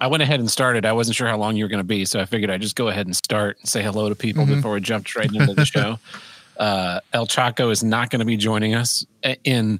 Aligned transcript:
I 0.00 0.06
went 0.06 0.22
ahead 0.22 0.40
and 0.40 0.50
started. 0.50 0.86
I 0.86 0.92
wasn't 0.92 1.16
sure 1.16 1.28
how 1.28 1.36
long 1.38 1.56
you 1.56 1.64
were 1.64 1.68
going 1.68 1.78
to 1.80 1.84
be, 1.84 2.04
so 2.04 2.20
I 2.20 2.24
figured 2.24 2.50
I'd 2.50 2.60
just 2.60 2.76
go 2.76 2.88
ahead 2.88 3.06
and 3.06 3.16
start 3.16 3.58
and 3.60 3.68
say 3.68 3.82
hello 3.82 4.08
to 4.08 4.14
people 4.14 4.44
Mhm. 4.44 4.56
before 4.56 4.72
we 4.74 4.80
jumped 4.80 5.14
right 5.16 5.32
into 5.32 5.54
the 5.54 5.64
show. 5.64 5.98
Uh, 6.58 6.98
El 7.12 7.24
Chaco 7.24 7.70
is 7.70 7.84
not 7.84 8.10
going 8.10 8.18
to 8.18 8.24
be 8.24 8.36
joining 8.36 8.74
us 8.74 9.06
in 9.44 9.78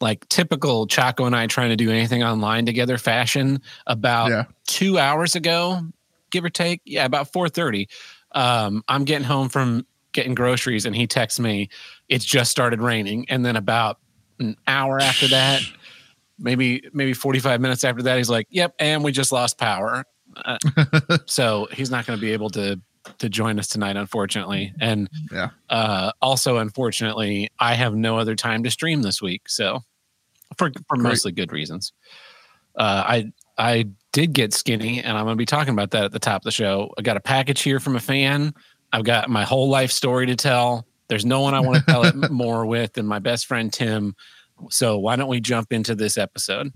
like 0.00 0.24
typical 0.28 0.86
Chaco 0.86 1.24
and 1.24 1.34
I 1.34 1.48
trying 1.48 1.70
to 1.70 1.76
do 1.76 1.90
anything 1.90 2.22
online 2.22 2.64
together 2.64 2.96
fashion. 2.96 3.60
About 3.88 4.30
Yeah. 4.30 4.44
two 4.68 5.00
hours 5.00 5.34
ago, 5.34 5.84
give 6.30 6.44
or 6.44 6.48
take, 6.48 6.80
yeah, 6.84 7.04
about 7.06 7.32
four 7.32 7.48
thirty. 7.48 7.88
Um, 8.36 8.84
I'm 8.86 9.02
getting 9.04 9.24
home 9.26 9.48
from 9.48 9.84
getting 10.12 10.36
groceries, 10.36 10.86
and 10.86 10.94
he 10.94 11.08
texts 11.08 11.40
me, 11.40 11.68
"It's 12.08 12.24
just 12.24 12.52
started 12.52 12.80
raining," 12.80 13.26
and 13.28 13.44
then 13.44 13.56
about 13.56 13.98
an 14.38 14.56
hour 14.68 15.00
after 15.00 15.26
that 15.26 15.60
maybe 16.42 16.82
maybe 16.92 17.12
45 17.14 17.60
minutes 17.60 17.84
after 17.84 18.02
that 18.02 18.18
he's 18.18 18.28
like 18.30 18.46
yep 18.50 18.74
and 18.78 19.02
we 19.04 19.12
just 19.12 19.32
lost 19.32 19.58
power. 19.58 20.04
Uh, 20.36 20.58
so 21.26 21.68
he's 21.72 21.90
not 21.90 22.06
going 22.06 22.18
to 22.18 22.20
be 22.20 22.32
able 22.32 22.50
to 22.50 22.80
to 23.18 23.28
join 23.28 23.58
us 23.58 23.66
tonight 23.68 23.96
unfortunately. 23.96 24.72
And 24.80 25.08
Yeah. 25.30 25.50
uh 25.70 26.12
also 26.20 26.58
unfortunately 26.58 27.48
i 27.58 27.74
have 27.74 27.94
no 27.94 28.18
other 28.18 28.34
time 28.36 28.62
to 28.64 28.70
stream 28.70 29.02
this 29.02 29.20
week 29.22 29.48
so 29.48 29.80
for 30.56 30.70
for 30.88 30.96
Great. 30.96 31.08
mostly 31.10 31.32
good 31.32 31.52
reasons. 31.52 31.92
Uh 32.76 33.02
i 33.06 33.32
i 33.58 33.84
did 34.12 34.32
get 34.32 34.52
skinny 34.54 35.02
and 35.02 35.16
i'm 35.16 35.24
going 35.24 35.34
to 35.36 35.38
be 35.38 35.46
talking 35.46 35.72
about 35.72 35.90
that 35.92 36.04
at 36.04 36.12
the 36.12 36.18
top 36.18 36.42
of 36.42 36.44
the 36.44 36.50
show. 36.50 36.92
I 36.98 37.02
got 37.02 37.16
a 37.16 37.20
package 37.20 37.62
here 37.62 37.80
from 37.80 37.96
a 37.96 38.00
fan. 38.00 38.52
I've 38.92 39.04
got 39.04 39.28
my 39.30 39.42
whole 39.44 39.68
life 39.70 39.90
story 39.90 40.26
to 40.26 40.36
tell. 40.36 40.86
There's 41.08 41.24
no 41.26 41.40
one 41.40 41.54
i 41.54 41.60
want 41.60 41.78
to 41.84 41.84
tell 41.92 42.04
it 42.04 42.14
more 42.30 42.64
with 42.66 42.94
than 42.94 43.06
my 43.06 43.18
best 43.18 43.46
friend 43.46 43.70
tim 43.72 44.14
so 44.70 44.98
why 44.98 45.16
don't 45.16 45.28
we 45.28 45.40
jump 45.40 45.72
into 45.72 45.94
this 45.94 46.16
episode? 46.16 46.72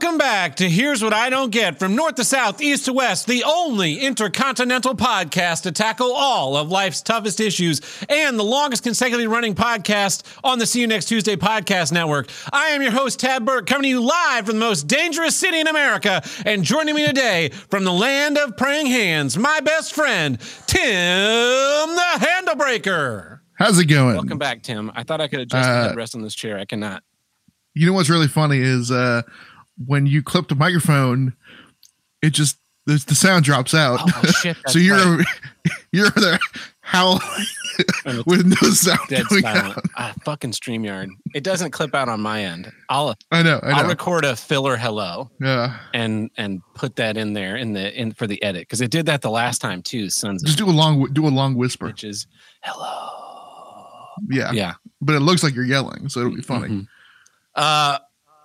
Welcome 0.00 0.18
back 0.18 0.54
to 0.56 0.70
Here's 0.70 1.02
What 1.02 1.12
I 1.12 1.28
Don't 1.28 1.50
Get 1.50 1.80
from 1.80 1.96
North 1.96 2.14
to 2.14 2.24
South, 2.24 2.62
East 2.62 2.84
to 2.84 2.92
West, 2.92 3.26
the 3.26 3.42
only 3.42 3.98
intercontinental 3.98 4.94
podcast 4.94 5.62
to 5.62 5.72
tackle 5.72 6.12
all 6.12 6.56
of 6.56 6.70
life's 6.70 7.02
toughest 7.02 7.40
issues 7.40 7.80
and 8.08 8.38
the 8.38 8.44
longest 8.44 8.84
consecutively 8.84 9.26
running 9.26 9.56
podcast 9.56 10.22
on 10.44 10.60
the 10.60 10.66
See 10.66 10.82
You 10.82 10.86
Next 10.86 11.06
Tuesday 11.06 11.34
podcast 11.34 11.90
network. 11.90 12.28
I 12.52 12.68
am 12.68 12.80
your 12.80 12.92
host, 12.92 13.18
Tab 13.18 13.44
Burke, 13.44 13.66
coming 13.66 13.82
to 13.82 13.88
you 13.88 14.00
live 14.00 14.46
from 14.46 14.54
the 14.54 14.64
most 14.64 14.86
dangerous 14.86 15.34
city 15.34 15.58
in 15.58 15.66
America. 15.66 16.22
And 16.46 16.62
joining 16.62 16.94
me 16.94 17.04
today 17.04 17.48
from 17.68 17.82
the 17.82 17.92
land 17.92 18.38
of 18.38 18.56
praying 18.56 18.86
hands, 18.86 19.36
my 19.36 19.58
best 19.58 19.94
friend, 19.96 20.38
Tim 20.68 21.96
the 21.96 22.24
Handlebreaker. 22.24 23.40
How's 23.54 23.80
it 23.80 23.86
going? 23.86 24.14
Welcome 24.14 24.38
back, 24.38 24.62
Tim. 24.62 24.92
I 24.94 25.02
thought 25.02 25.20
I 25.20 25.26
could 25.26 25.40
adjust 25.40 25.68
Uh, 25.68 25.88
the 25.88 25.94
headrest 25.96 26.14
on 26.14 26.22
this 26.22 26.36
chair. 26.36 26.56
I 26.56 26.66
cannot. 26.66 27.02
You 27.74 27.86
know 27.86 27.92
what's 27.92 28.10
really 28.10 28.26
funny 28.28 28.58
is 28.58 28.90
uh, 28.90 29.22
when 29.86 30.06
you 30.06 30.22
clip 30.22 30.48
the 30.48 30.54
microphone, 30.54 31.34
it 32.22 32.30
just 32.30 32.58
the, 32.86 33.02
the 33.06 33.14
sound 33.14 33.44
drops 33.44 33.74
out. 33.74 34.00
Oh, 34.02 34.22
shit. 34.40 34.56
so 34.68 34.78
you're 34.78 34.96
right. 34.96 35.26
you're 35.92 36.10
there 36.10 36.38
howling 36.80 37.20
with 38.26 38.46
no 38.46 38.70
sound 38.70 38.98
dead 39.08 39.26
going 39.28 39.42
silent. 39.42 39.76
out. 39.76 39.84
Ah, 39.96 40.14
fucking 40.24 40.52
StreamYard. 40.52 41.08
It 41.34 41.44
doesn't 41.44 41.70
clip 41.70 41.94
out 41.94 42.08
on 42.08 42.20
my 42.22 42.42
end. 42.44 42.72
I'll 42.88 43.14
I 43.30 43.42
know. 43.42 43.60
I 43.62 43.72
I'll 43.72 43.88
record 43.88 44.24
a 44.24 44.34
filler 44.34 44.76
hello 44.76 45.30
yeah. 45.40 45.78
and 45.92 46.30
and 46.38 46.62
put 46.74 46.96
that 46.96 47.18
in 47.18 47.34
there 47.34 47.56
in 47.56 47.74
the 47.74 47.92
in 48.00 48.12
for 48.12 48.26
the 48.26 48.42
edit 48.42 48.62
because 48.62 48.80
it 48.80 48.90
did 48.90 49.04
that 49.06 49.20
the 49.20 49.30
last 49.30 49.60
time 49.60 49.82
too. 49.82 50.08
Sons 50.08 50.42
Just 50.42 50.56
do 50.58 50.68
a 50.68 50.72
long 50.72 51.12
do 51.12 51.26
a 51.26 51.28
long 51.28 51.54
whisper. 51.56 51.86
which 51.86 52.04
is 52.04 52.26
Hello. 52.62 54.06
Yeah. 54.30 54.50
Yeah. 54.52 54.74
But 55.00 55.14
it 55.14 55.20
looks 55.20 55.42
like 55.44 55.54
you're 55.54 55.64
yelling, 55.64 56.08
so 56.08 56.20
it'll 56.20 56.34
be 56.34 56.42
funny. 56.42 56.68
Mhm. 56.68 56.86
Uh, 57.54 57.98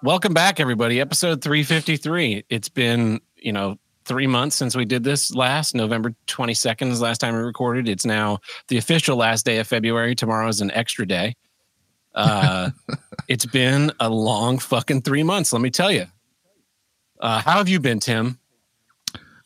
welcome 0.03 0.33
back, 0.33 0.59
everybody. 0.59 0.99
Episode 0.99 1.41
three 1.41 1.63
fifty 1.63 1.97
three. 1.97 2.43
It's 2.49 2.69
been 2.69 3.19
you 3.37 3.51
know 3.51 3.77
three 4.05 4.27
months 4.27 4.55
since 4.55 4.75
we 4.75 4.85
did 4.85 5.03
this 5.03 5.33
last. 5.33 5.73
November 5.75 6.13
twenty 6.27 6.53
second 6.53 6.89
is 6.89 6.99
the 6.99 7.05
last 7.05 7.19
time 7.19 7.33
we 7.33 7.41
recorded. 7.41 7.87
It's 7.89 8.05
now 8.05 8.39
the 8.67 8.77
official 8.77 9.17
last 9.17 9.45
day 9.45 9.57
of 9.59 9.67
February. 9.67 10.15
Tomorrow 10.15 10.47
is 10.49 10.61
an 10.61 10.71
extra 10.71 11.07
day. 11.07 11.35
Uh, 12.13 12.69
it's 13.27 13.45
been 13.45 13.91
a 13.99 14.09
long 14.09 14.59
fucking 14.59 15.01
three 15.01 15.23
months. 15.23 15.53
Let 15.53 15.61
me 15.61 15.69
tell 15.69 15.91
you. 15.91 16.05
Uh, 17.19 17.41
how 17.41 17.57
have 17.57 17.69
you 17.69 17.79
been, 17.79 17.99
Tim? 17.99 18.37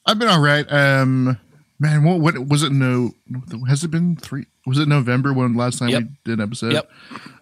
I've 0.05 0.17
been 0.17 0.29
all 0.29 0.41
right. 0.41 0.69
Um 0.71 1.37
man, 1.79 2.03
what 2.03 2.19
what 2.19 2.47
was 2.47 2.63
it 2.63 2.71
no 2.71 3.13
has 3.67 3.83
it 3.83 3.91
been 3.91 4.15
three 4.15 4.45
was 4.65 4.79
it 4.79 4.87
November 4.87 5.31
when 5.31 5.53
last 5.55 5.79
time 5.79 5.89
Yep. 5.89 6.01
we 6.03 6.09
did 6.25 6.39
an 6.39 6.41
episode? 6.41 6.73
Yep. 6.73 6.89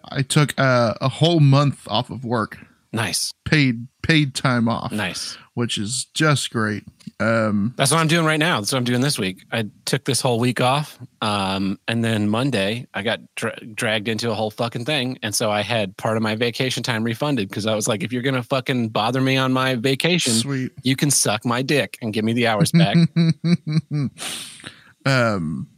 I 0.04 0.22
took 0.22 0.54
uh, 0.58 0.94
a 1.00 1.08
whole 1.08 1.40
month 1.40 1.88
off 1.88 2.10
of 2.10 2.24
work. 2.24 2.58
Nice, 2.96 3.32
Paid 3.44 3.86
paid 4.02 4.34
time 4.34 4.68
off. 4.68 4.90
nice. 4.92 5.36
which 5.54 5.78
is 5.78 6.06
just 6.14 6.50
great. 6.50 6.84
Um, 7.18 7.74
That's 7.76 7.90
what 7.90 7.98
I'm 7.98 8.06
doing 8.08 8.24
right 8.26 8.38
now. 8.38 8.60
That's 8.60 8.72
what 8.72 8.78
I'm 8.78 8.84
doing 8.84 9.00
this 9.00 9.18
week. 9.18 9.44
I 9.50 9.64
took 9.84 10.04
this 10.04 10.20
whole 10.20 10.38
week 10.38 10.60
off, 10.60 10.98
um, 11.22 11.78
and 11.88 12.04
then 12.04 12.28
Monday 12.28 12.86
I 12.94 13.02
got 13.02 13.20
dra- 13.34 13.58
dragged 13.74 14.06
into 14.08 14.30
a 14.30 14.34
whole 14.34 14.50
fucking 14.50 14.84
thing, 14.84 15.18
and 15.22 15.34
so 15.34 15.50
I 15.50 15.62
had 15.62 15.96
part 15.96 16.16
of 16.16 16.22
my 16.22 16.36
vacation 16.36 16.82
time 16.82 17.02
refunded 17.04 17.48
because 17.48 17.66
I 17.66 17.74
was 17.74 17.88
like, 17.88 18.02
if 18.02 18.12
you're 18.12 18.22
gonna 18.22 18.42
fucking 18.42 18.90
bother 18.90 19.20
me 19.20 19.36
on 19.36 19.52
my 19.52 19.74
vacation, 19.76 20.32
sweet. 20.34 20.72
you 20.82 20.94
can 20.96 21.10
suck 21.10 21.44
my 21.44 21.62
dick 21.62 21.98
and 22.02 22.12
give 22.12 22.24
me 22.24 22.32
the 22.32 22.46
hours 22.46 22.70
back. 22.72 22.96
um, 25.06 25.68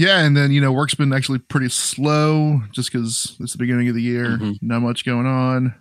yeah, 0.00 0.20
and 0.20 0.36
then 0.36 0.52
you 0.52 0.60
know 0.60 0.70
work's 0.70 0.94
been 0.94 1.12
actually 1.12 1.40
pretty 1.40 1.68
slow 1.68 2.62
just 2.70 2.92
because 2.92 3.36
it's 3.40 3.52
the 3.52 3.58
beginning 3.58 3.88
of 3.88 3.96
the 3.96 4.02
year. 4.02 4.38
Mhm. 4.38 4.58
Not 4.62 4.80
much 4.82 5.04
going 5.04 5.26
on. 5.26 5.74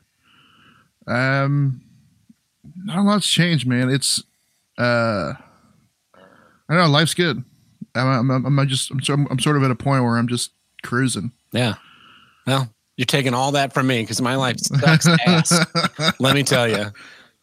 Um, 1.06 1.82
not 2.84 2.98
a 2.98 3.02
lot's 3.04 3.30
changed, 3.30 3.68
man. 3.68 3.90
It's 3.90 4.24
uh, 4.80 5.34
I 6.16 6.74
don't 6.74 6.78
know. 6.78 6.88
Life's 6.90 7.14
good. 7.14 7.44
I'm, 7.96 8.30
I'm, 8.32 8.60
I'm 8.60 8.68
just 8.68 8.92
I'm, 8.92 9.02
sort- 9.02 9.20
I'm 9.30 9.40
sort 9.40 9.56
of 9.58 9.64
at 9.64 9.72
a 9.72 9.76
point 9.76 10.04
where 10.04 10.18
I'm 10.18 10.28
just 10.28 10.52
cruising. 10.84 11.32
yeah. 11.52 11.76
Well, 12.46 12.70
you're 12.96 13.06
taking 13.06 13.34
all 13.34 13.52
that 13.52 13.74
from 13.74 13.88
me 13.88 14.02
because 14.02 14.22
my 14.22 14.36
life 14.36 14.58
sucks 14.60 15.06
ass. 15.28 15.54
let 16.20 16.34
me 16.34 16.42
tell 16.44 16.68
you 16.68 16.86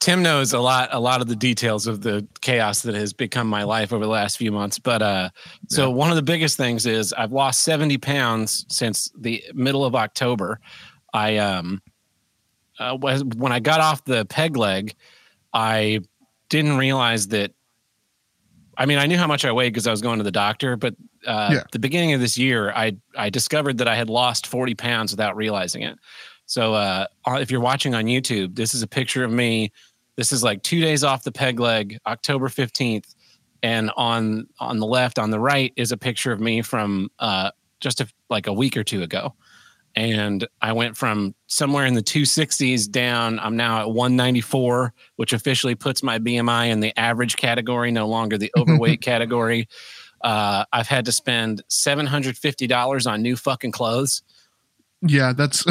tim 0.04 0.22
knows 0.22 0.52
a 0.52 0.60
lot 0.60 0.90
a 0.92 1.00
lot 1.00 1.22
of 1.22 1.28
the 1.28 1.34
details 1.36 1.86
of 1.86 2.02
the 2.02 2.26
chaos 2.42 2.82
that 2.82 2.94
has 2.94 3.14
become 3.14 3.46
my 3.48 3.62
life 3.62 3.90
over 3.90 4.04
the 4.04 4.10
last 4.10 4.36
few 4.36 4.52
months 4.52 4.78
but 4.78 5.00
uh 5.00 5.30
so 5.70 5.90
one 5.90 6.10
of 6.10 6.16
the 6.16 6.22
biggest 6.22 6.58
things 6.58 6.84
is 6.84 7.14
i've 7.14 7.32
lost 7.32 7.62
70 7.62 7.96
pounds 7.96 8.66
since 8.68 9.10
the 9.18 9.42
middle 9.54 9.82
of 9.82 9.94
october 9.94 10.60
i 11.14 11.38
um 11.38 11.80
uh, 12.78 12.94
was- 13.00 13.24
when 13.24 13.50
i 13.50 13.60
got 13.60 13.80
off 13.80 14.04
the 14.04 14.26
peg 14.26 14.58
leg 14.58 14.94
i 15.54 16.00
didn't 16.50 16.76
realize 16.76 17.28
that 17.28 17.52
i 18.76 18.84
mean 18.84 18.98
i 18.98 19.06
knew 19.06 19.16
how 19.16 19.26
much 19.26 19.46
i 19.46 19.52
weighed 19.52 19.72
because 19.72 19.86
i 19.86 19.90
was 19.90 20.02
going 20.02 20.18
to 20.18 20.24
the 20.24 20.30
doctor 20.30 20.76
but 20.76 20.94
uh 21.26 21.48
Yeah. 21.50 21.62
the 21.72 21.78
beginning 21.78 22.12
of 22.12 22.20
this 22.20 22.36
year 22.36 22.72
i 22.72 22.94
i 23.16 23.30
discovered 23.30 23.78
that 23.78 23.88
i 23.88 23.94
had 23.94 24.10
lost 24.10 24.48
40 24.48 24.74
pounds 24.74 25.12
without 25.12 25.34
realizing 25.34 25.80
it 25.80 25.98
so 26.46 26.74
uh, 26.74 27.06
if 27.26 27.50
you're 27.50 27.62
watching 27.62 27.94
on 27.94 28.04
YouTube, 28.04 28.54
this 28.54 28.74
is 28.74 28.82
a 28.82 28.86
picture 28.86 29.24
of 29.24 29.32
me. 29.32 29.72
This 30.16 30.32
is 30.32 30.42
like 30.42 30.62
two 30.62 30.80
days 30.80 31.04
off 31.04 31.24
the 31.24 31.32
peg 31.32 31.60
leg, 31.60 31.98
October 32.06 32.48
15th. 32.48 33.14
And 33.62 33.90
on 33.96 34.46
on 34.60 34.78
the 34.78 34.86
left, 34.86 35.18
on 35.18 35.30
the 35.30 35.40
right, 35.40 35.72
is 35.76 35.90
a 35.90 35.96
picture 35.96 36.32
of 36.32 36.40
me 36.40 36.60
from 36.60 37.10
uh, 37.18 37.50
just 37.80 38.02
a, 38.02 38.08
like 38.28 38.46
a 38.46 38.52
week 38.52 38.76
or 38.76 38.84
two 38.84 39.02
ago. 39.02 39.34
And 39.96 40.46
I 40.60 40.72
went 40.72 40.96
from 40.96 41.34
somewhere 41.46 41.86
in 41.86 41.94
the 41.94 42.02
260s 42.02 42.90
down. 42.90 43.38
I'm 43.38 43.56
now 43.56 43.80
at 43.80 43.90
194, 43.90 44.92
which 45.16 45.32
officially 45.32 45.74
puts 45.76 46.02
my 46.02 46.18
BMI 46.18 46.70
in 46.70 46.80
the 46.80 46.98
average 46.98 47.36
category, 47.36 47.90
no 47.90 48.06
longer 48.06 48.36
the 48.36 48.52
overweight 48.58 49.00
category. 49.00 49.66
Uh, 50.20 50.64
I've 50.72 50.88
had 50.88 51.06
to 51.06 51.12
spend 51.12 51.62
$750 51.70 53.10
on 53.10 53.22
new 53.22 53.36
fucking 53.36 53.72
clothes 53.72 54.22
yeah, 55.06 55.32
that's 55.34 55.64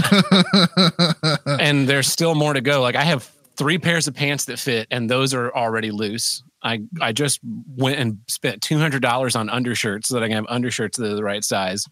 and 1.46 1.88
there's 1.89 2.07
still 2.07 2.36
more 2.36 2.54
to 2.54 2.62
go. 2.62 2.81
Like 2.81 2.96
I 2.96 3.04
have 3.04 3.31
three 3.58 3.78
pairs 3.78 4.08
of 4.08 4.16
pants 4.16 4.46
that 4.46 4.60
fit, 4.60 4.88
and 4.92 5.10
those 5.10 5.34
are 5.34 5.54
already 5.54 5.92
loose. 5.92 6.44
I 6.62 6.82
I 7.02 7.12
just 7.12 7.40
went 7.44 8.00
and 8.00 8.20
spent 8.28 8.62
two 8.62 8.78
hundred 8.78 9.02
dollars 9.02 9.36
on 9.36 9.50
undershirts 9.50 10.08
so 10.08 10.16
that 10.16 10.24
I 10.24 10.28
can 10.28 10.36
have 10.36 10.46
undershirts 10.50 10.98
that 10.98 11.12
are 11.12 11.16
the 11.16 11.24
right 11.24 11.44
size. 11.44 11.86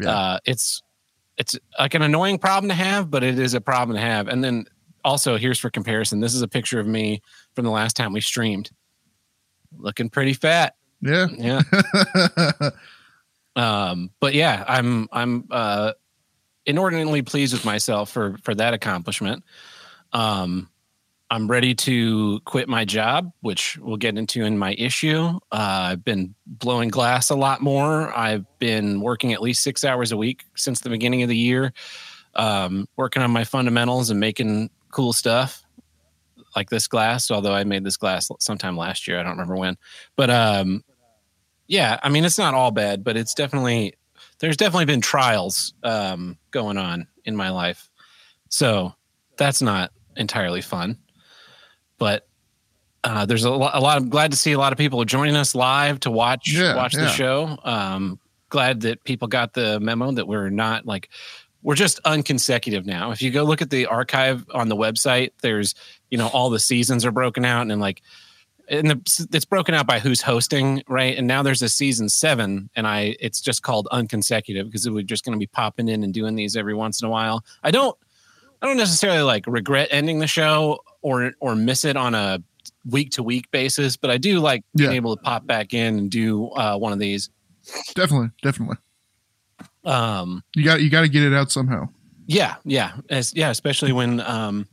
Yeah. 0.00 0.10
Uh, 0.10 0.38
it's 0.44 0.82
it's 1.36 1.58
like 1.78 1.94
an 1.94 2.02
annoying 2.02 2.38
problem 2.38 2.68
to 2.68 2.74
have, 2.74 3.10
but 3.10 3.22
it 3.22 3.38
is 3.38 3.54
a 3.54 3.60
problem 3.60 3.96
to 3.96 4.00
have. 4.00 4.28
And 4.28 4.42
then 4.42 4.66
also 5.04 5.36
here's 5.36 5.58
for 5.58 5.70
comparison. 5.70 6.20
This 6.20 6.34
is 6.34 6.42
a 6.42 6.48
picture 6.48 6.80
of 6.80 6.86
me 6.86 7.22
from 7.54 7.64
the 7.64 7.70
last 7.70 7.96
time 7.96 8.12
we 8.12 8.20
streamed, 8.20 8.70
looking 9.76 10.10
pretty 10.10 10.32
fat. 10.32 10.74
yeah. 11.00 11.28
Yeah. 11.36 11.62
um 13.56 14.10
but 14.20 14.34
yeah 14.34 14.64
i'm 14.68 15.08
i'm 15.10 15.44
uh 15.50 15.92
inordinately 16.68 17.22
pleased 17.22 17.54
with 17.54 17.64
myself 17.64 18.10
for 18.10 18.36
for 18.44 18.54
that 18.54 18.74
accomplishment. 18.74 19.42
Um, 20.12 20.68
I'm 21.30 21.46
ready 21.46 21.74
to 21.74 22.40
quit 22.46 22.68
my 22.68 22.86
job, 22.86 23.32
which 23.40 23.76
we'll 23.82 23.98
get 23.98 24.16
into 24.16 24.44
in 24.44 24.56
my 24.56 24.74
issue. 24.78 25.38
Uh, 25.52 25.92
I've 25.92 26.04
been 26.04 26.34
blowing 26.46 26.88
glass 26.88 27.28
a 27.28 27.34
lot 27.34 27.60
more. 27.60 28.16
I've 28.16 28.46
been 28.58 29.02
working 29.02 29.34
at 29.34 29.42
least 29.42 29.62
six 29.62 29.84
hours 29.84 30.10
a 30.10 30.16
week 30.16 30.44
since 30.54 30.80
the 30.80 30.88
beginning 30.88 31.22
of 31.22 31.28
the 31.28 31.36
year, 31.36 31.74
um, 32.34 32.88
working 32.96 33.22
on 33.22 33.30
my 33.30 33.44
fundamentals 33.44 34.08
and 34.08 34.18
making 34.18 34.70
cool 34.90 35.12
stuff 35.12 35.62
like 36.56 36.70
this 36.70 36.88
glass. 36.88 37.30
Although 37.30 37.52
I 37.52 37.64
made 37.64 37.84
this 37.84 37.98
glass 37.98 38.30
sometime 38.40 38.78
last 38.78 39.06
year, 39.06 39.20
I 39.20 39.22
don't 39.22 39.32
remember 39.32 39.56
when. 39.56 39.76
But 40.16 40.30
um, 40.30 40.82
yeah, 41.66 42.00
I 42.02 42.08
mean, 42.08 42.24
it's 42.24 42.38
not 42.38 42.54
all 42.54 42.70
bad, 42.70 43.04
but 43.04 43.18
it's 43.18 43.34
definitely 43.34 43.92
there's 44.38 44.56
definitely 44.56 44.86
been 44.86 45.02
trials 45.02 45.74
um, 45.82 46.38
going 46.52 46.78
on 46.78 47.06
in 47.26 47.36
my 47.36 47.50
life. 47.50 47.90
So 48.48 48.94
that's 49.36 49.60
not 49.60 49.92
entirely 50.16 50.62
fun 50.62 50.96
but 51.98 52.26
uh, 53.04 53.26
there's 53.26 53.44
a 53.44 53.50
lot, 53.50 53.74
a 53.74 53.80
lot. 53.80 53.96
I'm 53.96 54.08
glad 54.08 54.30
to 54.32 54.36
see 54.36 54.52
a 54.52 54.58
lot 54.58 54.72
of 54.72 54.78
people 54.78 55.04
joining 55.04 55.36
us 55.36 55.54
live 55.54 56.00
to 56.00 56.10
watch 56.10 56.52
Yeah, 56.52 56.74
watch 56.76 56.94
the 56.94 57.02
yeah. 57.02 57.08
show. 57.08 57.58
Um, 57.64 58.18
glad 58.48 58.80
that 58.82 59.04
people 59.04 59.28
got 59.28 59.52
the 59.52 59.78
memo 59.80 60.10
that 60.12 60.26
we're 60.26 60.50
not 60.50 60.86
like 60.86 61.10
we're 61.62 61.74
just 61.74 62.00
unconsecutive 62.04 62.86
now. 62.86 63.10
If 63.10 63.20
you 63.20 63.30
go 63.30 63.44
look 63.44 63.62
at 63.62 63.70
the 63.70 63.86
archive 63.86 64.44
on 64.54 64.68
the 64.68 64.76
website, 64.76 65.30
there's 65.42 65.74
you 66.10 66.18
know 66.18 66.28
all 66.28 66.50
the 66.50 66.58
seasons 66.58 67.04
are 67.04 67.12
broken 67.12 67.44
out 67.44 67.70
and 67.70 67.80
like 67.80 68.02
and 68.70 68.90
the, 68.90 69.28
it's 69.32 69.44
broken 69.46 69.74
out 69.74 69.86
by 69.86 69.98
who's 69.98 70.20
hosting, 70.20 70.82
right? 70.88 71.16
And 71.16 71.26
now 71.26 71.42
there's 71.42 71.62
a 71.62 71.68
season 71.68 72.08
seven, 72.08 72.68
and 72.76 72.86
I 72.86 73.16
it's 73.20 73.40
just 73.40 73.62
called 73.62 73.88
unconsecutive 73.90 74.66
because 74.66 74.88
we're 74.88 75.02
just 75.02 75.24
going 75.24 75.32
to 75.32 75.38
be 75.38 75.46
popping 75.46 75.88
in 75.88 76.02
and 76.04 76.12
doing 76.12 76.34
these 76.34 76.56
every 76.56 76.74
once 76.74 77.00
in 77.00 77.08
a 77.08 77.10
while. 77.10 77.44
I 77.62 77.70
don't 77.70 77.96
I 78.60 78.66
don't 78.66 78.76
necessarily 78.76 79.22
like 79.22 79.46
regret 79.46 79.88
ending 79.90 80.18
the 80.18 80.26
show 80.26 80.80
or 81.02 81.32
or 81.40 81.54
miss 81.54 81.84
it 81.84 81.96
on 81.96 82.14
a 82.14 82.42
week 82.88 83.10
to 83.12 83.22
week 83.22 83.50
basis, 83.50 83.96
but 83.96 84.10
I 84.10 84.18
do 84.18 84.40
like 84.40 84.62
being 84.76 84.92
able 84.92 85.16
to 85.16 85.22
pop 85.22 85.46
back 85.46 85.72
in 85.74 85.98
and 85.98 86.10
do 86.10 86.48
uh, 86.50 86.76
one 86.76 86.92
of 86.92 86.98
these. 86.98 87.30
Definitely, 87.94 88.30
definitely. 88.42 88.76
Um, 89.84 90.42
You 90.54 90.64
got 90.64 90.80
you 90.82 90.90
got 90.90 91.02
to 91.02 91.08
get 91.08 91.22
it 91.22 91.34
out 91.34 91.50
somehow. 91.50 91.88
yeah, 92.26 92.56
yeah, 92.64 92.92
as, 93.10 93.32
yeah, 93.34 93.50
especially 93.50 93.92
when 93.92 94.20
um, 94.20 94.66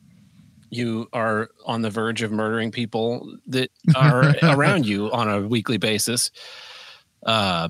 you 0.69 1.07
are 1.13 1.50
on 1.66 1.81
the 1.81 1.89
verge 1.89 2.22
of 2.22 2.31
murdering 2.31 2.71
people 2.71 3.38
that 3.48 3.71
are 3.95 4.36
around 4.44 4.86
you 4.86 5.12
on 5.12 5.30
a 5.30 5.42
weekly 5.42 5.78
basis. 5.78 6.31
Uh, 7.25 7.69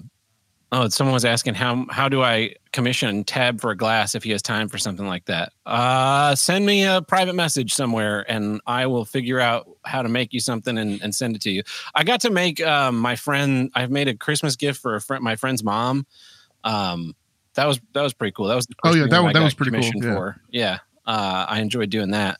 oh, 0.75 0.89
someone 0.89 1.13
was 1.13 1.25
asking 1.25 1.53
how 1.55 1.85
how 1.89 2.09
do 2.09 2.21
I 2.21 2.55
commission 2.71 3.23
Tab 3.23 3.61
for 3.61 3.71
a 3.71 3.77
glass 3.77 4.15
if 4.15 4.23
he 4.23 4.31
has 4.31 4.41
time 4.41 4.67
for 4.69 4.77
something 4.77 5.07
like 5.07 5.25
that? 5.25 5.53
Uh, 5.65 6.35
send 6.35 6.65
me 6.65 6.83
a 6.85 7.01
private 7.01 7.33
message 7.35 7.73
somewhere, 7.73 8.25
and 8.29 8.61
I 8.67 8.87
will 8.87 9.05
figure 9.05 9.39
out 9.39 9.67
how 9.85 10.01
to 10.01 10.09
make 10.09 10.33
you 10.33 10.39
something 10.39 10.77
and, 10.77 11.01
and 11.01 11.13
send 11.15 11.35
it 11.35 11.41
to 11.43 11.51
you. 11.51 11.63
I 11.93 12.03
got 12.03 12.21
to 12.21 12.29
make 12.29 12.61
um, 12.65 12.97
my 12.99 13.15
friend. 13.15 13.71
I've 13.73 13.91
made 13.91 14.07
a 14.07 14.15
Christmas 14.15 14.55
gift 14.55 14.81
for 14.81 14.95
a 14.95 15.01
friend, 15.01 15.23
my 15.23 15.35
friend's 15.35 15.63
mom. 15.63 16.05
Um, 16.63 17.15
that 17.53 17.65
was 17.67 17.79
that 17.93 18.01
was 18.01 18.13
pretty 18.13 18.33
cool. 18.33 18.47
That 18.47 18.55
was 18.55 18.67
the 18.67 18.75
Oh, 18.83 18.93
yeah, 18.93 19.07
that 19.09 19.23
was- 19.23 19.33
that 19.33 19.43
was 19.43 19.53
pretty 19.53 19.71
cool, 19.71 20.03
yeah. 20.03 20.13
For. 20.15 20.41
Yeah, 20.51 20.79
uh, 21.05 21.45
I 21.47 21.61
enjoyed 21.61 21.89
doing 21.89 22.11
that. 22.11 22.39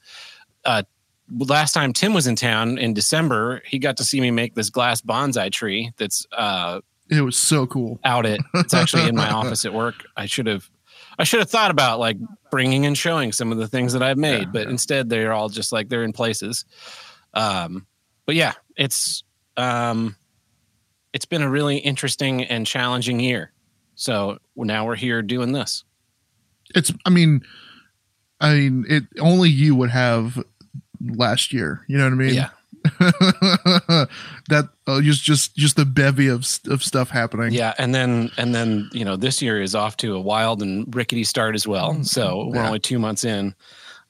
Uh, 0.66 0.84
last 1.30 1.74
time 1.74 1.94
Tim 1.94 2.14
was 2.14 2.28
in 2.28 2.36
town 2.36 2.78
in 2.78 2.94
December, 2.94 3.62
he 3.66 3.80
got 3.80 3.98
to 3.98 4.04
see 4.04 4.20
me 4.20 4.32
make 4.32 4.56
this 4.56 4.70
glass 4.70 5.02
bonsai 5.02 5.52
tree 5.52 5.92
that's 5.98 6.26
uh, 6.32 6.82
It 7.10 7.22
was 7.22 7.38
so 7.38 7.68
cool. 7.68 8.00
out 8.04 8.26
at. 8.26 8.40
It's 8.56 8.74
actually 8.74 9.08
in 9.08 9.16
my 9.16 9.30
office 9.32 9.66
at 9.66 9.74
work. 9.74 10.06
I 10.18 10.26
should 10.26 10.48
have. 10.48 10.70
I 11.18 11.24
should 11.24 11.40
have 11.40 11.50
thought 11.50 11.72
about 11.72 12.00
like 12.00 12.18
bringing 12.52 12.86
and 12.86 12.98
showing 12.98 13.32
some 13.32 13.52
of 13.52 13.58
the 13.58 13.68
things 13.68 13.94
that 13.94 14.04
I've 14.04 14.18
made, 14.18 14.40
Yeah, 14.42 14.50
but 14.52 14.64
yeah. 14.64 14.70
instead 14.72 15.10
they're 15.10 15.32
all 15.34 15.48
just 15.50 15.72
like 15.72 15.88
they're 15.88 16.04
in 16.04 16.12
places. 16.14 16.66
Um, 17.34 17.86
but 18.26 18.36
yeah, 18.36 18.54
it's 18.76 19.24
um, 19.56 20.16
it's 21.14 21.26
been 21.26 21.42
a 21.42 21.50
really 21.50 21.78
interesting 21.78 22.44
and 22.44 22.66
challenging 22.68 23.20
year. 23.20 23.52
So 23.96 24.40
now 24.58 24.86
we're 24.86 24.96
here 24.96 25.22
doing 25.22 25.52
this. 25.54 25.84
It's. 26.74 26.92
I 27.06 27.10
mean, 27.12 27.42
I 28.42 28.54
mean, 28.56 28.86
it 28.90 29.04
only 29.20 29.50
you 29.50 29.76
would 29.76 29.92
have 29.92 30.44
last 31.02 31.54
year. 31.54 31.82
You 31.88 31.98
know 31.98 32.06
what 32.06 32.14
I 32.14 32.18
mean? 32.18 32.34
yeah, 32.34 32.50
that 34.50 34.70
uh, 34.88 35.02
just 35.02 35.24
just 35.24 35.56
just 35.56 35.76
the 35.76 35.86
bevy 35.86 36.28
of 36.28 36.46
of 36.68 36.84
stuff 36.84 37.10
happening. 37.10 37.52
yeah, 37.54 37.74
and 37.78 37.94
then 37.94 38.32
and 38.38 38.54
then 38.54 38.90
you 38.94 39.06
know 39.06 39.16
this 39.16 39.42
year 39.42 39.62
is 39.62 39.76
off 39.76 39.98
to 39.98 40.16
a 40.16 40.20
wild 40.22 40.62
and 40.62 40.94
rickety 40.96 41.24
start 41.24 41.56
as 41.56 41.68
well. 41.68 42.04
So 42.04 42.48
we're 42.48 42.56
Yeah. 42.56 42.68
only 42.68 42.80
two 42.80 43.00
months 43.00 43.24
in. 43.24 43.56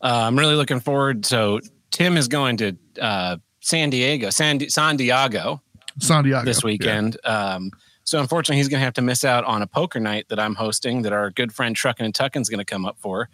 Uh, 0.01 0.23
I'm 0.27 0.37
really 0.37 0.55
looking 0.55 0.79
forward. 0.79 1.25
So 1.25 1.59
Tim 1.91 2.17
is 2.17 2.27
going 2.27 2.57
to 2.57 2.75
uh, 3.01 3.37
San 3.61 3.89
Diego, 3.89 4.29
San, 4.29 4.59
San 4.69 4.97
Diego 4.97 5.61
San 5.99 6.23
Diego 6.23 6.43
this 6.45 6.61
yeah. 6.61 6.65
weekend. 6.67 7.17
Um, 7.23 7.71
so 8.03 8.19
unfortunately, 8.19 8.57
he's 8.57 8.67
going 8.69 8.81
to 8.81 8.85
have 8.85 8.93
to 8.95 9.01
miss 9.01 9.23
out 9.25 9.45
on 9.45 9.61
a 9.63 9.67
poker 9.67 9.99
night 9.99 10.27
that 10.29 10.39
I'm 10.39 10.53
hosting 10.53 11.01
that 11.03 11.13
our 11.13 11.31
good 11.31 11.51
friend 11.51 11.75
Truckin' 11.75 12.05
and 12.05 12.13
Tuckin's 12.13 12.49
going 12.49 12.59
to 12.59 12.65
come 12.65 12.85
up 12.85 12.97
for, 12.99 13.29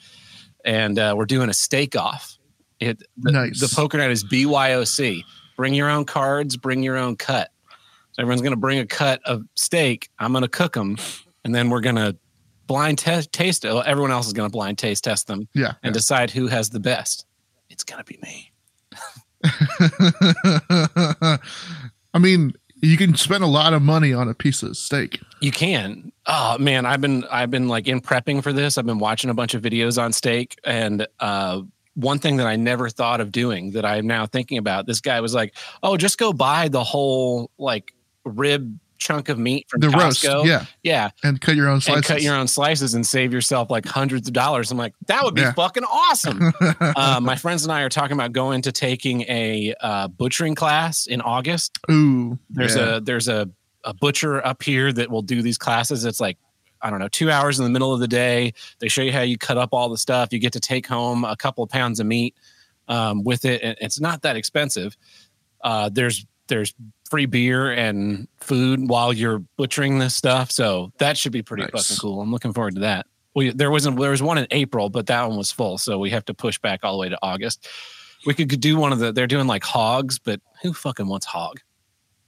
and 0.63 0.97
uh, 0.97 1.13
we're 1.17 1.25
doing 1.25 1.49
a 1.49 1.53
steak 1.53 1.95
off. 1.97 2.37
It 2.81 3.01
the, 3.17 3.31
Nice. 3.31 3.59
the 3.61 3.73
poker 3.73 3.97
night 3.97 4.11
is 4.11 4.23
BYOC. 4.25 5.23
Bring 5.55 5.73
your 5.73 5.89
own 5.89 6.03
cards. 6.05 6.57
Bring 6.57 6.81
your 6.83 6.97
own 6.97 7.15
cut. 7.15 7.51
So 8.13 8.21
everyone's 8.21 8.41
going 8.41 8.51
to 8.53 8.59
bring 8.59 8.79
a 8.79 8.85
cut 8.85 9.21
of 9.25 9.43
steak. 9.55 10.09
I'm 10.19 10.33
going 10.33 10.41
to 10.41 10.47
cook 10.49 10.73
them, 10.73 10.97
and 11.45 11.55
then 11.55 11.69
we're 11.69 11.79
going 11.81 11.95
to 11.95 12.17
blind 12.67 12.97
te- 12.99 13.21
taste 13.31 13.63
it. 13.63 13.69
Everyone 13.85 14.11
else 14.11 14.27
is 14.27 14.33
going 14.33 14.49
to 14.49 14.51
blind 14.51 14.77
taste 14.79 15.03
test 15.05 15.27
them 15.27 15.47
Yeah. 15.53 15.73
and 15.83 15.93
decide 15.93 16.29
who 16.31 16.47
has 16.47 16.69
the 16.71 16.79
best. 16.79 17.25
It's 17.69 17.83
going 17.85 18.03
to 18.03 18.05
be 18.05 18.19
me. 18.21 18.51
I 22.13 22.19
mean, 22.19 22.53
you 22.81 22.97
can 22.97 23.15
spend 23.15 23.43
a 23.43 23.47
lot 23.47 23.73
of 23.73 23.81
money 23.81 24.13
on 24.13 24.27
a 24.27 24.33
piece 24.33 24.63
of 24.63 24.75
steak. 24.75 25.19
You 25.39 25.51
can. 25.51 26.11
Oh 26.25 26.57
man, 26.57 26.85
I've 26.85 27.01
been 27.01 27.23
I've 27.31 27.51
been 27.51 27.67
like 27.67 27.87
in 27.87 28.01
prepping 28.01 28.43
for 28.43 28.51
this. 28.53 28.77
I've 28.77 28.85
been 28.85 28.99
watching 28.99 29.29
a 29.29 29.33
bunch 29.33 29.53
of 29.53 29.61
videos 29.61 30.01
on 30.01 30.11
steak 30.13 30.57
and 30.63 31.07
uh 31.19 31.61
one 31.95 32.19
thing 32.19 32.37
that 32.37 32.47
I 32.47 32.55
never 32.55 32.89
thought 32.89 33.21
of 33.21 33.31
doing 33.31 33.71
that 33.71 33.85
I'm 33.85 34.07
now 34.07 34.25
thinking 34.25 34.57
about. 34.57 34.85
This 34.87 35.01
guy 35.01 35.19
was 35.21 35.33
like, 35.33 35.55
"Oh, 35.83 35.97
just 35.97 36.17
go 36.17 36.31
buy 36.33 36.67
the 36.69 36.83
whole 36.83 37.51
like 37.57 37.93
rib 38.23 38.79
chunk 38.97 39.29
of 39.29 39.39
meat 39.39 39.65
from 39.67 39.81
The 39.81 39.89
roast, 39.89 40.23
Costco." 40.23 40.45
yeah, 40.45 40.65
yeah, 40.83 41.09
and 41.23 41.41
cut 41.41 41.55
your 41.55 41.67
own 41.67 41.73
and 41.75 41.83
slices. 41.83 42.05
cut 42.07 42.21
your 42.21 42.35
own 42.35 42.47
slices 42.47 42.93
and 42.93 43.05
save 43.05 43.33
yourself 43.33 43.69
like 43.71 43.85
hundreds 43.85 44.27
of 44.27 44.33
dollars. 44.33 44.71
I'm 44.71 44.77
like, 44.77 44.93
that 45.07 45.23
would 45.23 45.33
be 45.35 45.41
Yeah. 45.41 45.53
fucking 45.53 45.83
awesome. 45.83 46.53
uh, 46.79 47.19
my 47.21 47.35
friends 47.35 47.63
and 47.63 47.71
I 47.71 47.81
are 47.81 47.89
talking 47.89 48.13
about 48.13 48.31
going 48.31 48.61
to 48.61 48.71
taking 48.71 49.21
a 49.23 49.73
uh, 49.81 50.07
butchering 50.07 50.55
class 50.55 51.07
in 51.07 51.19
August. 51.21 51.77
Ooh, 51.89 52.37
There's 52.51 52.75
yeah. 52.75 52.97
a 52.97 53.01
there's 53.01 53.27
a, 53.27 53.49
a 53.83 53.93
butcher 53.95 54.45
up 54.45 54.61
here 54.63 54.93
that 54.93 55.09
will 55.09 55.23
do 55.23 55.41
these 55.41 55.57
classes. 55.57 56.05
It's 56.05 56.19
like 56.19 56.37
I 56.83 56.89
don't 56.89 56.99
know, 56.99 57.07
two 57.07 57.29
hours 57.31 57.59
in 57.59 57.63
the 57.65 57.69
middle 57.71 57.93
of 57.93 57.99
the 57.99 58.07
day. 58.07 58.53
They 58.79 58.87
show 58.87 59.01
you 59.01 59.11
how 59.11 59.21
you 59.21 59.37
cut 59.37 59.57
up 59.57 59.69
all 59.73 59.89
the 59.89 59.97
stuff. 59.97 60.29
You 60.31 60.39
get 60.39 60.53
to 60.53 60.59
take 60.59 60.87
home 60.87 61.23
a 61.23 61.35
couple 61.35 61.63
of 61.63 61.69
pounds 61.69 61.99
of 61.99 62.07
meat 62.07 62.35
um, 62.87 63.23
with 63.23 63.45
it. 63.45 63.61
and 63.61 63.77
It's 63.81 63.99
not 63.99 64.21
that 64.23 64.35
expensive. 64.35 64.95
Uh, 65.63 65.89
there's 65.89 66.25
there's 66.47 66.73
free 67.09 67.25
beer 67.27 67.71
and 67.71 68.27
food 68.39 68.89
while 68.89 69.13
you're 69.13 69.39
butchering 69.57 69.99
this 69.99 70.15
stuff, 70.15 70.51
so 70.51 70.91
that 70.97 71.17
should 71.17 71.31
be 71.31 71.41
pretty 71.43 71.63
Nice. 71.63 71.71
fucking 71.87 71.97
cool. 72.01 72.21
I'm 72.21 72.31
looking 72.31 72.51
forward 72.53 72.75
to 72.75 72.81
that. 72.81 73.05
We 73.35 73.51
there 73.51 73.71
wasn't 73.71 73.97
there 73.99 74.11
was 74.11 74.21
one 74.23 74.37
in 74.37 74.47
April, 74.51 74.89
but 74.89 75.05
that 75.07 75.27
one 75.27 75.37
was 75.37 75.51
full, 75.51 75.77
so 75.77 75.97
we 75.99 76.09
have 76.09 76.25
to 76.25 76.33
push 76.33 76.57
back 76.59 76.81
all 76.83 76.93
the 76.93 76.97
way 76.99 77.09
to 77.09 77.17
August. 77.21 77.67
We 78.25 78.33
could 78.33 78.59
do 78.59 78.75
one 78.77 78.91
of 78.91 78.99
the. 78.99 79.11
They're 79.13 79.27
doing 79.27 79.47
like 79.47 79.63
hogs, 79.63 80.19
but 80.19 80.41
who 80.61 80.73
fucking 80.73 81.07
wants 81.07 81.25
hog? 81.25 81.59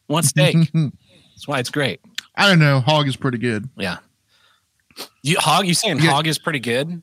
Want 0.07 0.25
steak? 0.25 0.55
That's 0.73 1.47
why 1.47 1.59
it's 1.59 1.69
great. 1.71 1.99
I 2.35 2.47
don't 2.47 2.59
know. 2.59 2.79
Hog 2.79 3.07
is 3.07 3.15
pretty 3.15 3.37
good. 3.39 3.69
Yeah. 3.77 3.97
You 5.21 5.37
hog? 5.39 5.65
You 5.67 5.73
saying 5.73 5.99
Yeah. 5.99 6.11
hog 6.11 6.27
is 6.27 6.37
pretty 6.37 6.59
good? 6.59 7.01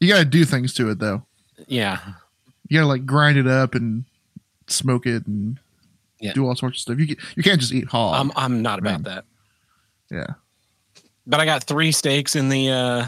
You 0.00 0.08
got 0.08 0.18
to 0.18 0.24
do 0.24 0.44
things 0.44 0.74
to 0.74 0.90
it 0.90 0.98
though. 0.98 1.24
Yeah. 1.66 1.98
You 2.68 2.78
got 2.78 2.82
to 2.82 2.88
like 2.88 3.06
grind 3.06 3.38
it 3.38 3.46
up 3.46 3.74
and 3.74 4.04
smoke 4.66 5.06
it 5.06 5.26
and 5.26 5.58
Yeah. 6.20 6.32
do 6.32 6.46
all 6.46 6.54
sorts 6.56 6.78
of 6.78 6.80
stuff. 6.82 6.98
You 6.98 7.14
ca- 7.16 7.22
you 7.36 7.42
can't 7.42 7.60
just 7.60 7.72
eat 7.72 7.86
hog. 7.88 8.14
I'm 8.18 8.32
I'm 8.36 8.62
not 8.62 8.78
about 8.78 9.04
that. 9.04 9.24
yeah. 10.10 10.26
But 11.26 11.40
I 11.40 11.44
got 11.46 11.64
three 11.64 11.92
steaks 11.92 12.36
in 12.36 12.48
the 12.48 12.70
uh 12.70 13.06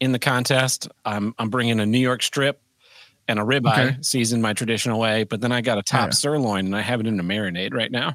in 0.00 0.12
the 0.12 0.18
contest. 0.18 0.88
I'm 1.04 1.34
I'm 1.38 1.50
bringing 1.50 1.80
a 1.80 1.86
New 1.86 1.98
York 1.98 2.22
strip 2.22 2.60
and 3.26 3.38
a 3.38 3.42
ribeye 3.42 3.86
Okay. 3.88 3.96
seasoned 4.02 4.42
my 4.42 4.52
traditional 4.52 5.00
way. 5.00 5.24
But 5.24 5.40
then 5.40 5.50
I 5.52 5.60
got 5.62 5.78
a 5.78 5.82
top 5.82 6.08
Yeah. 6.08 6.10
sirloin 6.10 6.66
and 6.66 6.76
I 6.76 6.82
have 6.82 7.00
it 7.00 7.06
in 7.06 7.18
a 7.18 7.24
marinade 7.24 7.72
right 7.72 7.90
now. 7.90 8.14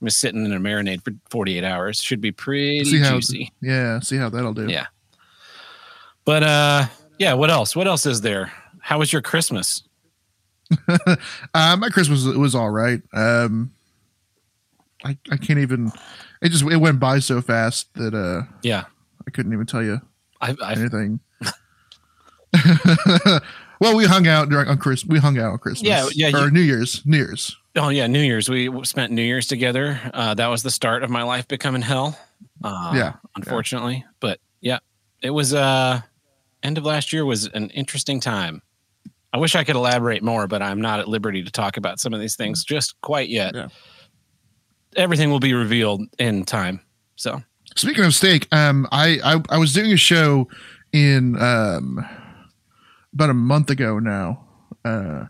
I'm 0.00 0.10
sitting 0.10 0.44
in 0.44 0.52
a 0.52 0.60
marinade 0.60 1.02
for 1.04 1.12
48 1.30 1.64
hours. 1.64 2.00
Should 2.02 2.20
be 2.20 2.32
pretty 2.32 2.84
See 2.84 2.98
how 2.98 3.14
juicy. 3.14 3.50
yeah. 3.62 3.98
See 4.00 4.16
how 4.16 4.28
that'll 4.28 4.52
do. 4.54 4.66
Yeah. 4.68 4.86
But 6.24 6.42
uh 6.42 6.86
yeah, 7.18 7.32
what 7.34 7.50
else? 7.50 7.74
What 7.74 7.86
else 7.86 8.04
is 8.06 8.20
there? 8.20 8.52
How 8.80 8.98
was 8.98 9.12
your 9.12 9.22
Christmas? 9.22 9.82
Uh, 11.54 11.76
my 11.78 11.88
Christmas 11.88 12.24
was, 12.24 12.36
was 12.36 12.54
all 12.54 12.70
right. 12.70 13.00
Um, 13.14 13.72
I 15.04 15.16
I 15.30 15.36
can't 15.36 15.60
even. 15.60 15.92
It 16.42 16.50
just 16.50 16.64
it 16.64 16.76
went 16.76 16.98
by 17.00 17.20
so 17.20 17.40
fast 17.40 17.92
that 17.94 18.12
uh 18.14 18.42
Yeah. 18.62 18.84
I 19.26 19.30
couldn't 19.30 19.52
even 19.52 19.64
tell 19.66 19.82
you 19.82 20.00
I 20.40 20.54
I 20.62 20.72
anything. 20.72 21.20
well, 23.80 23.96
we 23.96 24.04
hung 24.04 24.26
out 24.26 24.48
during 24.48 24.68
on 24.68 24.78
Chris. 24.78 25.04
We 25.04 25.18
hung 25.18 25.38
out 25.38 25.52
on 25.52 25.58
Christmas. 25.58 25.88
Yeah, 25.88 26.08
yeah, 26.30 26.36
Or 26.36 26.44
you- 26.46 26.50
New 26.50 26.60
Year's. 26.60 27.02
New 27.06 27.16
Year's. 27.18 27.56
Oh 27.76 27.90
yeah, 27.90 28.06
New 28.06 28.22
Year's. 28.22 28.48
We 28.48 28.70
spent 28.84 29.12
New 29.12 29.22
Year's 29.22 29.46
together. 29.46 30.00
Uh, 30.14 30.34
that 30.34 30.46
was 30.46 30.62
the 30.62 30.70
start 30.70 31.02
of 31.02 31.10
my 31.10 31.22
life 31.22 31.46
becoming 31.46 31.82
hell. 31.82 32.18
Uh, 32.64 32.92
Yeah, 32.94 33.12
unfortunately, 33.36 34.04
but 34.20 34.40
yeah, 34.60 34.78
it 35.22 35.30
was. 35.30 35.52
Uh, 35.54 36.00
end 36.62 36.78
of 36.78 36.84
last 36.84 37.12
year 37.12 37.24
was 37.24 37.46
an 37.46 37.70
interesting 37.70 38.18
time. 38.18 38.62
I 39.32 39.38
wish 39.38 39.54
I 39.54 39.64
could 39.64 39.76
elaborate 39.76 40.22
more, 40.22 40.46
but 40.46 40.62
I'm 40.62 40.80
not 40.80 40.98
at 41.00 41.08
liberty 41.08 41.42
to 41.42 41.50
talk 41.50 41.76
about 41.76 42.00
some 42.00 42.14
of 42.14 42.20
these 42.20 42.36
things 42.36 42.64
just 42.64 42.98
quite 43.02 43.28
yet. 43.28 43.54
Yeah. 43.54 43.68
Everything 44.96 45.30
will 45.30 45.40
be 45.40 45.52
revealed 45.52 46.02
in 46.18 46.44
time. 46.44 46.80
So 47.16 47.42
Speaking 47.76 48.04
of 48.04 48.14
steak, 48.14 48.48
um, 48.52 48.88
I, 48.90 49.20
I 49.22 49.42
I 49.50 49.58
was 49.58 49.74
doing 49.74 49.92
a 49.92 49.98
show 49.98 50.48
in 50.92 51.40
um 51.40 52.04
about 53.12 53.28
a 53.28 53.34
month 53.34 53.68
ago 53.68 53.98
now. 53.98 54.44
Uh, 54.84 55.26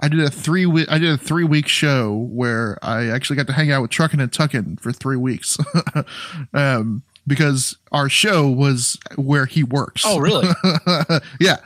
I 0.00 0.08
did 0.08 0.20
a 0.20 0.30
three 0.30 0.64
week 0.66 0.86
I 0.90 0.98
did 0.98 1.10
a 1.10 1.18
three 1.18 1.44
week 1.44 1.68
show 1.68 2.14
where 2.30 2.78
I 2.82 3.08
actually 3.08 3.36
got 3.36 3.46
to 3.48 3.52
hang 3.52 3.70
out 3.70 3.82
with 3.82 3.90
Truckin' 3.90 4.20
and 4.20 4.32
Tuckin' 4.32 4.76
for 4.80 4.92
three 4.92 5.16
weeks. 5.16 5.58
um, 6.54 7.02
because 7.26 7.76
our 7.92 8.08
show 8.08 8.48
was 8.48 8.98
where 9.16 9.46
he 9.46 9.62
works. 9.62 10.02
Oh, 10.06 10.18
really? 10.18 10.48
yeah. 11.40 11.56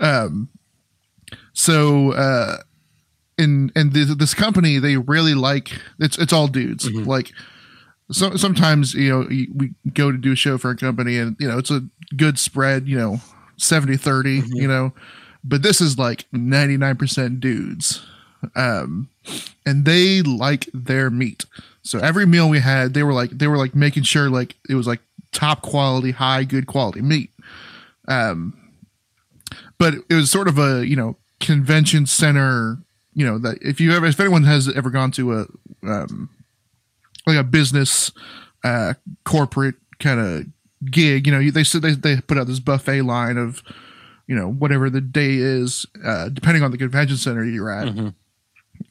Um, 0.00 0.48
so 1.52 2.12
uh, 2.12 2.58
in 3.38 3.70
and 3.74 3.92
this, 3.92 4.14
this 4.16 4.34
company 4.34 4.78
they 4.78 4.96
really 4.96 5.34
like 5.34 5.70
it's 5.98 6.18
it's 6.18 6.32
all 6.32 6.48
dudes 6.48 6.88
Mhm. 6.88 7.06
like. 7.06 7.32
So 8.10 8.36
sometimes 8.36 8.94
you 8.94 9.08
know 9.10 9.20
we 9.28 9.72
go 9.92 10.12
to 10.12 10.18
do 10.18 10.32
a 10.32 10.36
show 10.36 10.58
for 10.58 10.70
a 10.70 10.76
company 10.76 11.18
and 11.18 11.36
you 11.40 11.48
know 11.48 11.58
it's 11.58 11.70
a 11.72 11.82
good 12.16 12.38
spread 12.38 12.86
you 12.86 12.96
know 12.96 13.20
70 13.56 13.96
30 13.96 14.42
Mhm. 14.42 14.46
you 14.54 14.68
know 14.68 14.92
but 15.46 15.62
this 15.62 15.80
is 15.80 15.98
like 15.98 16.26
99% 16.32 17.40
dudes. 17.40 18.04
Um 18.54 19.08
and 19.64 19.84
they 19.84 20.22
like 20.22 20.68
their 20.72 21.10
meat. 21.10 21.46
So 21.82 21.98
every 21.98 22.26
meal 22.26 22.48
we 22.48 22.60
had 22.60 22.94
they 22.94 23.02
were 23.02 23.12
like 23.12 23.30
they 23.30 23.46
were 23.46 23.56
like 23.56 23.74
making 23.74 24.04
sure 24.04 24.28
like 24.28 24.56
it 24.68 24.74
was 24.74 24.86
like 24.86 25.00
top 25.32 25.62
quality 25.62 26.12
high 26.12 26.44
good 26.44 26.66
quality 26.66 27.00
meat. 27.00 27.30
Um 28.08 28.56
but 29.78 29.94
it 30.08 30.14
was 30.14 30.30
sort 30.30 30.48
of 30.48 30.58
a 30.58 30.86
you 30.86 30.96
know 30.96 31.16
convention 31.40 32.06
center 32.06 32.78
you 33.14 33.24
know 33.26 33.38
that 33.38 33.58
if 33.60 33.80
you 33.80 33.92
ever 33.92 34.06
if 34.06 34.20
anyone 34.20 34.44
has 34.44 34.68
ever 34.74 34.90
gone 34.90 35.10
to 35.10 35.40
a 35.40 35.46
um 35.82 36.28
like 37.26 37.36
a 37.36 37.44
business 37.44 38.10
uh 38.64 38.94
corporate 39.24 39.74
kind 39.98 40.20
of 40.20 40.46
gig 40.90 41.26
you 41.26 41.32
know 41.32 41.50
they 41.50 41.64
said 41.64 41.82
they, 41.82 41.92
they 41.92 42.20
put 42.20 42.38
out 42.38 42.46
this 42.46 42.60
buffet 42.60 43.02
line 43.02 43.36
of 43.36 43.62
you 44.26 44.34
know 44.36 44.50
whatever 44.50 44.90
the 44.90 45.00
day 45.00 45.34
is 45.36 45.86
uh 46.04 46.28
depending 46.28 46.62
on 46.62 46.70
the 46.70 46.78
convention 46.78 47.16
center 47.16 47.44
you're 47.44 47.70
at. 47.70 47.88
Mhm. 47.88 48.14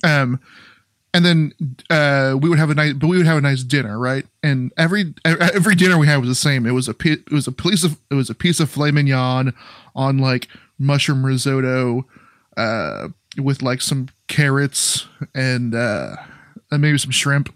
um 0.04 0.40
and 1.14 1.26
then 1.26 1.54
uh 1.90 2.36
we 2.40 2.50
would 2.50 2.60
have 2.60 2.70
a 2.70 2.76
nice 2.76 2.94
but 2.94 3.08
we 3.08 3.18
would 3.18 3.26
have 3.26 3.38
a 3.38 3.42
nice 3.42 3.64
dinner 3.64 3.98
right? 4.00 4.26
And 4.44 4.72
every 4.78 5.14
every 5.26 5.76
dinner 5.76 5.98
we 5.98 6.08
had 6.08 6.18
was 6.18 6.30
the 6.30 6.36
same. 6.36 6.66
It 6.66 6.72
was 6.72 6.88
a 6.90 6.96
it 7.06 7.32
was 7.32 7.48
a 7.48 7.52
piece 7.52 7.84
of 7.84 7.98
it 8.12 8.16
was 8.16 8.30
a 8.30 8.36
piece 8.36 8.60
of 8.60 8.70
filet 8.70 8.92
mignon 8.92 9.54
on 9.96 10.18
like 10.18 10.48
mushroom 10.78 11.26
risotto 11.26 12.06
uh 12.58 13.08
with 13.38 13.62
like 13.62 13.82
some 13.82 14.08
carrots 14.28 15.08
and 15.34 15.74
uh 15.76 16.16
and 16.72 16.82
maybe 16.82 16.98
some 16.98 17.12
shrimp. 17.12 17.54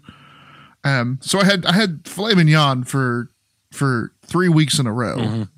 Um 0.84 1.18
so 1.22 1.38
i 1.38 1.44
had 1.44 1.66
i 1.66 1.72
had 1.72 2.00
filet 2.06 2.34
mignon 2.34 2.84
for 2.84 3.28
for 3.72 4.12
three 4.24 4.48
weeks 4.48 4.78
in 4.78 4.86
a 4.86 4.92
row. 4.92 5.16
Mhm. 5.18 5.48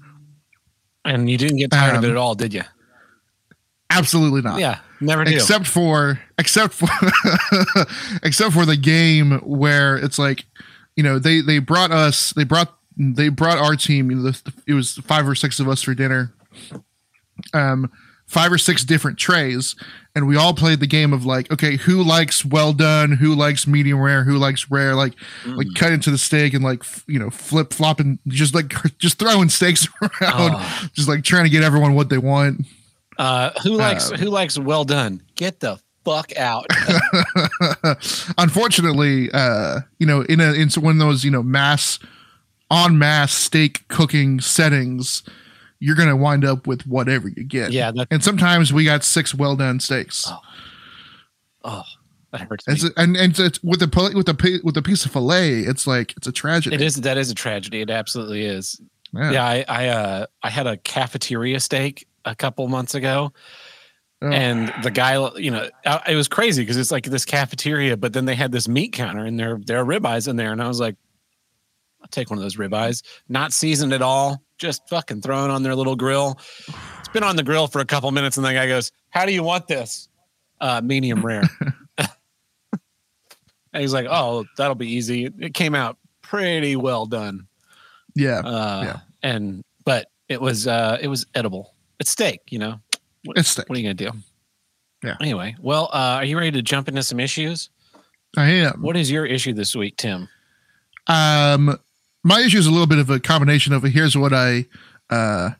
And 1.05 1.29
you 1.31 1.37
didn't 1.39 1.57
get 1.59 1.71
tired 1.71 1.97
of 1.97 2.05
it 2.05 2.09
Um, 2.09 2.13
at 2.13 2.17
all, 2.17 2.35
did 2.35 2.53
you? 2.55 2.63
absolutely 3.91 4.41
not 4.41 4.59
Yeah, 4.59 4.79
never 5.01 5.25
do. 5.25 5.35
except 5.35 5.67
for 5.67 6.19
except 6.39 6.73
for 6.73 6.89
except 8.23 8.55
for 8.55 8.65
the 8.65 8.77
game 8.77 9.33
where 9.41 9.97
it's 9.97 10.19
like 10.19 10.47
you 10.97 11.03
know 11.03 11.19
they 11.19 11.41
they 11.43 11.59
brought 11.59 11.91
us 11.91 12.33
they 12.33 12.45
brought 12.45 12.75
they 12.97 13.29
brought 13.29 13.59
our 13.59 13.77
team 13.77 14.11
you 14.11 14.17
know 14.17 14.31
the, 14.31 14.53
it 14.67 14.73
was 14.75 14.95
five 14.99 15.29
or 15.29 15.35
six 15.35 15.61
of 15.61 15.69
us 15.69 15.83
for 15.83 15.95
dinner 15.95 16.33
um 17.55 17.91
five 18.27 18.51
or 18.53 18.59
six 18.59 18.85
different 18.85 19.19
trays 19.19 19.75
and 20.15 20.27
we 20.27 20.37
all 20.37 20.53
played 20.55 20.79
the 20.81 20.87
game 20.87 21.13
of 21.13 21.25
like 21.25 21.51
okay 21.51 21.77
who 21.77 22.03
likes 22.03 22.45
well 22.45 22.73
done 22.73 23.13
who 23.13 23.35
likes 23.35 23.67
medium 23.67 23.99
rare 24.01 24.25
who 24.25 24.37
likes 24.39 24.71
rare 24.71 24.95
like 24.95 25.15
like 25.47 25.67
Mm. 25.69 25.75
cut 25.77 25.93
into 25.93 26.11
the 26.11 26.19
steak 26.19 26.53
and 26.55 26.63
like 26.65 26.81
f- 26.81 27.05
you 27.07 27.19
know 27.19 27.31
flip 27.31 27.73
flopping 27.73 28.19
just 28.29 28.55
like 28.55 28.73
just 28.99 29.19
throwing 29.19 29.49
steaks 29.49 29.87
around 30.03 30.53
Oh. 30.55 30.89
just 30.95 31.09
like 31.09 31.25
trying 31.25 31.45
to 31.45 31.51
get 31.51 31.63
everyone 31.63 31.95
what 31.95 32.09
they 32.11 32.19
want 32.19 32.67
Uh, 33.19 33.51
who 33.63 33.71
likes 33.77 34.11
Um, 34.11 34.19
who 34.19 34.29
likes 34.31 34.59
well 34.59 34.85
done? 34.85 35.23
Get 35.37 35.61
the 35.61 35.79
fuck 36.05 36.35
out. 36.37 36.67
unfortunately, 38.39 39.31
uh, 39.33 39.81
you 39.99 40.07
know, 40.07 40.23
in 40.23 40.41
a 40.41 40.53
in 40.53 40.69
one 40.71 40.93
of 40.95 40.99
those 40.99 41.25
you 41.25 41.31
know 41.31 41.43
mass 41.43 41.99
on 42.71 42.99
mass 42.99 43.33
steak 43.33 43.87
cooking 43.89 44.41
settings, 44.41 45.23
you're 45.83 45.97
gonna 45.97 46.17
wind 46.17 46.45
up 46.45 46.67
with 46.67 46.87
whatever 46.87 47.29
you 47.29 47.45
get. 47.45 47.73
yeah, 47.73 47.91
And 48.11 48.23
sometimes 48.23 48.73
we 48.73 48.85
got 48.85 49.03
six 49.05 49.35
well 49.35 49.57
done 49.57 49.81
steaks. 49.81 50.27
Oh, 50.29 50.39
oh 51.65 51.83
that 52.31 52.41
hurts. 52.43 52.65
It's, 52.69 52.85
and 52.97 53.17
and 53.17 53.39
it's 53.39 53.63
with 53.63 53.83
a 53.83 53.89
pil- 53.89 54.15
with 54.15 54.27
pi- 54.39 54.61
with 54.65 54.77
a 54.77 54.83
piece 54.83 55.05
of 55.05 55.13
fillet, 55.13 55.61
it's 55.61 55.87
like 55.87 56.15
it's 56.17 56.27
a 56.27 56.33
tragedy. 56.33 56.75
It 56.77 56.81
is 56.81 56.95
that 56.97 57.19
is 57.19 57.31
a 57.31 57.35
tragedy. 57.35 57.81
It 57.81 57.91
absolutely 57.91 58.45
is. 58.47 58.81
Yeah. 59.13 59.31
Yeah, 59.33 59.45
I 59.45 59.65
I 59.69 59.89
uh 59.89 60.27
I 60.43 60.51
had 60.51 60.67
a 60.67 60.77
cafeteria 60.79 61.61
steak 61.61 62.07
a 62.25 62.35
couple 62.35 62.67
months 62.69 62.95
ago, 62.95 63.33
Oh. 64.23 64.29
and 64.31 64.73
the 64.85 64.91
guy, 64.91 65.15
you 65.37 65.51
know, 65.51 65.69
it 66.09 66.15
was 66.15 66.29
crazy 66.29 66.63
because 66.63 66.77
it's 66.77 66.93
like 66.93 67.05
this 67.05 67.25
cafeteria, 67.25 67.97
but 67.97 68.13
then 68.13 68.25
they 68.25 68.37
had 68.37 68.53
this 68.53 68.69
meat 68.69 68.93
counter 68.93 69.25
and 69.25 69.39
there 69.39 69.59
there 69.67 69.79
are 69.81 69.85
ribeyes 69.85 70.29
in 70.29 70.37
there, 70.37 70.53
and 70.53 70.63
I 70.63 70.69
was 70.69 70.79
like, 70.81 70.95
I'll 72.01 72.09
take 72.09 72.31
one 72.31 72.39
of 72.39 72.43
those 72.43 72.57
ribeyes, 72.57 73.03
not 73.29 73.53
seasoned 73.53 73.93
at 73.93 74.01
all, 74.01 74.43
just 74.63 74.89
fucking 74.89 75.21
thrown 75.21 75.51
on 75.51 75.63
their 75.63 75.75
little 75.75 75.97
grill. 75.97 76.39
It's 76.69 77.09
been 77.13 77.23
on 77.25 77.37
the 77.37 77.43
grill 77.43 77.67
for 77.67 77.81
a 77.81 77.85
couple 77.85 78.11
minutes, 78.13 78.37
and 78.39 78.47
the 78.47 78.53
guy 78.53 78.67
goes, 78.67 78.91
"How 79.11 79.27
do 79.27 79.33
you 79.33 79.43
want 79.43 79.67
this? 79.67 80.09
Uh, 80.61 80.81
medium 80.83 81.21
rare." 81.27 81.43
and 81.99 83.81
he's 83.83 83.93
like, 83.93 84.07
"Oh, 84.09 84.45
that'll 84.57 84.75
be 84.75 84.91
easy." 84.91 85.29
It 85.39 85.55
came 85.55 85.75
out 85.75 85.99
pretty 86.23 86.77
well 86.77 87.07
done. 87.07 87.47
yeah. 88.15 88.39
Uh, 88.39 88.83
Yeah. 88.85 89.01
And 89.25 89.63
but 89.85 90.07
it 90.29 90.41
was 90.41 90.67
uh 90.67 90.99
it 91.01 91.09
was 91.09 91.27
edible. 91.35 91.75
It's 92.01 92.11
steak, 92.11 92.41
you 92.51 92.59
know. 92.59 92.81
What, 93.25 93.39
It's 93.39 93.51
steak. 93.51 93.69
what 93.69 93.77
are 93.77 93.81
you 93.81 93.87
gonna 93.87 94.13
do? 94.13 94.19
Yeah. 95.05 95.17
Anyway, 95.21 95.55
well, 95.61 95.89
uh, 95.93 96.17
are 96.19 96.25
you 96.25 96.37
ready 96.39 96.51
to 96.53 96.63
jump 96.63 96.89
into 96.89 97.03
some 97.03 97.21
issues? 97.21 97.71
I 98.37 98.49
am. 98.51 98.81
What 98.83 98.97
is 98.97 99.11
your 99.11 99.27
issue 99.27 99.53
this 99.53 99.75
week, 99.77 99.97
Tim? 99.97 100.29
Um, 101.09 101.79
my 102.25 102.41
issue 102.41 102.59
is 102.59 102.67
a 102.67 102.71
little 102.71 102.87
bit 102.87 102.99
of 102.99 103.11
a 103.11 103.19
combination 103.21 103.73
of 103.73 103.85
a, 103.85 103.89
here's 103.89 104.17
what 104.17 104.33
I 104.33 104.67
uh, 105.11 105.51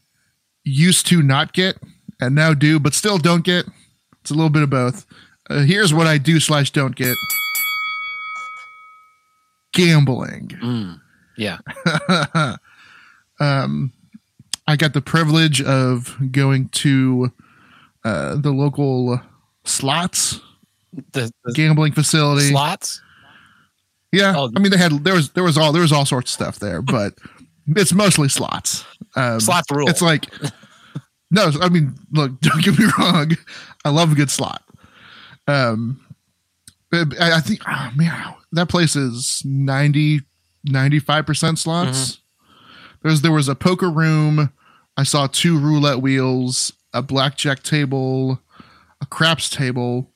used 0.65 1.07
to 1.09 1.23
not 1.23 1.53
get 1.53 1.77
and 2.21 2.35
now 2.35 2.55
do, 2.55 2.79
but 2.79 2.95
still 2.95 3.19
don't 3.19 3.45
get. 3.45 3.67
It's 4.21 4.31
a 4.31 4.35
little 4.35 4.51
bit 4.51 4.63
of 4.63 4.71
both. 4.71 5.07
Uh, 5.51 5.61
here's 5.63 5.93
what 5.93 6.07
I 6.07 6.19
do 6.19 6.39
slash 6.39 6.71
don't 6.71 6.95
get. 6.95 7.17
Gambling. 9.73 10.49
Mm, 10.63 11.01
yeah. 11.37 11.59
um, 13.41 13.93
I 14.67 14.77
got 14.77 14.93
the 14.93 15.01
privilege 15.01 15.61
of 15.63 16.17
going 16.31 16.69
to 16.69 17.33
uh, 18.05 18.37
the 18.37 18.53
local 18.53 19.21
slots 19.65 20.41
The, 21.13 21.33
the 21.45 21.53
gambling 21.53 21.93
facility. 21.93 22.51
slots. 22.51 23.01
Yeah, 24.13 24.35
Oh. 24.37 24.51
I 24.55 24.59
mean 24.61 24.71
they 24.71 24.77
had 24.77 25.05
there 25.05 25.15
was 25.15 25.31
there 25.31 25.45
was 25.45 25.57
all 25.57 25.73
there 25.73 25.83
was 25.83 25.93
all 25.93 26.05
sorts 26.07 26.31
of 26.31 26.35
stuff 26.35 26.59
there, 26.59 26.83
but 26.83 27.15
it's 27.69 27.93
mostly 27.93 28.29
slots. 28.29 28.85
Um, 29.17 29.41
Slots 29.41 29.71
rule. 29.71 29.89
It's 29.89 30.03
like 30.03 30.27
no, 31.31 31.51
I 31.61 31.69
mean 31.69 31.95
look, 32.13 32.39
don't 32.41 32.63
get 32.63 32.79
me 32.79 32.87
wrong, 32.99 33.37
I 33.85 33.91
love 33.91 34.13
a 34.13 34.15
good 34.15 34.31
slot. 34.31 34.63
Um, 35.49 36.01
but 36.91 37.19
I, 37.21 37.39
I 37.39 37.41
think 37.41 37.61
oh 37.67 37.91
man, 37.97 38.35
that 38.53 38.69
place 38.69 38.97
is 38.97 39.43
90 39.45 40.21
95 40.65 41.27
percent 41.27 41.59
slots. 41.59 42.19
There's 43.03 43.23
there 43.23 43.33
was 43.33 43.49
a 43.49 43.55
poker 43.55 43.91
room. 43.91 44.53
I 44.97 45.03
saw 45.05 45.27
two 45.27 45.59
roulette 45.59 46.01
wheels, 46.03 46.73
a 46.93 47.03
blackjack 47.03 47.63
table, 47.63 48.41
a 49.01 49.07
craps 49.07 49.49
table, 49.49 50.13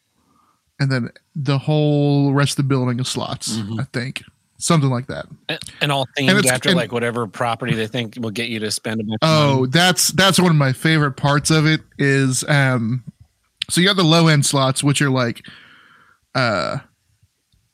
and 0.78 0.92
then 0.92 1.10
the 1.38 1.58
whole 1.58 2.32
rest 2.32 2.52
of 2.52 2.56
the 2.56 2.62
building 2.68 2.98
of 2.98 3.06
slots. 3.06 3.58
Mhm. 3.58 3.78
I 3.80 3.84
think 3.92 4.22
something 4.58 4.88
like 4.88 5.06
that. 5.08 5.26
and, 5.50 5.58
and 5.82 5.92
all 5.92 6.08
and 6.16 6.26
themed 6.28 6.38
it's- 6.38 6.50
after 6.52 6.70
and- 6.70 6.78
like 6.78 6.90
whatever 6.90 7.26
property 7.26 7.74
they 7.74 7.86
think 7.86 8.14
will 8.18 8.30
get 8.30 8.48
you 8.48 8.58
to 8.60 8.70
spend 8.70 9.00
a 9.00 9.04
bunch 9.04 9.18
of 9.20 9.28
Oh, 9.28 9.54
money. 9.60 9.70
that's 9.70 10.08
that's 10.12 10.38
one 10.40 10.50
of 10.50 10.56
my 10.56 10.72
favorite 10.72 11.12
parts 11.12 11.50
of 11.50 11.66
it 11.66 11.82
is 11.98 12.42
um 12.48 13.04
so 13.68 13.80
you 13.82 13.88
have 13.88 13.98
the 13.98 14.02
low 14.04 14.28
end 14.28 14.46
slots 14.46 14.82
which 14.82 15.02
are 15.02 15.10
like 15.10 15.42
uh 16.34 16.78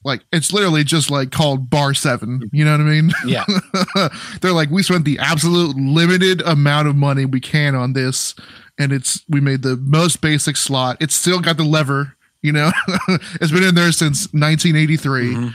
like 0.04 0.22
it's 0.32 0.52
literally 0.52 0.82
just 0.82 1.08
like 1.12 1.30
called 1.30 1.70
bar 1.70 1.94
7, 1.94 2.50
you 2.52 2.64
know 2.64 2.72
what 2.72 2.80
I 2.80 2.84
mean? 2.84 3.12
Yeah. 3.24 3.44
They're 4.40 4.52
like 4.52 4.68
we 4.70 4.82
spent 4.82 5.04
the 5.04 5.20
absolute 5.20 5.76
limited 5.76 6.42
amount 6.42 6.88
of 6.88 6.96
money 6.96 7.24
we 7.24 7.38
can 7.38 7.76
on 7.76 7.92
this 7.92 8.34
and 8.78 8.90
it's 8.90 9.22
we 9.28 9.40
made 9.40 9.62
the 9.62 9.76
most 9.76 10.20
basic 10.20 10.56
slot. 10.56 10.96
It's 11.00 11.14
still 11.14 11.38
got 11.38 11.56
the 11.56 11.62
lever, 11.64 12.16
you 12.42 12.52
know. 12.52 12.70
it's 13.40 13.50
been 13.52 13.62
in 13.64 13.74
there 13.74 13.92
since 13.92 14.24
1983. 14.32 15.34
Mm-hmm. 15.34 15.48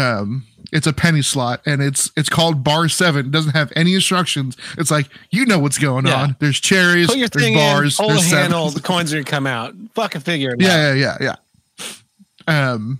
Um, 0.00 0.46
it's 0.72 0.86
a 0.88 0.92
penny 0.92 1.22
slot, 1.22 1.60
and 1.66 1.80
it's 1.80 2.10
it's 2.16 2.28
called 2.28 2.64
bar 2.64 2.88
seven. 2.88 3.26
It 3.26 3.30
doesn't 3.30 3.52
have 3.52 3.72
any 3.76 3.94
instructions. 3.94 4.56
It's 4.76 4.90
like 4.90 5.08
you 5.30 5.46
know 5.46 5.58
what's 5.60 5.78
going 5.78 6.06
Yeah. 6.06 6.22
on. 6.22 6.36
There's 6.40 6.58
cherries. 6.58 7.06
Put 7.06 7.16
your 7.18 7.28
there's 7.28 7.44
thing 7.44 7.54
bars. 7.54 7.98
in, 7.98 8.04
hold 8.04 8.16
there's 8.18 8.30
handle, 8.32 8.68
sevens. 8.70 8.74
the 8.74 8.80
coins 8.86 9.12
are 9.12 9.16
gonna 9.16 9.24
come 9.24 9.46
out. 9.46 9.74
Fucking 9.94 10.22
figure 10.22 10.50
it 10.50 10.54
out. 10.54 10.60
Yeah, 10.66 10.92
yeah, 10.94 11.16
yeah, 11.20 11.36
yeah. 12.48 12.72
Um, 12.72 12.98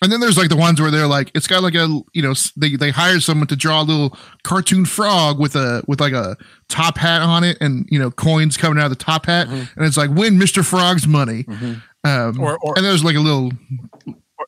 and 0.00 0.12
then 0.12 0.20
there's 0.20 0.38
like 0.38 0.48
the 0.48 0.56
ones 0.56 0.80
where 0.80 0.92
they're 0.92 1.08
like, 1.08 1.32
it's 1.34 1.48
got 1.48 1.62
like 1.64 1.74
a, 1.74 1.88
you 2.12 2.22
know, 2.22 2.32
they 2.56 2.76
they 2.76 2.90
hire 2.90 3.18
someone 3.18 3.48
to 3.48 3.56
draw 3.56 3.82
a 3.82 3.84
little 3.84 4.16
cartoon 4.44 4.84
frog 4.84 5.40
with 5.40 5.56
a 5.56 5.82
with 5.88 6.00
like 6.00 6.12
a 6.12 6.36
top 6.68 6.96
hat 6.98 7.22
on 7.22 7.42
it, 7.42 7.58
and 7.60 7.88
you 7.90 7.98
know, 7.98 8.10
coins 8.12 8.56
coming 8.56 8.78
out 8.78 8.84
of 8.84 8.96
the 8.96 9.04
top 9.04 9.26
hat, 9.26 9.48
Mhm. 9.48 9.68
and 9.76 9.84
it's 9.84 9.96
like 9.96 10.10
win 10.10 10.38
Mister 10.38 10.62
Frog's 10.62 11.08
money. 11.08 11.42
Mhm. 11.44 11.82
Um, 12.08 12.40
Or- 12.40 12.58
or- 12.58 12.74
and 12.76 12.84
there's 12.84 13.04
like 13.04 13.16
a 13.16 13.20
little, 13.20 13.50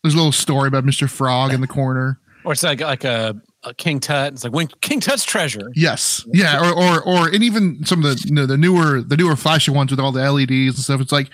there's 0.03 0.15
a 0.15 0.17
little 0.17 0.33
story 0.33 0.69
about 0.69 0.85
Mister 0.85 1.07
Frog 1.09 1.53
in 1.53 1.61
the 1.61 1.67
corner. 1.67 2.19
Or 2.45 2.53
it's 2.53 2.63
like 2.63 2.81
like 2.81 3.05
a, 3.05 3.35
a 3.65 3.75
King 3.75 4.01
Tut. 4.01 4.33
It's 4.33 4.45
like 4.45 4.53
when 4.55 4.69
King 4.81 5.01
Tut's 5.01 5.25
treasure. 5.25 5.71
Yes, 5.75 6.25
yeah, 6.33 6.59
or 6.59 6.73
or 6.73 7.03
or 7.03 7.29
and 7.29 7.43
even 7.43 7.85
some 7.85 8.03
of 8.05 8.17
the 8.19 8.27
you 8.27 8.35
know, 8.35 8.47
the 8.47 8.57
newer 8.57 9.03
the 9.03 9.17
newer 9.17 9.37
flashy 9.37 9.71
ones 9.71 9.91
with 9.91 10.01
all 10.01 10.11
the 10.13 10.21
LEDs 10.33 10.51
and 10.51 10.79
stuff. 10.79 11.01
It's 11.03 11.13
like 11.13 11.29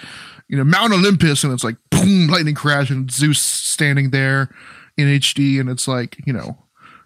you 0.48 0.56
know 0.56 0.64
Mount 0.64 0.92
Olympus, 0.92 1.44
and 1.44 1.52
it's 1.52 1.62
like 1.62 1.76
boom, 1.90 2.26
lightning 2.26 2.56
crash, 2.56 2.90
and 2.90 3.08
Zeus 3.10 3.40
standing 3.40 4.10
there 4.10 4.48
in 4.96 5.06
HD, 5.06 5.60
and 5.60 5.68
it's 5.70 5.86
like 5.86 6.16
you 6.26 6.32
know, 6.32 6.58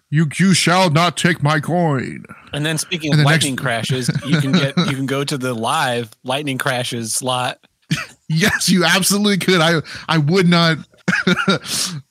you 0.09 0.25
you 0.39 0.55
shall 0.55 0.89
not 0.89 1.15
take 1.15 1.43
my 1.43 1.59
coin. 1.59 2.23
And 2.53 2.65
then 2.65 2.79
speaking 2.79 3.11
And 3.11 3.19
of 3.21 3.25
the 3.25 3.29
next- 3.31 3.43
lightning 3.43 3.55
crashes, 3.55 4.09
you 4.25 4.41
can 4.41 4.51
get 4.51 4.75
you 4.77 4.95
can 4.95 5.05
go 5.05 5.23
to 5.23 5.37
the 5.37 5.53
live 5.53 6.09
lightning 6.23 6.57
crashes 6.57 7.13
slot. 7.13 7.59
Yes, 8.33 8.69
you 8.69 8.85
absolutely 8.85 9.39
could. 9.39 9.59
I 9.59 9.81
I 10.07 10.17
would 10.17 10.47
not. 10.47 10.77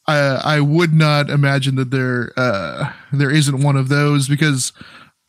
I 0.06 0.40
I 0.44 0.60
would 0.60 0.92
not 0.92 1.30
imagine 1.30 1.76
that 1.76 1.90
there 1.90 2.34
uh 2.36 2.92
there 3.10 3.30
isn't 3.30 3.62
one 3.62 3.76
of 3.76 3.88
those 3.88 4.28
because 4.28 4.74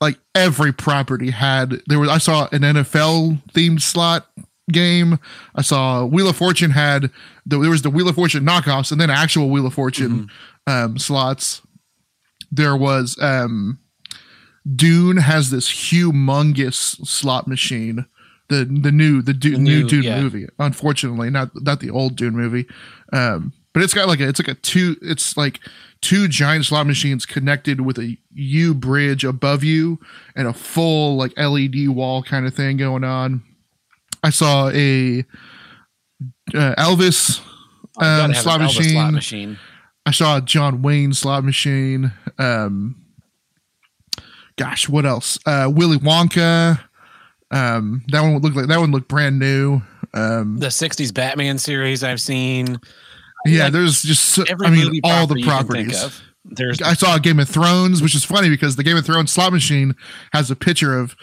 like 0.02 0.18
every 0.36 0.74
property 0.74 1.30
had 1.30 1.82
there 1.88 1.98
was 1.98 2.10
I 2.10 2.18
saw 2.18 2.50
an 2.52 2.62
NFL 2.62 3.42
themed 3.54 3.82
slot 3.82 4.28
game. 4.70 5.18
I 5.56 5.62
saw 5.62 6.04
Wheel 6.04 6.28
of 6.28 6.36
Fortune 6.36 6.72
had 6.72 7.10
the, 7.46 7.58
there 7.60 7.70
was 7.70 7.84
the 7.84 7.90
Wheel 7.90 8.10
of 8.10 8.16
Fortune 8.16 8.46
knockoffs 8.46 8.92
and 8.92 9.00
then 9.00 9.10
actual 9.10 9.50
Wheel 9.50 9.68
of 9.68 9.74
Fortune 9.74 10.30
um 10.68 10.98
slots. 11.00 11.62
There 12.52 12.76
was 12.76 13.18
um 13.22 13.80
Dune 14.76 15.18
has 15.18 15.52
this 15.52 15.70
humongous 15.70 17.06
slot 17.08 17.48
machine. 17.48 18.06
The 18.52 18.66
the 18.66 18.92
new 18.92 19.22
the, 19.22 19.34
Dune, 19.34 19.54
The 19.54 19.60
new, 19.60 19.82
new- 19.84 19.88
Dune 19.88 20.04
yeah. 20.04 20.22
movie. 20.22 20.46
Unfortunately, 20.60 21.30
not 21.30 21.50
not 21.64 21.80
the 21.80 21.90
old 21.90 22.18
Dune 22.18 22.36
movie. 22.36 22.68
Um, 23.14 23.54
but 23.74 23.82
it's 23.82 23.94
got 23.94 24.10
like 24.10 24.20
a 24.20 24.28
it's 24.28 24.40
like 24.40 24.50
a 24.50 24.60
two 24.60 24.98
it's 25.02 25.38
like 25.38 25.62
two 26.02 26.28
giant 26.28 26.66
slot 26.66 26.86
machines 26.86 27.26
connected 27.26 27.80
with 27.82 27.98
a 27.98 28.18
U 28.34 28.74
bridge 28.74 29.24
above 29.24 29.64
you 29.64 30.00
and 30.36 30.48
a 30.48 30.54
full 30.54 31.16
like 31.16 31.32
LED 31.38 31.88
wall 31.88 32.22
kind 32.24 32.46
of 32.46 32.54
thing 32.54 32.76
going 32.76 33.06
on. 33.06 33.42
I 34.24 34.30
saw 34.32 34.68
a 34.70 35.20
uh, 36.54 36.76
Elvis 36.78 37.40
um, 38.00 38.34
slot 38.34 38.60
Elvis 38.60 38.78
machine. 38.78 38.90
slot 38.92 39.14
machine. 39.14 39.58
I 40.06 40.12
saw 40.12 40.38
a 40.38 40.42
John 40.42 40.82
Wayne 40.82 41.14
slot 41.14 41.46
machine. 41.46 42.12
Um, 42.38 42.96
gosh, 44.58 44.90
what 44.90 45.06
else? 45.06 45.40
Uh, 45.46 45.72
Willy 45.74 45.98
Wonka. 45.98 46.82
Um, 47.52 48.04
that 48.08 48.22
one 48.22 48.34
would 48.34 48.44
look 48.44 48.56
like 48.56 48.68
that 48.68 48.80
one 48.80 48.92
looked 48.92 49.08
brand 49.10 49.40
new. 49.40 49.82
Um, 50.14 50.58
The 50.60 50.68
'60s 50.68 51.14
Batman 51.14 51.58
series 51.58 52.04
I've 52.04 52.22
seen. 52.22 52.80
yeah, 53.46 53.66
like, 53.66 53.74
there's 53.74 54.02
just 54.02 54.26
so, 54.26 54.44
I 54.64 54.70
mean 54.70 55.00
all 55.04 55.28
the 55.28 55.42
property 55.44 55.82
you 55.82 55.86
can 55.86 55.92
think 55.92 55.92
properties. 55.92 56.04
of. 56.04 56.22
There's 56.44 56.82
I 56.82 56.94
saw 56.94 57.18
Game 57.20 57.40
of 57.40 57.48
Thrones, 57.48 58.02
which 58.02 58.16
is 58.16 58.24
funny 58.24 58.50
because 58.50 58.76
the 58.76 58.84
Game 58.84 58.98
of 58.98 59.06
Thrones 59.06 59.32
slot 59.32 59.54
machine 59.54 59.96
has 60.34 60.50
a 60.50 60.56
picture 60.56 60.98
of 60.98 61.16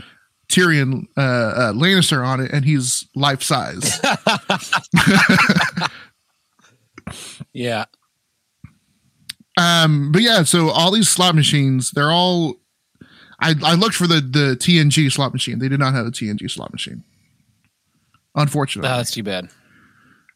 Tyrion 0.49 1.07
uh, 1.17 1.21
uh, 1.21 1.73
Lannister 1.73 2.25
on 2.25 2.41
it, 2.41 2.53
and 2.53 2.65
he's 2.65 3.07
life 3.15 3.43
size. 3.43 4.01
yeah. 7.53 7.85
um, 9.57 10.13
but 10.13 10.23
yeah, 10.23 10.45
so 10.45 10.71
all 10.71 10.91
these 10.91 11.09
slot 11.09 11.35
machines, 11.35 11.91
they're 11.91 12.11
all. 12.11 12.55
I, 13.41 13.55
I 13.63 13.75
looked 13.75 13.95
for 13.95 14.07
the 14.07 14.21
the 14.21 14.57
TNG 14.59 15.11
slot 15.13 15.33
machine. 15.33 15.59
They 15.59 15.69
did 15.69 15.79
not 15.81 15.95
have 15.95 16.07
a 16.07 16.11
TNG 16.11 16.51
slot 16.51 16.73
machine. 16.73 17.05
Unfortunately, 18.35 18.91
Oh, 18.91 18.97
that's 18.97 19.11
too 19.11 19.23
bad. 19.23 19.49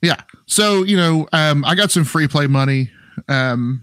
yeah. 0.03 0.23
So 0.47 0.83
you 0.83 0.97
know, 0.97 1.29
um, 1.33 1.65
I 1.65 1.75
got 1.75 1.91
some 1.91 2.05
free 2.05 2.27
play 2.29 2.47
money, 2.47 2.91
um, 3.29 3.83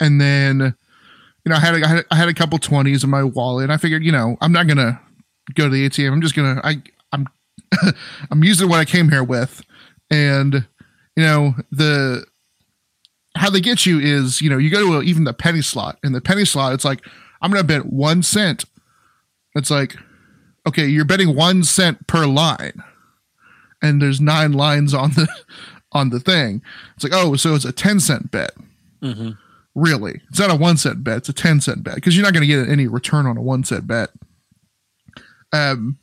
and 0.00 0.20
then 0.20 0.60
you 1.44 1.50
know, 1.50 1.56
I 1.56 1.60
had 1.60 1.74
a, 1.74 1.84
I 1.84 1.88
had, 1.88 2.04
I 2.10 2.16
had 2.16 2.28
a 2.28 2.34
couple 2.34 2.58
twenties 2.58 3.04
in 3.04 3.10
my 3.10 3.22
wallet. 3.24 3.64
And 3.64 3.72
I 3.72 3.76
figured, 3.76 4.02
you 4.04 4.12
know, 4.12 4.36
I'm 4.40 4.52
not 4.52 4.66
gonna 4.66 5.00
go 5.54 5.64
to 5.64 5.70
the 5.70 5.88
ATM. 5.88 6.12
I'm 6.12 6.20
just 6.20 6.34
gonna 6.36 6.60
I 6.64 6.82
I'm 7.12 7.26
I'm 8.30 8.44
using 8.44 8.68
what 8.68 8.78
I 8.80 8.84
came 8.84 9.08
here 9.10 9.24
with, 9.24 9.62
and 10.10 10.54
you 11.16 11.22
know 11.24 11.54
the 11.72 12.24
how 13.36 13.50
they 13.50 13.60
get 13.60 13.84
you 13.86 13.98
is 13.98 14.40
you 14.40 14.48
know 14.50 14.58
you 14.58 14.70
go 14.70 14.80
to 14.80 14.98
a, 14.98 15.02
even 15.02 15.24
the 15.24 15.32
penny 15.32 15.62
slot 15.62 15.98
and 16.04 16.14
the 16.14 16.20
penny 16.20 16.44
slot 16.44 16.72
it's 16.72 16.84
like 16.84 17.04
I'm 17.44 17.50
gonna 17.50 17.64
bet 17.64 17.86
one 17.86 18.22
cent. 18.22 18.64
It's 19.54 19.70
like 19.70 19.96
okay, 20.66 20.86
you're 20.86 21.04
betting 21.04 21.36
one 21.36 21.62
cent 21.62 22.06
per 22.06 22.26
line 22.26 22.82
and 23.82 24.00
there's 24.00 24.20
nine 24.20 24.52
lines 24.52 24.94
on 24.94 25.10
the 25.10 25.28
on 25.92 26.10
the 26.10 26.18
thing. 26.18 26.62
It's 26.94 27.04
like, 27.04 27.12
oh, 27.14 27.36
so 27.36 27.54
it's 27.54 27.64
a 27.66 27.72
10 27.72 28.00
cent 28.00 28.30
bet. 28.30 28.52
hmm 29.00 29.30
Really. 29.76 30.20
It's 30.30 30.38
not 30.38 30.50
a 30.50 30.56
one 30.56 30.76
cent 30.76 31.04
bet, 31.04 31.18
it's 31.18 31.28
a 31.28 31.32
10 31.32 31.60
cent 31.60 31.82
bet 31.84 31.96
because 31.96 32.16
you're 32.16 32.24
not 32.24 32.32
going 32.32 32.42
to 32.42 32.46
get 32.46 32.68
any 32.68 32.86
return 32.86 33.26
on 33.26 33.36
a 33.36 33.42
one 33.42 33.62
cent 33.64 33.86
bet. 33.86 34.10
Um 35.52 35.98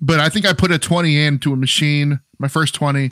but 0.00 0.20
I 0.20 0.28
think 0.28 0.44
I 0.44 0.52
put 0.52 0.70
a 0.70 0.78
20 0.78 1.18
into 1.24 1.52
a 1.54 1.56
machine, 1.56 2.20
my 2.38 2.48
first 2.48 2.74
20, 2.74 3.10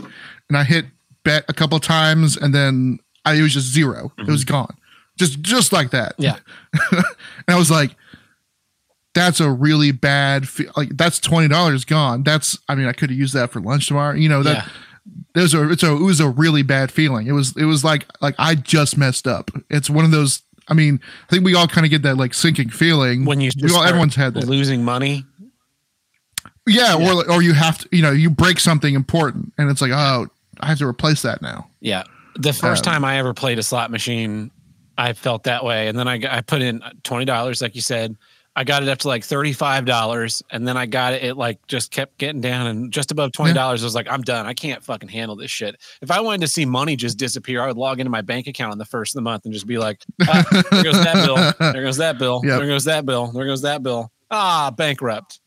and 0.49 0.59
I 0.59 0.65
hit 0.65 0.85
bet 1.25 1.45
a 1.49 1.55
couple 1.55 1.79
times 1.81 2.37
and 2.37 2.55
then 2.55 2.99
I 3.25 3.35
it 3.35 3.43
was 3.43 3.55
just 3.55 3.73
0 3.73 4.13
It 4.19 4.27
was 4.27 4.45
gone. 4.45 4.77
Just 5.19 5.41
just 5.43 5.73
like 5.73 5.91
that. 5.91 6.15
Yeah. 6.19 6.37
and 6.93 7.05
I 7.49 7.57
was 7.57 7.71
like, 7.71 7.95
that's 9.15 9.39
a 9.41 9.51
really 9.51 9.93
bad, 9.93 10.49
fe- 10.49 10.67
like 10.77 10.97
that's 10.97 11.21
twenty 11.21 11.47
dollars 11.49 11.85
gone. 11.85 12.25
That's, 12.25 12.59
I 12.69 12.75
mean, 12.75 12.87
I 12.87 12.93
could 12.93 13.11
have 13.11 13.19
used 13.19 13.35
that 13.35 13.51
for 13.53 13.61
lunch 13.61 13.87
tomorrow. 13.87 14.15
You 14.17 14.29
know 14.29 14.43
that 14.43 14.57
yeah. 14.57 14.69
there's 15.35 15.55
a, 15.55 15.71
it's 15.71 15.85
a, 15.85 15.93
it 15.93 16.03
was 16.03 16.19
a 16.19 16.29
really 16.29 16.63
bad 16.63 16.91
feeling. 16.91 17.29
It 17.29 17.33
was, 17.33 17.57
it 17.57 17.65
was 17.67 17.85
like, 17.85 18.07
like 18.21 18.35
I 18.39 18.57
just 18.57 18.99
messed 18.99 19.29
up. 19.29 19.51
It's 19.71 19.89
one 19.89 20.05
of 20.05 20.11
those. 20.11 20.43
I 20.67 20.75
mean, 20.75 20.99
I 21.29 21.31
think 21.31 21.45
we 21.45 21.55
all 21.55 21.69
kind 21.69 21.85
of 21.85 21.91
get 21.91 22.03
that 22.03 22.17
like 22.17 22.35
sinking 22.35 22.71
feeling 22.71 23.25
When 23.25 23.41
you 23.41 23.51
all, 23.73 23.85
everyone's 23.85 24.15
had 24.17 24.35
that. 24.35 24.49
losing 24.49 24.83
money. 24.85 25.25
Yeah, 26.67 26.97
Yeah. 26.99 27.13
or 27.15 27.31
or 27.31 27.43
you 27.43 27.53
have 27.53 27.79
to, 27.79 27.89
you 27.93 28.03
know, 28.03 28.11
you 28.11 28.31
break 28.31 28.59
something 28.59 28.95
important, 28.95 29.53
and 29.59 29.71
it's 29.71 29.83
like, 29.83 29.93
oh, 29.93 30.27
I 30.61 30.67
have 30.67 30.79
to 30.79 30.87
replace 30.87 31.23
that 31.23 31.43
now. 31.43 31.69
Yeah. 31.81 32.05
The 32.37 32.53
first 32.55 32.87
Um, 32.87 32.95
time 32.95 33.05
I 33.05 33.19
ever 33.19 33.35
played 33.35 33.59
a 33.59 33.63
slot 33.63 33.91
machine, 33.91 34.51
I 34.97 35.13
felt 35.13 35.45
that 35.45 35.65
way. 35.65 35.89
And 35.89 35.99
then 35.99 36.09
I, 36.09 36.21
I 36.29 36.41
put 36.41 36.63
in 36.63 36.81
$20, 37.03 37.63
like 37.63 37.75
you 37.75 37.81
said. 37.81 38.17
I 38.57 38.63
got 38.63 38.85
it 38.85 38.89
up 38.89 38.99
to 38.99 39.09
like 39.09 39.23
$35. 39.23 40.43
And 40.53 40.69
then 40.69 40.77
I 40.77 40.87
got 40.87 41.13
it, 41.13 41.25
it 41.25 41.35
like 41.37 41.59
just 41.67 41.91
kept 41.91 42.19
getting 42.19 42.41
down 42.41 42.69
and 42.69 42.93
just 42.93 43.11
above 43.11 43.33
$20. 43.33 43.57
I 43.57 43.73
was 43.73 43.95
like, 43.97 44.07
I'm 44.09 44.23
done. 44.23 44.47
I 44.47 44.55
can't 44.55 44.81
fucking 44.81 45.09
handle 45.09 45.35
this 45.35 45.51
shit. 45.51 45.75
If 46.01 46.13
I 46.13 46.21
wanted 46.21 46.43
to 46.43 46.47
see 46.47 46.65
money 46.65 46.95
just 46.95 47.19
disappear, 47.19 47.61
I 47.63 47.67
would 47.67 47.77
log 47.77 47.99
into 47.99 48.11
my 48.11 48.21
bank 48.21 48.47
account 48.47 48.71
on 48.71 48.79
the 48.79 48.85
first 48.85 49.13
of 49.13 49.17
the 49.17 49.23
month 49.23 49.45
and 49.45 49.53
just 49.53 49.67
be 49.67 49.77
like, 49.79 50.03
ah, 50.29 50.45
there 50.71 50.85
goes 50.85 51.03
that 51.03 51.27
bill. 51.27 51.73
There 51.73 51.83
goes 51.83 51.97
that 51.97 52.17
bill. 52.19 52.43
Yep. 52.45 52.59
There 52.59 52.69
goes 52.69 52.85
that 52.85 53.05
bill. 53.05 53.33
There 53.33 53.45
goes 53.47 53.63
that 53.63 53.83
bill. 53.83 54.13
Ah, 54.31 54.71
bankrupt. 54.71 55.41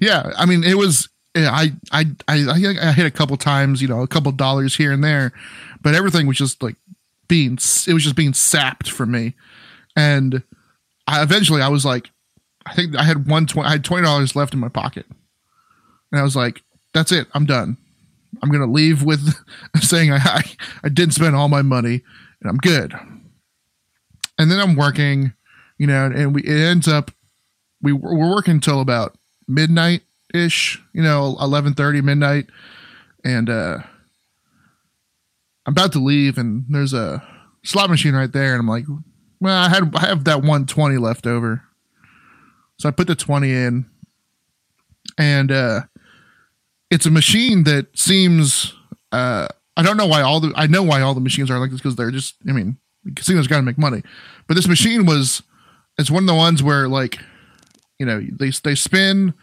Yeah, 0.00 0.32
I 0.36 0.46
mean, 0.46 0.64
it 0.64 0.76
was. 0.76 1.08
yeah, 1.36 1.50
I 1.52 1.72
I 1.92 2.06
I 2.26 2.44
I 2.82 2.92
hit 2.92 3.06
a 3.06 3.10
couple 3.10 3.36
times, 3.36 3.80
you 3.80 3.86
know, 3.88 4.02
a 4.02 4.08
couple 4.08 4.32
dollars 4.32 4.74
here 4.74 4.90
and 4.92 5.04
there, 5.04 5.32
but 5.80 5.94
everything 5.94 6.26
was 6.26 6.36
just 6.38 6.62
like 6.62 6.74
being. 7.28 7.54
It 7.54 7.92
was 7.92 8.04
just 8.04 8.16
being 8.16 8.34
sapped 8.34 8.90
from 8.90 9.10
me, 9.10 9.34
and 9.94 10.42
I 11.06 11.22
eventually 11.22 11.62
I 11.62 11.68
was 11.68 11.84
like, 11.84 12.10
I 12.66 12.74
think 12.74 12.96
I 12.96 13.04
had 13.04 13.28
one 13.28 13.46
twenty. 13.46 13.68
I 13.68 13.72
had 13.72 13.84
twenty 13.84 14.04
dollars 14.04 14.36
left 14.36 14.54
in 14.54 14.60
my 14.60 14.68
pocket, 14.68 15.06
and 16.10 16.20
I 16.20 16.24
was 16.24 16.36
like, 16.36 16.62
that's 16.92 17.12
it. 17.12 17.28
I'm 17.34 17.46
done. 17.46 17.76
I'm 18.42 18.50
gonna 18.50 18.70
leave 18.70 19.02
with 19.02 19.34
saying 19.80 20.12
I 20.12 20.18
I, 20.18 20.42
I 20.84 20.88
didn't 20.88 21.14
spend 21.14 21.36
all 21.36 21.48
my 21.48 21.62
money 21.62 22.02
and 22.40 22.50
I'm 22.50 22.58
good. 22.58 22.94
And 24.38 24.50
then 24.50 24.60
I'm 24.60 24.76
working, 24.76 25.32
you 25.78 25.86
know, 25.86 26.06
and 26.06 26.34
we 26.34 26.42
it 26.42 26.60
ends 26.60 26.88
up 26.88 27.10
we 27.82 27.92
we're 27.92 28.30
working 28.30 28.54
until 28.54 28.80
about 28.80 29.16
midnight 29.48 30.02
ish, 30.34 30.82
you 30.92 31.02
know, 31.02 31.36
eleven 31.40 31.74
thirty 31.74 32.00
midnight, 32.00 32.46
and 33.24 33.48
uh 33.48 33.78
I'm 35.66 35.72
about 35.72 35.92
to 35.92 35.98
leave, 35.98 36.38
and 36.38 36.64
there's 36.68 36.92
a 36.94 37.22
slot 37.64 37.90
machine 37.90 38.14
right 38.14 38.30
there, 38.30 38.52
and 38.52 38.60
I'm 38.60 38.68
like, 38.68 38.84
well, 39.40 39.56
I 39.56 39.68
had 39.68 39.94
I 39.96 40.06
have 40.06 40.24
that 40.24 40.42
one 40.42 40.64
twenty 40.66 40.96
left 40.96 41.26
over, 41.26 41.62
so 42.78 42.88
I 42.88 42.92
put 42.92 43.06
the 43.08 43.16
twenty 43.16 43.52
in, 43.52 43.86
and 45.18 45.50
uh, 45.52 45.80
it's 46.90 47.06
a 47.06 47.10
machine 47.10 47.64
that 47.64 47.96
seems. 47.98 48.74
Uh, 49.12 49.48
I 49.76 49.82
don't 49.82 49.96
know 49.96 50.06
why 50.06 50.22
all 50.22 50.40
the. 50.40 50.52
I 50.56 50.66
know 50.66 50.82
why 50.82 51.00
all 51.00 51.14
the 51.14 51.20
machines 51.20 51.50
are 51.50 51.58
like 51.58 51.70
this 51.70 51.80
because 51.80 51.96
they're 51.96 52.10
just. 52.10 52.36
I 52.48 52.52
mean, 52.52 52.76
casinos 53.14 53.46
got 53.46 53.56
to 53.56 53.62
make 53.62 53.78
money, 53.78 54.02
but 54.46 54.54
this 54.54 54.68
machine 54.68 55.06
was. 55.06 55.42
It's 55.98 56.10
one 56.10 56.24
of 56.24 56.26
the 56.26 56.34
ones 56.34 56.62
where 56.62 56.88
like, 56.88 57.18
you 57.98 58.06
know, 58.06 58.20
they 58.32 58.50
they 58.62 58.74
spin, 58.74 59.34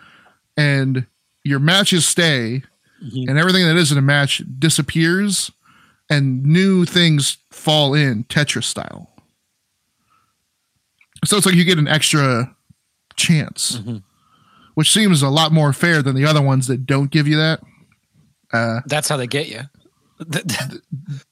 and 0.55 1.05
your 1.43 1.59
matches 1.59 2.05
stay, 2.05 2.63
Mhm. 3.03 3.27
and 3.27 3.38
everything 3.38 3.65
that 3.65 3.75
is 3.75 3.91
in 3.91 3.97
a 3.97 4.01
match 4.03 4.41
disappears, 4.59 5.51
and 6.13 6.43
new 6.43 6.86
things 6.86 7.38
fall 7.52 7.93
in 7.93 8.23
Tetris 8.26 8.63
style. 8.65 9.10
So 11.26 11.38
it's 11.38 11.45
like 11.45 11.56
you 11.56 11.63
get 11.63 11.78
an 11.78 11.88
extra 11.88 12.56
chance, 13.15 13.78
Mhm. 13.80 14.04
which 14.76 14.91
seems 14.91 15.21
a 15.21 15.30
lot 15.30 15.52
more 15.52 15.71
fair 15.73 16.02
than 16.02 16.15
the 16.15 16.26
other 16.26 16.41
ones 16.41 16.67
that 16.67 16.86
don't 16.86 17.12
give 17.12 17.28
you 17.28 17.38
that. 17.38 17.62
Uh, 18.52 18.82
That's 18.86 19.08
how 19.10 19.17
they 19.17 19.28
get 19.28 19.47
you. 19.49 19.62
Th- 20.32 20.45
th- 20.45 20.82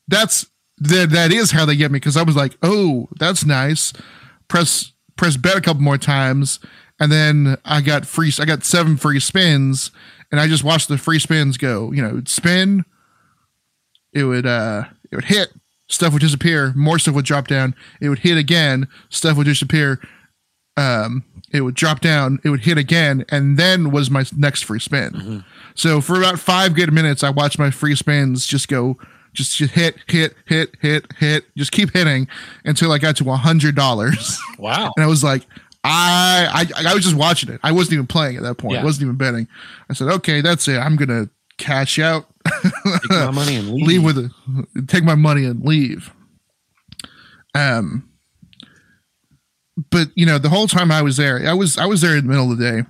that's 0.08 0.46
that 0.78 1.12
that 1.12 1.32
is 1.32 1.52
how 1.52 1.66
they 1.66 1.76
get 1.76 1.92
me 1.92 1.98
because 1.98 2.18
I 2.18 2.24
was 2.24 2.36
like, 2.36 2.58
oh, 2.64 3.08
that's 3.20 3.46
nice. 3.46 3.94
Press 4.48 4.92
press 5.18 5.38
bet 5.38 5.56
a 5.56 5.62
couple 5.62 5.84
more 5.84 5.98
times, 6.00 6.60
and 7.00 7.12
then 7.12 7.58
I 7.64 7.82
got 7.82 8.06
free. 8.08 8.34
I 8.40 8.46
got 8.46 8.64
seven 8.66 8.98
free 8.98 9.20
spins, 9.20 9.92
and 10.32 10.40
I 10.42 10.48
just 10.48 10.64
watched 10.64 10.88
the 10.88 10.98
free 10.98 11.20
spins 11.20 11.58
go. 11.58 11.92
You 11.92 12.02
know, 12.02 12.22
spin. 12.26 12.86
It 14.14 14.24
would 14.24 14.46
uh, 14.46 14.86
it 15.12 15.16
would 15.16 15.26
hit. 15.26 15.50
Stuff 15.90 16.14
would 16.14 16.22
disappear. 16.22 16.72
More 16.76 16.98
stuff 17.00 17.16
would 17.16 17.26
drop 17.26 17.48
down. 17.48 17.76
It 18.00 18.10
would 18.10 18.20
hit 18.20 18.38
again. 18.38 18.88
Stuff 19.10 19.36
would 19.38 19.46
disappear. 19.46 20.00
Um, 20.78 21.24
it 21.52 21.62
would 21.62 21.76
drop 21.76 22.00
down. 22.00 22.40
It 22.46 22.50
would 22.50 22.62
hit 22.62 22.78
again, 22.78 23.26
and 23.30 23.58
then 23.58 23.92
was 23.92 24.10
my 24.10 24.24
next 24.38 24.64
free 24.64 24.80
spin. 24.80 25.12
Mhm. 25.12 25.46
So 25.76 26.00
for 26.00 26.16
about 26.18 26.40
five 26.40 26.74
good 26.76 26.94
minutes, 26.94 27.24
I 27.24 27.30
watched 27.30 27.60
my 27.60 27.72
free 27.72 27.96
spins 27.96 28.48
just 28.48 28.70
go, 28.70 28.98
just, 29.34 29.58
just 29.58 29.74
hit, 29.74 29.98
hit, 30.08 30.34
hit, 30.46 30.76
hit, 30.80 31.06
hit, 31.18 31.46
just 31.58 31.74
keep 31.74 31.92
hitting 31.94 32.28
until 32.64 32.92
I 32.94 32.98
got 33.00 33.18
to 33.18 33.30
a 33.32 33.36
hundred 33.36 33.76
dollars, 33.76 34.40
Wow. 34.58 34.92
and 34.96 35.04
I 35.04 35.08
was 35.08 35.24
like, 35.26 35.46
I, 35.84 36.70
I, 36.78 36.90
I 36.92 36.94
was 36.94 37.04
just 37.04 37.16
watching 37.18 37.50
it. 37.50 37.60
I 37.64 37.74
wasn't 37.74 37.94
even 37.96 38.08
playing 38.08 38.38
at 38.38 38.44
that 38.44 38.56
point. 38.56 38.76
Yeah. 38.76 38.82
I 38.82 38.86
wasn't 38.86 39.04
even 39.08 39.18
betting. 39.18 39.48
I 39.90 39.94
said, 39.94 40.08
okay, 40.08 40.40
that's 40.40 40.68
it. 40.70 40.78
I'm 40.78 40.96
gonna 40.96 41.30
cash 41.58 42.00
out, 42.00 42.28
Take 42.84 43.10
my 43.10 43.32
money 43.32 43.56
and 43.56 43.70
leave. 43.70 43.88
leave 43.88 44.04
with 44.04 44.18
it, 44.18 44.88
take 44.88 45.04
my 45.04 45.16
money 45.16 45.46
and 45.46 45.64
leave. 45.64 46.12
Um, 47.54 48.10
but 49.90 50.10
you 50.16 50.26
know, 50.26 50.38
the 50.38 50.50
whole 50.50 50.68
time 50.68 50.92
I 50.92 51.02
was 51.02 51.18
there, 51.18 51.48
I 51.48 51.54
was 51.54 51.78
I 51.78 51.86
was 51.86 52.02
there 52.02 52.16
in 52.16 52.26
the 52.26 52.30
middle 52.30 52.52
of 52.52 52.58
the 52.58 52.72
day. 52.72 52.88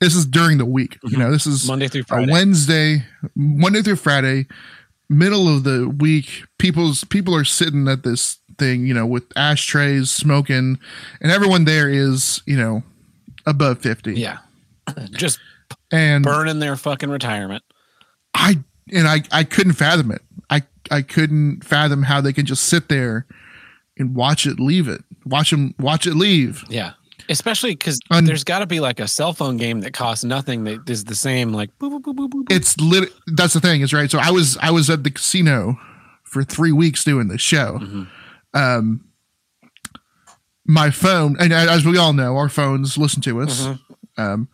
This 0.00 0.14
is 0.14 0.26
during 0.26 0.58
the 0.58 0.66
week. 0.66 0.98
You 1.04 1.16
know, 1.16 1.30
this 1.30 1.46
is 1.46 1.66
Monday 1.66 1.88
through 1.88 2.04
Friday. 2.04 2.32
Wednesday, 2.32 3.04
Monday 3.36 3.82
through 3.82 3.96
Friday, 3.96 4.46
middle 5.08 5.54
of 5.54 5.64
the 5.64 5.88
week. 5.88 6.44
People's 6.58 7.04
people 7.04 7.34
are 7.36 7.44
sitting 7.44 7.86
at 7.88 8.02
this 8.02 8.38
thing, 8.58 8.86
you 8.86 8.94
know, 8.94 9.06
with 9.06 9.24
ashtrays, 9.36 10.10
smoking, 10.10 10.78
and 11.20 11.32
everyone 11.32 11.64
there 11.64 11.88
is, 11.88 12.42
you 12.46 12.56
know, 12.56 12.82
above 13.46 13.78
fifty. 13.80 14.14
yeah. 14.14 14.38
Just 15.12 15.38
and 15.92 16.24
burning 16.24 16.58
their 16.58 16.76
fucking 16.76 17.10
retirement. 17.10 17.62
I 18.34 18.58
and 18.92 19.06
I 19.08 19.22
I 19.30 19.44
couldn't 19.44 19.74
fathom 19.74 20.10
it. 20.10 20.22
I 20.50 20.62
I 20.90 21.02
couldn't 21.02 21.64
fathom 21.64 22.02
how 22.02 22.20
they 22.20 22.32
can 22.32 22.46
just 22.46 22.64
sit 22.64 22.88
there 22.88 23.26
and 23.98 24.14
watch 24.14 24.46
it 24.46 24.58
leave 24.58 24.88
it. 24.88 25.02
Watch 25.24 25.50
them 25.50 25.74
watch 25.78 26.06
it 26.06 26.14
leave. 26.14 26.64
Yeah. 26.68 26.92
Especially 27.28 27.70
because 27.70 28.00
Un- 28.10 28.24
there's 28.24 28.42
got 28.42 28.58
to 28.58 28.66
be 28.66 28.80
like 28.80 28.98
a 28.98 29.06
cell 29.06 29.32
phone 29.32 29.56
game 29.56 29.80
that 29.82 29.92
costs 29.92 30.24
nothing 30.24 30.64
that 30.64 30.90
is 30.90 31.04
the 31.04 31.14
same. 31.14 31.52
Like, 31.52 31.70
boop, 31.78 32.00
boop, 32.02 32.16
boop. 32.16 32.50
It's 32.50 32.76
lit. 32.80 33.10
That's 33.28 33.54
the 33.54 33.60
thing, 33.60 33.80
is 33.80 33.92
right. 33.92 34.10
So 34.10 34.18
I 34.18 34.30
was 34.32 34.56
I 34.60 34.70
was 34.72 34.90
at 34.90 35.04
the 35.04 35.10
casino 35.10 35.78
for 36.24 36.42
three 36.42 36.72
weeks 36.72 37.04
doing 37.04 37.28
this 37.28 37.40
show. 37.40 37.78
Mhm. 37.80 38.08
Um, 38.54 39.04
my 40.66 40.90
phone, 40.90 41.36
and 41.38 41.52
as 41.52 41.84
we 41.84 41.96
all 41.96 42.12
know, 42.12 42.36
our 42.36 42.48
phones 42.48 42.96
listen 42.98 43.22
to 43.22 43.40
us. 43.40 43.66
Mhm. 43.66 43.78
Um, 44.16 44.48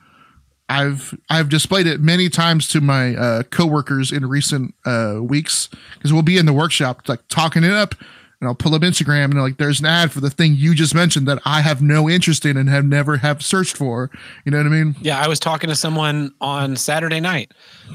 I've 0.68 1.18
I've 1.30 1.48
displayed 1.48 1.86
it 1.86 2.00
many 2.00 2.28
times 2.28 2.68
to 2.68 2.80
my 2.80 3.16
uh, 3.16 3.42
coworkers 3.44 4.12
in 4.12 4.26
recent 4.26 4.74
uh, 4.84 5.18
weeks 5.22 5.68
because 5.94 6.12
we'll 6.12 6.22
be 6.22 6.36
in 6.36 6.46
the 6.46 6.52
workshop 6.52 7.08
like 7.08 7.26
talking 7.28 7.64
it 7.64 7.72
up, 7.72 7.94
and 8.40 8.48
I'll 8.48 8.54
pull 8.54 8.74
up 8.74 8.82
Instagram 8.82 9.26
and 9.26 9.40
like 9.40 9.56
there's 9.56 9.80
an 9.80 9.86
ad 9.86 10.12
for 10.12 10.20
the 10.20 10.30
thing 10.30 10.54
you 10.54 10.74
just 10.74 10.94
mentioned 10.94 11.26
that 11.26 11.40
I 11.44 11.62
have 11.62 11.80
no 11.80 12.08
interest 12.08 12.44
in 12.44 12.56
and 12.56 12.68
have 12.68 12.84
never 12.84 13.16
have 13.16 13.42
searched 13.42 13.76
for. 13.76 14.10
You 14.44 14.52
know 14.52 14.58
what 14.58 14.66
I 14.66 14.70
mean? 14.70 14.94
Yeah, 15.00 15.18
I 15.18 15.26
was 15.28 15.40
talking 15.40 15.70
to 15.70 15.76
someone 15.76 16.34
on 16.40 16.76
Saturday 16.76 17.20
night, 17.20 17.52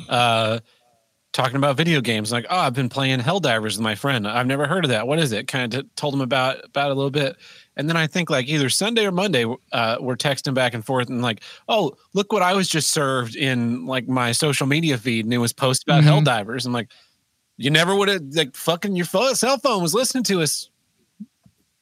uh, 0.09 0.59
talking 1.31 1.57
about 1.57 1.77
video 1.77 2.01
games. 2.01 2.31
Like, 2.31 2.45
oh, 2.49 2.57
I've 2.57 2.73
been 2.73 2.89
playing 2.89 3.19
Helldivers 3.19 3.77
with 3.77 3.81
my 3.81 3.95
friend. 3.95 4.27
I've 4.27 4.47
never 4.47 4.67
heard 4.67 4.83
of 4.83 4.89
that. 4.89 5.07
What 5.07 5.19
is 5.19 5.31
it? 5.31 5.47
Kind 5.47 5.73
of 5.73 5.95
told 5.95 6.13
him 6.13 6.21
about 6.21 6.63
about 6.65 6.89
a 6.89 6.93
little 6.95 7.11
bit, 7.11 7.37
and 7.75 7.89
then 7.89 7.97
I 7.97 8.07
think 8.07 8.29
like 8.29 8.47
either 8.47 8.69
Sunday 8.69 9.05
or 9.05 9.11
Monday, 9.11 9.45
uh, 9.71 9.97
we're 9.99 10.15
texting 10.15 10.53
back 10.53 10.73
and 10.73 10.85
forth, 10.85 11.09
and 11.09 11.21
like, 11.21 11.41
oh, 11.67 11.95
look 12.13 12.31
what 12.31 12.41
I 12.41 12.53
was 12.53 12.67
just 12.67 12.91
served 12.91 13.35
in 13.35 13.85
like 13.85 14.07
my 14.07 14.31
social 14.31 14.67
media 14.67 14.97
feed, 14.97 15.25
and 15.25 15.33
it 15.33 15.37
was 15.39 15.53
post 15.53 15.83
about 15.83 16.03
Mhm. 16.03 16.23
Helldivers. 16.23 16.65
I'm 16.65 16.73
like, 16.73 16.89
you 17.57 17.69
never 17.69 17.95
would 17.95 18.09
have 18.09 18.23
like 18.33 18.55
fucking 18.55 18.95
your 18.95 19.05
cell 19.05 19.57
phone 19.59 19.81
was 19.81 19.93
listening 19.93 20.23
to 20.25 20.41
us. 20.41 20.69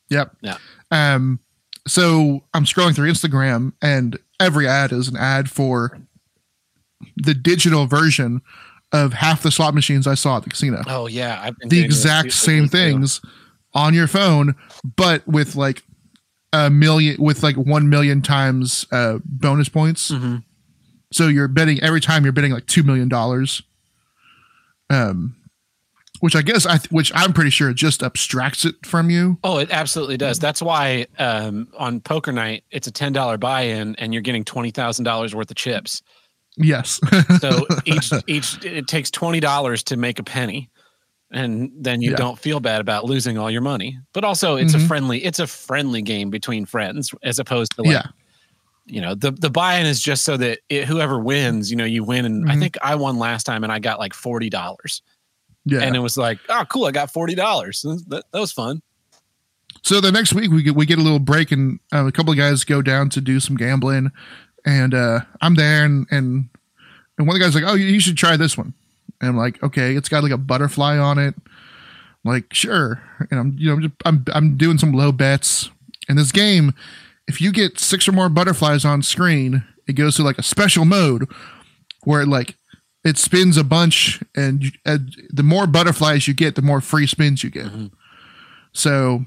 Yep. 0.10 0.36
Yeah. 0.42 0.58
Um, 0.92 1.40
so 1.88 2.44
I'm 2.54 2.66
scrolling 2.66 2.94
through 2.96 3.10
Instagram 3.10 3.74
and 3.82 4.20
every 4.40 4.68
ad 4.68 4.92
is 4.92 5.08
an 5.08 5.16
ad 5.16 5.50
for 5.50 5.98
the 7.16 7.34
digital 7.34 7.88
version 7.88 8.42
of 8.92 9.14
half 9.14 9.42
the 9.42 9.52
slot 9.52 9.74
machines 9.74 10.06
I 10.06 10.16
saw 10.16 10.38
at 10.38 10.44
the 10.44 10.50
casino. 10.50 10.84
Oh 10.88 11.08
yeah, 11.08 11.40
I've 11.42 11.58
been 11.58 11.70
the 11.70 11.82
exact 11.82 12.34
same 12.34 12.68
too. 12.68 13.06
On 13.74 13.94
your 13.94 14.08
phone, 14.08 14.56
but 14.98 15.26
with 15.28 15.56
like 15.56 15.84
a 16.54 16.70
million, 16.70 17.22
with 17.22 17.44
like 17.44 17.56
1 17.56 17.90
million 17.90 18.22
times 18.22 18.86
uh, 18.92 19.20
bonus 19.26 19.70
points. 19.70 20.12
Mhm. 20.12 20.44
So 21.14 21.28
you're 21.28 21.48
betting 21.48 21.80
every 21.82 22.02
time 22.02 22.24
you're 22.24 22.34
betting 22.34 22.52
like 22.52 22.66
$2 22.66 22.84
million. 22.86 23.10
Um, 24.90 25.36
which 26.20 26.36
I 26.36 26.42
guess 26.42 26.66
I, 26.66 26.78
th- 26.78 26.92
which 26.92 27.12
I'm 27.16 27.34
pretty 27.34 27.50
sure 27.50 27.74
just 27.74 28.04
abstracts 28.04 28.64
it 28.66 28.86
from 28.86 29.10
you. 29.10 29.40
Oh, 29.44 29.58
it 29.58 29.70
absolutely 29.72 30.18
does. 30.18 30.38
That's 30.38 30.62
why 30.62 31.08
um, 31.18 31.68
on 31.78 32.00
poker 32.00 32.32
night 32.32 32.64
it's 32.70 32.88
a 32.88 32.92
ten 32.92 33.12
dollar 33.12 33.38
buy 33.38 33.62
in, 33.62 33.96
and 33.96 34.14
you're 34.14 34.22
getting 34.22 34.44
twenty 34.44 34.70
thousand 34.70 35.06
dollars 35.06 35.34
worth 35.34 35.50
of 35.50 35.58
chips. 35.58 36.04
Yes. 36.58 37.00
So 37.40 37.66
each 37.86 38.12
each 38.28 38.64
it 38.64 38.88
takes 38.88 39.10
twenty 39.10 39.40
dollars 39.40 39.82
to 39.86 39.98
make 39.98 40.20
a 40.20 40.24
penny, 40.24 40.70
and 41.32 41.72
then 41.76 42.02
you 42.02 42.12
Yeah. 42.12 42.18
don't 42.18 42.38
feel 42.40 42.60
bad 42.60 42.82
about 42.82 43.06
losing 43.06 43.38
all 43.38 43.50
your 43.50 43.62
money. 43.62 43.98
But 44.14 44.24
also, 44.24 44.56
it's 44.58 44.74
Mhm. 44.76 44.84
a 44.84 44.88
friendly 44.88 45.24
it's 45.24 45.40
a 45.40 45.48
friendly 45.48 46.02
game 46.02 46.30
between 46.30 46.66
friends 46.66 47.14
as 47.24 47.40
opposed 47.40 47.76
to 47.76 47.82
like 47.84 47.92
yeah. 47.94 48.04
you 48.86 49.00
know 49.02 49.16
the 49.16 49.32
the 49.32 49.50
buy 49.50 49.76
in 49.78 49.86
is 49.86 50.02
just 50.02 50.24
so 50.26 50.38
that 50.38 50.60
it, 50.70 50.86
whoever 50.86 51.20
wins, 51.20 51.70
you 51.72 51.78
know, 51.78 51.86
you 51.86 52.04
win. 52.04 52.26
And 52.26 52.50
I 52.52 52.56
Mhm. 52.56 52.60
think 52.60 52.78
I 52.82 52.96
won 52.96 53.18
last 53.18 53.44
time, 53.46 53.64
and 53.64 53.72
I 53.72 53.80
got 53.80 54.00
like 54.00 54.14
forty 54.14 54.50
dollars, 54.50 55.02
Yeah. 55.66 55.80
and 55.82 55.96
it 55.96 56.00
was 56.00 56.18
like, 56.18 56.40
oh, 56.50 56.66
cool, 56.70 56.86
I 56.86 56.92
got 56.92 57.12
forty 57.14 57.36
dollars. 57.36 57.82
That, 58.08 58.24
that 58.32 58.40
was 58.40 58.52
fun. 58.52 58.82
So 59.84 60.00
the 60.02 60.12
next 60.12 60.34
week 60.34 60.52
we 60.52 60.62
get 60.64 60.76
we 60.76 60.86
get 60.86 61.00
a 61.00 61.02
little 61.02 61.20
break 61.20 61.52
and 61.52 61.80
uh, 61.94 62.06
a 62.06 62.12
couple 62.12 62.32
of 62.32 62.38
guys 62.38 62.64
go 62.64 62.82
down 62.82 63.10
to 63.12 63.22
do 63.22 63.40
some 63.40 63.56
gambling, 63.56 64.12
and 64.66 64.94
uh, 64.94 65.22
I'm 65.42 65.56
there 65.56 65.86
and 65.86 66.06
and 66.12 66.50
and 67.18 67.28
one 67.28 67.36
of 67.36 67.40
the 67.40 67.46
guys 67.46 67.56
like, 67.56 67.64
oh, 67.66 67.76
you 67.76 68.00
should 68.00 68.18
try 68.18 68.36
this 68.38 68.58
one, 68.58 68.74
and 69.22 69.30
I'm 69.30 69.38
like, 69.38 69.62
okay, 69.64 69.96
it's 69.96 70.10
got 70.10 70.24
like 70.24 70.32
a 70.34 70.38
butterfly 70.38 70.98
on 70.98 71.18
it, 71.20 71.36
I'm 71.38 72.32
like 72.34 72.54
sure, 72.54 73.02
and 73.32 73.40
I'm 73.40 73.56
you 73.58 73.68
know 73.68 73.74
I'm 73.76 73.82
just, 73.82 73.94
I'm 74.06 74.26
I'm 74.34 74.58
doing 74.58 74.78
some 74.78 74.92
low 74.92 75.12
bets, 75.12 75.70
and 76.10 76.18
this 76.18 76.32
game, 76.32 76.74
if 77.28 77.40
you 77.40 77.52
get 77.52 77.80
six 77.80 78.08
or 78.08 78.12
more 78.12 78.30
butterflies 78.30 78.84
on 78.84 79.02
screen, 79.04 79.64
it 79.88 79.94
goes 79.94 80.16
to 80.16 80.24
like 80.24 80.38
a 80.38 80.44
special 80.44 80.84
mode 80.86 81.30
where 82.04 82.22
it 82.22 82.28
like 82.28 82.56
it 83.04 83.18
spins 83.18 83.58
a 83.58 83.64
bunch, 83.64 84.22
and 84.36 84.64
you, 84.64 84.72
uh, 84.86 84.98
the 85.30 85.44
more 85.44 85.66
butterflies 85.68 86.28
you 86.28 86.34
get, 86.34 86.56
the 86.56 86.62
more 86.62 86.82
free 86.82 87.08
spins 87.08 87.44
you 87.44 87.50
get. 87.50 87.66
Mhm. 87.66 87.92
So 88.74 89.26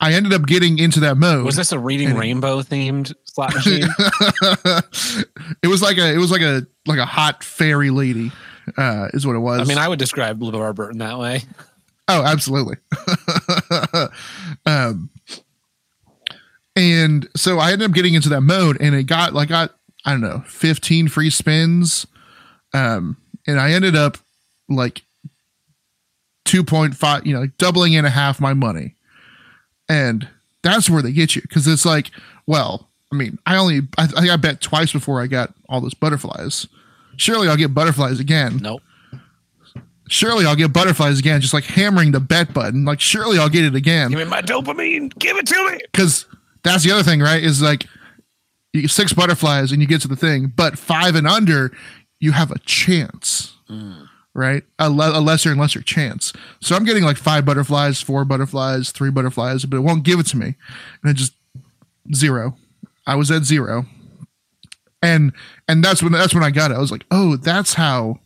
I 0.00 0.12
ended 0.14 0.32
up 0.32 0.46
getting 0.46 0.78
into 0.78 1.00
that 1.00 1.16
mode. 1.16 1.44
Was 1.44 1.56
this 1.56 1.70
a 1.72 1.78
reading 1.78 2.10
And- 2.10 2.18
rainbow 2.18 2.62
themed 2.62 3.12
slot 3.24 3.54
machine? 3.54 3.84
it 5.62 5.68
was 5.68 5.82
like 5.82 5.98
a 5.98 6.12
it 6.12 6.18
was 6.18 6.30
like 6.30 6.40
a 6.42 6.66
like 6.86 6.98
a 6.98 7.06
hot 7.06 7.44
fairy 7.44 7.90
lady, 7.90 8.32
uh, 8.76 9.08
is 9.12 9.26
what 9.26 9.36
it 9.36 9.40
was. 9.40 9.60
I 9.60 9.64
mean, 9.64 9.78
I 9.78 9.88
would 9.88 9.98
describe 9.98 10.40
LeVar 10.40 10.74
Burton 10.74 10.98
that 10.98 11.18
way. 11.18 11.42
oh, 12.08 12.22
absolutely. 12.22 12.76
um, 14.66 15.10
and 16.74 17.28
so 17.36 17.58
I 17.58 17.72
ended 17.72 17.90
up 17.90 17.94
getting 17.94 18.14
into 18.14 18.28
that 18.30 18.40
mode, 18.40 18.80
and 18.80 18.94
it 18.94 19.04
got 19.04 19.34
like 19.34 19.50
I 19.50 19.68
I 20.04 20.12
don't 20.12 20.20
know 20.20 20.42
fifteen 20.46 21.08
free 21.08 21.30
spins, 21.30 22.06
um, 22.72 23.16
and 23.46 23.60
I 23.60 23.72
ended 23.72 23.96
up 23.96 24.18
like 24.68 25.02
two 26.44 26.64
point 26.64 26.96
five, 26.96 27.26
you 27.26 27.34
know, 27.34 27.40
like 27.40 27.58
doubling 27.58 27.96
and 27.96 28.06
a 28.06 28.10
half 28.10 28.40
my 28.40 28.54
money, 28.54 28.96
and 29.88 30.28
that's 30.62 30.88
where 30.88 31.02
they 31.02 31.12
get 31.12 31.36
you 31.36 31.42
because 31.42 31.66
it's 31.66 31.84
like, 31.84 32.10
well, 32.46 32.88
I 33.12 33.16
mean, 33.16 33.38
I 33.44 33.56
only 33.56 33.82
I, 33.98 34.08
I 34.16 34.30
I 34.30 34.36
bet 34.36 34.60
twice 34.60 34.92
before 34.92 35.20
I 35.20 35.26
got 35.26 35.52
all 35.68 35.80
those 35.80 35.94
butterflies. 35.94 36.66
Surely 37.16 37.48
I'll 37.48 37.56
get 37.56 37.74
butterflies 37.74 38.20
again. 38.20 38.58
Nope. 38.58 38.82
Surely 40.08 40.44
I'll 40.44 40.56
get 40.56 40.72
butterflies 40.72 41.18
again. 41.18 41.40
Just 41.40 41.54
like 41.54 41.64
hammering 41.64 42.12
the 42.12 42.20
bet 42.20 42.52
button. 42.52 42.84
Like 42.84 43.00
surely 43.00 43.38
I'll 43.38 43.48
get 43.48 43.64
it 43.64 43.74
again. 43.74 44.10
Give 44.10 44.18
me 44.18 44.24
my 44.24 44.42
dopamine. 44.42 45.16
Give 45.18 45.36
it 45.36 45.46
to 45.46 45.70
me. 45.70 45.78
Because 45.90 46.26
that's 46.62 46.84
the 46.84 46.90
other 46.90 47.02
thing, 47.02 47.20
right? 47.20 47.42
Is 47.42 47.62
like 47.62 47.86
you 48.72 48.82
get 48.82 48.90
six 48.90 49.12
butterflies 49.12 49.72
and 49.72 49.80
you 49.80 49.88
get 49.88 50.00
to 50.02 50.08
the 50.08 50.16
thing, 50.16 50.52
but 50.54 50.78
five 50.78 51.14
and 51.14 51.26
under, 51.26 51.72
you 52.20 52.32
have 52.32 52.50
a 52.50 52.58
chance, 52.60 53.56
mm. 53.68 54.08
right? 54.34 54.64
A, 54.78 54.88
le- 54.88 55.18
a 55.18 55.20
lesser 55.20 55.50
and 55.50 55.60
lesser 55.60 55.82
chance. 55.82 56.32
So 56.60 56.74
I'm 56.74 56.84
getting 56.84 57.04
like 57.04 57.16
five 57.16 57.44
butterflies, 57.44 58.00
four 58.00 58.24
butterflies, 58.24 58.90
three 58.90 59.10
butterflies, 59.10 59.64
but 59.64 59.76
it 59.76 59.80
won't 59.80 60.04
give 60.04 60.20
it 60.20 60.26
to 60.28 60.36
me, 60.36 60.54
and 61.02 61.10
it 61.10 61.14
just 61.14 61.34
zero. 62.14 62.56
I 63.06 63.16
was 63.16 63.30
at 63.30 63.44
zero, 63.44 63.86
and 65.02 65.32
and 65.68 65.82
that's 65.84 66.02
when 66.02 66.12
that's 66.12 66.34
when 66.34 66.44
I 66.44 66.50
got 66.50 66.70
it. 66.70 66.74
I 66.74 66.78
was 66.78 66.90
like, 66.92 67.04
oh, 67.10 67.36
that's 67.36 67.74
how. 67.74 68.18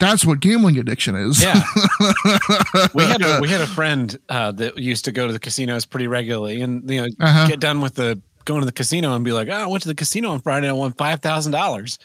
That's 0.00 0.24
what 0.26 0.40
gambling 0.40 0.76
addiction 0.78 1.14
is. 1.14 1.40
Yeah. 1.40 1.62
we 2.94 3.04
had 3.04 3.22
a 3.22 3.38
we 3.40 3.48
had 3.48 3.60
a 3.60 3.66
friend 3.66 4.18
uh, 4.28 4.50
that 4.52 4.76
used 4.76 5.04
to 5.04 5.12
go 5.12 5.26
to 5.28 5.32
the 5.32 5.38
casinos 5.38 5.84
pretty 5.86 6.08
regularly, 6.08 6.60
and 6.62 6.88
you 6.90 7.02
know, 7.02 7.08
Uh-huh. 7.20 7.46
get 7.48 7.60
done 7.60 7.80
with 7.80 7.94
the 7.94 8.20
going 8.44 8.60
to 8.60 8.66
the 8.66 8.72
casino 8.72 9.14
and 9.14 9.24
be 9.24 9.32
like, 9.32 9.48
"Oh, 9.48 9.52
I 9.52 9.66
went 9.66 9.82
to 9.84 9.88
the 9.88 9.94
casino 9.94 10.30
on 10.30 10.40
Friday. 10.40 10.66
and 10.66 10.74
I 10.76 10.78
won 10.78 10.92
five 10.94 11.20
thousand 11.20 11.52
dollars." 11.52 11.98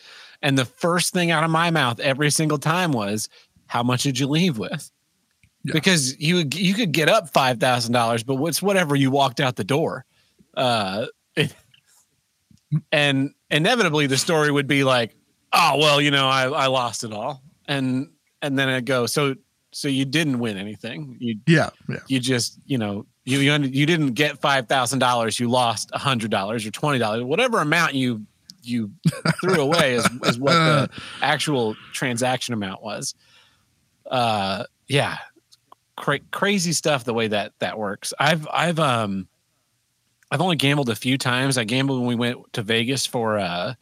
And 0.43 0.57
the 0.57 0.65
first 0.65 1.13
thing 1.13 1.31
out 1.31 1.43
of 1.43 1.49
my 1.49 1.71
mouth 1.71 1.99
every 1.99 2.29
single 2.29 2.59
time 2.59 2.91
was, 2.91 3.27
"How 3.65 3.81
much 3.81 4.03
did 4.03 4.19
you 4.19 4.27
leave 4.27 4.59
with?" 4.59 4.91
Yeah. 5.63 5.73
Because 5.73 6.17
you 6.19 6.45
you 6.53 6.75
could 6.75 6.91
get 6.91 7.09
up 7.09 7.29
five 7.33 7.59
thousand 7.59 7.93
dollars, 7.93 8.23
but 8.23 8.35
what's 8.35 8.61
whatever 8.61 8.95
you 8.95 9.09
walked 9.09 9.39
out 9.39 9.55
the 9.55 9.63
door. 9.63 10.05
Uh, 10.55 11.07
it- 11.35 11.55
and 12.91 13.33
inevitably, 13.49 14.07
the 14.07 14.17
story 14.17 14.51
would 14.51 14.67
be 14.67 14.83
like, 14.83 15.15
"Oh, 15.53 15.77
well, 15.77 16.01
you 16.01 16.11
know, 16.11 16.27
I 16.27 16.47
I 16.47 16.67
lost 16.67 17.03
it 17.03 17.13
all," 17.13 17.41
and 17.67 18.09
and 18.41 18.57
then 18.57 18.69
it 18.69 18.85
go 18.85 19.05
so 19.05 19.35
so 19.71 19.87
you 19.87 20.05
didn't 20.05 20.39
win 20.39 20.57
anything. 20.57 21.17
You 21.19 21.39
yeah, 21.47 21.69
yeah. 21.87 21.97
you 22.07 22.19
just 22.19 22.59
you 22.65 22.77
know 22.77 23.05
you 23.25 23.39
you, 23.39 23.53
you 23.57 23.85
didn't 23.85 24.13
get 24.13 24.39
five 24.39 24.67
thousand 24.67 24.99
dollars. 24.99 25.39
You 25.39 25.49
lost 25.49 25.89
a 25.93 25.99
hundred 25.99 26.31
dollars 26.31 26.65
or 26.65 26.71
twenty 26.71 26.99
dollars, 26.99 27.23
whatever 27.23 27.59
amount 27.59 27.93
you 27.93 28.25
you 28.61 28.91
threw 29.41 29.61
away 29.61 29.95
is 29.95 30.07
is 30.23 30.39
what 30.39 30.53
the 30.53 30.89
actual 31.21 31.75
transaction 31.93 32.53
amount 32.53 32.83
was. 32.83 33.15
Uh, 34.09 34.63
yeah, 34.87 35.17
Cra- 35.95 36.19
crazy 36.31 36.71
stuff. 36.71 37.03
The 37.03 37.13
way 37.13 37.27
that 37.27 37.53
that 37.59 37.77
works. 37.77 38.13
I've 38.19 38.47
I've 38.51 38.79
um 38.79 39.27
I've 40.31 40.41
only 40.41 40.55
gambled 40.55 40.89
a 40.89 40.95
few 40.95 41.17
times. 41.17 41.57
I 41.57 41.63
gambled 41.63 41.99
when 41.99 42.07
we 42.07 42.15
went 42.15 42.53
to 42.53 42.61
Vegas 42.61 43.05
for 43.05 43.37
uh 43.37 43.73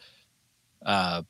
uh 0.86 1.24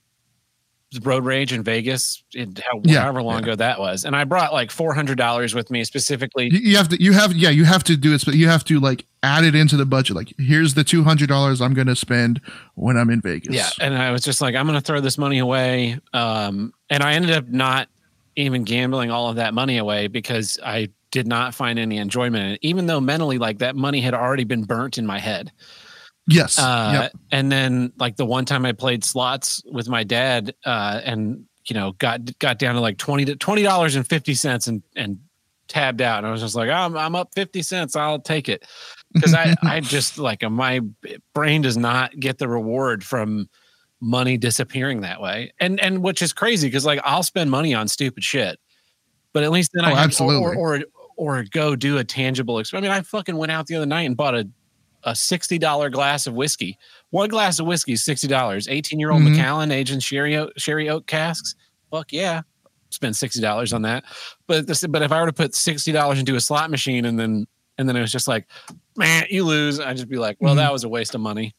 road 1.03 1.25
rage 1.25 1.51
in 1.51 1.63
Vegas. 1.63 2.23
In 2.34 2.56
how, 2.56 2.80
Yeah, 2.84 3.01
however 3.01 3.21
long 3.21 3.39
yeah. 3.39 3.43
ago 3.43 3.56
that 3.56 3.77
was, 3.77 4.06
and 4.06 4.15
I 4.15 4.23
brought 4.23 4.53
like 4.53 4.71
four 4.71 4.93
hundred 4.93 5.17
dollars 5.17 5.53
with 5.53 5.69
me 5.69 5.84
specifically. 5.84 6.49
You, 6.49 6.60
you 6.60 6.77
have 6.77 6.89
to, 6.89 7.03
you 7.03 7.12
have, 7.12 7.34
yeah, 7.34 7.49
you 7.49 7.65
have 7.65 7.84
to 7.86 7.97
do 7.97 8.13
it, 8.13 8.23
but 8.23 8.36
you 8.36 8.47
have 8.47 8.63
to 8.65 8.80
like 8.80 9.06
add 9.21 9.43
it 9.43 9.53
into 9.53 9.75
the 9.75 9.86
budget. 9.86 10.15
Like, 10.15 10.34
here's 10.38 10.75
the 10.75 10.86
two 10.86 11.03
hundred 11.03 11.27
dollars 11.27 11.62
I'm 11.62 11.73
going 11.73 11.88
to 11.88 11.95
spend 11.95 12.39
when 12.75 12.95
I'm 12.95 13.10
in 13.10 13.19
Vegas. 13.19 13.53
Yeah, 13.53 13.69
and 13.82 13.97
I 13.97 14.12
was 14.12 14.21
just 14.21 14.39
like, 14.39 14.56
I'm 14.56 14.65
going 14.65 14.80
to 14.80 14.86
throw 14.86 15.01
this 15.01 15.17
money 15.17 15.39
away. 15.39 15.99
Um, 16.13 16.73
and 16.89 17.03
I 17.03 17.13
ended 17.13 17.32
up 17.32 17.47
not 17.47 17.89
even 18.38 18.63
gambling 18.63 19.12
all 19.12 19.30
of 19.30 19.36
that 19.36 19.53
money 19.53 19.80
away 19.80 20.08
because 20.08 20.58
I 20.63 20.89
did 21.12 21.28
not 21.28 21.54
find 21.56 21.80
any 21.80 21.98
enjoyment 21.98 22.43
in 22.46 22.52
it, 22.54 22.60
even 22.62 22.86
though 22.88 23.00
mentally, 23.00 23.38
like 23.38 23.60
that 23.60 23.76
money 23.76 24.02
had 24.02 24.13
already 24.13 24.43
been 24.43 24.63
burnt 24.63 24.98
in 24.98 25.06
my 25.06 25.20
head. 25.20 25.52
Yes. 26.28 26.60
Uh, 26.60 26.89
Yep. 27.04 27.12
And 27.32 27.52
then, 27.52 27.93
like 27.98 28.17
the 28.17 28.26
one 28.26 28.46
time 28.46 28.65
I 28.65 28.74
played 28.74 29.04
slots 29.04 29.62
with 29.65 29.88
my 29.88 30.04
dad, 30.04 30.54
uh, 30.65 31.00
and 31.06 31.46
you 31.65 31.74
know, 31.74 31.93
got 31.93 32.38
got 32.39 32.60
down 32.60 32.76
to 32.76 32.82
like 32.82 32.98
twenty 32.98 33.26
to 33.26 33.36
twenty 33.36 33.63
dollars 33.63 33.96
and 33.96 34.08
fifty 34.08 34.34
cents, 34.34 34.67
and 34.67 34.84
and 34.96 35.20
tabbed 35.70 36.02
out, 36.02 36.20
and 36.20 36.28
I 36.28 36.32
was 36.32 36.41
just 36.41 36.56
like, 36.56 36.70
I'm 36.70 36.98
I'm 36.98 37.15
up 37.15 37.30
fifty 37.34 37.62
cents, 37.62 37.96
I'll 37.96 38.20
take 38.20 38.50
it, 38.50 38.65
because 39.13 39.34
I 39.34 39.56
I 39.63 39.80
just 39.80 40.17
like 40.17 40.41
my 40.50 40.82
brain 41.34 41.62
does 41.62 41.78
not 41.78 42.17
get 42.20 42.38
the 42.38 42.48
reward 42.48 43.04
from 43.04 43.50
money 44.00 44.38
disappearing 44.38 45.02
that 45.02 45.22
way, 45.22 45.52
and 45.60 45.80
and 45.80 46.04
which 46.04 46.22
is 46.22 46.32
crazy 46.34 46.67
because 46.67 46.86
like 46.86 47.00
I'll 47.04 47.24
spend 47.24 47.52
money 47.52 47.74
on 47.74 47.88
stupid 47.88 48.24
shit, 48.24 48.60
but 49.34 49.43
at 49.43 49.52
least 49.52 49.72
then 49.74 49.86
I 49.86 49.91
Oh, 49.91 49.96
have, 49.96 50.06
absolutely. 50.06 50.56
or, 50.56 50.56
or 50.56 50.82
or 51.17 51.43
go 51.51 51.75
do 51.75 51.97
a 51.97 52.03
tangible. 52.03 52.56
Exp- 52.56 52.77
I 52.77 52.80
mean, 52.82 52.91
I 52.91 53.01
fucking 53.01 53.36
went 53.36 53.51
out 53.51 53.67
the 53.67 53.75
other 53.75 53.86
night 53.86 54.03
and 54.03 54.15
bought 54.15 54.36
a 54.36 54.47
a 55.03 55.15
sixty 55.15 55.58
dollar 55.58 55.89
glass 55.89 56.27
of 56.27 56.34
whiskey. 56.34 56.77
One 57.12 57.30
glass 57.30 57.60
of 57.60 57.65
whiskey 57.67 57.93
is 57.93 58.03
sixty 58.03 58.27
dollars. 58.27 58.67
Eighteen 58.67 58.99
year 58.99 59.12
old 59.12 59.21
Mhm. 59.21 59.32
Macallan 59.36 59.71
aged 59.71 59.93
in 59.93 59.99
sherry 59.99 60.36
oak, 60.36 60.51
sherry 60.58 60.89
oak 60.89 61.06
casks. 61.08 61.56
Fuck 61.91 62.12
yeah, 62.12 62.41
spend 62.89 63.15
sixty 63.15 63.39
dollars 63.41 63.73
on 63.73 63.84
that. 63.84 64.03
But 64.47 64.67
this, 64.67 64.86
but 64.88 65.01
if 65.03 65.12
I 65.12 65.19
were 65.21 65.27
to 65.27 65.34
put 65.34 65.53
sixty 65.56 65.91
dollars 65.91 66.19
into 66.19 66.36
a 66.36 66.41
slot 66.41 66.71
machine 66.71 67.06
and 67.06 67.17
then 67.19 67.45
and 67.77 67.88
then 67.88 67.95
it 67.95 68.01
was 68.01 68.12
just 68.12 68.27
like, 68.27 68.47
man, 68.97 69.25
you 69.30 69.43
lose. 69.45 69.80
I'd 69.80 69.95
just 69.97 70.10
be 70.10 70.17
like, 70.17 70.38
well, 70.39 70.56
Mhm. 70.56 70.58
that 70.58 70.73
was 70.73 70.84
a 70.84 70.89
waste 70.89 71.13
of 71.15 71.21
money. 71.21 71.53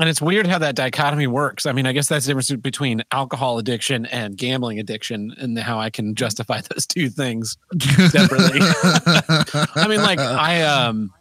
And 0.00 0.08
it's 0.08 0.22
weird 0.22 0.46
how 0.46 0.56
that 0.58 0.76
dichotomy 0.76 1.26
works. 1.26 1.66
I 1.66 1.72
mean, 1.72 1.84
I 1.84 1.92
guess 1.92 2.08
that's 2.08 2.24
the 2.24 2.30
difference 2.30 2.50
between 2.62 3.02
alcohol 3.12 3.58
addiction 3.58 4.06
and 4.06 4.34
gambling 4.34 4.80
addiction, 4.80 5.34
and 5.36 5.58
how 5.58 5.78
I 5.78 5.90
can 5.90 6.14
justify 6.14 6.62
those 6.70 6.86
two 6.86 7.10
things 7.10 7.58
separately. 8.08 8.60
I 9.74 9.86
mean, 9.86 10.00
like 10.00 10.18
I 10.18 10.62
um 10.62 11.12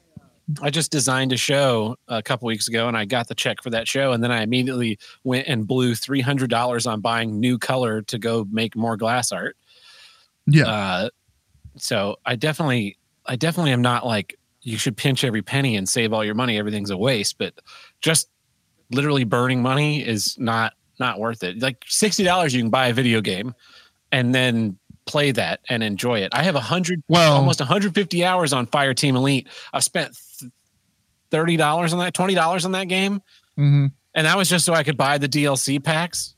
I 0.62 0.70
just 0.70 0.92
designed 0.92 1.34
a 1.34 1.38
show 1.38 1.98
a 2.08 2.24
couple 2.24 2.48
weeks 2.48 2.70
ago 2.70 2.88
and 2.88 2.96
I 2.96 3.04
got 3.04 3.28
the 3.28 3.36
check 3.36 3.62
for 3.62 3.70
that 3.70 3.86
show 3.86 4.14
and 4.14 4.24
then 4.24 4.32
I 4.32 4.44
immediately 4.44 4.98
went 5.26 5.50
and 5.50 5.68
blew 5.68 5.94
three 5.94 6.22
hundred 6.22 6.50
dollars 6.50 6.88
on 6.88 7.02
buying 7.02 7.38
new 7.38 7.60
color 7.60 8.02
to 8.04 8.18
go 8.18 8.48
make 8.50 8.78
more 8.78 8.96
glass 8.96 9.34
art. 9.34 9.58
yeah. 10.48 10.68
Uh 10.68 11.10
so 11.76 12.16
I 12.26 12.38
definitely 12.38 12.98
I 13.26 13.36
definitely 13.36 13.74
am 13.74 13.82
not 13.82 14.06
like 14.06 14.40
you 14.62 14.78
should 14.78 14.96
pinch 14.96 15.26
every 15.26 15.42
penny 15.42 15.76
and 15.76 15.88
save 15.88 16.14
all 16.14 16.24
your 16.24 16.36
money, 16.36 16.58
everything's 16.58 16.90
a 16.90 16.98
waste, 16.98 17.38
but 17.38 17.54
just 18.02 18.30
literally 18.92 19.24
burning 19.24 19.62
money 19.62 20.06
is 20.06 20.38
not 20.38 20.74
not 21.00 21.20
worth 21.20 21.44
it. 21.44 21.62
Like 21.62 21.84
sixty 21.88 22.24
dollars 22.24 22.54
you 22.54 22.62
can 22.62 22.70
buy 22.70 22.88
a 22.88 22.94
video 22.94 23.22
game 23.22 23.56
and 24.12 24.34
then 24.34 24.78
play 25.06 25.32
that 25.32 25.60
and 25.70 25.82
enjoy 25.84 26.20
it. 26.20 26.30
I 26.34 26.44
have 26.44 26.56
a 26.56 26.60
hundred 26.60 27.02
well, 27.08 27.34
almost 27.34 27.60
150 27.60 28.24
hours 28.24 28.54
on 28.54 28.68
Fireteam 28.68 29.16
Elite. 29.16 29.48
I've 29.74 29.84
spent 29.84 30.16
thirty 31.32 31.58
dollars 31.58 31.94
on 31.94 32.00
that, 32.00 32.14
twenty 32.14 32.36
dollars 32.36 32.66
on 32.66 32.74
that 32.74 32.88
game, 32.88 33.22
mhm. 33.58 33.92
and 34.14 34.28
that 34.28 34.38
was 34.38 34.50
just 34.50 34.66
so 34.66 34.74
I 34.74 34.84
could 34.84 34.98
buy 34.98 35.18
the 35.18 35.30
DLC 35.30 35.84
packs. 35.84 36.36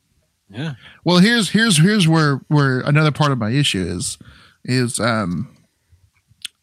Yeah, 0.50 0.74
well, 1.06 1.18
here's 1.18 1.50
here's 1.50 1.78
here's 1.78 2.08
where 2.08 2.42
where 2.48 2.82
another 2.82 3.12
part 3.12 3.32
of 3.32 3.38
my 3.38 3.52
issue 3.52 3.84
is 3.84 4.18
is 4.64 5.00
um. 5.00 5.56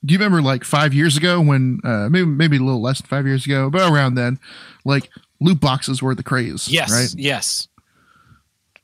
Do 0.05 0.12
you 0.12 0.18
remember 0.20 0.40
like 0.40 0.62
five 0.62 0.94
years 0.94 1.16
ago 1.16 1.40
when 1.40 1.81
uh, 1.83 2.09
maybe 2.09 2.27
maybe 2.27 2.57
a 2.57 2.61
little 2.61 2.81
less 2.81 3.01
than 3.01 3.09
five 3.09 3.27
years 3.27 3.44
ago, 3.44 3.68
but 3.68 3.90
around 3.90 4.14
then, 4.14 4.38
like 4.85 5.11
loot 5.40 5.61
boxes 5.61 6.03
were 6.03 6.14
the 6.14 6.22
craze. 6.22 6.68
yes, 6.68 6.90
Right. 6.90 7.14
yes, 7.16 7.68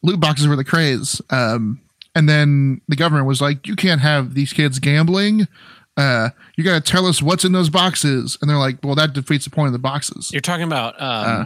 loot 0.03 0.21
boxes 0.21 0.47
were 0.49 0.57
the 0.57 0.65
craze. 0.65 1.21
Um, 1.31 1.81
and 2.15 2.29
then 2.29 2.81
the 2.89 2.97
government 2.97 3.27
was 3.27 3.41
like, 3.41 3.67
you 3.67 3.75
can't 3.77 4.01
have 4.01 4.35
these 4.35 4.53
kids 4.53 4.79
gambling. 4.79 5.49
Uh, 5.97 6.31
you 6.57 6.65
got 6.65 6.85
to 6.85 6.93
tell 6.93 7.07
us 7.07 7.23
what's 7.23 7.45
in 7.45 7.53
those 7.53 7.71
boxes. 7.71 8.37
And 8.41 8.49
they're 8.51 8.59
like, 8.59 8.79
well, 8.83 8.95
that 8.97 9.13
defeats 9.13 9.45
the 9.45 9.51
point 9.51 9.69
of 9.69 9.73
the 9.73 9.79
boxes. 9.79 10.31
You're 10.33 10.41
talking 10.41 10.65
about 10.65 10.95
um, 11.01 11.27
Uh. 11.43 11.45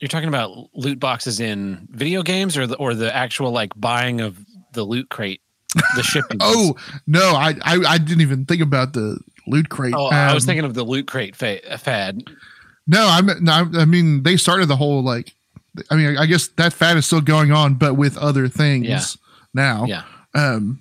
you're 0.00 0.08
talking 0.08 0.28
about 0.28 0.68
loot 0.74 0.98
boxes 1.00 1.40
in 1.40 1.86
video 1.90 2.22
games, 2.22 2.56
or 2.56 2.66
the 2.66 2.76
or 2.76 2.94
the 2.94 3.14
actual 3.14 3.50
like 3.50 3.72
buying 3.76 4.20
of 4.20 4.38
the 4.72 4.84
loot 4.84 5.08
crate, 5.10 5.40
the 5.96 6.02
shipping. 6.04 6.38
Oh 6.40 6.76
no, 7.06 7.34
I, 7.36 7.54
I 7.62 7.76
I 7.86 7.98
didn't 7.98 8.22
even 8.22 8.44
think 8.46 8.60
about 8.62 8.92
the 8.94 9.18
loot 9.46 9.68
crate. 9.68 9.94
Oh, 9.96 10.06
I 10.06 10.32
was 10.34 10.44
Um, 10.44 10.46
thinking 10.48 10.64
of 10.64 10.74
the 10.74 10.84
loot 10.84 11.06
crate 11.06 11.36
fa- 11.36 11.78
fad. 11.78 12.22
No, 12.86 13.06
I'm 13.08 13.26
no, 13.42 13.68
I 13.74 13.84
mean 13.84 14.22
they 14.22 14.36
started 14.36 14.66
the 14.66 14.76
whole 14.76 15.02
like, 15.02 15.32
I 15.90 15.96
mean, 15.96 16.16
I 16.16 16.26
guess 16.26 16.48
that 16.48 16.72
fad 16.72 16.96
is 16.96 17.06
still 17.06 17.20
going 17.20 17.50
on, 17.52 17.74
but 17.74 17.94
with 17.94 18.16
other 18.18 18.48
things 18.48 18.86
Yeah. 18.86 19.00
now. 19.54 19.84
Yeah, 19.86 20.02
Um, 20.34 20.80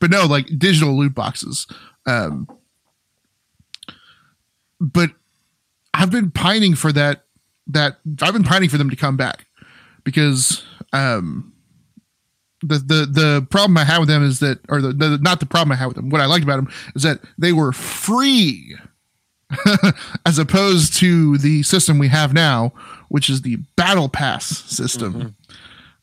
but 0.00 0.10
no, 0.10 0.26
like 0.26 0.46
digital 0.58 0.96
loot 0.96 1.14
boxes. 1.14 1.66
Um, 2.06 2.48
but 4.80 5.10
I've 5.92 6.10
been 6.10 6.30
pining 6.30 6.74
for 6.74 6.92
that. 6.92 7.24
That 7.68 7.98
I've 8.20 8.34
been 8.34 8.44
pining 8.44 8.68
for 8.68 8.76
them 8.76 8.90
to 8.90 8.96
come 8.96 9.16
back 9.16 9.46
because 10.04 10.62
um, 10.92 11.52
the 12.60 12.76
the 12.78 13.06
the 13.10 13.46
problem 13.50 13.78
I 13.78 13.84
had 13.84 13.98
with 14.00 14.08
them 14.08 14.22
is 14.22 14.40
that, 14.40 14.58
or 14.68 14.82
the, 14.82 14.92
the 14.92 15.18
not 15.18 15.40
the 15.40 15.46
problem 15.46 15.72
I 15.72 15.76
had 15.76 15.86
with 15.86 15.96
them. 15.96 16.10
What 16.10 16.20
I 16.20 16.26
liked 16.26 16.44
about 16.44 16.56
them 16.56 16.70
is 16.94 17.02
that 17.04 17.20
they 17.38 17.52
were 17.54 17.72
free, 17.72 18.76
as 20.26 20.38
opposed 20.38 20.94
to 20.98 21.38
the 21.38 21.62
system 21.62 21.98
we 21.98 22.08
have 22.08 22.32
now, 22.32 22.72
which 23.08 23.28
is 23.30 23.42
the 23.42 23.56
battle 23.76 24.08
pass 24.08 24.44
system. 24.46 25.34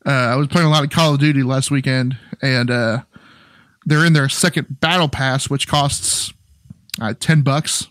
Uh, 0.05 0.09
I 0.09 0.35
was 0.35 0.47
playing 0.47 0.67
a 0.67 0.71
lot 0.71 0.83
of 0.83 0.89
Call 0.89 1.13
of 1.13 1.19
Duty 1.19 1.43
last 1.43 1.69
weekend, 1.71 2.17
and 2.41 2.71
uh, 2.71 3.03
they're 3.85 4.05
in 4.05 4.13
their 4.13 4.29
second 4.29 4.79
battle 4.81 5.09
pass, 5.09 5.49
which 5.49 5.67
costs 5.67 6.33
uh, 6.99 7.13
ten 7.19 7.41
bucks. 7.41 7.87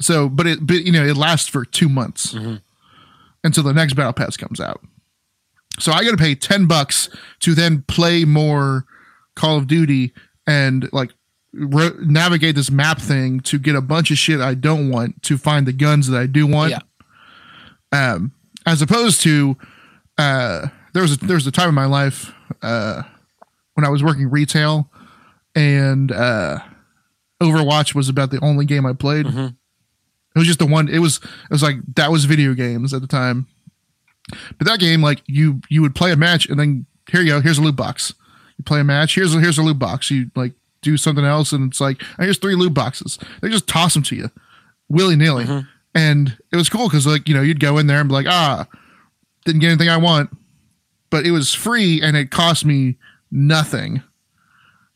So, 0.00 0.28
but 0.28 0.46
it, 0.46 0.66
but 0.66 0.84
you 0.84 0.92
know, 0.92 1.04
it 1.04 1.16
lasts 1.16 1.48
for 1.48 1.64
two 1.64 1.88
months 1.88 2.34
Mhm. 2.34 2.60
until 3.42 3.62
the 3.62 3.72
next 3.72 3.94
battle 3.94 4.12
pass 4.12 4.36
comes 4.36 4.60
out. 4.60 4.80
So 5.78 5.92
I 5.92 6.04
got 6.04 6.10
to 6.12 6.16
pay 6.16 6.34
ten 6.34 6.66
bucks 6.66 7.08
to 7.40 7.54
then 7.54 7.82
play 7.88 8.24
more 8.24 8.86
Call 9.36 9.56
of 9.56 9.66
Duty 9.66 10.12
and 10.46 10.88
like 10.92 11.12
ro- 11.54 11.96
navigate 12.00 12.54
this 12.54 12.70
map 12.70 13.00
thing 13.00 13.40
to 13.40 13.58
get 13.58 13.74
a 13.76 13.80
bunch 13.80 14.10
of 14.10 14.18
shit 14.18 14.40
I 14.40 14.54
don't 14.54 14.90
want 14.90 15.22
to 15.24 15.38
find 15.38 15.66
the 15.66 15.72
guns 15.72 16.08
that 16.08 16.20
I 16.20 16.26
do 16.26 16.46
want. 16.46 16.70
Yeah. 16.72 16.80
Um, 17.92 18.32
as 18.66 18.82
opposed 18.82 19.20
to, 19.22 19.56
uh, 20.18 20.68
there 20.92 21.02
was 21.02 21.12
a, 21.14 21.16
there 21.18 21.36
was 21.36 21.46
a 21.46 21.52
time 21.52 21.68
in 21.68 21.74
my 21.74 21.86
life 21.86 22.32
uh, 22.62 23.02
when 23.74 23.84
I 23.84 23.88
was 23.88 24.02
working 24.02 24.30
retail, 24.30 24.90
and 25.54 26.10
uh, 26.10 26.58
Overwatch 27.42 27.94
was 27.94 28.08
about 28.08 28.30
the 28.30 28.42
only 28.42 28.64
game 28.64 28.86
I 28.86 28.92
played. 28.92 29.26
Mhm. 29.26 29.56
It 30.34 30.38
was 30.38 30.46
just 30.48 30.58
the 30.58 30.66
one. 30.66 30.88
It 30.88 30.98
was 30.98 31.16
it 31.18 31.50
was 31.50 31.62
like 31.62 31.76
that 31.94 32.10
was 32.10 32.24
video 32.24 32.54
games 32.54 32.92
at 32.92 33.00
the 33.00 33.06
time. 33.06 33.46
But 34.58 34.66
that 34.66 34.80
game, 34.80 35.00
like 35.02 35.22
you 35.26 35.60
you 35.68 35.82
would 35.82 35.94
play 35.94 36.10
a 36.10 36.16
match 36.16 36.46
and 36.48 36.58
then 36.58 36.86
here 37.10 37.20
you 37.20 37.28
go, 37.32 37.40
here's 37.40 37.58
a 37.58 37.62
loot 37.62 37.76
box. 37.76 38.14
You 38.58 38.64
play 38.64 38.80
a 38.80 38.84
match, 38.84 39.14
here's 39.14 39.34
a, 39.34 39.40
here's 39.40 39.58
a 39.58 39.62
loot 39.62 39.78
box. 39.78 40.10
You 40.10 40.30
like 40.34 40.52
do 40.84 40.96
something 40.96 41.24
else 41.24 41.52
and 41.52 41.70
it's 41.70 41.80
like 41.80 42.00
"Oh, 42.18 42.22
here's 42.24 42.38
three 42.38 42.54
loot 42.54 42.74
boxes. 42.74 43.18
They 43.40 43.48
just 43.48 43.66
toss 43.66 43.94
them 43.94 44.02
to 44.04 44.16
you 44.16 44.30
willy 44.88 45.16
nilly, 45.16 45.44
Mhm. 45.44 45.66
and 45.94 46.36
it 46.52 46.56
was 46.56 46.68
cool 46.68 46.88
because 46.88 47.06
like 47.06 47.28
you 47.28 47.34
know 47.34 47.42
you'd 47.42 47.58
go 47.60 47.78
in 47.78 47.86
there 47.86 48.00
and 48.00 48.08
be 48.08 48.14
like 48.14 48.26
ah 48.28 48.66
didn't 49.44 49.60
get 49.60 49.68
anything 49.68 49.88
I 49.90 49.96
want, 49.96 50.30
but 51.10 51.26
it 51.26 51.30
was 51.32 51.52
free 51.52 52.00
and 52.02 52.16
it 52.16 52.30
cost 52.30 52.64
me 52.64 52.96
nothing. 53.30 54.02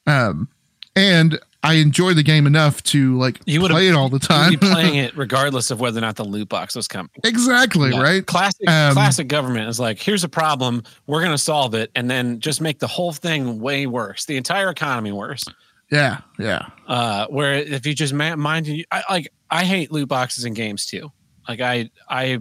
Um, 0.07 0.49
and 0.97 1.39
I 1.63 1.75
enjoyed 1.75 2.17
the 2.17 2.23
game 2.23 2.47
enough 2.47 2.83
to 2.85 3.19
like 3.19 3.41
You 3.45 3.61
would've- 3.61 3.75
play 3.75 3.89
it 3.89 3.95
all 3.95 4.09
the 4.09 4.19
time. 4.21 4.53
You'd 4.53 4.61
be 4.61 4.69
playing 4.71 4.95
it 5.05 5.17
regardless 5.17 5.71
of 5.71 5.81
whether 5.81 5.99
or 5.99 6.01
not 6.01 6.17
the 6.17 6.25
loot 6.25 6.49
box 6.49 6.75
was 6.77 6.89
coming. 6.89 7.11
exactly 7.25 7.91
Yeah. 7.91 8.01
right. 8.01 8.25
Classic 8.27 8.67
Um, 8.69 8.95
classic 8.95 9.29
government 9.29 9.69
is 9.69 9.79
like, 9.81 10.01
here's 10.01 10.25
a 10.25 10.29
problem, 10.29 10.83
we're 11.07 11.23
gonna 11.23 11.37
solve 11.37 11.75
it, 11.75 11.91
and 11.95 12.09
then 12.11 12.41
just 12.41 12.61
make 12.61 12.79
the 12.79 12.87
whole 12.87 13.13
thing 13.13 13.59
way 13.61 13.87
worse, 13.87 14.25
the 14.25 14.37
entire 14.37 14.71
economy 14.71 15.13
worse. 15.13 15.45
Yeah, 15.91 16.19
yeah. 16.39 16.67
Uh, 16.87 17.27
where 17.29 17.55
if 17.55 17.87
you 17.87 17.95
just 17.95 18.13
mind 18.13 18.67
you, 18.67 18.85
I 18.91 19.03
like 19.11 19.33
I 19.51 19.65
hate 19.65 19.91
loot 19.91 20.09
boxes 20.09 20.45
in 20.45 20.55
games 20.55 20.85
too. 20.87 21.11
Like 21.49 21.61
I 21.61 21.91
I, 22.09 22.39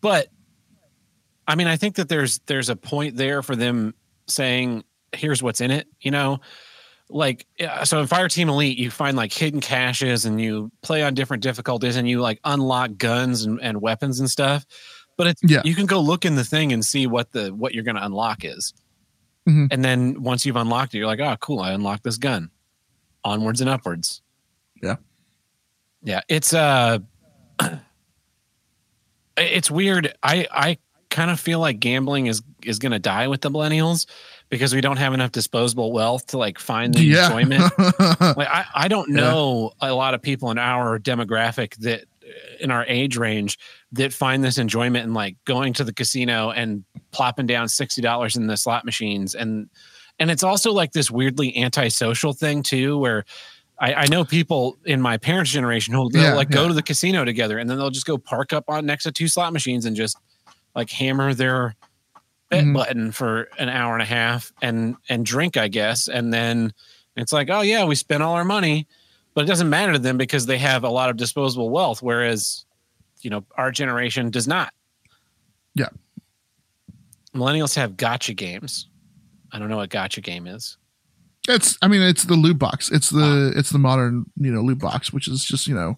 but 0.00 0.28
I 1.46 1.54
mean 1.54 1.66
I 1.66 1.76
think 1.76 1.96
that 1.96 2.08
there's 2.08 2.38
there's 2.46 2.68
a 2.70 2.76
point 2.76 3.16
there 3.16 3.42
for 3.42 3.56
them 3.56 3.94
saying 4.26 4.84
here's 5.12 5.42
what's 5.42 5.60
in 5.60 5.70
it. 5.70 5.86
You 6.00 6.10
know, 6.12 6.40
like 7.10 7.46
so 7.84 8.00
in 8.00 8.06
Fireteam 8.08 8.48
Elite 8.48 8.78
you 8.78 8.90
find 8.90 9.16
like 9.16 9.32
hidden 9.32 9.60
caches 9.60 10.24
and 10.24 10.40
you 10.40 10.70
play 10.82 11.02
on 11.02 11.12
different 11.14 11.42
difficulties 11.42 11.96
and 11.96 12.08
you 12.08 12.20
like 12.20 12.40
unlock 12.44 12.96
guns 12.96 13.44
and, 13.44 13.60
and 13.60 13.82
weapons 13.82 14.18
and 14.20 14.30
stuff. 14.30 14.64
But 15.18 15.26
it's 15.26 15.42
Yeah. 15.44 15.60
you 15.64 15.74
can 15.74 15.86
go 15.86 16.00
look 16.00 16.24
in 16.24 16.36
the 16.36 16.44
thing 16.44 16.72
and 16.72 16.82
see 16.84 17.06
what 17.06 17.32
the 17.32 17.48
what 17.50 17.74
you're 17.74 17.84
going 17.84 17.96
to 17.96 18.04
unlock 18.04 18.44
is. 18.44 18.72
Mhm. 19.46 19.68
And 19.70 19.84
then 19.84 20.22
once 20.22 20.46
you've 20.46 20.56
unlocked 20.56 20.94
it, 20.94 20.98
you're 20.98 21.06
like, 21.06 21.20
oh, 21.20 21.36
cool, 21.40 21.60
I 21.60 21.72
unlocked 21.72 22.04
this 22.04 22.18
gun. 22.18 22.50
Onwards 23.24 23.60
and 23.60 23.68
upwards. 23.70 24.22
Yeah. 24.82 24.96
Yeah. 26.02 26.20
It's 26.28 26.52
uh 26.54 26.98
it's 29.36 29.70
weird. 29.70 30.14
I 30.22 30.46
I 30.50 30.78
kind 31.10 31.30
of 31.30 31.40
feel 31.40 31.60
like 31.60 31.80
gambling 31.80 32.26
is 32.26 32.42
is 32.64 32.78
gonna 32.78 32.98
die 32.98 33.28
with 33.28 33.40
the 33.40 33.50
millennials 33.50 34.06
because 34.50 34.74
we 34.74 34.80
don't 34.80 34.96
have 34.98 35.14
enough 35.14 35.32
disposable 35.32 35.92
wealth 35.92 36.26
to 36.28 36.38
like 36.38 36.58
find 36.58 36.94
the 36.94 37.02
yeah. 37.02 37.26
enjoyment. 37.26 37.72
Like 38.20 38.48
I, 38.48 38.64
I 38.74 38.88
don't 38.88 39.08
Yeah. 39.10 39.20
know 39.22 39.72
a 39.80 39.92
lot 39.94 40.14
of 40.14 40.22
people 40.22 40.50
in 40.50 40.58
our 40.58 40.98
demographic 40.98 41.74
that 41.76 42.04
in 42.60 42.70
our 42.70 42.84
age 42.86 43.16
range 43.16 43.58
that 43.92 44.12
find 44.12 44.44
this 44.44 44.58
enjoyment 44.58 45.04
in 45.06 45.14
like 45.14 45.36
going 45.44 45.72
to 45.74 45.84
the 45.84 45.94
casino 45.94 46.50
and 46.50 46.84
plopping 47.10 47.46
down 47.46 47.68
sixty 47.68 48.02
dollars 48.02 48.36
in 48.36 48.46
the 48.46 48.56
slot 48.56 48.84
machines 48.84 49.34
and 49.34 49.68
and 50.18 50.30
it's 50.30 50.42
also 50.42 50.72
like 50.72 50.92
this 50.92 51.10
weirdly 51.10 51.56
antisocial 51.56 52.32
thing 52.32 52.62
too 52.62 52.98
where 52.98 53.24
I, 53.80 53.94
I 53.94 54.06
know 54.06 54.24
people 54.24 54.76
in 54.84 55.00
my 55.00 55.16
parents' 55.18 55.50
generation 55.52 55.94
who 55.94 56.10
Yeah, 56.12 56.34
like 56.34 56.50
go 56.50 56.62
yeah. 56.62 56.68
to 56.68 56.74
the 56.74 56.82
casino 56.82 57.24
together 57.24 57.58
and 57.58 57.70
then 57.70 57.78
they'll 57.78 57.90
just 57.90 58.06
go 58.06 58.18
park 58.18 58.52
up 58.52 58.64
on 58.68 58.84
next 58.86 59.04
to 59.04 59.12
two 59.12 59.28
slot 59.28 59.52
machines 59.52 59.84
and 59.84 59.94
just 59.94 60.16
like 60.74 60.90
hammer 60.90 61.32
their 61.34 61.76
bet 62.50 62.64
Mhm. 62.64 62.74
button 62.74 63.12
for 63.12 63.48
an 63.58 63.68
hour 63.68 63.92
and 63.92 64.02
a 64.02 64.06
half 64.06 64.52
and 64.62 64.96
and 65.08 65.24
drink, 65.24 65.56
I 65.56 65.68
guess. 65.68 66.08
And 66.08 66.32
then 66.32 66.72
it's 67.16 67.32
like, 67.32 67.50
oh 67.50 67.60
yeah, 67.60 67.84
we 67.84 67.94
spent 67.94 68.22
all 68.22 68.34
our 68.34 68.44
money, 68.44 68.86
but 69.34 69.44
it 69.44 69.46
doesn't 69.46 69.68
matter 69.70 69.92
to 69.92 69.98
them 69.98 70.16
because 70.16 70.46
they 70.46 70.58
have 70.58 70.82
a 70.82 70.88
lot 70.90 71.10
of 71.10 71.16
disposable 71.16 71.70
wealth, 71.70 72.02
whereas 72.02 72.64
you 73.20 73.30
know 73.30 73.44
our 73.56 73.70
generation 73.70 74.30
does 74.30 74.48
not. 74.48 74.72
Yeah. 75.74 75.88
Millennials 77.34 77.74
have 77.76 77.92
gacha 77.92 78.34
games. 78.34 78.88
I 79.52 79.58
don't 79.58 79.68
know 79.68 79.76
what 79.76 79.90
gacha 79.90 80.22
game 80.22 80.46
is. 80.46 80.76
It's 81.48 81.78
I 81.80 81.88
mean 81.88 82.02
it's 82.02 82.24
the 82.24 82.34
loot 82.34 82.58
box. 82.58 82.90
It's 82.90 83.10
the 83.10 83.52
it's 83.56 83.70
the 83.70 83.78
modern, 83.78 84.26
you 84.36 84.52
know, 84.52 84.60
loot 84.60 84.78
box, 84.78 85.12
which 85.12 85.28
is 85.28 85.44
just, 85.44 85.66
you 85.66 85.74
know, 85.74 85.96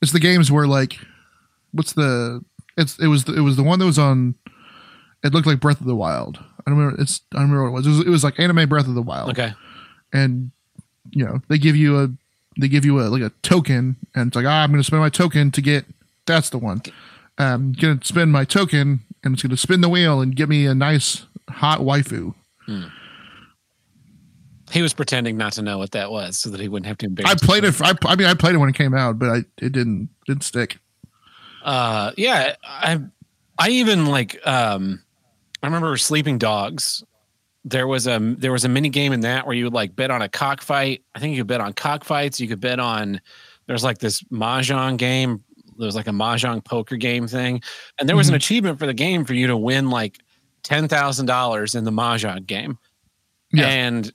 it's 0.00 0.12
the 0.12 0.20
games 0.20 0.50
where 0.50 0.66
like 0.66 0.98
what's 1.72 1.92
the 1.92 2.42
it's 2.76 2.98
it 2.98 3.08
was 3.08 3.24
the, 3.24 3.36
it 3.36 3.40
was 3.40 3.56
the 3.56 3.62
one 3.62 3.78
that 3.78 3.84
was 3.84 3.98
on 3.98 4.34
it 5.22 5.34
looked 5.34 5.46
like 5.46 5.60
Breath 5.60 5.80
of 5.80 5.86
the 5.86 5.94
Wild. 5.94 6.38
I 6.38 6.70
don't 6.70 6.78
remember 6.78 7.00
it's 7.00 7.20
I 7.34 7.40
don't 7.40 7.50
remember 7.50 7.70
what 7.70 7.70
it 7.70 7.72
was. 7.72 7.86
It 7.86 7.90
was, 7.90 8.06
it 8.06 8.10
was 8.10 8.24
like 8.24 8.40
anime 8.40 8.68
Breath 8.68 8.88
of 8.88 8.94
the 8.94 9.02
Wild. 9.02 9.30
Okay. 9.30 9.52
And 10.12 10.50
you 11.10 11.24
know, 11.24 11.40
they 11.48 11.58
give 11.58 11.76
you 11.76 12.00
a 12.00 12.08
they 12.58 12.68
give 12.68 12.84
you 12.84 13.00
a 13.00 13.04
like 13.04 13.22
a 13.22 13.32
token 13.42 13.96
and 14.14 14.28
it's 14.28 14.36
like, 14.36 14.46
ah, 14.46 14.62
I'm 14.62 14.70
gonna 14.70 14.82
spend 14.82 15.02
my 15.02 15.10
token 15.10 15.50
to 15.52 15.60
get 15.60 15.84
that's 16.26 16.50
the 16.50 16.58
one. 16.58 16.82
Um 17.36 17.72
gonna 17.72 18.00
spend 18.02 18.32
my 18.32 18.44
token 18.44 19.00
and 19.22 19.34
it's 19.34 19.42
gonna 19.42 19.58
spin 19.58 19.82
the 19.82 19.88
wheel 19.88 20.20
and 20.20 20.34
give 20.34 20.48
me 20.48 20.66
a 20.66 20.74
nice 20.74 21.26
hot 21.48 21.80
waifu. 21.80 22.34
He 24.70 24.82
was 24.82 24.94
pretending 24.94 25.36
not 25.36 25.52
to 25.54 25.62
know 25.62 25.78
what 25.78 25.90
that 25.92 26.10
was 26.10 26.38
so 26.38 26.48
that 26.50 26.60
he 26.60 26.68
wouldn't 26.68 26.86
have 26.86 26.98
to 26.98 27.06
embarrass 27.06 27.42
I 27.42 27.46
played 27.46 27.64
it. 27.64 27.72
For, 27.72 27.84
I, 27.84 27.94
I 28.04 28.14
mean, 28.14 28.28
I 28.28 28.34
played 28.34 28.54
it 28.54 28.58
when 28.58 28.68
it 28.68 28.76
came 28.76 28.94
out, 28.94 29.18
but 29.18 29.28
I 29.28 29.36
it 29.60 29.72
didn't 29.72 30.10
didn't 30.26 30.44
stick. 30.44 30.78
Uh, 31.62 32.12
yeah, 32.16 32.54
I, 32.64 33.00
I 33.58 33.68
even 33.70 34.06
like, 34.06 34.44
um, 34.46 35.02
I 35.62 35.66
remember 35.66 35.96
Sleeping 35.96 36.38
Dogs. 36.38 37.04
There 37.64 37.86
was 37.86 38.06
a 38.06 38.18
there 38.38 38.52
was 38.52 38.64
a 38.64 38.70
mini 38.70 38.88
game 38.88 39.12
in 39.12 39.20
that 39.20 39.46
where 39.46 39.54
you 39.54 39.64
would 39.64 39.74
like 39.74 39.94
bet 39.94 40.10
on 40.10 40.22
a 40.22 40.28
cockfight. 40.28 41.02
I 41.14 41.18
think 41.18 41.36
you 41.36 41.42
could 41.42 41.48
bet 41.48 41.60
on 41.60 41.74
cockfights. 41.74 42.40
You 42.40 42.48
could 42.48 42.60
bet 42.60 42.80
on. 42.80 43.20
There's 43.66 43.84
like 43.84 43.98
this 43.98 44.22
mahjong 44.24 44.96
game. 44.96 45.44
There 45.76 45.86
was 45.86 45.94
like 45.94 46.06
a 46.06 46.12
mahjong 46.12 46.64
poker 46.64 46.96
game 46.96 47.28
thing, 47.28 47.60
and 47.98 48.08
there 48.08 48.16
was 48.16 48.30
an 48.30 48.34
achievement 48.34 48.78
for 48.78 48.86
the 48.86 48.94
game 48.94 49.26
for 49.26 49.34
you 49.34 49.46
to 49.48 49.56
win 49.58 49.90
like 49.90 50.20
ten 50.62 50.88
thousand 50.88 51.26
dollars 51.26 51.74
in 51.74 51.84
the 51.84 51.90
mahjong 51.90 52.46
game. 52.46 52.78
Yeah. 53.52 53.66
And 53.66 54.12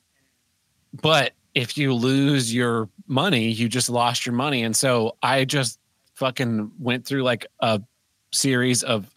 but 0.94 1.34
if 1.54 1.78
you 1.78 1.94
lose 1.94 2.54
your 2.54 2.90
money, 3.08 3.50
you 3.50 3.70
just 3.70 3.90
lost 3.90 4.26
your 4.26 4.36
money. 4.36 4.64
And 4.64 4.76
so 4.76 5.16
I 5.22 5.46
just 5.46 5.80
fucking 6.16 6.72
went 6.80 7.06
through 7.06 7.24
like 7.24 7.46
a 7.60 7.82
series 8.32 8.84
of 8.84 9.10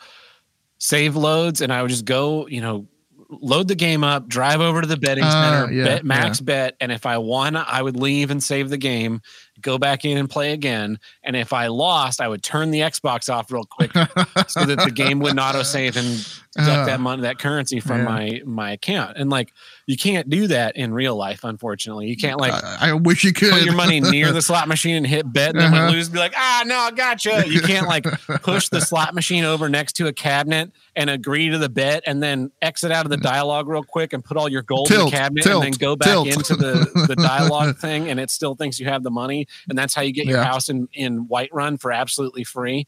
save 0.78 1.16
loads 1.16 1.60
and 1.60 1.72
I 1.72 1.82
would 1.82 1.90
just 1.90 2.04
go, 2.04 2.46
you 2.46 2.60
know, 2.60 2.86
load 3.30 3.68
the 3.68 3.74
game 3.74 4.04
up, 4.04 4.26
drive 4.28 4.60
over 4.60 4.80
to 4.80 4.86
the 4.86 4.96
betting 4.96 5.24
Uh, 5.24 5.30
center, 5.30 5.72
yeah, 5.72 5.84
bet 5.84 6.04
max 6.04 6.40
bet. 6.40 6.76
And 6.80 6.90
if 6.90 7.06
I 7.06 7.18
won, 7.18 7.56
I 7.56 7.82
would 7.82 7.96
leave 7.96 8.30
and 8.30 8.42
save 8.42 8.70
the 8.70 8.78
game, 8.78 9.20
go 9.60 9.78
back 9.78 10.04
in 10.04 10.16
and 10.18 10.28
play 10.30 10.52
again. 10.52 10.98
And 11.24 11.36
if 11.36 11.52
I 11.52 11.66
lost, 11.68 12.20
I 12.20 12.28
would 12.28 12.42
turn 12.42 12.70
the 12.70 12.80
Xbox 12.80 13.32
off 13.32 13.50
real 13.50 13.64
quick 13.64 13.92
so 14.48 14.64
that 14.64 14.78
the 14.84 14.90
game 14.94 15.18
would 15.20 15.34
not 15.36 15.54
auto 15.54 15.62
save 15.62 15.96
and 15.96 16.06
deduct 16.52 16.78
Uh, 16.78 16.84
that 16.86 17.00
money, 17.00 17.22
that 17.22 17.38
currency 17.38 17.80
from 17.80 17.98
yeah. 17.98 18.04
my 18.04 18.40
my 18.44 18.70
account. 18.72 19.16
And 19.16 19.30
like 19.30 19.52
you 19.86 19.96
can't 19.96 20.28
do 20.28 20.46
that 20.48 20.76
in 20.76 20.92
real 20.92 21.16
life, 21.16 21.44
unfortunately. 21.44 22.08
You 22.08 22.16
can't 22.16 22.38
like 22.40 22.52
I, 22.52 22.90
I 22.90 22.92
wish 22.92 23.24
you 23.24 23.32
could 23.32 23.52
put 23.52 23.62
your 23.64 23.74
money 23.74 24.00
near 24.00 24.32
the 24.32 24.42
slot 24.42 24.68
machine 24.68 24.96
and 24.96 25.06
hit 25.06 25.30
bet, 25.32 25.50
and 25.50 25.60
then 25.60 25.74
Uh-huh. 25.74 25.90
lose, 25.90 26.08
be 26.08 26.18
like, 26.18 26.34
ah, 26.36 26.62
no, 26.66 26.76
I 26.76 26.90
gotcha. 26.90 27.44
You 27.46 27.60
can't 27.60 27.86
like 27.88 28.04
push 28.42 28.68
the 28.68 28.80
slot 28.80 29.14
machine 29.14 29.44
over 29.44 29.68
next 29.68 29.94
to 29.94 30.06
a 30.08 30.12
cabinet 30.12 30.70
and 30.94 31.08
agree 31.10 31.48
to 31.48 31.58
the 31.58 31.68
bet, 31.68 32.02
and 32.06 32.22
then 32.22 32.50
exit 32.60 32.90
out 32.92 33.04
of 33.06 33.10
the 33.10 33.16
dialogue 33.16 33.68
real 33.68 33.82
quick 33.84 34.12
and 34.12 34.24
put 34.24 34.36
all 34.36 34.48
your 34.48 34.62
gold 34.62 34.90
in 34.90 34.98
the 35.04 35.10
cabinet, 35.10 35.44
tilt, 35.44 35.64
and 35.64 35.72
then 35.72 35.78
go 35.78 35.96
back 35.96 36.08
tilt. 36.08 36.26
into 36.28 36.54
the 36.56 37.06
the 37.08 37.16
dialogue 37.16 37.78
thing, 37.78 38.08
and 38.10 38.20
it 38.20 38.30
still 38.30 38.54
thinks 38.54 38.78
you 38.80 38.86
have 38.86 39.02
the 39.02 39.10
money, 39.10 39.46
and 39.68 39.76
that's 39.78 39.94
how 39.94 40.02
you 40.02 40.12
get 40.12 40.26
your 40.26 40.38
Yeah. 40.38 40.44
house 40.44 40.68
in 40.68 40.88
in 40.92 41.26
Whiterun 41.26 41.80
for 41.80 41.92
absolutely 41.92 42.44
free. 42.44 42.86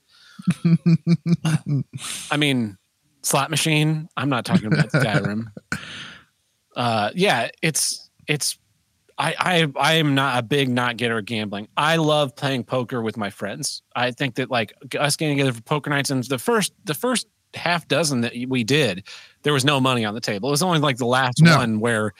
I 2.31 2.37
mean, 2.37 2.77
slot 3.23 3.51
machine. 3.51 4.09
I'm 4.17 4.29
not 4.29 4.45
talking 4.45 4.67
about 4.67 4.91
the 4.91 4.99
Skyrim. 4.99 5.47
Uh, 6.77 7.11
yeah, 7.17 7.49
it's 7.63 8.09
it's. 8.29 8.57
I 9.19 9.35
I 9.41 9.67
I 9.79 9.95
am 9.95 10.15
not 10.15 10.39
a 10.39 10.43
big 10.43 10.69
not 10.69 10.97
getter 10.97 11.19
at 11.19 11.25
gambling. 11.25 11.67
I 11.77 11.97
love 11.97 12.37
playing 12.37 12.63
poker 12.63 13.03
with 13.03 13.17
my 13.17 13.29
friends. 13.29 13.83
I 13.97 14.13
think 14.13 14.37
that 14.37 14.53
like 14.53 14.73
us 14.99 15.17
getting 15.17 15.37
together 15.37 15.53
for 15.53 15.63
poker 15.63 15.91
nights 15.91 16.11
and 16.11 16.23
the 16.23 16.39
first 16.39 16.73
the 16.85 16.95
first 16.95 17.27
half 17.55 17.89
dozen 17.89 18.21
that 18.21 18.35
we 18.49 18.63
did, 18.63 19.03
there 19.43 19.53
was 19.53 19.65
no 19.65 19.81
money 19.81 20.05
on 20.05 20.15
the 20.15 20.21
table. 20.21 20.49
It 20.49 20.53
was 20.53 20.63
only 20.63 20.79
like 20.79 20.97
the 20.97 21.07
last 21.07 21.43
No. 21.43 21.57
one 21.59 21.81
where 21.81 22.13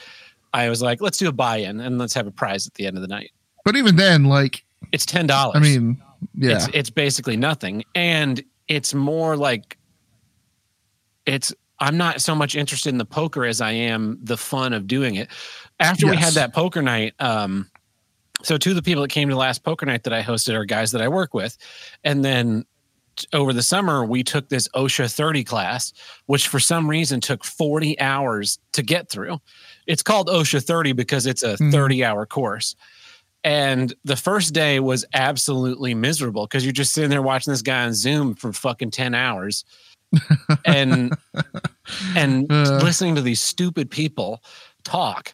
I 0.53 0.67
was 0.69 0.81
like, 0.81 0.99
let's 1.01 1.17
do 1.17 1.29
a 1.29 1.31
buy-in 1.31 1.79
and 1.79 1.97
let's 1.97 2.13
have 2.13 2.27
a 2.27 2.31
prize 2.31 2.67
at 2.67 2.73
the 2.73 2.85
end 2.85 2.97
of 2.97 3.01
the 3.01 3.07
night. 3.07 3.31
But 3.63 3.75
even 3.75 3.95
then, 3.95 4.25
like 4.25 4.63
It's 4.91 5.05
ten 5.05 5.27
dollars. 5.27 5.55
I 5.57 5.59
mean, 5.59 6.01
Yeah. 6.35 6.55
It's 6.55 6.67
it's 6.73 6.89
basically 6.89 7.37
nothing. 7.37 7.83
And 7.95 8.43
it's 8.67 8.93
more 8.93 9.35
like 9.37 9.77
it's 11.25 11.53
I'm 11.79 11.97
not 11.97 12.21
so 12.21 12.35
much 12.35 12.55
interested 12.55 12.89
in 12.89 12.97
the 12.97 13.05
poker 13.05 13.43
as 13.45 13.59
I 13.61 13.71
am 13.71 14.19
the 14.21 14.37
fun 14.37 14.73
of 14.73 14.87
doing 14.87 15.15
it. 15.15 15.29
After 15.79 16.07
we 16.07 16.15
had 16.15 16.33
that 16.33 16.53
poker 16.53 16.81
night, 16.81 17.13
um 17.19 17.69
so 18.43 18.57
two 18.57 18.71
of 18.71 18.75
the 18.75 18.81
people 18.81 19.03
that 19.03 19.09
came 19.11 19.29
to 19.29 19.35
the 19.35 19.39
last 19.39 19.63
poker 19.63 19.85
night 19.85 20.03
that 20.03 20.13
I 20.13 20.21
hosted 20.23 20.53
are 20.55 20.65
guys 20.65 20.91
that 20.91 21.01
I 21.01 21.07
work 21.07 21.33
with. 21.33 21.57
And 22.03 22.25
then 22.25 22.65
over 23.33 23.53
the 23.53 23.61
summer 23.61 24.03
we 24.05 24.23
took 24.23 24.49
this 24.49 24.67
OSHA 24.69 25.13
30 25.13 25.43
class, 25.43 25.93
which 26.25 26.47
for 26.47 26.59
some 26.59 26.89
reason 26.89 27.19
took 27.21 27.43
40 27.43 27.99
hours 27.99 28.57
to 28.71 28.81
get 28.81 29.09
through. 29.09 29.39
It's 29.85 30.01
called 30.01 30.27
OSHA 30.27 30.63
30 30.63 30.93
because 30.93 31.25
it's 31.27 31.43
a 31.43 31.55
Mhm. 31.57 31.71
30 31.71 32.03
hour 32.03 32.25
course. 32.25 32.75
And 33.43 33.93
the 34.03 34.15
first 34.15 34.53
day 34.53 34.79
was 34.79 35.03
absolutely 35.13 35.93
miserable 35.95 36.45
because 36.45 36.63
you're 36.63 36.73
just 36.73 36.93
sitting 36.93 37.09
there 37.09 37.21
watching 37.21 37.51
this 37.51 37.61
guy 37.63 37.83
on 37.85 37.93
Zoom 37.93 38.35
for 38.35 38.53
fucking 38.53 38.91
10 38.91 39.15
hours 39.15 39.65
and 40.65 41.13
and 42.15 42.51
Uh. 42.51 42.79
listening 42.83 43.15
to 43.15 43.21
these 43.21 43.41
stupid 43.41 43.89
people 43.89 44.43
talk. 44.83 45.33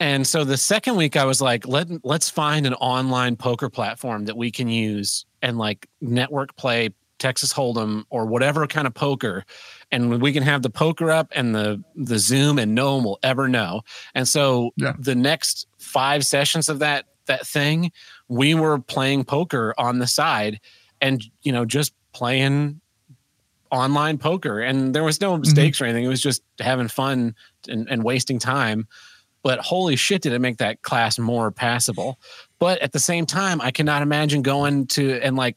And 0.00 0.26
so 0.26 0.44
the 0.44 0.56
second 0.56 0.96
week 0.96 1.16
I 1.16 1.24
was 1.24 1.40
like, 1.42 1.66
let 1.68 1.88
let's 2.04 2.30
find 2.30 2.66
an 2.66 2.74
online 2.74 3.36
poker 3.36 3.68
platform 3.68 4.24
that 4.24 4.36
we 4.36 4.50
can 4.50 4.68
use 4.68 5.26
and 5.42 5.58
like 5.58 5.86
network 6.00 6.56
play 6.56 6.90
Texas 7.18 7.52
Hold'em 7.52 8.04
or 8.08 8.24
whatever 8.24 8.66
kind 8.66 8.86
of 8.86 8.94
poker. 8.94 9.44
And 9.92 10.22
we 10.22 10.32
can 10.32 10.42
have 10.42 10.62
the 10.62 10.70
poker 10.70 11.10
up 11.10 11.28
and 11.36 11.54
the 11.54 11.84
the 11.94 12.18
Zoom 12.18 12.58
and 12.58 12.74
no 12.74 12.94
one 12.96 13.04
will 13.04 13.18
ever 13.22 13.46
know. 13.46 13.82
And 14.14 14.26
so 14.26 14.70
Yeah. 14.76 14.94
the 14.98 15.14
next 15.14 15.66
five 15.78 16.24
sessions 16.24 16.68
of 16.70 16.78
that 16.78 17.04
that 17.26 17.46
thing, 17.46 17.92
we 18.28 18.54
were 18.54 18.78
playing 18.78 19.24
poker 19.24 19.74
on 19.78 19.98
the 19.98 20.06
side 20.06 20.60
and 21.00 21.22
you 21.42 21.52
know, 21.52 21.64
just 21.64 21.92
playing 22.12 22.80
online 23.70 24.18
poker 24.18 24.60
and 24.60 24.94
there 24.94 25.04
was 25.04 25.20
no 25.20 25.32
mm-hmm. 25.32 25.40
mistakes 25.40 25.80
or 25.80 25.84
anything. 25.84 26.04
It 26.04 26.08
was 26.08 26.20
just 26.20 26.42
having 26.58 26.88
fun 26.88 27.34
and, 27.68 27.88
and 27.88 28.02
wasting 28.02 28.38
time. 28.38 28.86
But 29.42 29.60
holy 29.60 29.96
shit, 29.96 30.22
did 30.22 30.32
it 30.32 30.40
make 30.40 30.58
that 30.58 30.82
class 30.82 31.18
more 31.18 31.50
passable? 31.50 32.18
But 32.58 32.80
at 32.80 32.92
the 32.92 32.98
same 32.98 33.24
time, 33.24 33.60
I 33.60 33.70
cannot 33.70 34.02
imagine 34.02 34.42
going 34.42 34.86
to 34.88 35.18
and 35.22 35.36
like 35.36 35.56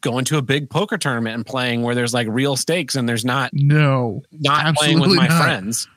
going 0.00 0.24
to 0.26 0.38
a 0.38 0.42
big 0.42 0.70
poker 0.70 0.96
tournament 0.96 1.34
and 1.34 1.44
playing 1.44 1.82
where 1.82 1.94
there's 1.94 2.14
like 2.14 2.28
real 2.30 2.54
stakes 2.54 2.94
and 2.94 3.08
there's 3.08 3.24
not 3.24 3.52
no. 3.52 4.22
not 4.32 4.76
playing 4.76 5.00
with 5.00 5.10
my 5.10 5.26
not. 5.26 5.42
friends. 5.42 5.88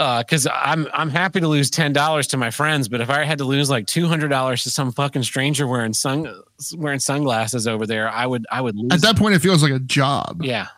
Uh, 0.00 0.22
because 0.22 0.46
I'm 0.50 0.88
I'm 0.94 1.10
happy 1.10 1.40
to 1.40 1.46
lose 1.46 1.68
ten 1.68 1.92
dollars 1.92 2.26
to 2.28 2.38
my 2.38 2.50
friends, 2.50 2.88
but 2.88 3.02
if 3.02 3.10
I 3.10 3.22
had 3.24 3.36
to 3.38 3.44
lose 3.44 3.68
like 3.68 3.86
two 3.86 4.06
hundred 4.08 4.28
dollars 4.28 4.62
to 4.62 4.70
some 4.70 4.92
fucking 4.92 5.22
stranger 5.24 5.66
wearing 5.66 5.92
sun 5.92 6.26
wearing 6.74 7.00
sunglasses 7.00 7.68
over 7.68 7.86
there, 7.86 8.08
I 8.08 8.24
would 8.24 8.46
I 8.50 8.62
would 8.62 8.76
lose. 8.76 8.92
At 8.92 9.02
that 9.02 9.16
point, 9.16 9.34
it 9.34 9.40
feels 9.40 9.62
like 9.62 9.72
a 9.72 9.78
job. 9.78 10.42
yeah, 10.42 10.68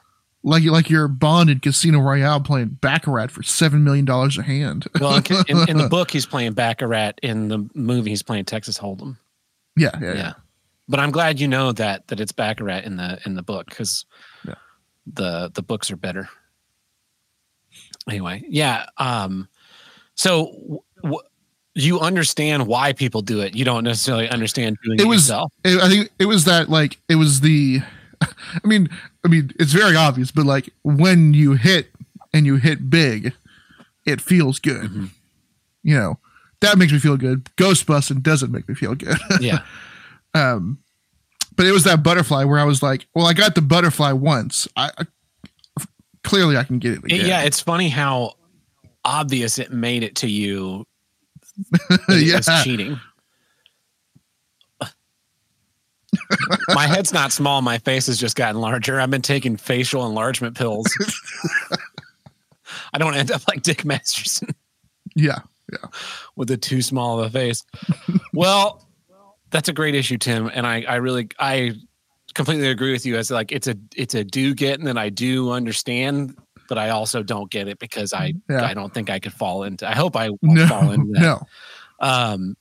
Like 0.42 0.64
like 0.64 0.90
you're 0.90 1.06
bonded 1.06 1.62
Casino 1.62 2.00
Royale 2.00 2.40
playing 2.40 2.78
Baccarat 2.80 3.28
for 3.30 3.44
seven 3.44 3.84
million 3.84 4.04
dollars 4.04 4.36
a 4.38 4.42
hand. 4.42 4.88
well, 5.00 5.16
in, 5.16 5.36
in, 5.46 5.68
in 5.70 5.76
the 5.76 5.88
book 5.90 6.10
he's 6.10 6.26
playing 6.26 6.54
Baccarat. 6.54 7.12
In 7.22 7.46
the 7.46 7.70
movie, 7.74 8.10
he's 8.10 8.24
playing 8.24 8.46
Texas 8.46 8.76
Hold'em. 8.76 9.18
yeah, 9.76 9.90
yeah, 10.00 10.06
Yeah. 10.08 10.14
yeah. 10.14 10.32
but 10.88 10.98
I'm 10.98 11.12
glad 11.12 11.38
you 11.38 11.46
know 11.46 11.70
that 11.70 12.08
that 12.08 12.18
it's 12.18 12.32
Baccarat 12.32 12.80
in 12.80 12.96
the 12.96 13.20
in 13.24 13.36
the 13.36 13.42
book 13.44 13.68
because 13.68 14.04
Yeah. 14.44 14.54
the 15.06 15.48
the 15.54 15.62
books 15.62 15.92
are 15.92 15.96
better. 15.96 16.28
Anyway, 18.08 18.44
yeah. 18.48 18.86
Um, 18.98 19.48
so 20.14 20.46
w- 20.62 20.80
w- 21.02 21.20
you 21.74 22.00
understand 22.00 22.66
why 22.66 22.92
people 22.92 23.22
do 23.22 23.40
it. 23.40 23.54
You 23.54 23.64
don't 23.64 23.84
necessarily 23.84 24.28
understand 24.28 24.76
doing 24.84 24.98
it, 24.98 25.02
It 25.02 25.06
was- 25.08 25.28
yourself. 25.28 25.52
It- 25.64 25.80
I 25.80 25.88
think 25.88 26.10
it 26.18 26.26
was 26.26 26.44
that 26.44 26.68
like 26.68 26.98
it 27.08 27.14
was 27.16 27.40
the. 27.40 27.80
I 28.22 28.66
mean, 28.66 28.88
I 29.24 29.28
mean, 29.28 29.50
it's 29.58 29.72
very 29.72 29.96
obvious, 29.96 30.30
but 30.30 30.46
like 30.46 30.70
when 30.84 31.32
you 31.34 31.52
hit 31.54 31.90
and 32.32 32.46
you 32.46 32.56
hit 32.56 32.88
big, 32.90 33.32
it 34.04 34.20
feels 34.20 34.58
good. 34.58 34.90
Mhm. 34.90 35.08
You 35.82 35.96
know, 35.96 36.18
that 36.60 36.78
makes 36.78 36.92
me 36.92 36.98
feel 36.98 37.16
good. 37.16 37.48
Ghost 37.56 37.86
busting 37.86 38.20
doesn't 38.20 38.52
make 38.52 38.68
me 38.68 38.74
feel 38.74 38.94
good. 38.94 39.18
Yeah, 39.40 39.60
um 40.34 40.78
but 41.56 41.66
it 41.66 41.72
was 41.72 41.84
that 41.84 42.02
butterfly 42.02 42.44
where 42.44 42.58
i 42.58 42.64
was 42.64 42.82
like 42.82 43.06
well 43.14 43.26
i 43.26 43.34
got 43.34 43.54
the 43.54 43.60
butterfly 43.60 44.10
once 44.12 44.66
i, 44.74 44.90
I 44.96 45.04
clearly 46.24 46.56
i 46.56 46.64
can 46.64 46.78
get 46.78 46.92
it 46.92 47.04
again 47.04 47.26
yeah. 47.26 47.42
It's 47.42 47.60
funny 47.60 47.88
how 47.88 48.34
obvious 49.04 49.58
it 49.58 49.72
made 49.72 50.04
it 50.04 50.14
to 50.16 50.28
you. 50.28 50.86
yeah 52.08 52.40
cheating. 52.62 53.00
my 56.74 56.86
head's 56.86 57.12
not 57.12 57.32
small. 57.32 57.62
My 57.62 57.78
face 57.78 58.06
has 58.06 58.18
just 58.18 58.36
gotten 58.36 58.60
larger. 58.60 59.00
I've 59.00 59.10
been 59.10 59.22
taking 59.22 59.56
facial 59.56 60.06
enlargement 60.06 60.56
pills. 60.56 60.86
I 62.92 62.98
don't 62.98 63.14
end 63.14 63.30
up 63.30 63.42
like 63.48 63.62
Dick 63.62 63.84
Masterson 63.84 64.48
Yeah. 65.14 65.38
yeah 65.70 65.88
with 66.36 66.50
a 66.50 66.56
too 66.56 66.82
small 66.82 67.20
of 67.20 67.26
a 67.26 67.30
face. 67.30 67.64
well, 68.32 68.86
that's 69.50 69.68
a 69.68 69.72
great 69.72 69.94
issue, 69.94 70.18
Tim, 70.18 70.50
and 70.52 70.66
I, 70.66 70.82
I 70.82 70.96
really, 70.96 71.28
I 71.38 71.72
completely 72.34 72.68
agree 72.68 72.92
with 72.92 73.04
you. 73.06 73.16
As 73.16 73.30
like, 73.30 73.52
it's 73.52 73.66
a, 73.68 73.76
it's 73.96 74.14
a 74.14 74.24
do 74.24 74.54
get, 74.54 74.78
and 74.78 74.86
then 74.86 74.98
I 74.98 75.08
do 75.08 75.50
understand, 75.50 76.36
but 76.68 76.78
I 76.78 76.90
also 76.90 77.22
don't 77.22 77.50
get 77.50 77.68
it 77.68 77.78
because 77.78 78.12
I, 78.12 78.34
Yeah. 78.48 78.64
I 78.64 78.74
don't 78.74 78.92
think 78.92 79.10
I 79.10 79.18
could 79.18 79.32
fall 79.32 79.62
into. 79.64 79.88
I 79.88 79.94
hope 79.94 80.16
I 80.16 80.30
won't 80.30 80.42
no 80.42 80.66
fall 80.66 80.90
into 80.90 81.12
that. 81.12 81.20
no 81.20 81.46
Um, 82.00 82.56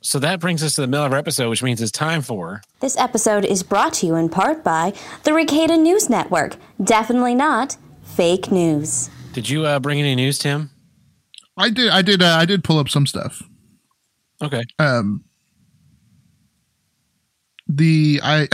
so 0.00 0.18
that 0.18 0.38
brings 0.38 0.62
us 0.62 0.74
to 0.74 0.82
the 0.82 0.86
middle 0.86 1.06
of 1.06 1.12
our 1.12 1.18
episode, 1.18 1.48
which 1.48 1.62
means 1.62 1.80
it's 1.80 1.90
time 1.90 2.20
for. 2.20 2.60
This 2.80 2.96
episode 2.98 3.44
is 3.44 3.62
brought 3.62 3.94
to 3.94 4.06
you 4.06 4.16
in 4.16 4.28
part 4.28 4.62
by 4.62 4.92
the 5.22 5.30
Ricada 5.32 5.78
News 5.80 6.10
Network. 6.10 6.56
Definitely 6.82 7.34
not 7.34 7.76
fake 8.04 8.52
news. 8.52 9.08
Did 9.32 9.48
you 9.48 9.64
uh, 9.64 9.80
bring 9.80 9.98
any 9.98 10.14
news, 10.14 10.38
Tim? 10.38 10.70
i 11.56 11.70
did 11.70 11.88
i 11.90 12.02
did 12.02 12.20
uh, 12.20 12.36
i 12.36 12.44
did 12.44 12.64
pull 12.64 12.80
up 12.80 12.88
some 12.88 13.06
stuff 13.06 13.40
Okay. 14.42 14.64
um 14.80 15.22
the 17.76 18.20
i 18.22 18.48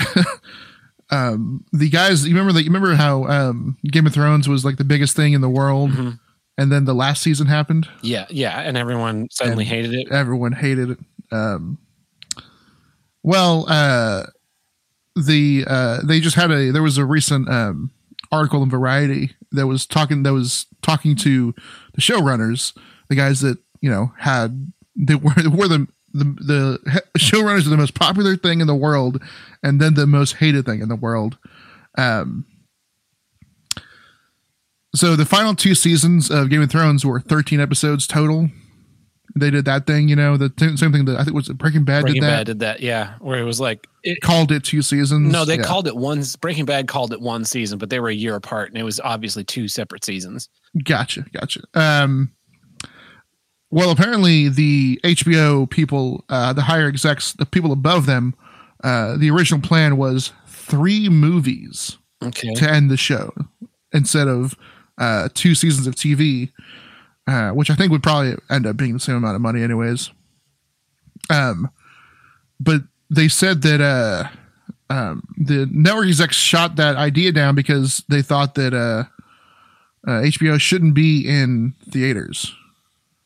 um 1.10 1.64
the 1.72 1.88
guys 1.90 2.24
you 2.26 2.30
remember 2.34 2.52
that 2.52 2.62
you 2.62 2.68
remember 2.70 2.94
how 2.94 3.24
um 3.24 3.76
game 3.90 4.06
of 4.06 4.12
thrones 4.14 4.48
was 4.48 4.64
like 4.64 4.76
the 4.76 4.84
biggest 4.84 5.16
thing 5.16 5.32
in 5.32 5.40
the 5.40 5.48
world 5.48 5.90
Mhm. 5.90 6.18
and 6.58 6.70
then 6.70 6.84
the 6.84 6.94
last 6.94 7.22
season 7.22 7.46
happened 7.46 7.88
Yeah, 8.02 8.26
yeah, 8.30 8.60
and 8.60 8.76
everyone 8.76 9.28
suddenly 9.30 9.64
And- 9.64 9.72
hated 9.72 9.94
it. 9.94 10.08
everyone 10.12 10.52
hated 10.52 10.90
it. 10.90 10.98
Um, 11.32 11.78
well, 13.22 13.66
uh, 13.68 14.24
the 15.16 15.64
uh, 15.66 15.98
they 16.04 16.20
just 16.20 16.36
had 16.36 16.50
a 16.50 16.70
there 16.72 16.82
was 16.82 16.98
a 16.98 17.04
recent 17.04 17.48
um, 17.48 17.90
article 18.32 18.62
in 18.62 18.70
Variety 18.70 19.34
that 19.52 19.66
was 19.66 19.86
talking 19.86 20.22
that 20.22 20.32
was 20.32 20.66
talking 20.82 21.16
to 21.16 21.54
the 21.94 22.00
showrunners, 22.00 22.76
the 23.08 23.16
guys 23.16 23.40
that 23.40 23.58
you 23.80 23.90
know 23.90 24.12
had 24.18 24.72
they 24.96 25.14
were 25.14 25.32
were 25.52 25.68
the 25.68 25.86
the, 26.12 26.24
the 26.24 26.90
he- 26.90 27.18
showrunners 27.20 27.66
are 27.66 27.70
the 27.70 27.76
most 27.76 27.94
popular 27.94 28.36
thing 28.36 28.60
in 28.60 28.66
the 28.66 28.74
world, 28.74 29.22
and 29.62 29.80
then 29.80 29.94
the 29.94 30.06
most 30.06 30.36
hated 30.36 30.64
thing 30.66 30.80
in 30.82 30.88
the 30.88 30.96
world. 30.96 31.38
Um, 31.98 32.46
so 34.94 35.14
the 35.16 35.24
final 35.24 35.54
two 35.54 35.74
seasons 35.74 36.30
of 36.30 36.50
Game 36.50 36.62
of 36.62 36.70
Thrones 36.70 37.04
were 37.04 37.20
13 37.20 37.60
episodes 37.60 38.06
total. 38.06 38.48
They 39.36 39.50
did 39.50 39.64
that 39.66 39.86
thing, 39.86 40.08
you 40.08 40.16
know, 40.16 40.36
the 40.36 40.48
t- 40.48 40.76
same 40.76 40.90
thing 40.90 41.04
that 41.04 41.16
I 41.16 41.22
think 41.22 41.36
was 41.36 41.48
Breaking 41.50 41.84
Bad 41.84 42.02
Breaking 42.02 42.22
did 42.22 42.28
that. 42.28 42.36
Bad 42.38 42.46
did 42.46 42.58
that, 42.60 42.80
yeah, 42.80 43.14
where 43.20 43.38
it 43.38 43.44
was 43.44 43.60
like 43.60 43.86
it, 44.02 44.20
Called 44.22 44.50
it 44.50 44.64
two 44.64 44.82
seasons. 44.82 45.30
No, 45.32 45.44
they 45.44 45.56
Yeah. 45.56 45.62
called 45.62 45.86
it 45.86 45.94
one. 45.94 46.24
Breaking 46.40 46.64
Bad 46.64 46.88
called 46.88 47.12
it 47.12 47.20
one 47.20 47.44
season, 47.44 47.78
but 47.78 47.90
they 47.90 48.00
were 48.00 48.08
a 48.08 48.14
year 48.14 48.34
apart, 48.34 48.70
and 48.70 48.78
it 48.78 48.82
was 48.82 48.98
obviously 48.98 49.44
two 49.44 49.68
separate 49.68 50.04
seasons. 50.04 50.48
Gotcha, 50.82 51.24
gotcha. 51.32 51.60
Um, 51.74 52.32
well, 53.70 53.90
apparently 53.90 54.48
the 54.48 55.00
HBO 55.04 55.68
people, 55.70 56.24
uh, 56.28 56.52
the 56.52 56.62
higher 56.62 56.88
execs, 56.88 57.32
the 57.32 57.46
people 57.46 57.72
above 57.72 58.06
them, 58.06 58.34
uh, 58.82 59.16
the 59.16 59.30
original 59.30 59.60
plan 59.60 59.96
was 59.96 60.32
three 60.46 61.08
movies 61.08 61.96
Okay. 62.22 62.52
to 62.54 62.68
end 62.70 62.90
the 62.90 62.96
show 62.96 63.32
instead 63.92 64.28
of 64.28 64.54
uh, 64.98 65.28
two 65.34 65.54
seasons 65.54 65.86
of 65.86 65.94
TV, 65.94 66.52
uh, 67.26 67.50
which 67.50 67.70
I 67.70 67.74
think 67.74 67.90
would 67.92 68.02
probably 68.02 68.34
end 68.50 68.66
up 68.66 68.76
being 68.76 68.92
the 68.94 69.00
same 69.00 69.16
amount 69.16 69.36
of 69.36 69.40
money, 69.42 69.62
anyways. 69.62 70.10
Um, 71.30 71.70
but 72.58 72.82
they 73.08 73.28
said 73.28 73.62
that 73.62 73.80
uh, 73.80 74.28
um, 74.90 75.22
the 75.38 75.66
network 75.72 76.06
execs 76.08 76.36
shot 76.36 76.76
that 76.76 76.96
idea 76.96 77.32
down 77.32 77.54
because 77.54 78.04
they 78.08 78.20
thought 78.22 78.54
that 78.56 78.74
uh, 78.74 79.04
uh, 80.06 80.20
HBO 80.22 80.60
shouldn't 80.60 80.94
be 80.94 81.26
in 81.26 81.74
theaters. 81.88 82.54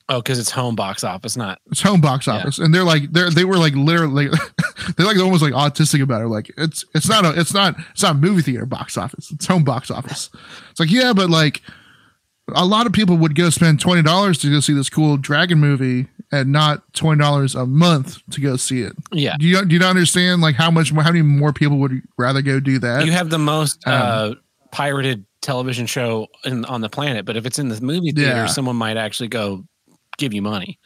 Oh, 0.08 0.20
because 0.20 0.38
it's 0.38 0.50
home 0.50 0.74
box 0.76 1.02
office, 1.02 1.34
not 1.36 1.58
It's 1.70 1.80
home 1.80 2.00
box 2.02 2.28
office, 2.28 2.58
and 2.58 2.74
they're 2.74 2.84
like 2.84 3.10
they're 3.12 3.30
they 3.30 3.44
were 3.46 3.56
like 3.56 3.74
literally 3.74 4.28
they're 4.96 5.06
like 5.06 5.18
almost 5.18 5.42
like 5.42 5.54
autistic 5.54 6.02
about 6.02 6.20
it. 6.22 6.28
Like 6.28 6.52
it's 6.58 6.84
it's 6.94 7.08
not 7.08 7.24
a 7.24 7.38
it's 7.40 7.54
not 7.54 7.74
it's 7.92 8.02
not 8.02 8.16
movie 8.16 8.42
theater 8.42 8.66
box 8.66 8.98
office. 8.98 9.30
It's 9.30 9.46
home 9.46 9.64
box 9.64 9.90
office. 9.90 10.28
It's 10.70 10.80
like 10.80 10.90
yeah, 10.90 11.12
but 11.14 11.30
like 11.30 11.62
a 12.54 12.66
lot 12.66 12.86
of 12.86 12.92
people 12.92 13.16
would 13.16 13.34
go 13.34 13.48
spend 13.48 13.80
twenty 13.80 14.02
dollars 14.02 14.36
to 14.40 14.50
go 14.50 14.60
see 14.60 14.74
this 14.74 14.90
cool 14.90 15.16
dragon 15.16 15.58
movie 15.58 16.06
and 16.30 16.52
not 16.52 16.82
twenty 16.92 17.18
dollars 17.20 17.54
a 17.54 17.64
month 17.64 18.18
to 18.32 18.42
go 18.42 18.56
see 18.56 18.82
it. 18.82 18.92
Yeah. 19.10 19.36
Do 19.38 19.46
you 19.46 19.64
do 19.64 19.72
you 19.72 19.78
not 19.80 19.88
understand 19.90 20.42
like 20.42 20.54
how 20.54 20.70
much 20.70 20.90
how 20.90 21.04
many 21.04 21.22
more 21.22 21.54
people 21.54 21.78
would 21.78 22.02
rather 22.18 22.42
go 22.42 22.60
do 22.60 22.78
that? 22.80 23.06
You 23.06 23.12
have 23.12 23.30
the 23.30 23.38
most 23.38 23.86
Um, 23.88 23.92
uh, 23.94 24.34
pirated 24.70 25.24
television 25.40 25.86
show 25.86 26.26
in, 26.44 26.64
on 26.66 26.82
the 26.82 26.90
planet, 26.90 27.24
but 27.24 27.36
if 27.38 27.46
it's 27.46 27.58
in 27.58 27.68
the 27.68 27.80
movie 27.80 28.12
theater, 28.12 28.30
Yeah. 28.36 28.46
someone 28.46 28.76
might 28.76 28.96
actually 28.98 29.28
go 29.28 29.64
give 30.18 30.32
you 30.34 30.42
money. 30.42 30.78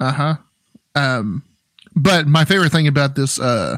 Uh 0.00 0.12
huh. 0.12 0.36
Um, 0.94 1.44
but 1.94 2.26
my 2.26 2.44
favorite 2.44 2.72
thing 2.72 2.86
about 2.86 3.14
this 3.14 3.38
uh 3.38 3.76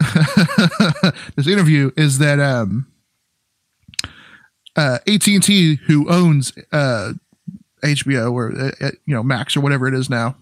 this 1.36 1.46
interview 1.46 1.90
is 1.96 2.18
that 2.18 2.40
um 2.40 2.86
uh 4.76 4.98
AT 5.06 5.26
and 5.26 5.42
T, 5.42 5.76
who 5.86 6.08
owns 6.10 6.52
uh 6.72 7.12
HBO 7.84 8.32
or 8.32 8.52
uh, 8.56 8.70
uh, 8.80 8.90
you 9.06 9.14
know 9.14 9.22
Max 9.22 9.56
or 9.56 9.60
whatever 9.60 9.86
it 9.86 9.94
is 9.94 10.08
now, 10.08 10.36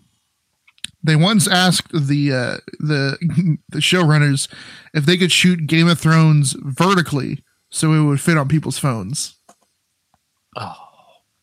they 1.03 1.17
once 1.17 1.49
asked 1.49 1.93
the 1.93 2.33
uh 2.33 2.57
the 2.79 3.59
the 3.69 3.79
showrunners 3.79 4.49
if 4.95 5.05
they 5.05 5.17
could 5.17 5.33
shoot 5.33 5.67
Game 5.67 5.89
of 5.89 5.99
Thrones 5.99 6.55
vertically 6.59 7.43
so 7.71 7.93
it 7.93 8.05
would 8.05 8.21
fit 8.21 8.37
on 8.37 8.49
people's 8.49 8.79
phones. 8.79 9.37
Oh, 10.57 10.75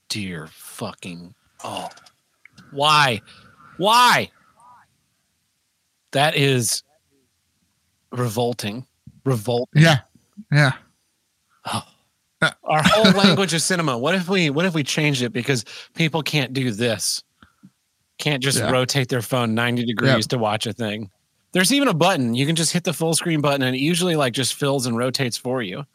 dear 0.09 0.47
fucking. 0.47 1.33
Oh, 1.63 1.89
why? 2.71 3.21
Why? 3.77 4.31
That 6.11 6.35
is 6.35 6.83
revolting. 8.11 8.85
Revolting. 9.25 9.81
Yeah, 9.81 9.99
yeah. 10.51 10.73
Our 12.41 12.83
whole 12.83 13.11
language 13.23 13.53
of 13.53 13.61
cinema. 13.61 13.97
What 13.97 14.13
if 14.15 14.29
we 14.29 14.49
what 14.49 14.65
if 14.65 14.73
we 14.75 14.83
changed 14.83 15.21
it 15.23 15.33
because 15.33 15.65
people 15.95 16.21
can't 16.21 16.53
do 16.53 16.71
this? 16.71 17.23
Can't 18.19 18.41
just 18.43 18.59
Yeah. 18.59 18.71
rotate 18.71 19.09
their 19.09 19.21
phone 19.21 19.53
90 19.55 19.85
degrees 19.85 20.27
to 20.27 20.37
watch 20.37 20.65
a 20.67 20.73
thing. 20.73 21.09
There's 21.53 21.73
even 21.73 21.87
a 21.87 21.93
button. 21.93 22.35
You 22.35 22.45
can 22.45 22.55
just 22.55 22.71
hit 22.73 22.83
the 22.83 22.93
full 22.93 23.13
screen 23.15 23.41
button 23.41 23.61
and 23.63 23.75
it 23.75 23.79
usually 23.79 24.15
like 24.15 24.33
just 24.33 24.53
fills 24.53 24.85
and 24.85 24.95
rotates 24.97 25.37
for 25.37 25.61
you. 25.61 25.85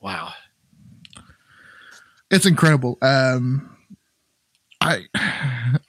Wow. 0.00 0.32
it's 2.30 2.46
incredible. 2.46 2.98
Um, 3.02 3.75
I 4.86 5.06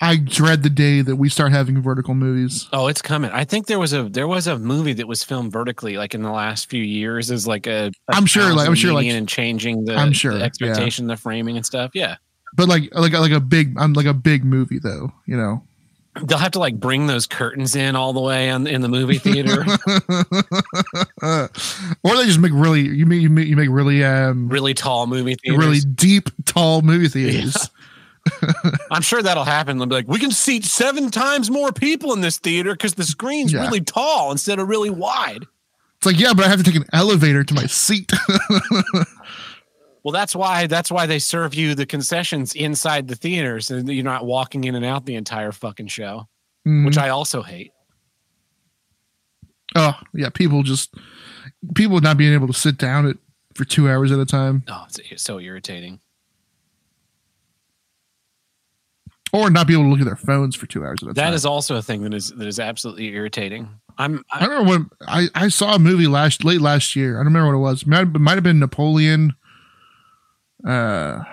I 0.01 0.17
dread 0.17 0.63
the 0.63 0.69
day 0.69 1.01
that 1.01 1.15
we 1.17 1.29
start 1.29 1.51
having 1.51 1.81
vertical 1.81 2.13
movies. 2.15 2.67
Oh, 2.73 2.87
it's 2.87 3.01
coming. 3.01 3.29
I 3.31 3.43
think 3.43 3.67
there 3.67 3.77
was 3.79 3.93
a 3.93 4.03
there 4.03 4.27
was 4.27 4.47
a 4.47 4.57
movie 4.57 4.93
that 4.93 5.07
was 5.07 5.23
filmed 5.23 5.51
vertically, 5.53 5.97
like 5.97 6.15
in 6.15 6.23
the 6.23 6.31
last 6.31 6.69
few 6.69 6.81
years, 6.83 7.29
as 7.29 7.47
like 7.47 7.67
a. 7.67 7.87
a 7.87 8.15
I'm 8.15 8.25
sure, 8.25 8.53
like- 8.53 8.67
I'm 8.67 8.75
sure, 8.75 8.93
like- 8.93 9.05
and 9.07 9.29
changing 9.29 9.85
the, 9.85 9.95
I'm 9.95 10.13
sure, 10.13 10.33
the 10.33 10.39
yeah. 10.39 10.45
expectation, 10.45 11.07
the 11.07 11.15
framing 11.17 11.57
and 11.57 11.65
stuff. 11.65 11.91
Yeah, 11.93 12.15
But 12.55 12.67
like 12.67 12.93
like 12.95 13.13
like 13.13 13.31
a 13.31 13.39
big 13.39 13.75
I'm 13.77 13.93
like 13.93 14.05
a 14.07 14.13
big 14.15 14.43
movie 14.43 14.79
though, 14.79 15.11
you 15.27 15.37
know. 15.37 15.63
they'll 16.23 16.39
have 16.39 16.51
to 16.53 16.59
like 16.59 16.79
bring 16.79 17.05
those 17.05 17.27
curtains 17.27 17.75
in 17.75 17.95
all 17.95 18.11
the 18.13 18.19
way 18.21 18.49
on 18.49 18.65
in 18.65 18.81
the 18.81 18.89
movie 18.89 19.19
theater. 19.19 19.61
or 22.03 22.15
they 22.15 22.25
just 22.25 22.39
make 22.39 22.51
really 22.53 22.81
you 22.81 23.05
make 23.05 23.21
you 23.21 23.29
make, 23.29 23.47
you 23.47 23.55
make 23.55 23.69
really 23.69 24.03
um 24.03 24.49
really 24.49 24.73
tall 24.73 25.05
movie 25.07 25.35
theaters. 25.35 25.59
really 25.63 25.79
deep 25.95 26.29
tall 26.45 26.81
movie 26.81 27.07
theaters. 27.07 27.69
I'm 28.91 29.01
sure 29.01 29.21
that'll 29.21 29.43
happen. 29.45 29.77
They'll 29.77 29.87
be 29.87 29.95
like, 29.95 30.07
we 30.07 30.19
can 30.19 30.31
seat 30.31 30.63
seven 30.65 31.09
times 31.11 31.49
more 31.51 31.71
people 31.71 32.13
in 32.13 32.21
this 32.21 32.37
theater 32.39 32.73
because 32.73 32.93
the 32.95 33.03
screen's 33.03 33.53
Yeah. 33.53 33.61
really 33.61 33.81
tall 33.81 34.31
instead 34.31 34.59
of 34.59 34.67
really 34.67 34.89
wide. 34.89 35.45
It's 35.97 36.05
like 36.05 36.19
yeah, 36.19 36.33
but 36.33 36.45
I 36.45 36.49
have 36.49 36.59
to 36.59 36.63
take 36.63 36.75
an 36.75 36.85
elevator 36.93 37.43
to 37.43 37.53
my 37.53 37.65
seat. 37.65 38.11
Well, 40.03 40.13
that's 40.13 40.33
why 40.33 40.67
that's 40.67 40.89
why 40.89 41.05
they 41.05 41.19
serve 41.19 41.53
you 41.53 41.75
the 41.75 41.85
concessions 41.85 42.53
inside 42.53 43.09
the 43.09 43.15
theater, 43.15 43.59
so 43.59 43.81
that 43.81 43.93
you're 43.93 44.05
not 44.05 44.25
walking 44.25 44.63
in 44.63 44.73
and 44.75 44.85
out 44.85 45.05
the 45.05 45.15
entire 45.15 45.51
fucking 45.51 45.87
show, 45.87 46.29
Mhm. 46.65 46.85
which 46.85 46.97
I 46.97 47.09
also 47.09 47.41
hate. 47.41 47.71
oh 49.75 49.99
yeah, 50.13 50.29
people 50.29 50.63
just 50.63 50.93
people 51.75 51.99
not 51.99 52.15
being 52.15 52.33
able 52.33 52.47
to 52.47 52.53
sit 52.53 52.77
down 52.77 53.05
at 53.05 53.17
for 53.55 53.65
two 53.65 53.89
hours 53.89 54.11
at 54.13 54.19
a 54.19 54.25
time, 54.25 54.63
Oh, 54.69 54.85
it's 55.11 55.23
so 55.23 55.39
irritating. 55.41 55.99
Or 59.33 59.49
not 59.49 59.67
be 59.67 59.73
able 59.73 59.83
to 59.83 59.89
look 59.89 59.99
at 59.99 60.05
their 60.05 60.15
phones 60.15 60.55
for 60.55 60.65
two 60.65 60.83
hours 60.83 61.03
at 61.03 61.09
a 61.09 61.13
time. 61.13 61.15
That 61.15 61.33
is 61.33 61.45
also 61.45 61.75
a 61.75 61.81
thing 61.81 62.03
that 62.03 62.13
is 62.13 62.31
that 62.31 62.47
is 62.47 62.59
absolutely 62.59 63.07
irritating. 63.07 63.69
I'm 63.97 64.23
I 64.31 64.45
I, 64.45 64.47
don't 64.47 64.67
when 64.67 64.89
I, 65.07 65.27
I 65.35 65.47
saw 65.49 65.75
a 65.75 65.79
movie 65.79 66.07
last 66.07 66.43
late 66.43 66.61
last 66.61 66.95
year. 66.95 67.15
I 67.15 67.19
don't 67.19 67.33
remember 67.33 67.47
what 67.47 67.55
it 67.55 67.71
was. 67.71 67.85
Might 67.85 68.01
it 68.01 68.19
might 68.19 68.35
have 68.35 68.43
been 68.43 68.59
Napoleon. 68.59 69.35
Uh, 70.65 71.23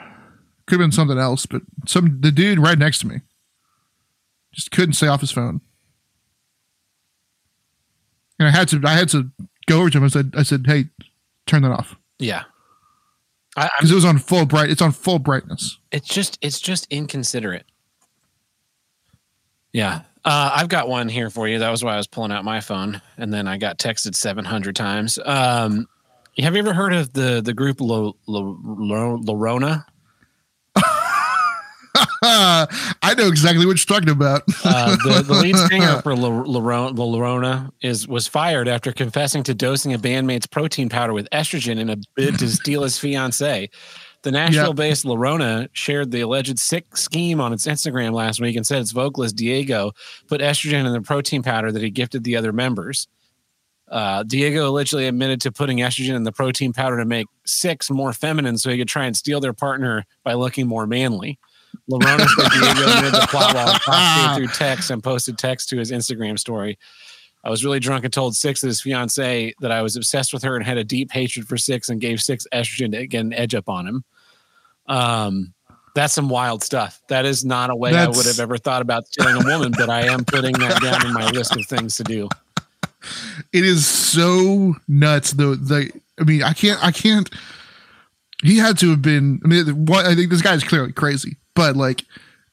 could 0.66 0.80
have 0.80 0.84
been 0.84 0.92
something 0.92 1.18
else, 1.18 1.46
but 1.46 1.62
some 1.86 2.20
the 2.20 2.30
dude 2.30 2.58
right 2.58 2.78
next 2.78 3.00
to 3.00 3.06
me 3.06 3.20
just 4.52 4.70
couldn't 4.70 4.94
stay 4.94 5.08
off 5.08 5.20
his 5.20 5.30
phone, 5.30 5.60
and 8.38 8.48
I 8.48 8.50
had 8.50 8.68
to 8.68 8.80
I 8.84 8.92
had 8.94 9.08
to 9.10 9.30
go 9.66 9.80
over 9.80 9.90
to 9.90 9.98
him. 9.98 10.04
I 10.04 10.08
said 10.08 10.34
I 10.36 10.42
said, 10.42 10.64
"Hey, 10.66 10.86
turn 11.46 11.62
that 11.62 11.72
off," 11.72 11.96
yeah. 12.18 12.44
Because 13.56 13.92
it 13.92 13.94
was 13.94 14.04
on 14.04 14.18
full 14.18 14.46
bright. 14.46 14.68
It's 14.68 14.82
on 14.82 14.90
full 14.90 15.20
brightness. 15.20 15.78
it's 15.92 16.08
just 16.08 16.38
it's 16.40 16.60
just 16.60 16.86
inconsiderate. 16.90 17.66
Yeah. 19.74 20.02
Uh, 20.24 20.52
I've 20.54 20.68
got 20.68 20.88
one 20.88 21.10
here 21.10 21.28
for 21.28 21.46
you. 21.46 21.58
That 21.58 21.70
was 21.70 21.84
why 21.84 21.92
I 21.92 21.96
was 21.98 22.06
pulling 22.06 22.32
out 22.32 22.44
my 22.44 22.60
phone, 22.60 23.02
and 23.18 23.30
then 23.30 23.46
I 23.46 23.58
got 23.58 23.78
texted 23.78 24.14
700 24.14 24.74
times. 24.74 25.18
Um, 25.22 25.86
have 26.38 26.54
you 26.54 26.60
ever 26.60 26.72
heard 26.72 26.94
of 26.94 27.12
the 27.12 27.42
the 27.44 27.52
group 27.52 27.80
Lo, 27.80 28.16
Lo, 28.26 28.58
Lo, 28.64 29.18
Lorona? 29.18 29.84
I 32.26 33.14
know 33.16 33.28
exactly 33.28 33.66
what 33.66 33.76
you're 33.76 33.98
talking 33.98 34.10
about. 34.10 34.42
Uh, 34.64 34.96
the, 34.96 35.22
the 35.26 35.34
lead 35.34 35.56
singer 35.68 36.00
for 36.02 36.16
La, 36.16 36.28
La, 36.28 36.58
La 36.88 36.90
Llorona 36.90 37.70
is 37.82 38.08
was 38.08 38.26
fired 38.26 38.66
after 38.66 38.92
confessing 38.92 39.42
to 39.44 39.54
dosing 39.54 39.92
a 39.92 39.98
bandmate's 39.98 40.46
protein 40.46 40.88
powder 40.88 41.12
with 41.12 41.28
estrogen 41.30 41.78
in 41.78 41.90
a 41.90 41.96
bid 42.16 42.38
to 42.38 42.48
steal 42.48 42.82
his 42.82 42.98
fiancee. 42.98 43.68
The 44.24 44.32
Nashville-based 44.32 45.04
Lorona 45.04 45.68
shared 45.74 46.10
the 46.10 46.22
alleged 46.22 46.58
sick 46.58 46.96
scheme 46.96 47.42
on 47.42 47.52
its 47.52 47.66
Instagram 47.66 48.14
last 48.14 48.40
week 48.40 48.56
and 48.56 48.66
said 48.66 48.80
its 48.80 48.90
vocalist 48.90 49.36
Diego 49.36 49.92
put 50.28 50.40
estrogen 50.40 50.86
in 50.86 50.94
the 50.94 51.02
protein 51.02 51.42
powder 51.42 51.70
that 51.70 51.82
he 51.82 51.90
gifted 51.90 52.24
the 52.24 52.34
other 52.34 52.50
members. 52.50 53.06
Uh, 53.86 54.22
Diego 54.22 54.66
allegedly 54.66 55.06
admitted 55.06 55.42
to 55.42 55.52
putting 55.52 55.78
estrogen 55.78 56.14
in 56.14 56.24
the 56.24 56.32
protein 56.32 56.72
powder 56.72 56.96
to 56.96 57.04
make 57.04 57.26
six 57.44 57.90
more 57.90 58.14
feminine 58.14 58.56
so 58.56 58.70
he 58.70 58.78
could 58.78 58.88
try 58.88 59.04
and 59.04 59.14
steal 59.14 59.40
their 59.40 59.52
partner 59.52 60.06
by 60.24 60.32
looking 60.32 60.66
more 60.66 60.86
manly. 60.86 61.38
Lorona 61.90 62.26
said 62.26 62.50
Diego 62.58 62.96
admitted 62.96 63.12
the 63.12 63.26
plot 63.28 63.54
while 63.86 64.36
through 64.36 64.48
text 64.48 64.90
and 64.90 65.04
posted 65.04 65.36
text 65.36 65.68
to 65.68 65.76
his 65.76 65.92
Instagram 65.92 66.38
story. 66.38 66.78
I 67.44 67.50
was 67.50 67.62
really 67.62 67.78
drunk 67.78 68.04
and 68.04 68.12
told 68.12 68.34
Six 68.34 68.62
that 68.62 68.68
his 68.68 68.80
fiance 68.80 69.52
that 69.60 69.70
I 69.70 69.82
was 69.82 69.96
obsessed 69.96 70.32
with 70.32 70.42
her 70.44 70.56
and 70.56 70.64
had 70.64 70.78
a 70.78 70.84
deep 70.84 71.12
hatred 71.12 71.46
for 71.46 71.58
Six 71.58 71.90
and 71.90 72.00
gave 72.00 72.22
Six 72.22 72.46
estrogen 72.54 72.92
to 72.92 73.06
get 73.06 73.20
an 73.20 73.34
edge 73.34 73.54
up 73.54 73.68
on 73.68 73.86
him. 73.86 74.02
Um, 74.86 75.54
that's 75.94 76.12
some 76.12 76.28
wild 76.28 76.62
stuff. 76.62 77.00
That 77.08 77.24
is 77.24 77.44
not 77.44 77.70
a 77.70 77.76
way 77.76 77.94
I 77.94 78.08
would 78.08 78.26
have 78.26 78.40
ever 78.40 78.58
thought 78.58 78.82
about 78.82 79.06
stealing 79.06 79.36
a 79.36 79.44
woman, 79.44 79.72
but 79.76 79.88
I 79.90 80.02
am 80.06 80.24
putting 80.24 80.52
that 80.58 80.82
down 80.82 81.06
in 81.06 81.12
my 81.12 81.30
list 81.30 81.56
of 81.56 81.64
things 81.66 81.96
to 81.96 82.04
do. 82.04 82.28
it 83.52 83.64
is 83.64 83.86
so 83.86 84.74
nuts 84.88 85.32
though 85.32 85.54
the 85.54 85.92
i 86.18 86.24
mean 86.24 86.42
i 86.42 86.54
can't 86.54 86.82
i 86.82 86.90
can't 86.90 87.28
he 88.42 88.56
had 88.56 88.78
to 88.78 88.88
have 88.88 89.02
been 89.02 89.38
i 89.44 89.48
mean 89.48 89.84
what 89.84 90.06
i 90.06 90.14
think 90.14 90.30
this 90.30 90.40
guy's 90.40 90.64
clearly 90.64 90.90
crazy 90.90 91.36
but 91.54 91.76
like 91.76 92.02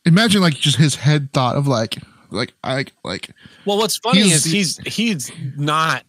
imagine 0.06 0.42
like 0.42 0.54
just 0.54 0.76
his 0.76 0.96
head 0.96 1.32
thought 1.32 1.56
of 1.56 1.68
like 1.70 2.00
like 2.32 2.52
i 2.66 2.84
like 3.06 3.30
Well, 3.66 3.78
what's 3.78 3.96
funny 3.98 4.24
He's- 4.24 4.46
is 4.46 4.52
he's 4.52 4.78
he's 4.80 5.32
not 5.56 6.04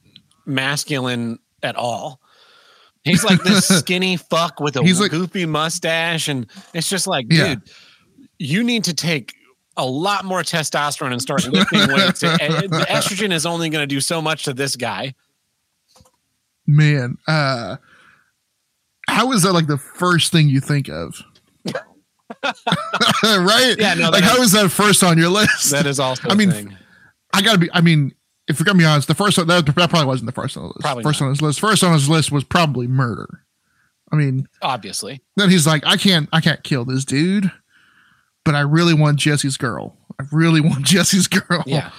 masculine 0.45 1.39
at 1.63 1.77
all. 1.77 2.21
He's 3.05 3.25
like 3.25 3.43
this 3.43 3.67
skinny 3.79 4.17
fuck 4.17 4.61
with 4.61 4.77
a 4.77 4.83
He's 4.83 5.01
like- 5.01 5.11
goofy 5.11 5.47
mustache, 5.47 6.29
and 6.29 6.47
it's 6.75 6.89
just 6.89 7.07
like, 7.07 7.27
Yeah. 7.31 7.55
dude, 7.57 7.63
you 8.39 8.63
need 8.63 8.85
to 8.85 8.95
take 8.95 9.35
a 9.77 9.87
lot 9.87 10.25
more 10.25 10.43
testosterone 10.43 11.13
and 11.13 11.21
start 11.23 11.47
lifting 11.49 11.81
weights. 11.89 12.21
The 12.21 12.87
estrogen 12.89 13.33
is 13.33 13.47
only 13.47 13.71
going 13.71 13.83
to 13.83 13.87
do 13.87 14.01
so 14.01 14.21
much 14.23 14.45
to 14.45 14.53
this 14.55 14.77
guy. 14.77 15.15
man 16.67 17.17
uh 17.27 17.77
how 19.09 19.33
is 19.33 19.43
that 19.43 19.53
like 19.53 19.67
the 19.67 19.79
first 19.79 20.31
thing 20.31 20.49
you 20.49 20.61
think 20.61 20.89
of 20.89 21.21
right 23.25 23.75
Yeah, 23.79 23.95
no, 23.95 24.11
like 24.11 24.23
that 24.23 24.23
how 24.23 24.37
is- 24.37 24.47
is 24.47 24.53
that 24.53 24.69
first 24.71 25.03
on 25.03 25.19
your 25.19 25.29
list 25.29 25.71
That 25.71 25.87
is 25.87 25.99
also. 26.01 26.29
I 26.29 26.35
mean. 26.35 26.77
I 27.35 27.41
gotta 27.41 27.59
be. 27.59 27.71
I 27.73 27.81
mean, 27.81 28.13
if 28.49 28.59
we're 28.59 28.65
gonna 28.65 28.79
be 28.79 28.85
honest, 28.85 29.09
the 29.09 29.15
first 29.15 29.39
one 29.39 29.47
that, 29.47 29.67
that 29.67 29.75
probably 29.75 30.05
wasn't 30.07 30.27
the 30.27 30.33
first 30.33 30.57
on 30.57 30.65
the 30.65 30.69
list. 30.69 30.81
Probably 30.81 31.03
first 31.03 31.21
not. 31.21 31.27
on 31.27 31.33
his 31.33 31.43
list. 31.43 31.61
First 31.61 31.85
on 31.85 31.93
his 31.93 32.09
list 32.09 32.33
was 32.33 32.45
probably 32.45 32.87
murder. 32.87 33.45
I 34.11 34.17
mean, 34.17 34.47
obviously, 34.61 35.23
then 35.37 35.49
he's 35.51 35.67
like, 35.67 35.83
I 35.87 35.97
can't, 35.97 36.29
I 36.33 36.41
can't 36.41 36.63
kill 36.63 36.85
this 36.85 37.05
dude, 37.05 37.51
but 38.45 38.55
I 38.55 38.61
really 38.61 38.93
want 38.95 39.19
Jessie's 39.19 39.57
girl. 39.57 39.97
I 40.21 40.25
really 40.33 40.61
want 40.63 40.85
Jessie's 40.85 41.29
girl. 41.29 41.63
yeah. 41.67 41.91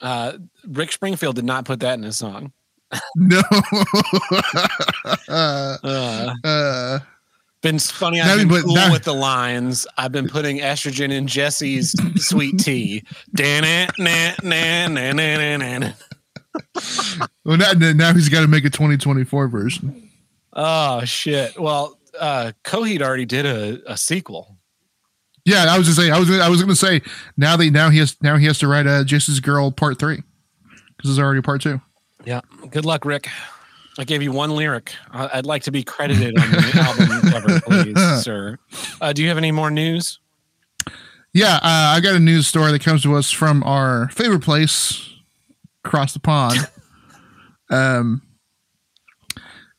Uh, 0.00 0.38
Rick 0.66 0.90
Springfield 0.92 1.36
did 1.36 1.44
not 1.44 1.64
put 1.64 1.80
that 1.80 1.94
in 1.94 2.02
his 2.02 2.16
song. 2.16 2.52
No. 3.16 3.40
uh, 5.28 5.76
Uh, 5.82 6.34
uh, 6.44 6.98
Been 7.62 7.78
funny. 7.78 8.20
I've 8.20 8.38
been 8.38 8.48
but 8.48 8.64
cool 8.64 8.74
now- 8.74 8.90
with 8.92 9.04
the 9.04 9.14
lines. 9.14 9.86
I've 9.96 10.12
been 10.12 10.28
putting 10.28 10.58
estrogen 10.58 11.12
in 11.12 11.26
Jessie's 11.28 11.94
sweet 12.16 12.58
tea. 12.58 13.04
Dan 13.34 13.64
it, 13.64 13.92
na 13.98 14.32
na 14.42 14.88
na 14.88 15.12
na 15.12 15.56
na 15.56 15.78
na. 15.78 15.92
Well, 17.44 17.56
now, 17.56 17.72
now 17.72 18.12
he's 18.12 18.28
got 18.28 18.42
to 18.42 18.48
make 18.48 18.64
a 18.64 18.70
2024 18.70 19.48
version. 19.48 20.10
Oh 20.52 21.04
shit. 21.04 21.58
Well, 21.58 21.98
uh 22.18 22.52
Coheed 22.64 23.00
already 23.00 23.24
did 23.24 23.46
a, 23.46 23.80
a 23.90 23.96
sequel. 23.96 24.56
Yeah, 25.44 25.64
I 25.68 25.78
was 25.78 25.88
gonna 25.88 26.06
say, 26.08 26.10
I 26.12 26.18
was, 26.18 26.30
I 26.30 26.48
was 26.48 26.60
gonna 26.60 26.76
say, 26.76 27.00
now 27.36 27.56
that 27.56 27.70
now 27.72 27.90
he 27.90 27.98
has, 27.98 28.16
now 28.22 28.36
he 28.36 28.46
has 28.46 28.58
to 28.58 28.68
write 28.68 28.86
a 28.86 29.04
Jason's 29.04 29.40
Girl 29.40 29.70
Part 29.72 29.98
Three 29.98 30.22
because 30.96 31.10
there's 31.10 31.18
already 31.18 31.40
part 31.42 31.62
two. 31.62 31.80
Yeah. 32.24 32.40
Good 32.70 32.84
luck, 32.84 33.04
Rick. 33.04 33.28
I 33.98 34.04
gave 34.04 34.22
you 34.22 34.32
one 34.32 34.50
lyric. 34.50 34.94
I'd 35.10 35.46
like 35.46 35.62
to 35.64 35.70
be 35.70 35.82
credited 35.82 36.38
on 36.38 36.50
the 36.50 36.72
album 37.20 37.30
cover, 37.30 37.60
please, 37.60 38.22
sir. 38.22 38.58
Uh, 39.00 39.12
do 39.12 39.22
you 39.22 39.28
have 39.28 39.38
any 39.38 39.52
more 39.52 39.70
news? 39.70 40.18
Yeah, 41.34 41.56
uh, 41.56 41.60
I 41.96 42.00
got 42.00 42.14
a 42.14 42.20
news 42.20 42.46
story 42.46 42.72
that 42.72 42.82
comes 42.82 43.02
to 43.02 43.14
us 43.14 43.30
from 43.30 43.62
our 43.64 44.08
favorite 44.10 44.42
place 44.42 45.10
across 45.84 46.12
the 46.12 46.20
pond. 46.20 46.58
um, 47.70 48.22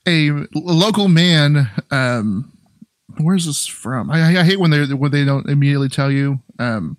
a 0.07 0.32
local 0.53 1.07
man. 1.07 1.70
Um, 1.91 2.51
where's 3.20 3.45
this 3.45 3.66
from? 3.66 4.11
I, 4.11 4.39
I 4.39 4.43
hate 4.43 4.59
when 4.59 4.72
they 4.72 4.93
when 4.93 5.11
they 5.11 5.26
don't 5.26 5.47
immediately 5.49 5.89
tell 5.89 6.11
you 6.11 6.39
um, 6.59 6.97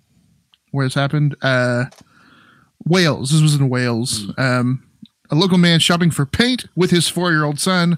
where 0.71 0.85
it's 0.85 0.95
happened. 0.95 1.35
Uh, 1.41 1.85
Wales. 2.85 3.31
This 3.31 3.41
was 3.41 3.55
in 3.55 3.69
Wales. 3.69 4.31
Um, 4.37 4.84
a 5.31 5.35
local 5.35 5.57
man 5.57 5.79
shopping 5.79 6.11
for 6.11 6.25
paint 6.25 6.65
with 6.75 6.91
his 6.91 7.07
four 7.07 7.31
year 7.31 7.43
old 7.43 7.59
son 7.59 7.97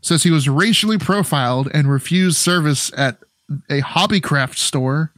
says 0.00 0.22
he 0.22 0.30
was 0.30 0.48
racially 0.48 0.98
profiled 0.98 1.68
and 1.74 1.90
refused 1.90 2.36
service 2.36 2.92
at 2.96 3.18
a 3.70 3.80
hobbycraft 3.80 4.56
store 4.56 5.12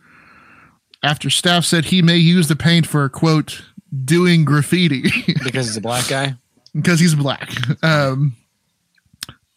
after 1.02 1.28
staff 1.30 1.64
said 1.64 1.86
he 1.86 2.02
may 2.02 2.16
use 2.16 2.48
the 2.48 2.56
paint 2.56 2.86
for 2.86 3.08
quote 3.08 3.62
doing 4.04 4.44
graffiti 4.44 5.02
Because 5.44 5.66
he's 5.66 5.76
a 5.76 5.80
black 5.80 6.08
guy. 6.08 6.34
because 6.74 7.00
he's 7.00 7.14
black. 7.14 7.50
Um, 7.82 8.36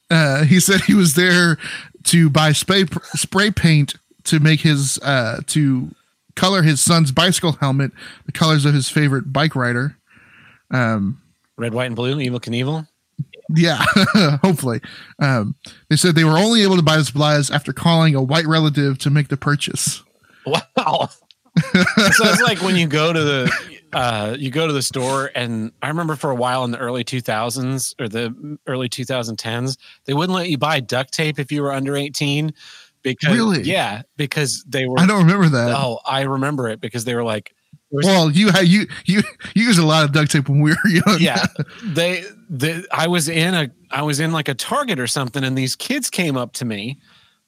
uh, 0.09 0.43
he 0.45 0.59
said 0.59 0.81
he 0.81 0.93
was 0.93 1.13
there 1.15 1.57
to 2.05 2.29
buy 2.29 2.51
spray 2.51 2.85
spray 3.13 3.49
paint 3.51 3.95
to 4.25 4.39
make 4.39 4.61
his 4.61 4.99
uh, 4.99 5.41
to 5.47 5.91
color 6.35 6.63
his 6.63 6.81
son's 6.81 7.11
bicycle 7.11 7.53
helmet 7.53 7.91
the 8.25 8.31
colors 8.31 8.65
of 8.65 8.73
his 8.73 8.89
favorite 8.89 9.31
bike 9.31 9.55
rider. 9.55 9.95
Um, 10.71 11.21
Red, 11.57 11.73
white, 11.73 11.85
and 11.87 11.95
blue, 11.95 12.15
Evel 12.15 12.39
Knievel. 12.39 12.87
yeah, 13.55 13.83
hopefully. 14.41 14.81
Um, 15.19 15.55
they 15.89 15.95
said 15.95 16.15
they 16.15 16.23
were 16.23 16.37
only 16.37 16.63
able 16.63 16.75
to 16.77 16.81
buy 16.81 16.97
the 16.97 17.03
supplies 17.05 17.51
after 17.51 17.73
calling 17.73 18.15
a 18.15 18.21
white 18.23 18.45
relative 18.47 18.97
to 18.99 19.09
make 19.09 19.27
the 19.27 19.37
purchase. 19.37 20.03
Wow. 20.45 21.09
so 21.71 21.83
it's 22.25 22.41
like 22.41 22.61
when 22.61 22.75
you 22.75 22.87
go 22.87 23.13
to 23.13 23.23
the 23.23 23.51
uh 23.93 24.35
you 24.39 24.49
go 24.49 24.65
to 24.65 24.73
the 24.73 24.81
store 24.81 25.29
and 25.35 25.71
I 25.83 25.87
remember 25.89 26.15
for 26.15 26.31
a 26.31 26.35
while 26.35 26.63
in 26.65 26.71
the 26.71 26.79
early 26.79 27.03
2000s 27.03 27.93
or 28.01 28.09
the 28.09 28.57
early 28.65 28.89
2010s 28.89 29.77
they 30.05 30.15
wouldn't 30.15 30.35
let 30.35 30.49
you 30.49 30.57
buy 30.57 30.79
duct 30.79 31.13
tape 31.13 31.37
if 31.37 31.51
you 31.51 31.61
were 31.61 31.71
under 31.71 31.95
18 31.95 32.51
because 33.03 33.29
Really? 33.35 33.61
yeah 33.61 34.01
because 34.17 34.65
they 34.67 34.87
were 34.87 34.99
I 34.99 35.05
don't 35.05 35.19
remember 35.19 35.47
that. 35.49 35.75
oh 35.77 35.99
I 36.07 36.21
remember 36.21 36.69
it 36.69 36.81
because 36.81 37.05
they 37.05 37.13
were 37.13 37.23
like 37.23 37.53
Well, 37.93 38.31
you 38.31 38.49
had 38.49 38.67
you 38.67 38.87
you 39.05 39.21
you 39.53 39.63
used 39.65 39.79
a 39.79 39.85
lot 39.85 40.03
of 40.03 40.11
duct 40.11 40.31
tape 40.31 40.49
when 40.49 40.61
we 40.61 40.71
were 40.71 40.89
young. 40.89 41.17
yeah 41.19 41.45
they 41.83 42.25
the 42.49 42.85
I 42.91 43.07
was 43.07 43.29
in 43.29 43.53
a 43.53 43.69
I 43.91 44.01
was 44.01 44.19
in 44.19 44.31
like 44.31 44.47
a 44.47 44.55
Target 44.55 44.99
or 44.99 45.07
something 45.07 45.43
and 45.43 45.57
these 45.57 45.75
kids 45.75 46.09
came 46.09 46.35
up 46.35 46.53
to 46.53 46.65
me 46.65 46.99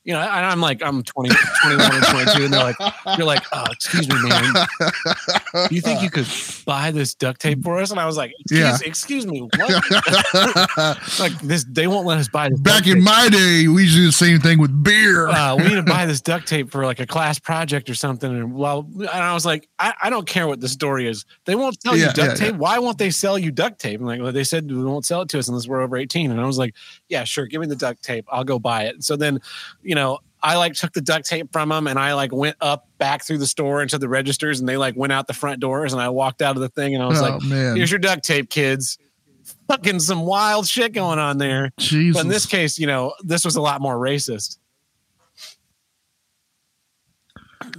you 0.05 0.13
know, 0.13 0.19
and 0.21 0.45
I'm 0.45 0.61
like, 0.61 0.81
I'm 0.83 1.03
20, 1.03 1.29
21 1.63 1.93
and 1.95 2.05
22, 2.05 2.43
and 2.45 2.53
they're 2.53 2.63
like, 2.63 2.75
you're 3.17 3.25
like, 3.27 3.43
oh, 3.51 3.65
excuse 3.71 4.07
me, 4.07 4.15
man. 4.29 4.53
You 5.71 5.81
think 5.81 6.01
you 6.03 6.09
could 6.11 6.27
buy 6.65 6.91
this 6.91 7.13
duct 7.15 7.41
tape 7.41 7.63
for 7.63 7.79
us? 7.79 7.89
And 7.91 7.99
I 7.99 8.05
was 8.05 8.15
like, 8.15 8.31
excuse, 8.39 8.59
Yeah. 8.61 8.77
excuse 8.85 9.25
me, 9.25 9.41
what? 9.41 9.59
like 11.19 11.39
this, 11.41 11.65
they 11.69 11.87
won't 11.87 12.05
let 12.05 12.17
us 12.19 12.27
buy 12.27 12.49
this. 12.49 12.59
Back 12.59 12.87
in 12.87 12.95
tape. 12.95 13.03
my 13.03 13.29
day, 13.29 13.67
we 13.67 13.83
used 13.83 13.95
to 13.95 14.01
do 14.01 14.05
the 14.05 14.11
same 14.11 14.39
thing 14.39 14.59
with 14.59 14.83
beer. 14.83 15.27
uh, 15.27 15.55
we 15.55 15.63
need 15.69 15.75
to 15.75 15.83
buy 15.83 16.05
this 16.05 16.21
duct 16.21 16.47
tape 16.47 16.69
for 16.71 16.85
like 16.85 16.99
a 16.99 17.07
class 17.07 17.39
project 17.39 17.89
or 17.89 17.95
something. 17.95 18.29
And 18.29 18.53
well, 18.53 18.87
and 18.97 19.09
I 19.09 19.33
was 19.33 19.45
like, 19.45 19.67
I, 19.79 19.93
I 20.03 20.09
don't 20.11 20.27
care 20.27 20.47
what 20.47 20.61
the 20.61 20.69
story 20.69 21.07
is. 21.07 21.25
They 21.45 21.55
won't 21.55 21.81
sell 21.81 21.97
Yeah, 21.97 22.07
you 22.07 22.13
duct 22.13 22.39
yeah, 22.39 22.49
tape. 22.51 22.55
Why 22.55 22.77
won't 22.79 22.99
they 22.99 23.09
sell 23.09 23.39
you 23.39 23.51
duct 23.51 23.79
tape? 23.79 23.99
And 23.99 24.07
like, 24.07 24.21
well, 24.21 24.31
they 24.31 24.43
said 24.43 24.69
we 24.69 24.83
won't 24.83 25.05
sell 25.05 25.21
it 25.21 25.29
to 25.29 25.39
us 25.39 25.47
unless 25.47 25.67
we're 25.67 25.81
over 25.81 25.97
18. 25.97 26.29
And 26.29 26.39
I 26.39 26.45
was 26.45 26.57
like, 26.59 26.75
yeah, 27.09 27.23
sure. 27.23 27.47
Give 27.47 27.59
me 27.61 27.67
the 27.67 27.75
duct 27.75 28.03
tape. 28.03 28.25
I'll 28.31 28.43
go 28.43 28.59
buy 28.59 28.83
it. 28.83 29.03
So 29.03 29.15
then, 29.15 29.39
you 29.81 29.94
know, 29.95 30.19
I 30.43 30.57
like 30.57 30.75
took 30.75 30.93
the 30.93 31.01
duct 31.01 31.25
tape 31.25 31.51
from 31.51 31.69
them 31.69 31.87
and 31.87 31.97
I 31.97 32.13
like 32.13 32.31
went 32.31 32.55
up 32.61 32.87
back 32.99 33.23
through 33.23 33.39
the 33.39 33.47
store 33.47 33.81
into 33.81 33.97
the 33.97 34.07
registers 34.07 34.59
and 34.59 34.69
they 34.69 34.77
like 34.77 34.95
went 34.95 35.11
out 35.11 35.25
the 35.25 35.33
front 35.33 35.59
doors 35.59 35.91
and 35.91 36.01
I 36.01 36.09
walked 36.09 36.43
out 36.43 36.55
of 36.55 36.61
the 36.61 36.69
thing 36.69 36.93
and 36.93 37.03
I 37.03 37.07
was 37.07 37.19
oh 37.19 37.23
like, 37.23 37.41
man, 37.41 37.75
here's 37.75 37.89
your 37.89 37.99
duct 37.99 38.23
tape, 38.23 38.49
kids. 38.49 38.99
Fucking 39.67 39.99
some 39.99 40.21
wild 40.21 40.67
shit 40.67 40.93
going 40.93 41.17
on 41.17 41.39
there. 41.39 41.71
Jesus. 41.79 42.19
But 42.19 42.25
in 42.25 42.31
this 42.31 42.45
case, 42.45 42.77
you 42.77 42.85
know, 42.85 43.13
this 43.23 43.43
was 43.43 43.55
a 43.55 43.61
lot 43.61 43.81
more 43.81 43.95
racist. 43.95 44.57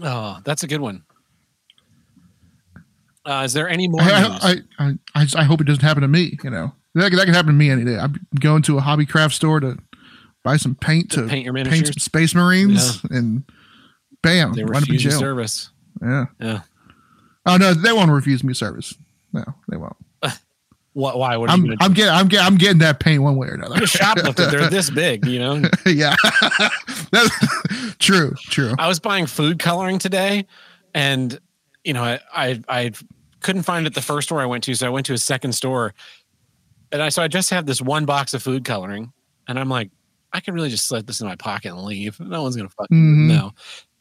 Oh, 0.02 0.38
that's 0.44 0.64
a 0.64 0.66
good 0.66 0.80
one. 0.80 1.04
Uh, 3.24 3.42
is 3.44 3.52
there 3.52 3.68
any 3.68 3.88
more? 3.88 4.00
I, 4.02 4.38
I, 4.78 4.84
I, 4.84 4.98
I, 5.14 5.26
I 5.36 5.44
hope 5.44 5.60
it 5.60 5.64
doesn't 5.64 5.82
happen 5.82 6.02
to 6.02 6.08
me. 6.08 6.38
You 6.42 6.50
know, 6.50 6.72
that, 6.94 7.12
that 7.12 7.26
could 7.26 7.34
happen 7.34 7.52
to 7.52 7.52
me 7.52 7.70
any 7.70 7.84
day. 7.84 7.98
I'm 7.98 8.16
going 8.38 8.62
to 8.62 8.78
a 8.78 8.80
hobby 8.80 9.06
craft 9.06 9.34
store 9.34 9.60
to 9.60 9.78
buy 10.46 10.56
some 10.56 10.76
paint 10.76 11.10
to, 11.10 11.26
paint 11.26 11.44
your 11.44 11.52
paint 11.54 11.88
some 11.88 11.94
Space 11.94 12.32
Marines, 12.32 13.02
and 13.10 13.42
bam, 14.22 14.52
They 14.52 14.62
right 14.62 14.80
up 14.80 14.88
in 14.88 14.94
refuse 14.94 15.02
jail. 15.02 15.18
service. 15.18 15.70
Yeah. 16.00 16.26
Yeah. 16.40 16.60
Oh 17.46 17.56
no, 17.56 17.74
they 17.74 17.92
won't 17.92 18.12
refuse 18.12 18.44
me 18.44 18.54
service. 18.54 18.94
No, 19.32 19.44
they 19.68 19.76
won't. 19.76 19.96
What? 20.92 21.18
Why? 21.18 21.36
What 21.36 21.50
I'm, 21.50 21.62
you 21.66 21.76
I'm 21.78 21.92
getting, 21.92 22.14
I'm 22.14 22.26
getting, 22.26 22.46
I'm 22.46 22.56
getting 22.56 22.78
that 22.78 23.00
paint 23.00 23.22
one 23.22 23.36
way 23.36 23.48
or 23.48 23.52
another. 23.52 23.80
Shoplifted. 23.80 24.50
They're 24.50 24.70
this 24.70 24.88
big, 24.88 25.26
you 25.26 25.38
know. 25.38 25.62
yeah, 25.86 26.16
that's 27.10 27.96
true, 27.98 28.34
true. 28.44 28.72
I 28.78 28.88
was 28.88 28.98
buying 28.98 29.26
food 29.26 29.58
coloring 29.58 29.98
today, 29.98 30.46
and 30.94 31.38
you 31.84 31.92
know, 31.92 32.02
I, 32.02 32.20
I 32.34 32.62
I 32.70 32.92
couldn't 33.40 33.64
find 33.64 33.84
it 33.84 33.90
at 33.90 33.94
the 33.94 34.00
first 34.00 34.28
store 34.28 34.40
I 34.40 34.46
went 34.46 34.64
to, 34.64 34.74
so 34.74 34.86
I 34.86 34.88
went 34.88 35.04
to 35.04 35.12
a 35.12 35.18
second 35.18 35.52
store, 35.52 35.92
and 36.90 37.02
I 37.02 37.10
so 37.10 37.22
I 37.22 37.28
just 37.28 37.50
have 37.50 37.66
this 37.66 37.82
one 37.82 38.06
box 38.06 38.32
of 38.32 38.42
food 38.42 38.64
coloring, 38.64 39.12
and 39.48 39.58
I'm 39.58 39.68
like, 39.68 39.90
I 40.36 40.40
can 40.40 40.52
really 40.54 40.68
just 40.68 40.86
slip 40.86 41.06
this 41.06 41.20
in 41.20 41.26
my 41.26 41.36
pocket 41.36 41.72
and 41.72 41.82
leave. 41.82 42.20
No 42.20 42.42
one's 42.42 42.56
gonna 42.56 42.68
fucking 42.68 42.96
Mhm. 42.96 43.28
know. 43.28 43.52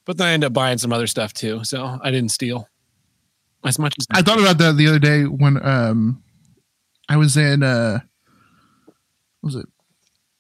But 0.06 0.18
then 0.18 0.28
I 0.28 0.32
end 0.34 0.44
up 0.44 0.52
buying 0.54 0.78
some 0.78 0.92
other 0.94 1.08
stuff 1.08 1.34
too, 1.34 1.64
so 1.64 1.98
I 2.04 2.12
didn't 2.12 2.30
steal 2.32 2.68
as 3.64 3.80
much 3.80 3.96
as 4.00 4.06
I 4.12 4.22
thought 4.22 4.40
about 4.40 4.58
that 4.60 4.76
the 4.78 4.88
other 4.88 5.00
day 5.00 5.24
when 5.24 5.66
um 5.66 6.22
I 7.10 7.18
was 7.18 7.38
in 7.38 7.64
uh 7.64 8.00
was 9.42 9.56
it 9.56 9.66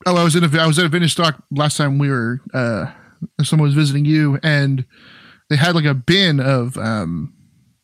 oh 0.06 0.16
I 0.18 0.24
was 0.24 0.36
in 0.36 0.44
a 0.44 0.62
I 0.62 0.68
was 0.68 0.78
at 0.80 0.86
a 0.86 0.90
vintage 0.90 1.14
stock 1.14 1.42
last 1.52 1.78
time 1.78 1.98
we 1.98 2.10
were 2.10 2.42
uh 2.54 2.92
someone 3.44 3.68
was 3.68 3.74
visiting 3.76 4.06
you 4.06 4.38
and 4.44 4.86
they 5.50 5.56
had 5.56 5.76
like 5.76 5.86
a 5.86 5.94
bin 5.94 6.40
of 6.40 6.78
um 6.78 7.34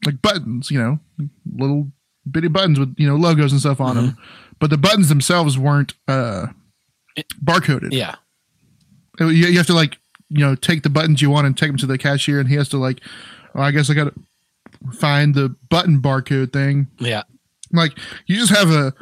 like 0.06 0.22
buttons 0.22 0.70
you 0.70 0.78
know 0.80 1.00
little 1.56 1.92
bitty 2.30 2.48
buttons 2.50 2.78
with 2.80 2.94
you 3.00 3.08
know 3.08 3.16
logos 3.16 3.52
and 3.52 3.62
stuff 3.62 3.80
on 3.82 3.96
them 3.96 4.18
but 4.60 4.70
the 4.70 4.78
buttons 4.78 5.10
themselves 5.10 5.58
weren't 5.58 5.94
uh 6.08 6.48
barcoded 7.44 7.90
yeah. 7.92 8.16
you, 9.20 9.28
you 9.28 9.58
have 9.58 9.68
to 9.68 9.74
like 9.74 9.98
you 10.30 10.40
know 10.40 10.56
take 10.56 10.84
the 10.84 10.90
buttons 10.90 11.22
you 11.22 11.30
want 11.30 11.46
and 11.48 11.58
take 11.58 11.70
them 11.70 11.78
to 11.78 11.86
the 11.86 11.98
cashier 11.98 12.40
and 12.40 12.50
he 12.50 12.56
has 12.56 12.70
to 12.70 12.78
like 12.78 13.02
oh, 13.56 13.62
I 13.62 13.72
guess 13.72 13.90
I 13.90 13.94
gotta 13.94 14.14
find 14.94 15.36
the 15.36 15.56
button 15.70 16.02
barcode 16.02 16.54
thing 16.54 16.88
Yeah. 17.00 17.24
like 17.72 17.98
you 18.26 18.38
just 18.38 18.56
have 18.56 18.70
a 18.72 18.94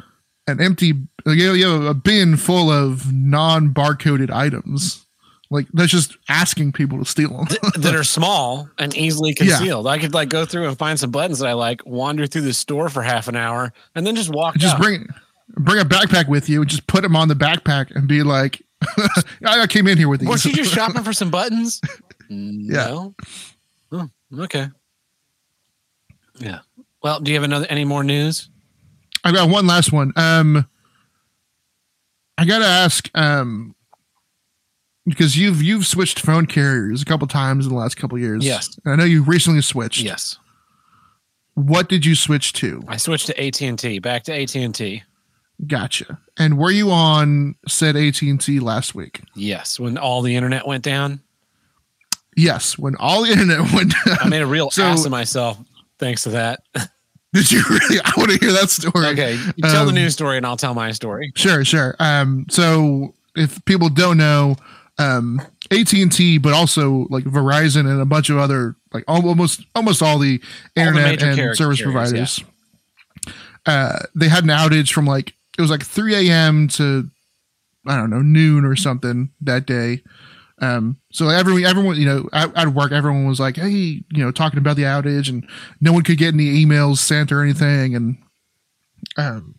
an 0.46 0.60
empty 0.60 0.94
like, 1.24 1.38
you 1.38 1.66
have 1.68 1.84
a 1.84 1.94
bin 1.94 2.36
full 2.36 2.70
of 2.70 3.12
non 3.12 3.72
barcoded 3.72 4.30
items 4.30 5.06
like 5.50 5.66
that's 5.72 5.90
just 5.90 6.16
asking 6.28 6.72
people 6.72 6.98
to 6.98 7.04
steal 7.04 7.28
them 7.30 7.46
that 7.76 7.94
are 7.94 8.04
small 8.18 8.68
and 8.78 8.96
easily 8.96 9.30
Yeah. 9.40 9.56
concealed. 9.56 9.86
I 9.88 9.98
could 9.98 10.14
like 10.14 10.28
go 10.28 10.44
through 10.44 10.68
and 10.68 10.78
find 10.78 10.98
some 10.98 11.10
buttons 11.10 11.40
that 11.40 11.48
I 11.48 11.54
like, 11.54 11.84
wander 11.84 12.26
through 12.28 12.42
the 12.42 12.54
store 12.54 12.88
for 12.88 13.02
half 13.02 13.26
an 13.26 13.34
hour, 13.34 13.72
and 13.96 14.06
then 14.06 14.14
just 14.14 14.30
walk 14.30 14.56
just 14.56 14.76
out. 14.76 14.80
bring 14.80 15.08
bring 15.54 15.80
a 15.80 15.84
backpack 15.84 16.28
with 16.28 16.48
you 16.48 16.62
and 16.62 16.70
just 16.70 16.86
put 16.86 17.02
them 17.02 17.16
on 17.16 17.28
the 17.28 17.34
backpack 17.34 17.94
and 17.94 18.08
be 18.08 18.22
like 18.22 18.62
I 19.44 19.66
came 19.66 19.86
in 19.86 19.98
here 19.98 20.08
with 20.08 20.20
these 20.20 20.28
Was 20.28 20.42
she 20.42 20.52
just 20.52 20.72
shopping 20.74 21.02
for 21.02 21.12
some 21.12 21.30
buttons? 21.30 21.80
No. 22.32 23.12
Oh, 23.90 24.08
okay. 24.38 24.68
Yeah. 26.38 26.60
Well, 27.02 27.18
do 27.18 27.32
you 27.32 27.36
have 27.36 27.42
another 27.42 27.66
any 27.68 27.84
more 27.84 28.04
news? 28.04 28.48
I 29.24 29.32
got 29.32 29.50
one 29.50 29.66
last 29.66 29.92
one. 29.92 30.12
Um, 30.14 30.64
I 32.38 32.44
gotta 32.44 32.66
ask, 32.66 33.10
um, 33.14 33.74
because 35.04 35.36
you've 35.36 35.60
you've 35.60 35.86
switched 35.86 36.20
phone 36.20 36.46
carriers 36.46 37.02
a 37.02 37.04
couple 37.04 37.26
times 37.26 37.66
in 37.66 37.72
the 37.72 37.78
last 37.78 37.96
couple 37.96 38.16
years. 38.16 38.44
Yes. 38.44 38.78
And 38.84 38.94
I 38.94 38.96
know 38.96 39.04
you 39.04 39.24
recently 39.24 39.60
switched. 39.60 40.02
Yes. 40.02 40.38
What 41.54 41.88
did 41.88 42.06
you 42.06 42.14
switch 42.14 42.52
to? 42.54 42.82
I 42.86 42.96
switched 42.96 43.26
to 43.26 43.44
AT 43.44 43.60
and 43.60 43.78
T. 43.78 43.98
Back 43.98 44.22
to 44.24 44.32
AT 44.32 44.54
and 44.54 44.74
T. 44.74 45.02
Gotcha. 45.66 46.18
And 46.38 46.56
were 46.56 46.70
you 46.70 46.90
on 46.90 47.54
said 47.68 47.96
AT 47.96 48.22
and 48.22 48.40
T 48.40 48.60
last 48.60 48.94
week? 48.94 49.20
Yes, 49.34 49.78
when 49.78 49.98
all 49.98 50.22
the 50.22 50.34
internet 50.36 50.66
went 50.66 50.82
down. 50.84 51.20
Yes, 52.36 52.78
when 52.78 52.96
all 52.96 53.22
the 53.24 53.30
internet 53.32 53.72
went 53.74 53.92
down. 54.06 54.16
I 54.20 54.28
made 54.28 54.42
a 54.42 54.46
real 54.46 54.70
So- 54.70 54.84
ass 54.84 55.04
of 55.04 55.10
myself 55.10 55.58
thanks 55.98 56.22
to 56.22 56.30
that. 56.30 56.60
Did 57.32 57.52
you 57.52 57.62
really? 57.68 58.00
I 58.04 58.10
want 58.16 58.30
to 58.32 58.38
hear 58.38 58.50
that 58.52 58.70
story. 58.70 59.06
okay, 59.08 59.38
tell 59.62 59.84
the 59.84 59.90
Um, 59.90 59.94
news 59.94 60.14
story 60.14 60.36
and 60.36 60.44
I'll 60.44 60.56
tell 60.56 60.74
my 60.74 60.90
story. 60.90 61.30
Sure, 61.36 61.64
sure. 61.64 61.94
Um, 62.00 62.46
so 62.50 63.14
if 63.36 63.64
people 63.66 63.88
don't 63.88 64.16
know, 64.16 64.56
um, 64.98 65.40
AT 65.70 65.92
and 65.92 66.10
T, 66.10 66.38
but 66.38 66.52
also 66.54 67.06
like 67.08 67.22
Verizon 67.24 67.80
and 67.88 68.00
a 68.00 68.04
bunch 68.04 68.30
of 68.30 68.38
other 68.38 68.74
like 68.92 69.04
almost 69.06 69.60
almost 69.76 70.02
all 70.02 70.18
the 70.18 70.40
All 70.42 70.48
the 70.74 70.80
internet 70.88 71.10
major 71.20 71.26
and 71.26 71.56
service 71.56 71.78
carriers, 71.80 71.82
providers, 71.82 72.44
uh, 73.66 73.98
they 74.16 74.28
had 74.28 74.42
an 74.42 74.50
outage 74.50 74.92
from 74.92 75.06
like 75.06 75.34
it 75.60 75.62
was 75.62 75.70
like 75.70 75.84
3 75.84 76.28
a.m. 76.30 76.68
to 76.68 77.08
I 77.86 77.96
don't 77.96 78.10
know 78.10 78.22
noon 78.22 78.64
or 78.64 78.76
something 78.76 79.30
that 79.42 79.66
day. 79.66 80.02
Um, 80.62 80.98
so 81.12 81.28
everyone, 81.30 81.64
everyone, 81.64 81.96
you 81.96 82.04
know, 82.04 82.28
at, 82.34 82.54
at 82.56 82.68
work, 82.68 82.92
everyone 82.92 83.26
was 83.26 83.40
like, 83.40 83.56
"Hey, 83.56 83.68
you 83.70 84.02
know, 84.24 84.30
talking 84.30 84.58
about 84.58 84.76
the 84.76 84.82
outage," 84.82 85.28
and 85.30 85.48
no 85.80 85.92
one 85.92 86.02
could 86.02 86.18
get 86.18 86.34
any 86.34 86.64
emails 86.64 86.98
sent 86.98 87.32
or 87.32 87.42
anything. 87.42 87.94
And 87.94 88.18
um, 89.16 89.54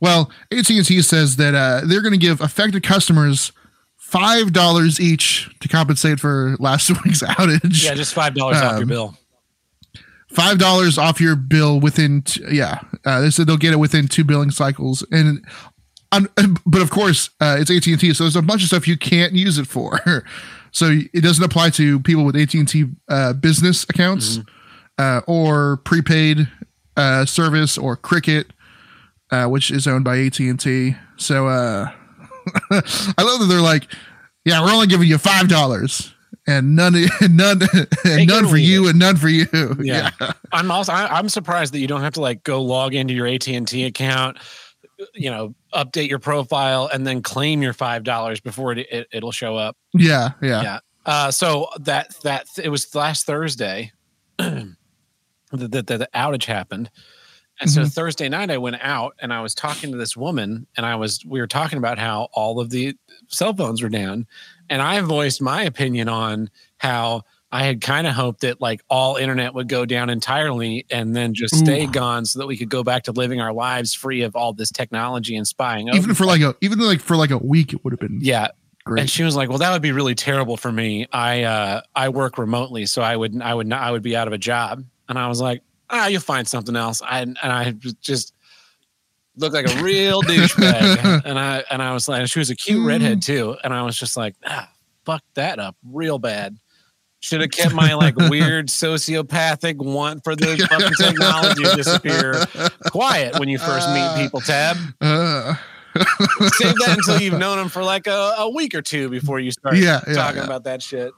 well, 0.00 0.32
AT 0.50 0.68
and 0.70 0.84
T 0.84 1.00
says 1.02 1.36
that 1.36 1.54
uh, 1.54 1.82
they're 1.86 2.02
going 2.02 2.12
to 2.12 2.18
give 2.18 2.40
affected 2.40 2.82
customers 2.82 3.52
five 3.96 4.52
dollars 4.52 5.00
each 5.00 5.48
to 5.60 5.68
compensate 5.68 6.18
for 6.18 6.56
last 6.58 6.90
week's 7.04 7.22
outage. 7.22 7.84
Yeah, 7.84 7.94
just 7.94 8.12
five 8.14 8.34
dollars 8.34 8.56
off 8.56 8.72
your 8.72 8.82
Um, 8.82 8.88
bill. 8.88 9.16
Five 10.32 10.58
dollars 10.58 10.96
off 10.96 11.20
your 11.20 11.36
bill 11.36 11.80
within. 11.80 12.22
T- 12.22 12.42
yeah, 12.50 12.80
uh, 13.04 13.20
they 13.20 13.30
said 13.30 13.46
they'll 13.46 13.56
get 13.56 13.72
it 13.72 13.78
within 13.78 14.06
two 14.06 14.24
billing 14.24 14.52
cycles, 14.52 15.04
and 15.10 15.44
um, 16.12 16.28
but 16.66 16.82
of 16.82 16.90
course 16.90 17.30
uh, 17.40 17.56
it's 17.58 17.70
AT 17.70 17.86
and 17.86 18.00
T, 18.00 18.14
so 18.14 18.24
there's 18.24 18.36
a 18.36 18.42
bunch 18.42 18.62
of 18.62 18.68
stuff 18.68 18.86
you 18.86 18.96
can't 18.96 19.32
use 19.32 19.58
it 19.58 19.66
for. 19.66 20.00
so 20.70 20.98
it 21.12 21.22
doesn't 21.22 21.44
apply 21.44 21.70
to 21.70 22.00
people 22.00 22.24
with 22.24 22.36
AT 22.36 22.54
and 22.54 22.68
T 22.68 22.86
uh, 23.08 23.32
business 23.32 23.84
accounts 23.84 24.38
uh, 24.98 25.20
or 25.26 25.78
prepaid 25.78 26.48
uh, 26.96 27.24
service 27.24 27.78
or 27.78 27.96
Cricket, 27.96 28.52
uh, 29.30 29.46
which 29.46 29.70
is 29.70 29.86
owned 29.86 30.04
by 30.04 30.18
AT 30.18 30.38
and 30.38 30.60
T. 30.60 30.96
So 31.16 31.48
uh, 31.48 31.90
I 32.70 33.22
love 33.22 33.40
that 33.40 33.46
they're 33.48 33.60
like, 33.60 33.92
yeah, 34.44 34.62
we're 34.64 34.72
only 34.72 34.86
giving 34.86 35.08
you 35.08 35.18
five 35.18 35.48
dollars. 35.48 36.14
And 36.46 36.74
none, 36.76 36.94
and 37.20 37.36
none, 37.36 37.60
and 38.04 38.26
none 38.26 38.48
for 38.48 38.56
you, 38.56 38.86
it. 38.86 38.90
and 38.90 38.98
none 38.98 39.16
for 39.16 39.28
you. 39.28 39.46
Yeah. 39.80 40.10
I'm 40.52 40.70
also 40.70 40.92
I, 40.92 41.18
I'm 41.18 41.28
surprised 41.28 41.72
that 41.74 41.78
you 41.80 41.86
don't 41.86 42.00
have 42.02 42.14
to 42.14 42.20
like 42.20 42.42
go 42.44 42.62
log 42.62 42.94
into 42.94 43.14
your 43.14 43.26
AT 43.26 43.46
and 43.48 43.68
T 43.68 43.84
account, 43.84 44.38
you 45.14 45.30
know, 45.30 45.54
update 45.74 46.08
your 46.08 46.18
profile 46.18 46.88
and 46.92 47.06
then 47.06 47.22
claim 47.22 47.62
your 47.62 47.72
five 47.72 48.04
dollars 48.04 48.40
before 48.40 48.72
it, 48.72 48.86
it 48.90 49.06
it'll 49.12 49.32
show 49.32 49.56
up. 49.56 49.76
yeah, 49.94 50.30
yeah. 50.42 50.62
Yeah. 50.62 50.78
Uh, 51.06 51.30
so 51.30 51.68
that 51.80 52.14
that 52.24 52.46
it 52.62 52.68
was 52.68 52.94
last 52.94 53.26
Thursday 53.26 53.92
that 54.38 54.74
the, 55.52 55.68
the, 55.68 55.82
the 55.82 56.08
outage 56.14 56.44
happened. 56.44 56.90
And 57.60 57.70
so 57.70 57.82
Mhm. 57.82 57.92
Thursday 57.92 58.28
night 58.30 58.50
I 58.50 58.56
went 58.56 58.76
out 58.80 59.14
and 59.20 59.32
I 59.34 59.42
was 59.42 59.54
talking 59.54 59.90
to 59.92 59.98
this 59.98 60.16
woman 60.16 60.66
and 60.76 60.86
I 60.86 60.94
was 60.96 61.22
we 61.26 61.40
were 61.40 61.46
talking 61.46 61.76
about 61.78 61.98
how 61.98 62.28
all 62.32 62.58
of 62.58 62.70
the 62.70 62.94
cell 63.28 63.52
phones 63.54 63.82
were 63.82 63.88
down 63.90 64.26
and 64.70 64.80
I 64.80 65.00
voiced 65.00 65.42
my 65.42 65.64
opinion 65.64 66.08
on 66.08 66.48
how 66.78 67.24
I 67.52 67.64
had 67.64 67.80
kind 67.80 68.06
of 68.06 68.14
hoped 68.14 68.42
that 68.42 68.60
like 68.60 68.80
all 68.88 69.16
internet 69.16 69.54
would 69.54 69.68
go 69.68 69.84
down 69.84 70.08
entirely 70.08 70.86
and 70.90 71.16
then 71.16 71.34
just 71.34 71.56
stay 71.56 71.84
Ooh. 71.84 71.90
gone 71.90 72.24
so 72.24 72.38
that 72.38 72.46
we 72.46 72.56
could 72.56 72.70
go 72.70 72.84
back 72.84 73.02
to 73.04 73.12
living 73.12 73.40
our 73.40 73.52
lives 73.52 73.92
free 73.92 74.22
of 74.22 74.36
all 74.36 74.52
this 74.52 74.70
technology 74.70 75.34
and 75.36 75.46
spying. 75.46 75.88
Even 75.88 76.14
for 76.14 76.24
like 76.24 76.40
a, 76.40 76.54
even 76.60 76.78
like 76.78 77.00
for 77.00 77.16
like 77.16 77.32
a 77.32 77.38
week, 77.38 77.72
it 77.72 77.84
would 77.84 77.92
have 77.92 78.00
been 78.00 78.20
yeah, 78.22 78.48
great. 78.84 79.00
and 79.00 79.10
she 79.10 79.24
was 79.24 79.34
like, 79.34 79.48
"Well, 79.48 79.58
that 79.58 79.72
would 79.72 79.82
be 79.82 79.90
really 79.90 80.14
terrible 80.14 80.56
for 80.56 80.70
me. 80.70 81.08
I 81.12 81.42
uh, 81.42 81.80
I 81.96 82.08
work 82.10 82.38
remotely, 82.38 82.86
so 82.86 83.02
I 83.02 83.16
would 83.16 83.40
I 83.42 83.52
would 83.52 83.66
not 83.66 83.82
I 83.82 83.90
would 83.90 84.02
be 84.02 84.14
out 84.14 84.28
of 84.28 84.32
a 84.32 84.38
job." 84.38 84.84
And 85.08 85.18
I 85.18 85.26
was 85.26 85.40
like, 85.40 85.62
"Ah, 85.90 86.06
you'll 86.06 86.20
find 86.20 86.46
something 86.46 86.76
else." 86.76 87.02
I 87.02 87.22
and 87.22 87.36
I 87.42 87.72
just 87.72 88.32
looked 89.36 89.54
like 89.54 89.68
a 89.74 89.82
real 89.82 90.22
douchebag, 90.22 91.22
and 91.24 91.38
I 91.38 91.64
and 91.70 91.82
I 91.82 91.92
was 91.92 92.08
like, 92.08 92.26
she 92.28 92.38
was 92.38 92.50
a 92.50 92.56
cute 92.56 92.84
redhead 92.86 93.22
too, 93.22 93.56
and 93.64 93.72
I 93.74 93.82
was 93.82 93.96
just 93.96 94.16
like, 94.16 94.34
"Ah, 94.46 94.70
fuck 95.04 95.22
that 95.34 95.58
up 95.58 95.76
real 95.84 96.18
bad." 96.18 96.56
Should 97.22 97.42
have 97.42 97.50
kept 97.50 97.74
my 97.74 97.92
like 97.94 98.16
weird 98.30 98.68
sociopathic 98.68 99.76
want 99.76 100.24
for 100.24 100.34
the 100.34 100.56
fucking 100.70 100.94
technology 100.98 101.64
to 101.64 101.76
disappear 101.76 102.46
quiet 102.90 103.38
when 103.38 103.48
you 103.48 103.58
first 103.58 103.88
meet 103.90 104.22
people. 104.22 104.40
Tab 104.40 104.76
Uh, 105.02 105.54
save 106.52 106.76
that 106.76 106.94
until 106.96 107.20
you've 107.20 107.38
known 107.38 107.58
them 107.58 107.68
for 107.68 107.82
like 107.84 108.06
a, 108.06 108.34
a 108.38 108.48
week 108.48 108.74
or 108.74 108.80
two 108.80 109.10
before 109.10 109.38
you 109.38 109.50
start 109.50 109.76
Yeah, 109.76 110.00
yeah, 110.08 110.14
talking 110.14 110.38
yeah. 110.38 110.44
about 110.44 110.64
that 110.64 110.82
shit. 110.82 111.12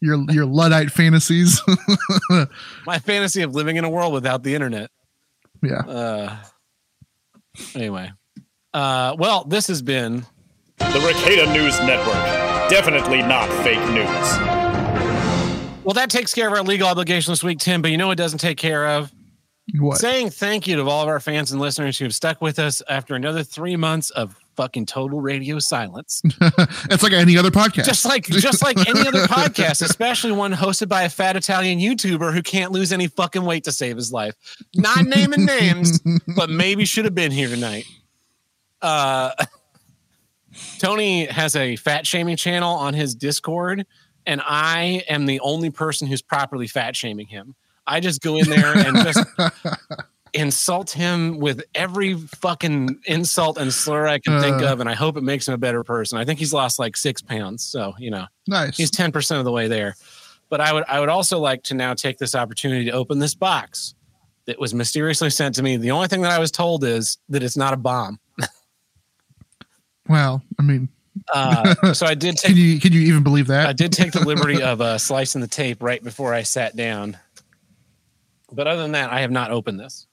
your 0.00 0.18
your 0.32 0.46
luddite 0.46 0.90
fantasies. 0.90 1.60
My 2.84 2.98
fantasy 2.98 3.42
of 3.42 3.54
living 3.54 3.76
in 3.76 3.84
a 3.84 3.90
world 3.90 4.12
without 4.12 4.42
the 4.42 4.54
internet. 4.56 4.90
yeah. 5.62 5.78
Uh, 5.86 6.36
anyway, 7.74 8.10
uh, 8.74 9.14
well, 9.18 9.44
this 9.44 9.66
has 9.68 9.82
been 9.82 10.24
The 10.78 10.84
Ricada 10.84 11.52
News 11.52 11.78
Network. 11.80 12.14
Definitely 12.70 13.22
not 13.22 13.48
fake 13.62 13.78
news. 13.90 15.84
well. 15.84 15.94
That 15.94 16.10
takes 16.10 16.32
care 16.32 16.46
of 16.46 16.52
our 16.54 16.62
legal 16.62 16.88
obligation 16.88 17.32
this 17.32 17.42
week, 17.44 17.58
Tim. 17.58 17.82
But 17.82 17.90
you 17.90 17.98
know 17.98 18.06
what 18.08 18.18
doesn't 18.18 18.38
take 18.38 18.56
care 18.58 18.86
of 18.88 19.12
What? 19.78 19.98
saying 19.98 20.30
thank 20.30 20.66
you 20.66 20.76
to 20.76 20.82
all 20.88 21.02
of 21.02 21.08
our 21.08 21.20
fans 21.20 21.52
and 21.52 21.60
listeners 21.60 21.98
who 21.98 22.04
have 22.06 22.14
stuck 22.14 22.40
with 22.40 22.58
us 22.58 22.82
after 22.88 23.14
another 23.14 23.42
three 23.42 23.76
months 23.76 24.10
of 24.10 24.36
fucking 24.56 24.86
total 24.86 25.20
radio 25.20 25.58
silence. 25.58 26.22
it's 26.40 27.02
like 27.02 27.12
any 27.12 27.36
other 27.36 27.50
podcast. 27.50 27.84
just 27.84 28.04
like 28.04 28.24
just 28.24 28.62
like 28.62 28.76
any 28.88 29.06
other 29.06 29.22
podcast, 29.26 29.82
especially 29.82 30.32
one 30.32 30.52
hosted 30.52 30.88
by 30.88 31.02
a 31.02 31.08
fat 31.08 31.36
Italian 31.36 31.78
YouTuber 31.78 32.32
who 32.32 32.42
can't 32.42 32.72
lose 32.72 32.92
any 32.92 33.08
fucking 33.08 33.44
weight 33.44 33.64
to 33.64 33.72
save 33.72 33.96
his 33.96 34.12
life. 34.12 34.34
Not 34.74 35.04
naming 35.04 35.44
names, 35.44 36.00
but 36.36 36.50
maybe 36.50 36.84
should 36.84 37.04
have 37.04 37.14
been 37.14 37.32
here 37.32 37.48
tonight. 37.48 37.84
Uh, 38.80 39.32
Tony 40.78 41.26
has 41.26 41.56
a 41.56 41.76
fat 41.76 42.06
shaming 42.06 42.36
channel 42.36 42.74
on 42.74 42.94
his 42.94 43.14
Discord, 43.14 43.86
and 44.26 44.40
I 44.44 45.04
am 45.08 45.26
the 45.26 45.40
only 45.40 45.70
person 45.70 46.08
who's 46.08 46.22
properly 46.22 46.66
fat 46.66 46.96
shaming 46.96 47.26
him. 47.26 47.54
I 47.86 48.00
just 48.00 48.20
go 48.20 48.36
in 48.36 48.48
there 48.48 48.76
and 48.76 48.96
just 48.98 49.26
insult 50.34 50.90
him 50.90 51.38
with 51.38 51.62
every 51.74 52.14
fucking 52.14 52.98
insult 53.06 53.58
and 53.58 53.72
slur 53.72 54.06
I 54.06 54.18
can 54.18 54.40
think 54.40 54.62
Uh. 54.62 54.72
of, 54.72 54.80
and 54.80 54.88
I 54.88 54.94
hope 54.94 55.16
it 55.16 55.22
makes 55.22 55.46
him 55.46 55.54
a 55.54 55.58
better 55.58 55.84
person. 55.84 56.18
I 56.18 56.24
think 56.24 56.38
he's 56.38 56.52
lost 56.54 56.78
like 56.78 56.96
six 56.96 57.20
pounds, 57.20 57.64
so 57.64 57.94
you 57.98 58.10
know 58.10 58.26
nice. 58.46 58.76
he's 58.76 58.90
ten 58.90 59.12
percent 59.12 59.38
of 59.40 59.44
the 59.44 59.52
way 59.52 59.68
there. 59.68 59.94
But 60.48 60.60
I 60.60 60.72
would 60.72 60.84
I 60.88 61.00
would 61.00 61.08
also 61.08 61.38
like 61.38 61.62
to 61.64 61.74
now 61.74 61.94
take 61.94 62.18
this 62.18 62.34
opportunity 62.34 62.84
to 62.86 62.92
open 62.92 63.18
this 63.18 63.34
box 63.34 63.94
that 64.46 64.58
was 64.58 64.74
mysteriously 64.74 65.30
sent 65.30 65.54
to 65.56 65.62
me. 65.62 65.76
The 65.76 65.90
only 65.92 66.08
thing 66.08 66.22
that 66.22 66.32
I 66.32 66.38
was 66.38 66.50
told 66.50 66.82
is 66.84 67.18
that 67.28 67.42
it's 67.42 67.56
not 67.56 67.72
a 67.74 67.76
bomb. 67.76 68.18
well, 70.08 70.42
I 70.58 70.62
mean, 70.62 70.88
Uh, 71.32 71.92
so 71.92 72.06
I 72.06 72.14
did 72.14 72.40
can 72.42 72.56
you 72.56 72.80
can 72.80 72.92
you 72.92 73.00
even 73.02 73.22
believe 73.22 73.46
that? 73.48 73.66
I 73.68 73.72
did 73.72 73.92
take 73.92 74.12
the 74.12 74.20
liberty 74.24 74.62
of 74.62 74.80
uh, 74.80 74.98
slicing 74.98 75.40
the 75.40 75.46
tape 75.46 75.82
right 75.82 76.02
before 76.02 76.34
I 76.34 76.42
sat 76.42 76.74
down. 76.76 77.16
But 78.50 78.66
other 78.66 78.82
than 78.82 78.92
that, 78.92 79.10
I 79.12 79.20
have 79.20 79.30
not 79.30 79.50
opened 79.50 79.80
this. 79.80 80.06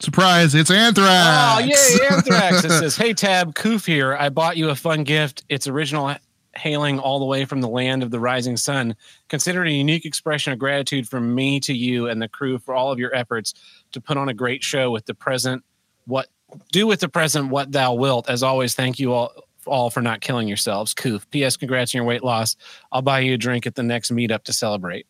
Surprise! 0.00 0.54
It's 0.54 0.70
anthrax. 0.70 1.08
Oh, 1.10 1.58
yay, 1.58 2.06
Anthrax. 2.10 2.64
It 2.64 2.70
says, 2.70 2.96
Hey, 2.96 3.14
Tab, 3.14 3.54
Koof 3.54 3.84
here. 3.84 4.14
I 4.14 4.28
bought 4.28 4.56
you 4.56 4.70
a 4.70 4.76
fun 4.76 5.02
gift. 5.02 5.44
It's 5.48 5.66
original 5.66 6.14
hailing 6.54 6.98
all 6.98 7.18
the 7.18 7.24
way 7.24 7.44
from 7.44 7.60
the 7.60 7.68
land 7.68 8.02
of 8.02 8.10
the 8.10 8.20
rising 8.20 8.56
sun. 8.56 8.94
Consider 9.28 9.64
it 9.64 9.70
a 9.70 9.72
unique 9.72 10.04
expression 10.04 10.52
of 10.52 10.58
gratitude 10.58 11.08
from 11.08 11.34
me 11.34 11.60
to 11.60 11.74
you 11.74 12.08
and 12.08 12.20
the 12.20 12.28
crew 12.28 12.58
for 12.58 12.74
all 12.74 12.92
of 12.92 12.98
your 12.98 13.14
efforts 13.14 13.54
to 13.92 14.00
put 14.00 14.16
on 14.16 14.28
a 14.28 14.34
great 14.34 14.62
show 14.62 14.90
with 14.90 15.06
the 15.06 15.14
present. 15.14 15.64
What 16.06 16.28
do 16.72 16.86
with 16.86 17.00
the 17.00 17.08
present 17.08 17.50
what 17.50 17.72
thou 17.72 17.94
wilt. 17.94 18.28
As 18.28 18.42
always, 18.42 18.74
thank 18.74 18.98
you 18.98 19.12
all 19.12 19.32
all 19.66 19.90
for 19.90 20.00
not 20.00 20.20
killing 20.20 20.48
yourselves. 20.48 20.94
Koof. 20.94 21.28
P.S. 21.30 21.56
Congrats 21.56 21.94
on 21.94 21.98
your 21.98 22.06
weight 22.06 22.24
loss. 22.24 22.56
I'll 22.90 23.02
buy 23.02 23.20
you 23.20 23.34
a 23.34 23.38
drink 23.38 23.66
at 23.66 23.74
the 23.74 23.82
next 23.82 24.10
meetup 24.10 24.44
to 24.44 24.52
celebrate. 24.52 25.06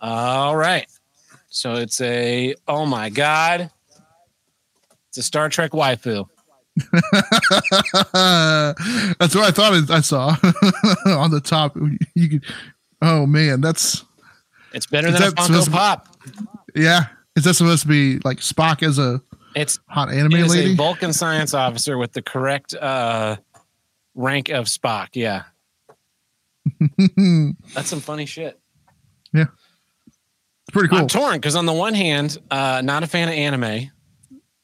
All 0.00 0.56
right. 0.56 0.86
So 1.48 1.74
it's 1.74 2.00
a 2.00 2.54
oh 2.68 2.84
my 2.84 3.08
god. 3.08 3.70
It's 5.16 5.24
a 5.24 5.26
Star 5.26 5.48
Trek 5.48 5.70
waifu. 5.70 6.26
that's 9.18 9.34
what 9.34 9.44
I 9.44 9.50
thought 9.50 9.90
I 9.90 10.00
saw 10.02 10.28
on 11.06 11.30
the 11.30 11.40
top. 11.42 11.74
You 12.14 12.28
could. 12.28 12.44
Oh 13.00 13.24
man, 13.24 13.62
that's 13.62 14.04
It's 14.74 14.84
better 14.86 15.10
than 15.10 15.20
that 15.22 15.34
Funko 15.34 15.64
to 15.64 15.70
be- 15.70 15.74
Pop. 15.74 16.08
yeah. 16.74 17.06
Is 17.34 17.44
that 17.44 17.54
supposed 17.54 17.82
to 17.82 17.88
be 17.88 18.18
like 18.24 18.38
Spock 18.38 18.82
as 18.82 18.98
a 18.98 19.22
It's 19.54 19.78
hot 19.88 20.10
it 20.12 20.18
anime 20.18 20.34
is 20.34 20.52
a 20.52 20.56
lady? 20.56 20.74
Vulcan 20.74 21.14
science 21.14 21.54
officer 21.54 21.96
with 21.96 22.12
the 22.12 22.20
correct 22.22 22.74
uh, 22.74 23.36
rank 24.14 24.50
of 24.50 24.66
Spock. 24.66 25.08
Yeah, 25.14 25.44
that's 27.74 27.88
some 27.88 28.00
funny 28.00 28.26
shit. 28.26 28.58
Yeah, 29.32 29.46
it's 30.06 30.70
pretty 30.72 30.88
cool. 30.88 30.98
I'm 30.98 31.08
torn 31.08 31.36
because 31.36 31.56
on 31.56 31.64
the 31.66 31.72
one 31.74 31.94
hand, 31.94 32.36
uh, 32.50 32.82
not 32.84 33.02
a 33.02 33.06
fan 33.06 33.28
of 33.28 33.34
anime, 33.34 33.90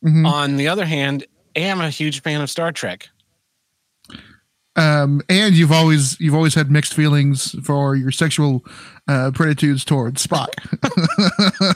Mhm. 0.04 0.26
On 0.26 0.56
the 0.56 0.68
other 0.68 0.84
hand, 0.84 1.26
I 1.56 1.60
am 1.60 1.80
a 1.80 1.90
huge 1.90 2.22
fan 2.22 2.40
of 2.40 2.50
Star 2.50 2.72
Trek. 2.72 3.08
Um, 4.74 5.20
and 5.28 5.54
you've 5.54 5.70
always 5.72 6.18
you've 6.18 6.34
always 6.34 6.54
had 6.54 6.70
mixed 6.70 6.94
feelings 6.94 7.54
for 7.62 7.94
your 7.94 8.10
sexual 8.10 8.64
uh, 9.06 9.30
preditudes 9.34 9.84
towards 9.84 10.26
Spock. 10.26 10.48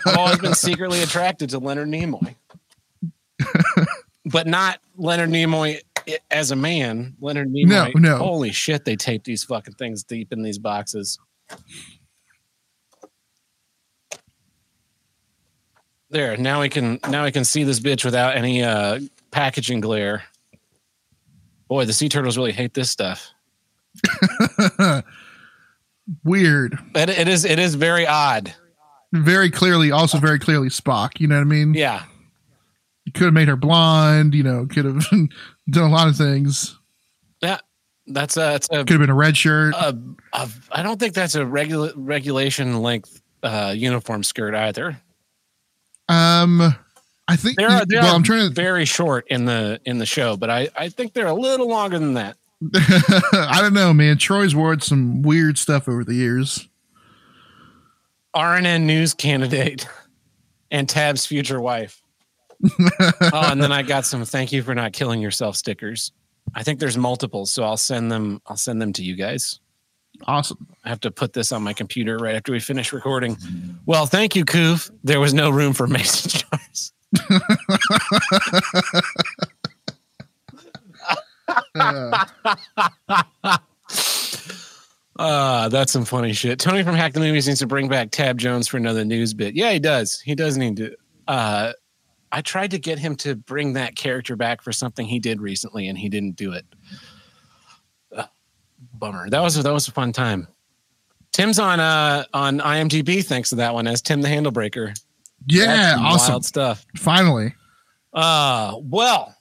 I've 0.06 0.16
always 0.16 0.38
been 0.38 0.54
secretly 0.54 1.02
attracted 1.02 1.50
to 1.50 1.58
Leonard 1.58 1.88
Nimoy, 1.88 2.34
but 4.24 4.46
not 4.46 4.80
Leonard 4.96 5.28
Nimoy 5.28 5.80
as 6.30 6.52
a 6.52 6.56
man. 6.56 7.14
Leonard 7.20 7.50
Nimoy. 7.50 7.94
No, 7.94 8.12
no. 8.12 8.16
Holy 8.16 8.50
shit! 8.50 8.86
They 8.86 8.96
tape 8.96 9.24
these 9.24 9.44
fucking 9.44 9.74
things 9.74 10.02
deep 10.02 10.32
in 10.32 10.42
these 10.42 10.58
boxes. 10.58 11.18
There. 16.10 16.36
Now 16.36 16.60
we 16.60 16.68
can 16.68 17.00
now 17.08 17.24
we 17.24 17.32
can 17.32 17.44
see 17.44 17.64
this 17.64 17.80
bitch 17.80 18.04
without 18.04 18.36
any 18.36 18.62
uh 18.62 19.00
packaging 19.30 19.80
glare. 19.80 20.24
Boy, 21.68 21.84
the 21.84 21.92
sea 21.92 22.08
turtles 22.08 22.36
really 22.38 22.52
hate 22.52 22.74
this 22.74 22.90
stuff. 22.90 23.28
Weird. 26.24 26.78
It, 26.94 27.08
it 27.10 27.28
is 27.28 27.44
it 27.44 27.58
is 27.58 27.74
very 27.74 28.06
odd. 28.06 28.54
Very 29.12 29.50
clearly, 29.50 29.90
also 29.90 30.18
very 30.18 30.38
clearly 30.38 30.68
Spock. 30.68 31.18
You 31.20 31.26
know 31.26 31.36
what 31.36 31.40
I 31.42 31.44
mean? 31.44 31.74
Yeah. 31.74 32.04
You 33.04 33.12
could 33.12 33.24
have 33.24 33.34
made 33.34 33.48
her 33.48 33.56
blonde. 33.56 34.34
You 34.34 34.42
know, 34.42 34.66
could 34.66 34.84
have 34.84 35.04
done 35.10 35.30
a 35.84 35.88
lot 35.88 36.08
of 36.08 36.16
things. 36.16 36.78
Yeah. 37.40 37.58
That's 38.06 38.36
a 38.36 38.40
that's 38.40 38.68
a 38.70 38.78
Could 38.84 38.90
have 38.90 39.00
been 39.00 39.10
a 39.10 39.14
red 39.14 39.36
shirt. 39.36 39.74
I 39.74 40.82
don't 40.82 41.00
think 41.00 41.14
that's 41.14 41.34
a 41.34 41.44
regula- 41.44 41.92
regulation 41.96 42.80
length 42.80 43.20
uh, 43.42 43.74
uniform 43.76 44.22
skirt 44.22 44.54
either. 44.54 45.00
Um, 46.08 46.74
I 47.28 47.36
think. 47.36 47.56
They 47.56 47.64
are, 47.64 47.84
they 47.84 47.96
well, 47.96 48.12
are 48.12 48.14
I'm 48.14 48.22
trying 48.22 48.48
to. 48.48 48.54
very 48.54 48.84
short 48.84 49.26
in 49.28 49.44
the 49.44 49.80
in 49.84 49.98
the 49.98 50.06
show, 50.06 50.36
but 50.36 50.50
I 50.50 50.68
I 50.76 50.88
think 50.88 51.12
they're 51.12 51.26
a 51.26 51.34
little 51.34 51.68
longer 51.68 51.98
than 51.98 52.14
that. 52.14 52.36
I 52.74 53.58
don't 53.60 53.74
know, 53.74 53.92
man. 53.92 54.16
Troi's 54.16 54.54
worn 54.54 54.80
some 54.80 55.22
weird 55.22 55.58
stuff 55.58 55.88
over 55.88 56.04
the 56.04 56.14
years. 56.14 56.68
RNN 58.34 58.82
news 58.82 59.14
candidate 59.14 59.88
and 60.70 60.88
Tab's 60.88 61.26
future 61.26 61.60
wife. 61.60 62.00
oh, 62.80 63.10
and 63.32 63.62
then 63.62 63.72
I 63.72 63.82
got 63.82 64.06
some 64.06 64.24
thank 64.24 64.52
you 64.52 64.62
for 64.62 64.74
not 64.74 64.92
killing 64.92 65.20
yourself 65.20 65.56
stickers. 65.56 66.12
I 66.54 66.62
think 66.62 66.80
there's 66.80 66.96
multiples, 66.96 67.50
so 67.50 67.64
I'll 67.64 67.76
send 67.76 68.10
them. 68.10 68.40
I'll 68.46 68.56
send 68.56 68.80
them 68.80 68.92
to 68.94 69.02
you 69.02 69.16
guys. 69.16 69.60
Awesome. 70.24 70.66
I 70.84 70.88
have 70.88 71.00
to 71.00 71.10
put 71.10 71.32
this 71.32 71.52
on 71.52 71.62
my 71.62 71.72
computer 71.72 72.16
right 72.18 72.34
after 72.34 72.52
we 72.52 72.60
finish 72.60 72.92
recording. 72.92 73.36
Well, 73.86 74.06
thank 74.06 74.36
you, 74.36 74.44
Koof. 74.44 74.90
There 75.04 75.20
was 75.20 75.34
no 75.34 75.50
room 75.50 75.72
for 75.72 75.86
mason 75.88 76.42
jars. 76.50 76.92
Uh, 85.18 85.68
that's 85.68 85.92
some 85.92 86.04
funny 86.04 86.32
shit. 86.32 86.58
Tony 86.58 86.82
from 86.82 86.94
Hack 86.94 87.12
the 87.12 87.20
Movies 87.20 87.46
needs 87.46 87.60
to 87.60 87.66
bring 87.66 87.88
back 87.88 88.10
Tab 88.10 88.38
Jones 88.38 88.68
for 88.68 88.76
another 88.76 89.04
news 89.04 89.34
bit. 89.34 89.54
Yeah, 89.54 89.72
he 89.72 89.78
does. 89.78 90.20
He 90.20 90.34
does 90.34 90.56
need 90.56 90.76
to. 90.76 90.96
Uh, 91.28 91.72
I 92.32 92.42
tried 92.42 92.72
to 92.72 92.78
get 92.78 92.98
him 92.98 93.16
to 93.16 93.34
bring 93.34 93.74
that 93.74 93.96
character 93.96 94.36
back 94.36 94.62
for 94.62 94.72
something 94.72 95.06
he 95.06 95.18
did 95.18 95.40
recently, 95.40 95.88
and 95.88 95.96
he 95.96 96.08
didn't 96.08 96.36
do 96.36 96.52
it. 96.52 96.66
Bummer. 98.98 99.28
That 99.30 99.40
was 99.42 99.62
that 99.62 99.72
was 99.72 99.88
a 99.88 99.92
fun 99.92 100.12
time. 100.12 100.48
Tim's 101.32 101.58
on 101.58 101.80
uh 101.80 102.24
on 102.32 102.58
IMDb 102.60 103.24
thanks 103.24 103.50
to 103.50 103.56
that 103.56 103.74
one 103.74 103.86
as 103.86 104.00
Tim 104.02 104.22
the 104.22 104.28
Handlebreaker. 104.28 104.98
yeah, 105.46 105.96
awesome. 105.98 106.32
Wild 106.32 106.44
stuff. 106.44 106.84
Finally. 106.96 107.54
Uh, 108.12 108.76
well, 108.80 109.34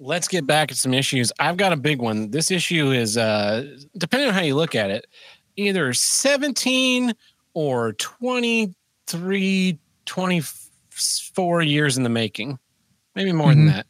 let's 0.00 0.26
get 0.28 0.46
back 0.46 0.68
to 0.68 0.74
some 0.74 0.92
issues. 0.92 1.30
I've 1.38 1.56
got 1.56 1.72
a 1.72 1.76
big 1.76 2.00
one. 2.00 2.30
This 2.30 2.50
issue 2.50 2.90
is, 2.90 3.16
uh, 3.16 3.76
depending 3.96 4.28
on 4.28 4.34
how 4.34 4.40
you 4.40 4.56
look 4.56 4.74
at 4.74 4.90
it, 4.90 5.06
either 5.56 5.92
17 5.92 7.12
or 7.54 7.92
23, 7.94 9.78
24 10.06 11.62
years 11.62 11.96
in 11.96 12.02
the 12.02 12.08
making. 12.08 12.58
Maybe 13.14 13.32
more 13.32 13.54
than 13.54 13.66
Mhm. 13.66 13.72
that. 13.72 13.86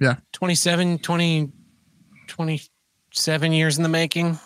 Yeah. 0.00 0.16
27, 0.32 0.98
20 0.98 1.52
20, 2.26 2.60
27 3.18 3.52
years 3.52 3.76
in 3.76 3.82
the 3.82 3.88
making. 3.88 4.38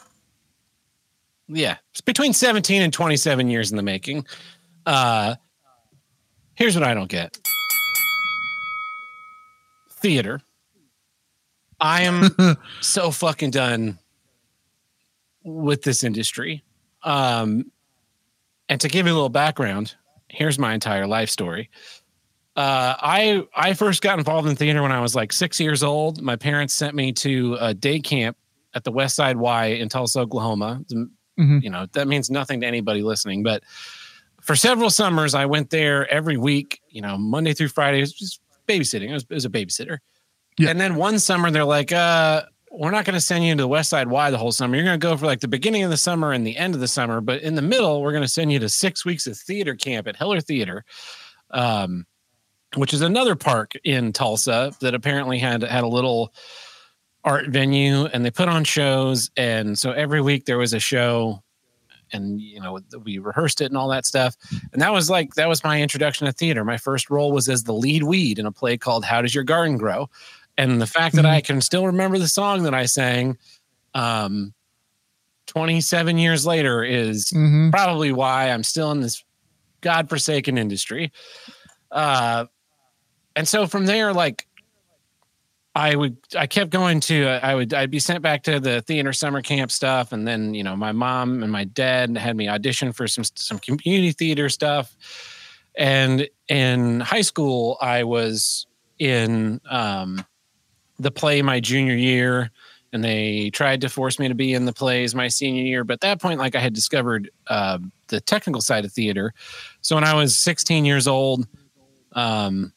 Yeah. 1.46 1.76
It's 1.90 2.00
between 2.00 2.32
17 2.32 2.80
and 2.80 2.90
27 2.90 3.50
years 3.50 3.70
in 3.70 3.76
the 3.76 3.82
making. 3.82 4.26
Uh, 4.86 5.34
here's 6.54 6.74
what 6.74 6.82
I 6.82 6.94
don't 6.94 7.10
get 7.10 7.38
theater. 9.90 10.40
I 11.80 12.02
am 12.02 12.30
so 12.80 13.10
fucking 13.10 13.50
done 13.50 13.98
with 15.44 15.82
this 15.82 16.02
industry. 16.02 16.64
Um, 17.02 17.70
and 18.70 18.80
to 18.80 18.88
give 18.88 19.06
you 19.06 19.12
a 19.12 19.14
little 19.14 19.28
background, 19.28 19.96
here's 20.28 20.58
my 20.58 20.72
entire 20.72 21.06
life 21.06 21.28
story. 21.28 21.68
Uh, 22.56 22.96
I 22.98 23.46
I 23.54 23.74
first 23.74 24.02
got 24.02 24.18
involved 24.18 24.48
in 24.48 24.56
theater 24.56 24.82
when 24.82 24.92
I 24.92 25.00
was 25.00 25.14
like 25.14 25.32
six 25.32 25.60
years 25.60 25.82
old. 25.82 26.22
My 26.22 26.36
parents 26.36 26.74
sent 26.74 26.94
me 26.94 27.12
to 27.12 27.56
a 27.60 27.74
day 27.74 28.00
camp 28.00 28.36
at 28.74 28.84
the 28.84 28.92
West 28.92 29.16
Side 29.16 29.36
Y 29.36 29.66
in 29.66 29.88
Tulsa, 29.88 30.20
Oklahoma. 30.20 30.82
Mhm. 31.38 31.62
You 31.62 31.70
know 31.70 31.86
that 31.92 32.08
means 32.08 32.30
nothing 32.30 32.60
to 32.60 32.66
anybody 32.66 33.02
listening, 33.02 33.42
but 33.42 33.62
for 34.40 34.56
several 34.56 34.90
summers 34.90 35.34
I 35.34 35.46
went 35.46 35.70
there 35.70 36.06
every 36.12 36.36
week. 36.36 36.80
You 36.90 37.02
know, 37.02 37.16
Monday 37.16 37.54
through 37.54 37.68
Friday. 37.68 37.98
It 37.98 38.02
was 38.02 38.12
just 38.12 38.40
babysitting. 38.68 39.10
It 39.10 39.14
was, 39.14 39.26
it 39.28 39.34
was 39.34 39.44
a 39.44 39.50
babysitter. 39.50 39.98
Yeah. 40.58 40.70
And 40.70 40.80
then 40.80 40.96
one 40.96 41.18
summer 41.18 41.50
they're 41.50 41.64
like, 41.64 41.92
uh, 41.92 42.42
we're 42.70 42.90
not 42.90 43.04
going 43.04 43.14
to 43.14 43.20
send 43.20 43.44
you 43.44 43.54
to 43.54 43.62
the 43.62 43.68
West 43.68 43.90
Side 43.90 44.08
Y 44.08 44.30
the 44.30 44.38
whole 44.38 44.52
summer. 44.52 44.76
You're 44.76 44.84
going 44.84 44.98
to 44.98 45.06
go 45.06 45.16
for 45.16 45.26
like 45.26 45.40
the 45.40 45.48
beginning 45.48 45.82
of 45.82 45.90
the 45.90 45.96
summer 45.96 46.32
and 46.32 46.46
the 46.46 46.56
end 46.56 46.74
of 46.74 46.80
the 46.80 46.88
summer, 46.88 47.20
but 47.20 47.42
in 47.42 47.54
the 47.54 47.62
middle, 47.62 48.02
we're 48.02 48.12
going 48.12 48.22
to 48.22 48.28
send 48.28 48.52
you 48.52 48.58
to 48.60 48.68
six 48.68 49.04
weeks 49.04 49.26
of 49.26 49.36
theater 49.36 49.74
camp 49.74 50.06
at 50.06 50.16
Heller 50.16 50.40
Theater, 50.40 50.84
um, 51.50 52.06
which 52.76 52.94
is 52.94 53.02
another 53.02 53.36
park 53.36 53.72
in 53.84 54.12
Tulsa 54.12 54.72
that 54.80 54.94
apparently 54.94 55.38
had 55.38 55.62
had 55.62 55.84
a 55.84 55.88
little 55.88 56.32
art 57.24 57.48
venue, 57.48 58.06
and 58.06 58.24
they 58.24 58.30
put 58.30 58.48
on 58.48 58.64
shows. 58.64 59.30
And 59.36 59.78
so 59.78 59.92
every 59.92 60.20
week 60.20 60.44
there 60.46 60.58
was 60.58 60.72
a 60.72 60.80
show, 60.80 61.42
and 62.12 62.40
you 62.40 62.60
know 62.60 62.78
we 63.04 63.18
rehearsed 63.18 63.60
it 63.60 63.66
and 63.66 63.76
all 63.76 63.88
that 63.88 64.04
stuff. 64.06 64.34
And 64.72 64.82
that 64.82 64.92
was 64.92 65.08
like 65.08 65.34
that 65.34 65.48
was 65.48 65.62
my 65.64 65.80
introduction 65.80 66.26
to 66.26 66.32
theater. 66.32 66.64
My 66.64 66.76
first 66.78 67.10
role 67.10 67.32
was 67.32 67.48
as 67.48 67.64
the 67.64 67.72
lead 67.74 68.02
weed 68.02 68.38
in 68.38 68.46
a 68.46 68.52
play 68.52 68.76
called 68.76 69.04
"How 69.04 69.22
Does 69.22 69.34
Your 69.34 69.44
Garden 69.44 69.78
Grow." 69.78 70.10
And 70.58 70.80
the 70.82 70.86
fact 70.86 71.14
that 71.16 71.24
I 71.24 71.40
can 71.40 71.60
still 71.62 71.86
remember 71.86 72.18
the 72.18 72.28
song 72.28 72.64
that 72.64 72.74
I 72.74 72.84
sang 72.86 73.38
um 73.94 74.52
27 75.46 76.18
years 76.18 76.46
later 76.46 76.82
is 76.84 77.30
Mhm. 77.34 77.70
probably 77.70 78.12
why 78.12 78.50
I'm 78.50 78.62
still 78.62 78.90
in 78.92 79.00
this 79.00 79.22
godforsaken 79.80 80.56
industry. 80.58 81.12
Uh 81.90 82.46
and 83.36 83.46
so 83.48 83.66
from 83.66 83.86
there 83.86 84.12
like 84.12 84.46
I 85.74 85.96
would 85.96 86.18
I 86.36 86.46
kept 86.46 86.70
going 86.70 87.00
to 87.00 87.26
I 87.26 87.54
would 87.54 87.72
I'd 87.72 87.90
be 87.90 87.98
sent 87.98 88.22
back 88.22 88.42
to 88.44 88.60
the 88.60 88.82
theater 88.82 89.12
summer 89.12 89.40
camp 89.40 89.70
stuff 89.70 90.12
and 90.12 90.28
then 90.28 90.52
you 90.52 90.62
know 90.62 90.76
my 90.76 90.92
mom 90.92 91.42
and 91.42 91.50
my 91.50 91.64
dad 91.64 92.16
had 92.16 92.36
me 92.36 92.48
audition 92.48 92.92
for 92.92 93.08
some 93.08 93.24
some 93.34 93.58
community 93.58 94.12
theater 94.12 94.48
stuff. 94.48 94.94
And 95.74 96.28
in 96.48 97.00
high 97.00 97.22
school 97.22 97.78
I 97.80 98.04
was 98.04 98.66
in 98.98 99.60
um 99.70 100.24
the 100.98 101.10
play 101.10 101.40
my 101.40 101.58
junior 101.58 101.94
year 101.94 102.50
and 102.92 103.02
they 103.02 103.48
tried 103.48 103.80
to 103.80 103.88
force 103.88 104.18
me 104.18 104.28
to 104.28 104.34
be 104.34 104.52
in 104.52 104.66
the 104.66 104.72
plays 104.74 105.14
my 105.14 105.28
senior 105.28 105.62
year. 105.62 105.84
But 105.84 105.94
at 105.94 106.00
that 106.02 106.20
point 106.20 106.38
like 106.38 106.54
i 106.54 106.60
had 106.60 106.74
discovered 106.74 107.30
uh, 107.46 107.78
the 108.08 108.20
technical 108.20 108.60
side 108.60 108.84
of 108.84 108.92
theater. 108.92 109.32
So 109.80 109.94
when 109.94 110.04
i 110.04 110.12
was 110.12 110.38
16 110.38 110.84
years 110.84 111.08
old 111.08 111.46
um, 112.12 112.74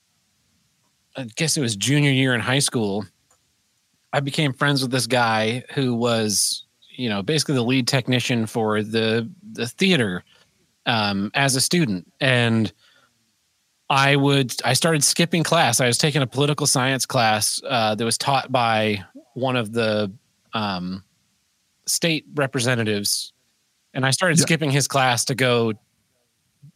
i 1.18 1.24
guess 1.36 1.58
it 1.58 1.62
was 1.62 1.76
junior 1.76 2.12
year 2.12 2.34
in 2.34 2.42
high 2.42 2.60
school 2.60 3.06
i 4.14 4.20
became 4.20 4.54
friends 4.54 4.82
with 4.82 4.92
this 4.92 5.08
guy 5.08 5.64
who 5.74 5.94
was 5.96 6.66
you 6.90 7.10
know 7.10 7.22
basically 7.22 7.56
the 7.56 7.64
lead 7.64 7.88
technician 7.88 8.46
for 8.46 8.82
the 8.84 9.30
the 9.54 9.68
theater 9.68 10.24
um, 10.86 11.32
as 11.34 11.56
a 11.56 11.62
student 11.62 12.12
and 12.22 12.72
I 13.88 14.16
would 14.16 14.52
I 14.66 14.74
started 14.74 15.04
skipping 15.04 15.44
class. 15.44 15.80
I 15.80 15.86
was 15.86 16.00
taking 16.00 16.24
a 16.24 16.28
political 16.28 16.66
science 16.66 17.06
class 17.06 17.62
uh, 17.70 17.94
that 17.94 18.04
was 18.04 18.18
taught 18.18 18.52
by 18.52 19.04
one 19.36 19.56
of 19.56 19.74
the 19.74 20.12
um, 20.54 21.04
state 21.86 22.26
representatives, 22.34 23.32
and 23.94 24.04
I 24.04 24.10
started 24.10 24.40
Yeah. 24.40 24.46
skipping 24.46 24.72
his 24.72 24.88
class 24.88 25.24
to 25.26 25.36
go 25.36 25.74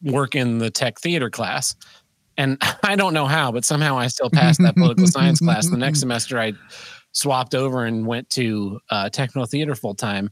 work 0.04 0.36
in 0.36 0.60
the 0.60 0.70
tech 0.70 1.00
theater 1.00 1.32
class. 1.32 1.76
And 2.40 2.58
I 2.84 2.96
don't 2.96 3.14
know 3.14 3.28
how, 3.28 3.52
but 3.52 3.66
somehow 3.66 4.00
I 4.00 4.08
still 4.08 4.32
passed 4.32 4.62
that 4.64 4.76
political 4.76 5.06
science 5.06 5.40
class. 5.40 5.70
The 5.70 5.78
next 5.78 6.00
semester, 6.06 6.40
I 6.40 6.54
swapped 7.12 7.54
over 7.54 7.86
and 7.86 8.08
went 8.08 8.30
to 8.32 8.80
uh, 8.90 9.10
technical 9.10 9.46
theater 9.46 9.76
full 9.76 9.94
time, 9.94 10.32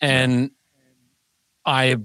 and 0.00 0.50
I 1.64 1.96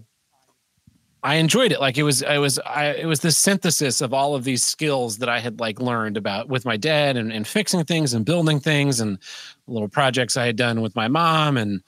I 1.22 1.36
enjoyed 1.36 1.72
it. 1.72 1.80
Like 1.80 1.98
it 1.98 2.04
was, 2.04 2.22
I 2.22 2.38
was, 2.38 2.60
I, 2.60 2.90
it 2.90 3.08
was 3.08 3.22
the 3.22 3.32
synthesis 3.32 4.00
of 4.00 4.14
all 4.14 4.36
of 4.36 4.44
these 4.44 4.64
skills 4.64 5.18
that 5.18 5.28
I 5.28 5.40
had 5.40 5.60
like 5.60 5.80
learned 5.80 6.18
about 6.18 6.50
with 6.50 6.66
my 6.66 6.78
dad 6.78 7.18
and, 7.18 7.34
and 7.34 7.48
fixing 7.48 7.84
things 7.84 8.14
and 8.14 8.24
building 8.24 8.60
things 8.60 9.00
and 9.00 9.18
little 9.66 9.90
projects 9.90 10.38
I 10.38 10.46
had 10.46 10.56
done 10.56 10.82
with 10.82 10.96
my 10.96 11.08
mom. 11.08 11.58
And 11.58 11.82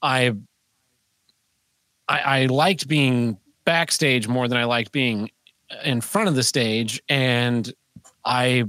I, 0.00 0.34
I, 2.08 2.18
I 2.20 2.46
liked 2.46 2.88
being 2.88 3.36
backstage 3.66 4.26
more 4.26 4.48
than 4.48 4.56
I 4.56 4.64
liked 4.64 4.90
being 4.90 5.28
in 5.84 6.00
front 6.00 6.28
of 6.28 6.34
the 6.34 6.42
stage. 6.42 7.02
And 7.08 7.72
I, 8.24 8.64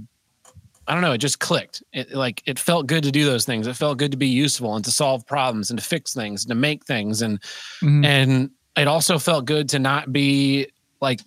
I 0.88 0.94
don't 0.94 1.02
know, 1.02 1.14
it 1.14 1.20
just 1.20 1.40
clicked. 1.40 1.84
It 1.94 2.14
like, 2.14 2.42
it 2.46 2.60
felt 2.60 2.88
good 2.88 3.04
to 3.04 3.12
do 3.12 3.26
those 3.26 3.46
things. 3.46 3.68
It 3.68 3.76
felt 3.76 3.98
good 3.98 4.12
to 4.12 4.18
be 4.18 4.28
useful 4.28 4.76
and 4.76 4.84
to 4.86 4.92
solve 4.92 5.26
problems 5.26 5.70
and 5.70 5.80
to 5.80 5.86
fix 5.86 6.14
things 6.14 6.44
and 6.44 6.50
to 6.50 6.56
make 6.56 6.86
things. 6.86 7.22
And, 7.22 7.40
Mhm. 7.82 8.06
and 8.06 8.52
it 8.76 8.88
also 8.88 9.20
felt 9.20 9.46
good 9.46 9.70
to 9.70 9.80
not 9.80 10.12
be 10.12 10.68
like 11.00 11.22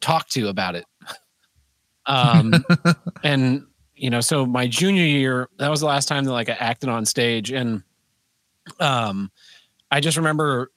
talked 0.00 0.32
to 0.32 0.48
about 0.48 0.74
it 0.74 0.84
um 2.06 2.62
and 3.22 3.64
you 3.96 4.10
know 4.10 4.20
so 4.20 4.44
my 4.44 4.66
junior 4.66 5.04
year 5.04 5.48
that 5.58 5.70
was 5.70 5.80
the 5.80 5.86
last 5.86 6.06
time 6.06 6.24
that 6.24 6.32
like 6.32 6.50
i 6.50 6.52
acted 6.52 6.90
on 6.90 7.06
stage 7.06 7.50
and 7.52 7.82
um 8.80 9.30
i 9.90 9.98
just 9.98 10.18
remember 10.18 10.70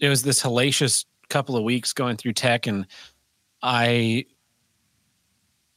it 0.00 0.08
was 0.10 0.22
this 0.22 0.42
hellacious 0.42 1.06
couple 1.30 1.56
of 1.56 1.62
weeks 1.64 1.94
going 1.94 2.16
through 2.16 2.34
tech 2.34 2.66
and 2.66 2.86
i 3.62 4.24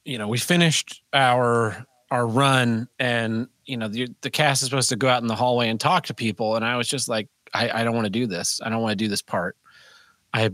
you 0.04 0.18
know 0.18 0.28
we 0.28 0.38
finished 0.38 1.02
our 1.14 1.86
our 2.12 2.28
run 2.28 2.88
and 3.00 3.48
you 3.66 3.78
know 3.78 3.88
the, 3.88 4.08
the 4.22 4.30
cast 4.30 4.62
is 4.62 4.70
supposed 4.70 4.90
to 4.90 4.96
go 4.96 5.08
out 5.08 5.22
in 5.22 5.28
the 5.28 5.36
hallway 5.36 5.70
and 5.70 5.80
talk 5.80 6.06
to 6.06 6.14
people. 6.14 6.56
And 6.56 6.64
i 6.66 6.78
was 6.78 6.88
just 6.88 7.08
like 7.10 7.28
i, 7.54 7.82
I 7.82 7.84
don't 7.84 7.96
want 7.96 8.06
to 8.06 8.12
do 8.12 8.28
this. 8.28 8.60
I 8.64 8.70
don't 8.70 8.82
want 8.82 8.92
to 8.92 9.04
do 9.04 9.08
this 9.08 9.22
part. 9.22 9.58
I 10.34 10.52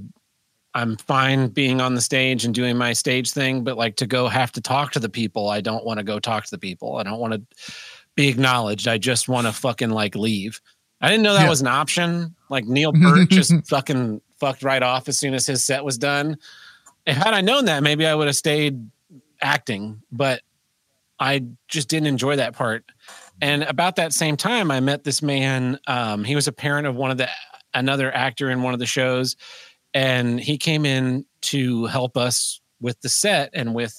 i'm 0.73 0.95
fine 0.97 1.49
being 1.49 1.81
on 1.81 1.95
the 1.95 2.01
stage 2.01 2.45
and 2.45 2.55
doing 2.55 2.77
my 2.77 2.93
stage 2.93 3.31
thing 3.31 3.61
but 3.61 3.75
like 3.75 3.97
to 3.97 4.07
go 4.07 4.29
have 4.29 4.53
to 4.53 4.61
talk 4.61 4.93
to 4.93 5.01
the 5.01 5.09
people 5.09 5.49
i 5.49 5.59
don't 5.59 5.83
want 5.83 5.97
to 5.97 6.03
go 6.03 6.17
talk 6.17 6.45
to 6.45 6.51
the 6.51 6.57
people. 6.57 6.95
I 6.95 7.03
don't 7.03 7.19
want 7.19 7.33
to 7.33 7.41
be 8.15 8.27
acknowledged. 8.29 8.87
I 8.87 8.97
just 8.97 9.27
want 9.29 9.47
to 9.47 9.53
fucking 9.53 9.89
like 9.89 10.15
leave. 10.15 10.61
I 11.01 11.09
didn't 11.09 11.23
know 11.23 11.33
that 11.33 11.43
Yeah. 11.43 11.49
was 11.49 11.61
an 11.61 11.67
option. 11.67 12.35
Like 12.49 12.65
neil 12.65 12.93
peart 13.01 13.29
just 13.29 13.53
fucking 13.67 14.21
fucked 14.39 14.63
right 14.63 14.81
off 14.83 15.07
as 15.09 15.17
soon 15.19 15.33
as 15.33 15.45
his 15.45 15.63
set 15.63 15.83
was 15.83 15.97
done 15.97 16.37
had 17.13 17.33
i 17.33 17.41
known 17.41 17.65
that 17.65 17.83
maybe 17.83 18.05
i 18.05 18.13
would 18.13 18.27
have 18.27 18.35
stayed 18.35 18.89
acting 19.41 20.01
but 20.11 20.41
I 21.21 21.43
just 21.67 21.87
didn't 21.87 22.07
enjoy 22.07 22.37
that 22.37 22.55
part. 22.55 22.83
And 23.41 23.61
about 23.61 23.97
that 23.97 24.11
same 24.11 24.37
time, 24.37 24.71
I 24.71 24.79
met 24.79 25.03
this 25.03 25.21
man. 25.21 25.79
Um, 25.85 26.23
he 26.23 26.33
was 26.33 26.47
a 26.47 26.51
parent 26.51 26.87
of 26.87 26.95
one 26.95 27.11
of 27.11 27.17
the 27.17 27.29
another 27.75 28.13
actor 28.13 28.49
in 28.49 28.63
one 28.63 28.73
of 28.73 28.79
the 28.79 28.87
shows, 28.87 29.35
and 29.93 30.39
he 30.39 30.57
came 30.57 30.83
in 30.83 31.25
to 31.41 31.85
help 31.85 32.17
us 32.17 32.59
with 32.81 32.99
the 33.01 33.09
set 33.09 33.51
and 33.53 33.75
with 33.75 33.95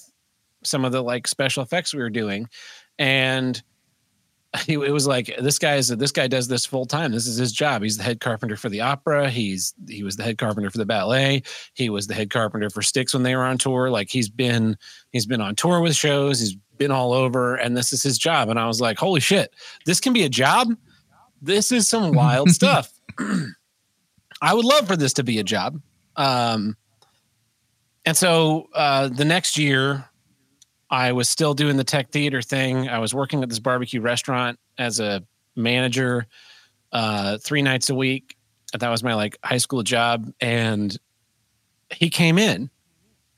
some 0.64 0.84
of 0.84 0.90
the 0.90 1.00
like 1.00 1.28
special 1.28 1.62
effects 1.62 1.94
we 1.94 2.02
were 2.02 2.10
doing. 2.10 2.48
And 2.98 3.62
it 4.68 4.92
was 4.92 5.06
like 5.06 5.34
this 5.40 5.58
guy 5.58 5.76
is 5.76 5.88
this 5.88 6.12
guy 6.12 6.28
does 6.28 6.46
this 6.46 6.66
full 6.66 6.84
time. 6.84 7.10
This 7.10 7.26
is 7.26 7.36
his 7.36 7.52
job. 7.52 7.82
He's 7.82 7.96
the 7.96 8.02
head 8.02 8.20
carpenter 8.20 8.56
for 8.56 8.68
the 8.68 8.82
opera. 8.82 9.30
He's 9.30 9.74
he 9.88 10.02
was 10.02 10.16
the 10.16 10.24
head 10.24 10.38
carpenter 10.38 10.70
for 10.70 10.78
the 10.78 10.86
ballet. 10.86 11.42
He 11.74 11.88
was 11.88 12.06
the 12.06 12.14
head 12.14 12.30
carpenter 12.30 12.68
for 12.68 12.82
Styx 12.82 13.14
when 13.14 13.22
they 13.22 13.34
were 13.34 13.44
on 13.44 13.56
tour. 13.56 13.90
Like 13.90 14.10
he's 14.10 14.28
been 14.28 14.76
he's 15.10 15.26
been 15.26 15.40
on 15.40 15.56
tour 15.56 15.80
with 15.80 15.96
shows. 15.96 16.40
He's 16.40 16.56
been 16.76 16.90
all 16.90 17.12
over, 17.12 17.54
and 17.54 17.76
this 17.76 17.92
is 17.92 18.02
his 18.02 18.18
job. 18.18 18.50
And 18.50 18.58
I 18.58 18.66
was 18.66 18.80
like, 18.80 18.98
holy 18.98 19.20
shit, 19.20 19.54
this 19.86 20.00
can 20.00 20.12
be 20.12 20.24
a 20.24 20.28
job. 20.28 20.68
This 21.40 21.72
is 21.72 21.88
some 21.88 22.12
wild 22.12 22.50
stuff. 22.60 22.92
I 24.42 24.52
would 24.52 24.64
love 24.64 24.86
for 24.86 24.96
this 24.96 25.14
to 25.14 25.24
be 25.24 25.38
a 25.38 25.44
job. 25.44 25.80
Um, 26.16 26.76
and 28.04 28.16
so 28.16 28.68
uh, 28.74 29.08
the 29.08 29.24
next 29.24 29.56
year, 29.56 30.04
I 30.92 31.12
was 31.12 31.26
still 31.26 31.54
doing 31.54 31.78
the 31.78 31.84
tech 31.84 32.10
theater 32.10 32.42
thing. 32.42 32.86
I 32.86 32.98
was 32.98 33.14
working 33.14 33.42
at 33.42 33.48
this 33.48 33.58
barbecue 33.58 34.02
restaurant 34.02 34.58
as 34.76 35.00
a 35.00 35.24
manager 35.56 36.26
uh, 36.92 37.38
three 37.38 37.62
nights 37.62 37.88
a 37.88 37.94
week. 37.94 38.36
That 38.78 38.90
was 38.90 39.02
my 39.02 39.14
like 39.14 39.38
high 39.42 39.56
school 39.56 39.82
job. 39.82 40.30
And 40.38 40.94
he 41.90 42.10
came 42.10 42.38
in 42.38 42.68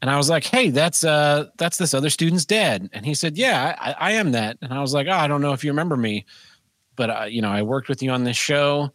and 0.02 0.10
I 0.10 0.16
was 0.16 0.28
like, 0.28 0.44
Hey, 0.44 0.70
that's 0.70 1.04
uh 1.04 1.46
that's 1.56 1.78
this 1.78 1.94
other 1.94 2.10
student's 2.10 2.44
dad. 2.44 2.90
And 2.92 3.06
he 3.06 3.14
said, 3.14 3.38
Yeah, 3.38 3.76
I, 3.80 3.92
I 3.92 4.12
am 4.12 4.32
that. 4.32 4.58
And 4.60 4.72
I 4.72 4.80
was 4.80 4.92
like, 4.92 5.06
Oh, 5.06 5.12
I 5.12 5.28
don't 5.28 5.40
know 5.40 5.52
if 5.52 5.62
you 5.62 5.70
remember 5.70 5.96
me, 5.96 6.26
but 6.96 7.10
uh, 7.10 7.24
you 7.24 7.40
know, 7.40 7.50
I 7.50 7.62
worked 7.62 7.88
with 7.88 8.02
you 8.02 8.10
on 8.10 8.24
this 8.24 8.36
show. 8.36 8.92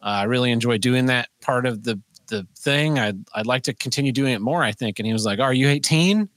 Uh, 0.00 0.06
I 0.06 0.24
really 0.24 0.50
enjoy 0.50 0.78
doing 0.78 1.06
that 1.06 1.28
part 1.40 1.66
of 1.66 1.84
the 1.84 2.00
the 2.28 2.46
thing. 2.58 2.98
I'd 2.98 3.24
I'd 3.32 3.46
like 3.46 3.62
to 3.64 3.74
continue 3.74 4.10
doing 4.10 4.34
it 4.34 4.40
more, 4.40 4.64
I 4.64 4.72
think. 4.72 4.98
And 4.98 5.06
he 5.06 5.12
was 5.12 5.24
like, 5.24 5.38
Are 5.38 5.54
you 5.54 5.68
18? 5.68 6.28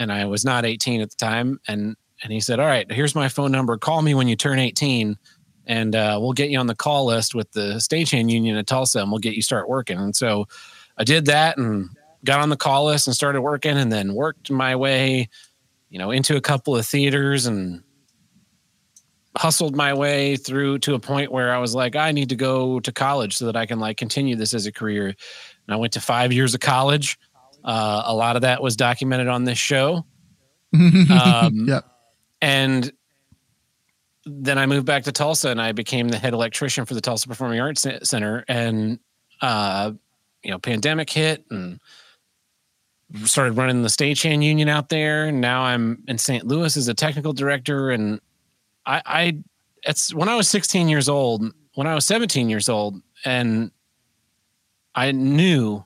And 0.00 0.10
I 0.10 0.24
was 0.24 0.44
not 0.44 0.64
18 0.64 1.00
at 1.00 1.10
the 1.10 1.16
time. 1.16 1.60
And 1.68 1.94
and 2.22 2.32
he 2.32 2.40
said, 2.40 2.58
All 2.58 2.66
right, 2.66 2.90
here's 2.90 3.14
my 3.14 3.28
phone 3.28 3.52
number. 3.52 3.78
Call 3.78 4.02
me 4.02 4.14
when 4.14 4.28
you 4.28 4.36
turn 4.36 4.58
18 4.58 5.16
and 5.66 5.94
uh, 5.94 6.18
we'll 6.20 6.32
get 6.32 6.50
you 6.50 6.58
on 6.58 6.66
the 6.66 6.74
call 6.74 7.06
list 7.06 7.34
with 7.34 7.50
the 7.52 7.74
stagehand 7.76 8.30
union 8.30 8.56
at 8.56 8.66
Tulsa 8.66 9.00
and 9.00 9.10
we'll 9.10 9.20
get 9.20 9.34
you 9.34 9.42
start 9.42 9.68
working. 9.68 9.98
And 9.98 10.16
so 10.16 10.46
I 10.98 11.04
did 11.04 11.26
that 11.26 11.58
and 11.58 11.88
got 12.24 12.40
on 12.40 12.48
the 12.48 12.56
call 12.56 12.86
list 12.86 13.06
and 13.06 13.14
started 13.14 13.40
working 13.40 13.76
and 13.76 13.92
then 13.92 14.14
worked 14.14 14.50
my 14.50 14.74
way, 14.74 15.28
you 15.88 15.98
know, 15.98 16.10
into 16.10 16.36
a 16.36 16.40
couple 16.40 16.76
of 16.76 16.84
theaters 16.84 17.46
and 17.46 17.82
hustled 19.36 19.76
my 19.76 19.94
way 19.94 20.36
through 20.36 20.78
to 20.80 20.94
a 20.94 20.98
point 20.98 21.30
where 21.30 21.54
I 21.54 21.58
was 21.58 21.74
like, 21.74 21.94
I 21.94 22.10
need 22.10 22.28
to 22.30 22.36
go 22.36 22.80
to 22.80 22.92
college 22.92 23.36
so 23.36 23.46
that 23.46 23.56
I 23.56 23.64
can 23.64 23.78
like 23.78 23.96
continue 23.96 24.36
this 24.36 24.54
as 24.54 24.66
a 24.66 24.72
career. 24.72 25.06
And 25.06 25.74
I 25.74 25.76
went 25.76 25.92
to 25.92 26.00
five 26.00 26.32
years 26.32 26.52
of 26.52 26.60
college. 26.60 27.18
Uh, 27.64 28.02
a 28.06 28.14
lot 28.14 28.36
of 28.36 28.42
that 28.42 28.62
was 28.62 28.76
documented 28.76 29.28
on 29.28 29.44
this 29.44 29.58
show. 29.58 30.04
Um, 30.72 31.66
yeah. 31.66 31.80
And 32.40 32.92
then 34.24 34.58
I 34.58 34.66
moved 34.66 34.86
back 34.86 35.04
to 35.04 35.12
Tulsa 35.12 35.50
and 35.50 35.60
I 35.60 35.72
became 35.72 36.08
the 36.08 36.18
head 36.18 36.32
electrician 36.32 36.84
for 36.84 36.94
the 36.94 37.00
Tulsa 37.00 37.26
Performing 37.26 37.60
Arts 37.60 37.86
Center. 38.02 38.44
And, 38.48 39.00
uh, 39.40 39.92
you 40.42 40.50
know, 40.50 40.58
pandemic 40.58 41.10
hit 41.10 41.44
and 41.50 41.80
started 43.24 43.56
running 43.56 43.82
the 43.82 43.88
stagehand 43.88 44.44
union 44.44 44.68
out 44.68 44.88
there. 44.88 45.26
And 45.26 45.40
now 45.40 45.62
I'm 45.62 46.02
in 46.06 46.18
St. 46.18 46.46
Louis 46.46 46.76
as 46.76 46.88
a 46.88 46.94
technical 46.94 47.32
director. 47.32 47.90
And 47.90 48.20
I, 48.86 49.02
I, 49.04 49.38
it's 49.82 50.14
when 50.14 50.28
I 50.28 50.36
was 50.36 50.48
16 50.48 50.88
years 50.88 51.08
old, 51.08 51.44
when 51.74 51.86
I 51.86 51.94
was 51.94 52.06
17 52.06 52.48
years 52.48 52.68
old, 52.68 53.00
and 53.24 53.70
I 54.94 55.12
knew 55.12 55.84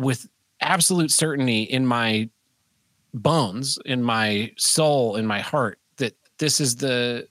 with 0.00 0.28
absolute 0.60 1.10
certainty 1.10 1.62
in 1.62 1.86
my 1.86 2.28
bones, 3.14 3.78
in 3.84 4.02
my 4.02 4.52
soul, 4.56 5.16
in 5.16 5.26
my 5.26 5.40
heart, 5.40 5.78
that 5.96 6.14
this 6.38 6.60
is 6.60 6.76
the 6.76 7.26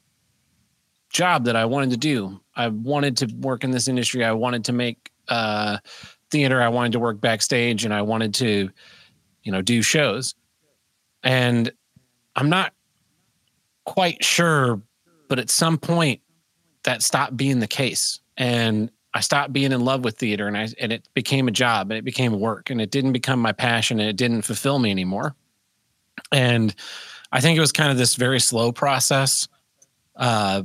job 1.10 1.46
that 1.46 1.56
I 1.56 1.66
wanted 1.66 1.92
to 1.92 1.98
do. 1.98 2.40
I 2.56 2.68
wanted 2.68 3.18
to 3.18 3.36
work 3.38 3.64
in 3.64 3.72
this 3.72 3.88
industry. 3.88 4.24
I 4.24 4.34
wanted 4.34 4.66
to 4.66 4.74
make 4.74 5.12
uh, 5.28 5.78
theater. 6.32 6.62
I 6.62 6.70
wanted 6.70 6.92
to 6.94 7.00
work 7.00 7.20
backstage, 7.22 7.86
and 7.86 7.94
I 7.94 8.02
wanted 8.02 8.34
to, 8.36 8.70
you 9.44 9.52
know, 9.52 9.62
do 9.62 9.82
shows. 9.82 10.36
And 11.24 11.72
I'm 12.36 12.50
not 12.50 12.74
quite 13.86 14.24
sure, 14.24 14.82
but 15.28 15.40
at 15.40 15.50
some 15.50 15.78
point, 15.78 16.22
that 16.84 17.04
stopped 17.04 17.36
being 17.36 17.60
the 17.60 17.68
case, 17.68 18.20
and 18.38 18.90
I 19.14 19.22
stopped 19.22 19.54
being 19.54 19.72
in 19.72 19.84
love 19.84 20.04
with 20.04 20.18
theater, 20.18 20.48
and 20.48 20.58
I 20.58 20.68
and 20.80 20.92
it 20.92 21.08
became 21.14 21.48
a 21.48 21.52
job, 21.52 21.92
and 21.92 21.98
it 21.98 22.04
became 22.04 22.40
work, 22.40 22.70
and 22.70 22.80
it 22.80 22.92
didn't 22.92 23.14
become 23.14 23.40
my 23.40 23.52
passion, 23.52 24.00
and 24.00 24.10
it 24.10 24.16
didn't 24.16 24.44
fulfill 24.44 24.80
me 24.80 24.92
anymore. 24.92 25.36
And 26.32 26.76
I 27.32 27.42
think 27.42 27.58
it 27.58 27.62
was 27.62 27.72
kind 27.72 27.92
of 27.92 27.98
this 27.98 28.16
very 28.16 28.40
slow 28.40 28.72
process. 28.72 29.48
Uh, 30.16 30.64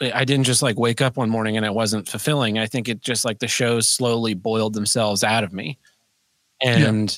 I 0.00 0.24
didn't 0.24 0.44
just 0.44 0.62
like 0.62 0.78
wake 0.78 1.00
up 1.00 1.16
one 1.16 1.30
morning 1.30 1.56
and 1.56 1.64
it 1.64 1.72
wasn't 1.72 2.08
fulfilling. 2.08 2.58
I 2.58 2.66
think 2.66 2.88
it 2.88 3.00
just 3.00 3.24
like 3.24 3.38
the 3.38 3.48
shows 3.48 3.88
slowly 3.88 4.34
boiled 4.34 4.74
themselves 4.74 5.22
out 5.22 5.44
of 5.44 5.52
me. 5.52 5.78
And 6.60 7.16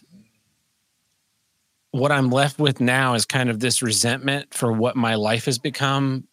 what 1.90 2.12
I'm 2.12 2.30
left 2.30 2.58
with 2.58 2.80
now 2.80 3.14
is 3.14 3.24
kind 3.24 3.48
of 3.48 3.60
this 3.60 3.82
resentment 3.82 4.52
for 4.52 4.72
what 4.72 4.96
my 4.96 5.14
life 5.14 5.46
has 5.46 5.58
become 5.58 6.24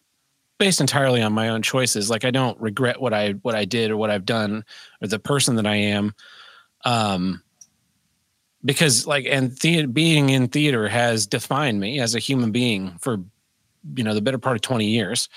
based 0.58 0.80
entirely 0.80 1.22
on 1.22 1.32
my 1.32 1.48
own 1.48 1.62
choices. 1.62 2.10
Like 2.10 2.24
I 2.24 2.30
don't 2.30 2.60
regret 2.60 3.00
what 3.00 3.12
I 3.12 3.32
what 3.32 3.54
I 3.54 3.64
did 3.64 3.90
or 3.90 3.96
what 3.96 4.10
I've 4.10 4.26
done 4.26 4.64
or 5.02 5.08
the 5.08 5.18
person 5.18 5.56
that 5.56 5.66
I 5.66 5.76
am. 5.76 6.14
Um 6.84 7.42
because 8.64 9.06
like 9.06 9.26
and 9.26 9.56
the, 9.58 9.86
being 9.86 10.30
in 10.30 10.48
theater 10.48 10.88
has 10.88 11.26
defined 11.26 11.78
me 11.78 12.00
as 12.00 12.14
a 12.14 12.18
human 12.18 12.50
being 12.50 12.96
for 12.98 13.18
you 13.96 14.02
know 14.02 14.14
the 14.14 14.22
better 14.22 14.38
part 14.38 14.56
of 14.56 14.62
20 14.62 14.86
years 14.86 15.28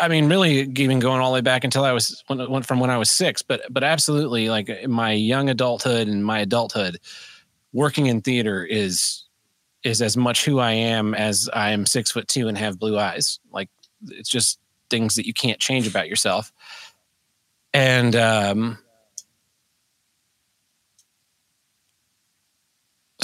i 0.00 0.08
mean 0.08 0.28
really 0.28 0.60
even 0.76 0.98
going 0.98 1.20
all 1.20 1.30
the 1.30 1.34
way 1.34 1.40
back 1.42 1.62
until 1.62 1.84
i 1.84 1.92
was 1.92 2.24
when, 2.26 2.50
went 2.50 2.64
from 2.64 2.80
when 2.80 2.88
i 2.88 2.96
was 2.96 3.10
six 3.10 3.42
but 3.42 3.60
but 3.68 3.84
absolutely 3.84 4.48
like 4.48 4.70
my 4.88 5.12
young 5.12 5.50
adulthood 5.50 6.08
and 6.08 6.24
my 6.24 6.38
adulthood 6.38 6.98
working 7.72 8.06
in 8.06 8.22
theater 8.22 8.64
is 8.64 9.24
is 9.82 10.00
as 10.00 10.16
much 10.16 10.46
who 10.46 10.58
i 10.58 10.72
am 10.72 11.14
as 11.14 11.50
i 11.52 11.70
am 11.70 11.84
six 11.84 12.10
foot 12.10 12.26
two 12.28 12.48
and 12.48 12.56
have 12.56 12.78
blue 12.78 12.98
eyes 12.98 13.38
like 13.52 13.68
it's 14.08 14.28
just 14.28 14.58
things 14.90 15.14
that 15.16 15.26
you 15.26 15.34
can't 15.34 15.58
change 15.58 15.86
about 15.86 16.08
yourself 16.08 16.52
and 17.72 18.14
um 18.14 18.78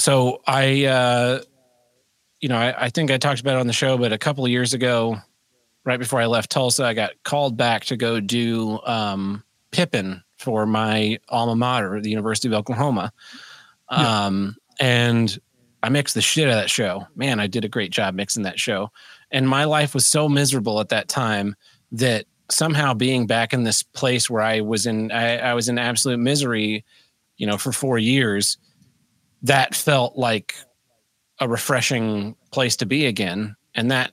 so 0.03 0.43
I, 0.47 0.85
uh, 0.87 1.41
you 2.41 2.49
know, 2.49 2.57
I, 2.57 2.87
I 2.87 2.89
think 2.91 3.11
I 3.11 3.19
talked 3.19 3.41
about 3.41 3.55
it 3.55 3.61
on 3.61 3.67
the 3.67 3.73
show, 3.73 3.97
but 3.97 4.13
a 4.13 4.19
couple 4.19 4.45
of 4.45 4.51
years 4.51 4.75
ago, 4.75 5.17
right 5.85 5.99
before 5.99 6.21
I 6.21 6.27
left 6.27 6.51
Tulsa, 6.51 6.85
I 6.85 6.95
got 6.95 7.13
called 7.25 7.57
back 7.57 7.85
to 7.87 7.97
go 7.97 8.21
do 8.21 8.81
um, 8.85 9.45
Pippin 9.71 10.23
for 10.39 10.67
my 10.67 11.19
alma 11.29 11.55
mater, 11.55 12.01
the 12.01 12.11
University 12.11 12.49
of 12.49 12.55
Oklahoma. 12.55 13.13
Yeah. 13.91 14.25
Um, 14.27 14.57
and 14.81 15.39
I 15.83 15.89
mixed 15.89 16.15
the 16.15 16.23
shit 16.23 16.49
out 16.49 16.55
of 16.55 16.57
that 16.57 16.71
show. 16.71 17.07
Man, 17.15 17.39
I 17.39 17.47
did 17.47 17.65
a 17.65 17.69
great 17.69 17.93
job 17.93 18.15
mixing 18.15 18.43
that 18.43 18.59
show. 18.59 18.91
And 19.33 19.49
my 19.49 19.65
life 19.65 19.95
was 19.95 20.07
so 20.07 20.29
miserable 20.29 20.81
at 20.81 20.91
that 20.91 21.09
time 21.09 21.57
that 21.93 22.27
somehow 22.51 22.95
being 22.95 23.27
back 23.27 23.53
in 23.53 23.65
this 23.65 23.83
place 23.83 24.29
where 24.29 24.43
I 24.43 24.61
was 24.61 24.87
in, 24.87 25.11
I, 25.11 25.39
I 25.39 25.55
was 25.55 25.69
in 25.69 25.79
absolute 25.79 26.19
misery, 26.19 26.85
you 27.37 27.47
know, 27.47 27.57
for 27.57 27.73
four 27.73 27.99
years, 27.99 28.59
that 29.43 29.75
felt 29.75 30.17
like 30.17 30.55
a 31.41 31.49
refreshing 31.49 32.37
place 32.51 32.77
to 32.77 32.87
be 32.87 33.07
again. 33.07 33.57
And 33.75 33.91
that 33.91 34.13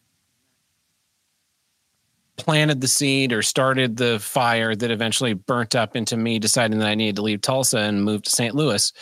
planted 2.38 2.80
the 2.80 2.88
seed 2.88 3.34
or 3.34 3.42
started 3.42 3.98
the 3.98 4.18
fire 4.20 4.74
that 4.74 4.90
eventually 4.90 5.34
burnt 5.34 5.76
up 5.76 5.96
into 5.96 6.16
me 6.16 6.40
deciding 6.40 6.80
that 6.80 6.88
I 6.88 6.96
needed 6.96 7.18
to 7.18 7.22
leave 7.22 7.42
Tulsa 7.42 7.80
and 7.80 8.04
move 8.04 8.24
to 8.24 8.30
St. 8.30 8.56
Louis. 8.56 8.94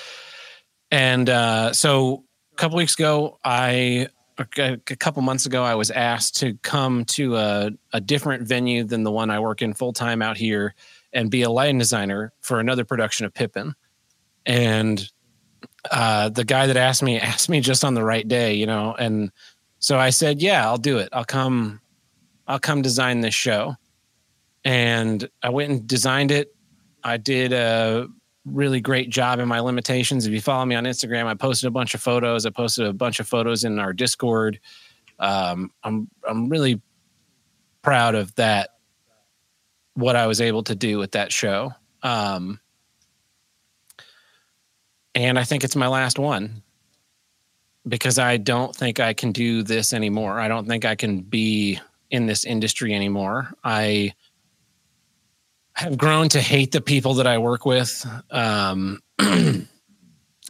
And 0.90 1.30
uh, 1.30 1.74
so 1.74 2.24
a 2.52 2.56
couple 2.56 2.78
weeks 2.78 2.96
ago, 2.96 3.38
I 3.46 4.08
a 4.40 4.74
a 4.74 4.96
couple 4.96 5.22
months 5.22 5.46
ago, 5.46 5.64
I 5.64 5.76
was 5.76 5.92
asked 5.92 6.38
to 6.38 6.56
come 6.62 7.06
to 7.06 7.36
a, 7.38 7.72
a 7.94 8.02
different 8.02 8.48
venue 8.48 8.84
than 8.84 9.04
the 9.04 9.12
one 9.12 9.30
I 9.30 9.40
work 9.40 9.62
in 9.62 9.74
full 9.74 9.94
time 9.94 10.22
out 10.22 10.38
here 10.38 10.76
and 11.14 11.32
be 11.32 11.42
a 11.42 11.50
lighting 11.50 11.78
designer 11.78 12.34
for 12.42 12.60
another 12.60 12.86
production 12.86 13.26
of 13.26 13.34
Pippin. 13.34 13.74
And 14.46 15.10
uh, 15.90 16.30
the 16.30 16.44
guy 16.44 16.68
that 16.68 16.78
asked 16.78 17.04
me 17.04 17.20
asked 17.20 17.50
me 17.50 17.60
just 17.62 17.84
on 17.84 17.94
the 17.94 18.04
right 18.04 18.28
day, 18.28 18.54
you 18.54 18.66
know, 18.66 18.96
and 18.98 19.32
so 19.80 19.98
I 19.98 20.10
said, 20.10 20.42
"Yeah, 20.42 20.66
I'll 20.66 20.78
do 20.78 20.98
it. 20.98 21.10
I'll 21.12 21.26
come. 21.26 21.82
I'll 22.48 22.60
come 22.60 22.82
design 22.82 23.22
this 23.22 23.36
show." 23.36 23.76
And 24.64 25.30
I 25.42 25.50
went 25.50 25.72
and 25.72 25.88
designed 25.88 26.32
it. 26.32 26.54
I 27.04 27.18
did 27.18 27.54
a 27.54 28.08
really 28.52 28.80
great 28.80 29.10
job 29.10 29.40
in 29.40 29.48
my 29.48 29.60
limitations. 29.60 30.26
If 30.26 30.34
you 30.34 30.42
follow 30.42 30.66
me 30.66 30.76
on 30.76 30.86
Instagram, 30.86 31.26
I 31.26 31.34
posted 31.34 31.68
a 31.68 31.72
bunch 31.72 31.94
of 31.94 32.02
photos. 32.02 32.46
I 32.46 32.50
posted 32.50 32.86
a 32.86 32.94
bunch 32.94 33.20
of 33.20 33.28
photos 33.28 33.64
in 33.64 33.80
our 33.80 33.94
Discord. 33.94 34.60
Um, 35.20 35.72
I'm 35.84 36.10
I'm 36.28 36.50
really 36.50 36.82
proud 37.82 38.16
of 38.16 38.34
that. 38.36 38.72
What 39.94 40.16
I 40.16 40.28
was 40.28 40.42
able 40.42 40.64
to 40.64 40.76
do 40.76 41.00
with 41.00 41.14
that 41.14 41.32
show. 41.32 41.72
Um, 42.04 42.60
and 45.16 45.40
I 45.40 45.44
think 45.44 45.64
it's 45.64 45.76
my 45.76 45.88
last 45.88 46.20
one 46.20 46.62
because 47.88 48.20
I 48.20 48.38
don't 48.38 48.76
think 48.76 49.00
I 49.00 49.14
can 49.14 49.32
do 49.32 49.64
this 49.64 49.94
anymore. 49.94 50.40
I 50.40 50.48
don't 50.48 50.68
think 50.68 50.86
I 50.86 50.96
can 50.96 51.22
be 51.22 51.80
in 52.12 52.28
this 52.28 52.46
industry 52.46 52.94
anymore. 52.94 53.52
I 53.64 54.14
have 55.78 55.98
grown 55.98 56.28
to 56.30 56.42
hate 56.42 56.72
the 56.72 56.82
people 56.82 57.16
that 57.16 57.28
I 57.28 57.38
work 57.38 57.66
with. 57.66 58.06
Um, 58.32 59.00
and 59.20 59.68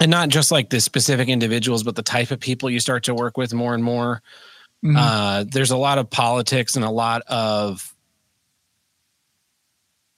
not 0.01 0.29
just 0.29 0.51
like 0.51 0.69
the 0.69 0.79
specific 0.79 1.27
individuals, 1.27 1.83
but 1.83 1.95
the 1.97 2.01
type 2.01 2.31
of 2.31 2.39
people 2.39 2.69
you 2.69 2.79
start 2.79 3.03
to 3.03 3.13
work 3.13 3.37
with 3.37 3.53
more 3.53 3.73
and 3.73 3.83
more. 3.83 4.21
Mhm. 4.85 4.95
Uh, 4.97 5.43
there's 5.49 5.71
a 5.71 5.77
lot 5.77 5.97
of 5.97 6.09
politics 6.09 6.77
and 6.77 6.85
a 6.85 6.89
lot 6.89 7.23
of 7.23 7.93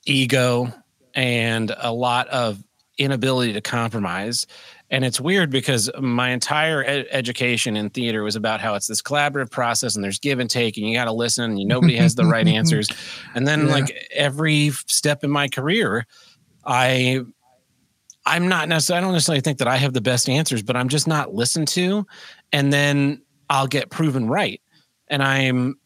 ego 0.05 0.72
and 1.16 1.74
a 1.76 1.91
lot 1.91 2.28
of 2.28 2.64
inability 2.99 3.53
to 3.53 3.62
compromise. 3.62 4.45
And 4.92 5.06
it's 5.06 5.22
weird 5.22 5.52
because 5.52 5.90
my 6.00 6.30
entire 6.30 6.84
ed- 6.84 7.08
education 7.12 7.78
in 7.78 7.92
theater 7.92 8.24
was 8.24 8.36
about 8.36 8.60
how 8.60 8.74
it's 8.74 8.88
this 8.88 9.02
collaborative 9.04 9.52
process 9.52 9.96
and 9.96 10.04
there's 10.04 10.18
give 10.20 10.40
and 10.40 10.50
take 10.50 10.78
and 10.78 10.88
you 10.88 10.96
got 10.96 11.06
to 11.06 11.12
listen 11.12 11.44
and 11.46 11.60
you, 11.60 11.66
nobody 11.66 11.96
has 11.96 12.16
the 12.16 12.26
right 12.26 12.48
answers. 12.60 12.88
And 13.36 13.48
then 13.48 13.68
Yeah. 13.68 13.74
like 13.74 14.08
every 14.12 14.72
step 14.88 15.24
in 15.24 15.30
my 15.30 15.48
career, 15.48 16.08
I 16.66 17.22
I'm 18.26 18.48
not 18.48 18.68
necessarily 18.68 18.98
I 19.00 19.02
don't 19.06 19.14
necessarily 19.14 19.42
think 19.42 19.60
that 19.60 19.68
I 19.68 19.78
have 19.78 19.94
the 19.94 20.02
best 20.02 20.28
answers, 20.30 20.62
but 20.62 20.76
I'm 20.76 20.90
just 20.90 21.08
not 21.08 21.34
listened 21.34 21.68
to. 21.70 22.06
And 22.52 22.74
then 22.74 23.22
I'll 23.50 23.68
get 23.68 23.90
proven 23.90 24.28
right. 24.28 24.62
And 25.08 25.24
I'm 25.24 25.80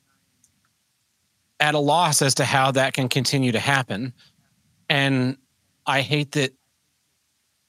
at 1.60 1.76
a 1.76 1.80
loss 1.80 2.22
as 2.22 2.36
to 2.36 2.46
how 2.46 2.72
that 2.72 2.94
can 2.94 3.08
continue 3.08 3.52
to 3.52 3.60
happen. 3.60 4.14
And 4.90 5.38
I 5.86 6.02
hate 6.02 6.32
that 6.34 6.54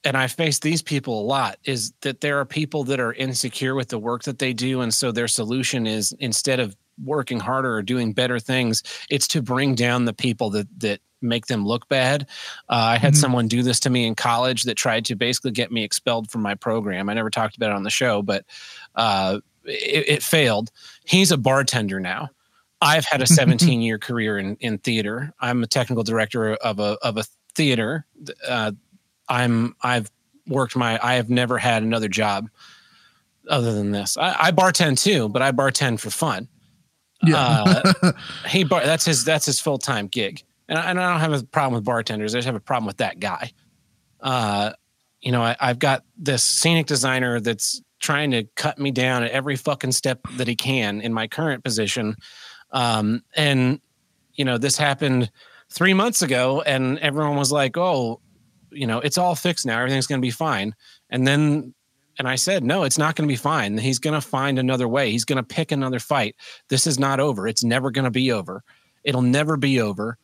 and 0.05 0.15
I 0.15 0.27
face 0.27 0.59
these 0.59 0.81
people 0.81 1.19
a 1.19 1.25
lot 1.25 1.57
is 1.65 1.91
that 2.01 2.21
there 2.21 2.39
are 2.39 2.45
people 2.45 2.83
that 2.85 2.99
are 2.99 3.11
insecure 3.13 3.75
with 3.75 3.89
the 3.89 3.97
work 3.99 4.23
that 4.23 4.39
they 4.39 4.53
do. 4.53 4.81
And 4.81 4.93
so 4.93 5.11
their 5.11 5.27
solution 5.27 5.87
is 5.87 6.13
instead 6.19 6.59
of 6.59 6.75
working 7.03 7.39
harder 7.41 7.73
or 7.75 7.81
doing 7.81 8.13
better 8.13 8.39
things, 8.39 8.83
it's 9.09 9.27
to 9.29 9.41
bring 9.41 9.75
down 9.75 10.05
the 10.05 10.13
people 10.13 10.49
that 10.51 10.67
that 10.79 10.99
make 11.21 11.47
them 11.47 11.65
look 11.65 11.87
bad. 11.89 12.27
Uh, 12.69 12.73
I 12.93 12.97
had 12.97 13.13
Mhm. 13.13 13.17
someone 13.17 13.47
do 13.47 13.63
this 13.63 13.79
to 13.81 13.89
me 13.89 14.05
in 14.05 14.13
college 14.13 14.63
that 14.63 14.75
tried 14.75 15.05
to 15.05 15.15
basically 15.15 15.51
get 15.51 15.71
me 15.71 15.83
expelled 15.83 16.29
from 16.29 16.41
my 16.43 16.53
program. 16.53 17.09
I 17.09 17.13
never 17.15 17.31
talked 17.31 17.57
about 17.57 17.71
it 17.71 17.75
on 17.75 17.83
the 17.83 17.89
show, 17.89 18.21
but 18.21 18.45
uh, 18.93 19.39
it, 19.65 20.05
it 20.07 20.23
failed. 20.23 20.69
He's 21.05 21.31
a 21.31 21.37
bartender 21.37 21.99
now. 21.99 22.29
I've 22.79 23.05
had 23.05 23.21
a 23.23 23.27
17 23.39 23.81
year 23.81 23.97
career 23.97 24.37
in, 24.37 24.55
in 24.57 24.77
theater. 24.77 25.33
I'm 25.39 25.63
a 25.63 25.67
technical 25.67 26.03
director 26.03 26.53
of 26.55 26.79
a 26.79 26.97
of 27.01 27.17
a 27.17 27.23
theater. 27.55 28.05
Uh, 28.47 28.73
I'm 29.27 29.75
I've 29.81 30.11
worked 30.47 30.75
my 30.75 30.99
I 31.01 31.15
have 31.15 31.29
never 31.29 31.57
had 31.57 31.83
another 31.83 32.07
job 32.07 32.49
other 33.49 33.73
than 33.73 33.91
this. 33.91 34.17
I, 34.17 34.47
I 34.47 34.51
bartend 34.51 35.01
too, 35.01 35.29
but 35.29 35.41
I 35.41 35.51
bartend 35.51 35.99
for 35.99 36.09
fun. 36.09 36.47
Yeah. 37.23 37.37
Uh, 37.37 38.11
he 38.47 38.63
bar 38.63 38.85
that's 38.85 39.05
his 39.05 39.23
that's 39.23 39.45
his 39.45 39.59
full 39.59 39.77
time 39.77 40.07
gig, 40.07 40.43
and 40.67 40.77
I, 40.77 40.89
and 40.89 40.99
I 40.99 41.11
don't 41.11 41.19
have 41.19 41.33
a 41.33 41.45
problem 41.45 41.75
with 41.75 41.85
bartenders. 41.85 42.35
I 42.35 42.39
just 42.39 42.45
have 42.45 42.55
a 42.55 42.59
problem 42.59 42.85
with 42.85 42.97
that 42.97 43.19
guy. 43.19 43.51
Uh, 44.21 44.73
you 45.21 45.31
know, 45.31 45.41
I, 45.41 45.55
I've 45.59 45.79
got 45.79 46.03
this 46.17 46.43
scenic 46.43 46.87
designer 46.87 47.39
that's 47.39 47.81
trying 47.99 48.31
to 48.31 48.43
cut 48.55 48.77
me 48.77 48.91
down 48.91 49.23
at 49.23 49.31
every 49.31 49.55
fucking 49.55 49.91
step 49.91 50.19
that 50.33 50.47
he 50.47 50.55
can 50.55 51.01
in 51.01 51.13
my 51.13 51.27
current 51.27 51.63
position, 51.63 52.15
um, 52.71 53.23
and 53.35 53.79
you 54.33 54.45
know 54.45 54.57
this 54.57 54.77
happened 54.77 55.31
three 55.71 55.93
months 55.93 56.21
ago, 56.21 56.61
and 56.61 56.99
everyone 56.99 57.37
was 57.37 57.51
like, 57.51 57.77
"Oh, 57.77 58.19
you 58.75 58.85
know, 58.85 58.99
it's 58.99 59.17
all 59.17 59.35
fixed 59.35 59.65
now. 59.65 59.79
Everything's 59.79 60.07
going 60.07 60.21
to 60.21 60.25
be 60.25 60.31
fine." 60.31 60.75
And 61.09 61.27
then, 61.27 61.73
and 62.19 62.27
I 62.27 62.35
said, 62.35 62.63
"No, 62.63 62.83
it's 62.83 62.97
not 62.97 63.15
going 63.15 63.27
to 63.27 63.31
be 63.31 63.37
fine. 63.37 63.77
He's 63.77 63.99
going 63.99 64.13
to 64.13 64.21
find 64.21 64.59
another 64.59 64.87
way. 64.87 65.11
He's 65.11 65.25
going 65.25 65.37
to 65.37 65.43
pick 65.43 65.71
another 65.71 65.99
fight. 65.99 66.35
This 66.69 66.85
is 66.85 66.99
not 66.99 67.19
over. 67.19 67.47
It's 67.47 67.63
never 67.63 67.91
going 67.91 68.05
to 68.05 68.11
be 68.11 68.31
over. 68.31 68.63
It'll 69.03 69.21
never 69.21 69.57
be 69.57 69.81
over. 69.81 70.17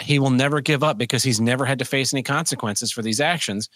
He 0.00 0.18
will 0.18 0.30
never 0.30 0.60
give 0.60 0.82
up 0.82 0.98
because 0.98 1.22
he's 1.22 1.40
never 1.40 1.64
had 1.64 1.78
to 1.78 1.84
face 1.84 2.12
any 2.12 2.22
consequences 2.22 2.92
for 2.92 3.02
these 3.02 3.20
actions." 3.20 3.68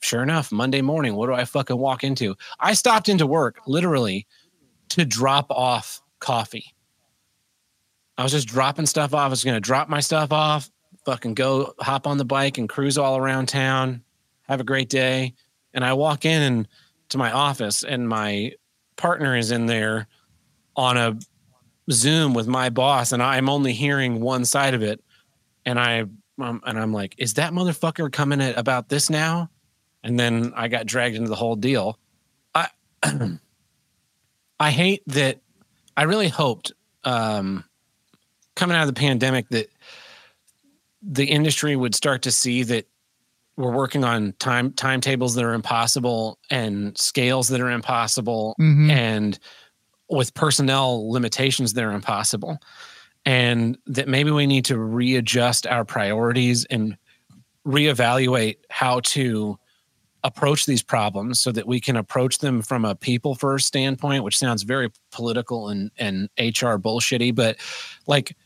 Sure 0.00 0.22
enough, 0.22 0.52
Monday 0.52 0.80
morning, 0.80 1.16
what 1.16 1.26
do 1.26 1.34
I 1.34 1.44
fucking 1.44 1.76
walk 1.76 2.04
into? 2.04 2.36
I 2.60 2.74
stopped 2.74 3.08
into 3.08 3.26
work 3.26 3.58
literally 3.66 4.28
to 4.90 5.04
drop 5.04 5.50
off 5.50 6.00
coffee. 6.20 6.72
I 8.16 8.22
was 8.22 8.32
just 8.32 8.48
dropping 8.48 8.86
stuff 8.86 9.14
off. 9.14 9.26
I 9.26 9.28
was 9.28 9.44
going 9.44 9.56
to 9.56 9.60
drop 9.60 9.88
my 9.88 10.00
stuff 10.00 10.32
off, 10.32 10.70
fucking 11.08 11.32
go 11.32 11.72
hop 11.80 12.06
on 12.06 12.18
the 12.18 12.24
bike 12.26 12.58
and 12.58 12.68
cruise 12.68 12.98
all 12.98 13.16
around 13.16 13.46
town, 13.46 14.02
have 14.42 14.60
a 14.60 14.64
great 14.64 14.90
day. 14.90 15.32
And 15.72 15.82
I 15.82 15.94
walk 15.94 16.26
in 16.26 16.42
and 16.42 16.68
to 17.08 17.16
my 17.16 17.32
office, 17.32 17.82
and 17.82 18.06
my 18.06 18.52
partner 18.96 19.34
is 19.34 19.50
in 19.50 19.64
there 19.64 20.06
on 20.76 20.98
a 20.98 21.18
Zoom 21.90 22.34
with 22.34 22.46
my 22.46 22.68
boss, 22.68 23.12
and 23.12 23.22
I'm 23.22 23.48
only 23.48 23.72
hearing 23.72 24.20
one 24.20 24.44
side 24.44 24.74
of 24.74 24.82
it. 24.82 25.02
And 25.64 25.80
I 25.80 26.04
um, 26.40 26.60
and 26.66 26.78
I'm 26.78 26.92
like, 26.92 27.14
is 27.16 27.34
that 27.34 27.54
motherfucker 27.54 28.12
coming 28.12 28.42
at 28.42 28.58
about 28.58 28.90
this 28.90 29.08
now? 29.08 29.48
And 30.04 30.20
then 30.20 30.52
I 30.54 30.68
got 30.68 30.84
dragged 30.84 31.16
into 31.16 31.30
the 31.30 31.36
whole 31.36 31.56
deal. 31.56 31.98
I 32.54 32.68
I 34.60 34.70
hate 34.70 35.02
that. 35.06 35.40
I 35.96 36.02
really 36.02 36.28
hoped 36.28 36.72
um, 37.04 37.64
coming 38.56 38.76
out 38.76 38.82
of 38.86 38.94
the 38.94 39.00
pandemic 39.00 39.48
that 39.48 39.70
the 41.10 41.24
industry 41.24 41.74
would 41.74 41.94
start 41.94 42.20
to 42.22 42.30
see 42.30 42.62
that 42.64 42.86
we're 43.56 43.72
working 43.72 44.04
on 44.04 44.34
time 44.38 44.72
timetables 44.74 45.34
that 45.34 45.42
are 45.44 45.54
impossible 45.54 46.38
and 46.50 46.96
scales 46.98 47.48
that 47.48 47.60
are 47.60 47.70
impossible 47.70 48.54
Mhm. 48.60 48.90
and 48.90 49.38
with 50.10 50.32
personnel 50.34 51.10
limitations 51.10 51.72
that 51.72 51.82
are 51.82 51.92
impossible 51.92 52.58
and 53.24 53.76
that 53.86 54.06
maybe 54.06 54.30
we 54.30 54.46
need 54.46 54.64
to 54.66 54.78
readjust 54.78 55.66
our 55.66 55.84
priorities 55.84 56.64
and 56.66 56.96
reevaluate 57.66 58.56
how 58.70 59.00
to 59.00 59.58
approach 60.24 60.66
these 60.66 60.82
problems 60.82 61.40
so 61.40 61.50
that 61.52 61.66
we 61.66 61.80
can 61.80 61.96
approach 61.96 62.38
them 62.38 62.60
from 62.60 62.84
a 62.84 62.94
people 62.94 63.34
first 63.34 63.66
standpoint 63.66 64.24
which 64.24 64.38
sounds 64.38 64.62
very 64.62 64.90
political 65.10 65.68
and 65.68 65.90
and 65.98 66.28
HR 66.38 66.76
bullshitty 66.76 67.34
but 67.34 67.56
like 68.06 68.36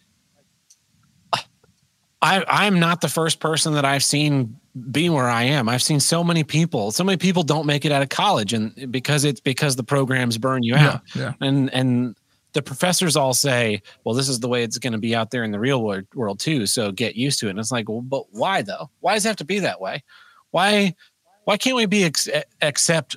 I 2.22 2.44
I'm 2.46 2.78
not 2.78 3.00
the 3.00 3.08
first 3.08 3.40
person 3.40 3.74
that 3.74 3.84
I've 3.84 4.04
seen 4.04 4.56
be 4.90 5.10
where 5.10 5.28
I 5.28 5.42
am. 5.44 5.68
I've 5.68 5.82
seen 5.82 6.00
so 6.00 6.24
many 6.24 6.44
people, 6.44 6.92
so 6.92 7.04
many 7.04 7.18
people 7.18 7.42
don't 7.42 7.66
make 7.66 7.84
it 7.84 7.92
out 7.92 8.00
of 8.00 8.08
college 8.08 8.54
and 8.54 8.90
because 8.90 9.24
it's 9.24 9.40
because 9.40 9.76
the 9.76 9.82
programs 9.82 10.38
burn 10.38 10.62
you 10.62 10.74
out. 10.74 11.02
Yeah, 11.14 11.22
yeah. 11.22 11.32
And 11.46 11.72
and 11.74 12.16
the 12.52 12.62
professors 12.62 13.16
all 13.16 13.34
say, 13.34 13.82
well, 14.04 14.14
this 14.14 14.28
is 14.28 14.40
the 14.40 14.48
way 14.48 14.62
it's 14.62 14.78
going 14.78 14.92
to 14.92 14.98
be 14.98 15.14
out 15.14 15.30
there 15.30 15.42
in 15.42 15.52
the 15.52 15.58
real 15.58 15.82
world, 15.82 16.04
world 16.14 16.38
too. 16.38 16.66
So 16.66 16.92
get 16.92 17.16
used 17.16 17.40
to 17.40 17.46
it. 17.46 17.50
And 17.50 17.58
it's 17.58 17.72
like, 17.72 17.88
well, 17.88 18.02
but 18.02 18.24
why 18.30 18.62
though? 18.62 18.90
Why 19.00 19.14
does 19.14 19.24
it 19.24 19.28
have 19.28 19.36
to 19.36 19.44
be 19.44 19.58
that 19.60 19.80
way? 19.80 20.02
Why 20.50 20.94
why 21.44 21.56
can't 21.56 21.76
we 21.76 21.86
be 21.86 22.04
ex- 22.04 22.28
accept 22.60 23.16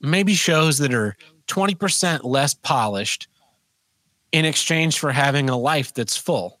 maybe 0.00 0.34
shows 0.34 0.78
that 0.78 0.94
are 0.94 1.16
20% 1.48 2.24
less 2.24 2.54
polished 2.54 3.28
in 4.32 4.44
exchange 4.44 4.98
for 4.98 5.12
having 5.12 5.50
a 5.50 5.56
life 5.56 5.92
that's 5.92 6.16
full? 6.16 6.57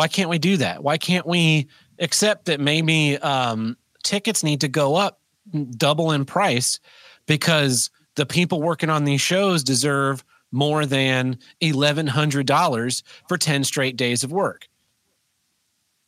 Why 0.00 0.08
can't 0.08 0.30
we 0.30 0.38
do 0.38 0.56
that? 0.56 0.82
Why 0.82 0.96
can't 0.96 1.26
we 1.26 1.68
accept 1.98 2.46
that 2.46 2.58
maybe 2.58 3.18
um, 3.18 3.76
tickets 4.02 4.42
need 4.42 4.62
to 4.62 4.68
go 4.68 4.96
up 4.96 5.20
double 5.76 6.12
in 6.12 6.24
price 6.24 6.80
because 7.26 7.90
the 8.14 8.24
people 8.24 8.62
working 8.62 8.88
on 8.88 9.04
these 9.04 9.20
shows 9.20 9.62
deserve 9.62 10.24
more 10.52 10.86
than 10.86 11.36
$1,100 11.60 13.02
for 13.28 13.36
10 13.36 13.62
straight 13.64 13.98
days 13.98 14.24
of 14.24 14.32
work. 14.32 14.68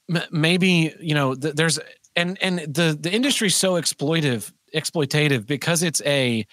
M- 0.09 0.23
maybe, 0.31 0.95
you 0.99 1.15
know, 1.15 1.35
th- 1.35 1.55
there's, 1.55 1.79
and, 2.17 2.39
and 2.41 2.61
the, 2.61 2.97
the 2.99 3.13
industry's 3.13 3.57
so 3.57 3.75
exploitive, 3.75 4.51
exploitative 4.75 5.47
because 5.47 5.83
it's 5.83 6.01
a, 6.07 6.47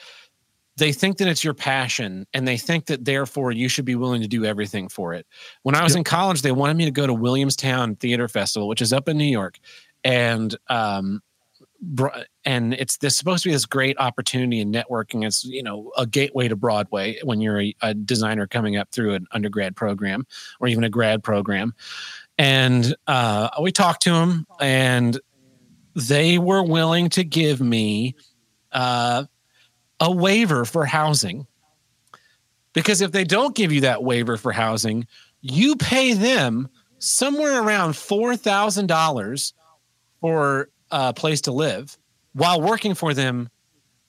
they 0.79 0.91
think 0.91 1.17
that 1.17 1.27
it's 1.27 1.43
your 1.43 1.53
passion 1.53 2.25
and 2.33 2.47
they 2.47 2.57
think 2.57 2.87
that 2.87 3.05
therefore 3.05 3.51
you 3.51 3.69
should 3.69 3.85
be 3.85 3.95
willing 3.95 4.21
to 4.21 4.27
do 4.27 4.45
everything 4.45 4.89
for 4.89 5.13
it. 5.13 5.27
When 5.63 5.75
I 5.75 5.83
was 5.83 5.95
in 5.95 6.03
college, 6.03 6.41
they 6.41 6.51
wanted 6.51 6.77
me 6.77 6.85
to 6.85 6.91
go 6.91 7.05
to 7.05 7.13
Williamstown 7.13 7.95
Theater 7.97 8.27
Festival, 8.27 8.67
which 8.67 8.81
is 8.81 8.93
up 8.93 9.07
in 9.07 9.17
New 9.17 9.25
York. 9.25 9.59
And, 10.03 10.55
um, 10.67 11.21
and 12.45 12.73
it's 12.73 12.97
this 12.97 13.17
supposed 13.17 13.43
to 13.43 13.49
be 13.49 13.53
this 13.53 13.65
great 13.65 13.97
opportunity 13.99 14.59
in 14.59 14.71
networking. 14.71 15.25
It's 15.25 15.45
you 15.45 15.63
know 15.63 15.91
a 15.97 16.05
gateway 16.05 16.49
to 16.49 16.55
Broadway 16.55 17.19
when 17.23 17.39
you're 17.39 17.61
a, 17.61 17.75
a, 17.81 17.93
designer 17.93 18.47
coming 18.47 18.75
up 18.75 18.91
through 18.91 19.13
an 19.13 19.27
undergrad 19.31 19.77
program 19.77 20.25
or 20.59 20.67
even 20.67 20.83
a 20.83 20.89
grad 20.89 21.23
program. 21.23 21.73
And 22.37 22.95
uh, 23.07 23.49
we 23.61 23.71
talked 23.71 24.01
to 24.03 24.11
them, 24.11 24.45
and 24.59 25.19
they 25.95 26.37
were 26.37 26.63
willing 26.63 27.09
to 27.09 27.23
give 27.23 27.61
me 27.61 28.15
uh, 28.71 29.25
a 29.99 30.11
waiver 30.11 30.65
for 30.65 30.85
housing. 30.85 31.47
Because 32.73 33.01
if 33.01 33.11
they 33.11 33.23
don't 33.23 33.55
give 33.55 33.71
you 33.71 33.81
that 33.81 34.03
waiver 34.03 34.37
for 34.37 34.51
housing, 34.51 35.07
you 35.41 35.75
pay 35.75 36.13
them 36.13 36.69
somewhere 36.99 37.61
around 37.61 37.91
$4,000 37.91 39.53
for 40.21 40.69
a 40.91 41.13
place 41.13 41.41
to 41.41 41.51
live 41.51 41.97
while 42.33 42.61
working 42.61 42.93
for 42.93 43.13
them 43.13 43.49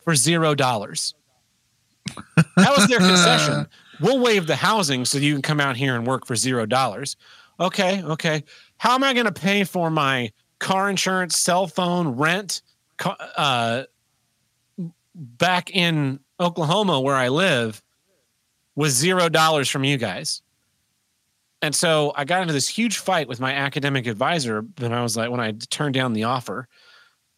for 0.04 0.14
zero 0.14 0.54
dollars. 0.54 1.14
That 2.36 2.74
was 2.76 2.88
their 2.88 2.98
concession. 2.98 3.66
We'll 4.00 4.20
waive 4.20 4.46
the 4.46 4.56
housing 4.56 5.04
so 5.04 5.18
you 5.18 5.34
can 5.34 5.42
come 5.42 5.60
out 5.60 5.76
here 5.76 5.94
and 5.94 6.06
work 6.06 6.26
for 6.26 6.34
zero 6.34 6.64
dollars. 6.64 7.18
Okay, 7.60 8.02
okay. 8.02 8.44
How 8.78 8.94
am 8.94 9.04
I 9.04 9.12
going 9.12 9.26
to 9.26 9.32
pay 9.32 9.64
for 9.64 9.90
my 9.90 10.32
car 10.58 10.88
insurance, 10.88 11.36
cell 11.36 11.66
phone, 11.66 12.08
rent, 12.08 12.62
uh, 13.04 13.82
back 15.14 15.70
in 15.70 16.20
Oklahoma 16.38 17.00
where 17.00 17.16
I 17.16 17.28
live 17.28 17.82
was 18.76 18.92
zero 18.92 19.28
dollars 19.28 19.68
from 19.68 19.84
you 19.84 19.96
guys. 19.96 20.42
And 21.62 21.74
so 21.74 22.12
I 22.16 22.24
got 22.24 22.40
into 22.42 22.54
this 22.54 22.68
huge 22.68 22.98
fight 22.98 23.28
with 23.28 23.40
my 23.40 23.52
academic 23.52 24.06
advisor 24.06 24.64
when 24.78 24.92
I 24.92 25.02
was 25.02 25.16
like 25.16 25.30
when 25.30 25.40
I 25.40 25.52
turned 25.70 25.94
down 25.94 26.12
the 26.12 26.24
offer. 26.24 26.68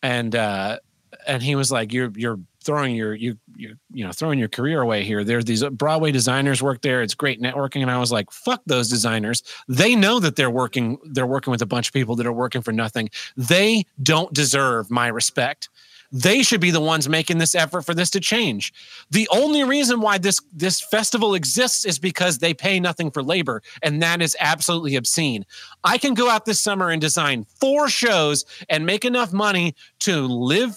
And 0.03 0.35
uh 0.37 0.79
and 1.27 1.43
he 1.43 1.57
was 1.57 1.73
like, 1.73 1.93
You're 1.93 2.13
you're 2.15 2.39
throwing 2.63 2.95
your 2.95 3.15
you 3.15 3.37
you 3.57 3.75
you 3.93 4.05
know 4.05 4.13
throwing 4.13 4.39
your 4.39 4.49
career 4.49 4.81
away 4.81 5.03
here. 5.03 5.25
There's 5.25 5.45
these 5.45 5.65
Broadway 5.65 6.13
designers 6.13 6.63
work 6.63 6.83
there. 6.83 7.03
It's 7.03 7.15
great 7.15 7.41
networking. 7.41 7.83
And 7.83 7.91
I 7.91 7.99
was 7.99 8.13
like, 8.13 8.31
fuck 8.31 8.63
those 8.67 8.89
designers. 8.89 9.43
They 9.69 9.95
know 9.97 10.21
that 10.21 10.37
they're 10.37 10.51
working, 10.51 10.99
they're 11.05 11.27
working 11.27 11.51
with 11.51 11.63
a 11.63 11.67
bunch 11.67 11.89
of 11.89 11.93
people 11.93 12.17
that 12.17 12.27
are 12.27 12.33
working 12.33 12.63
for 12.63 12.73
nothing. 12.73 13.11
They 13.37 13.85
don't 14.03 14.33
deserve 14.33 14.91
my 14.91 15.09
respect 15.09 15.69
they 16.13 16.43
should 16.43 16.61
be 16.61 16.71
the 16.71 16.81
ones 16.81 17.09
making 17.09 17.39
this 17.39 17.55
effort 17.55 17.83
for 17.83 17.95
this 17.95 18.11
to 18.11 18.21
change. 18.21 18.73
The 19.11 19.29
only 19.33 19.65
reason 19.65 20.01
why 20.01 20.19
this 20.19 20.41
this 20.53 20.81
festival 20.81 21.35
exists 21.35 21.87
is 21.87 21.99
because 21.99 22.39
they 22.39 22.53
pay 22.53 22.79
nothing 22.79 23.11
for 23.11 23.23
labor, 23.23 23.63
and 23.83 24.03
that 24.03 24.21
is 24.21 24.37
absolutely 24.39 24.97
obscene. 24.97 25.47
I 25.83 25.99
can 25.99 26.15
go 26.15 26.29
out 26.29 26.45
this 26.45 26.61
summer 26.61 26.91
and 26.91 27.01
design 27.01 27.47
four 27.59 27.89
shows 27.89 28.45
and 28.69 28.85
make 28.85 29.05
enough 29.05 29.33
money 29.33 29.75
to 30.01 30.27
live 30.27 30.77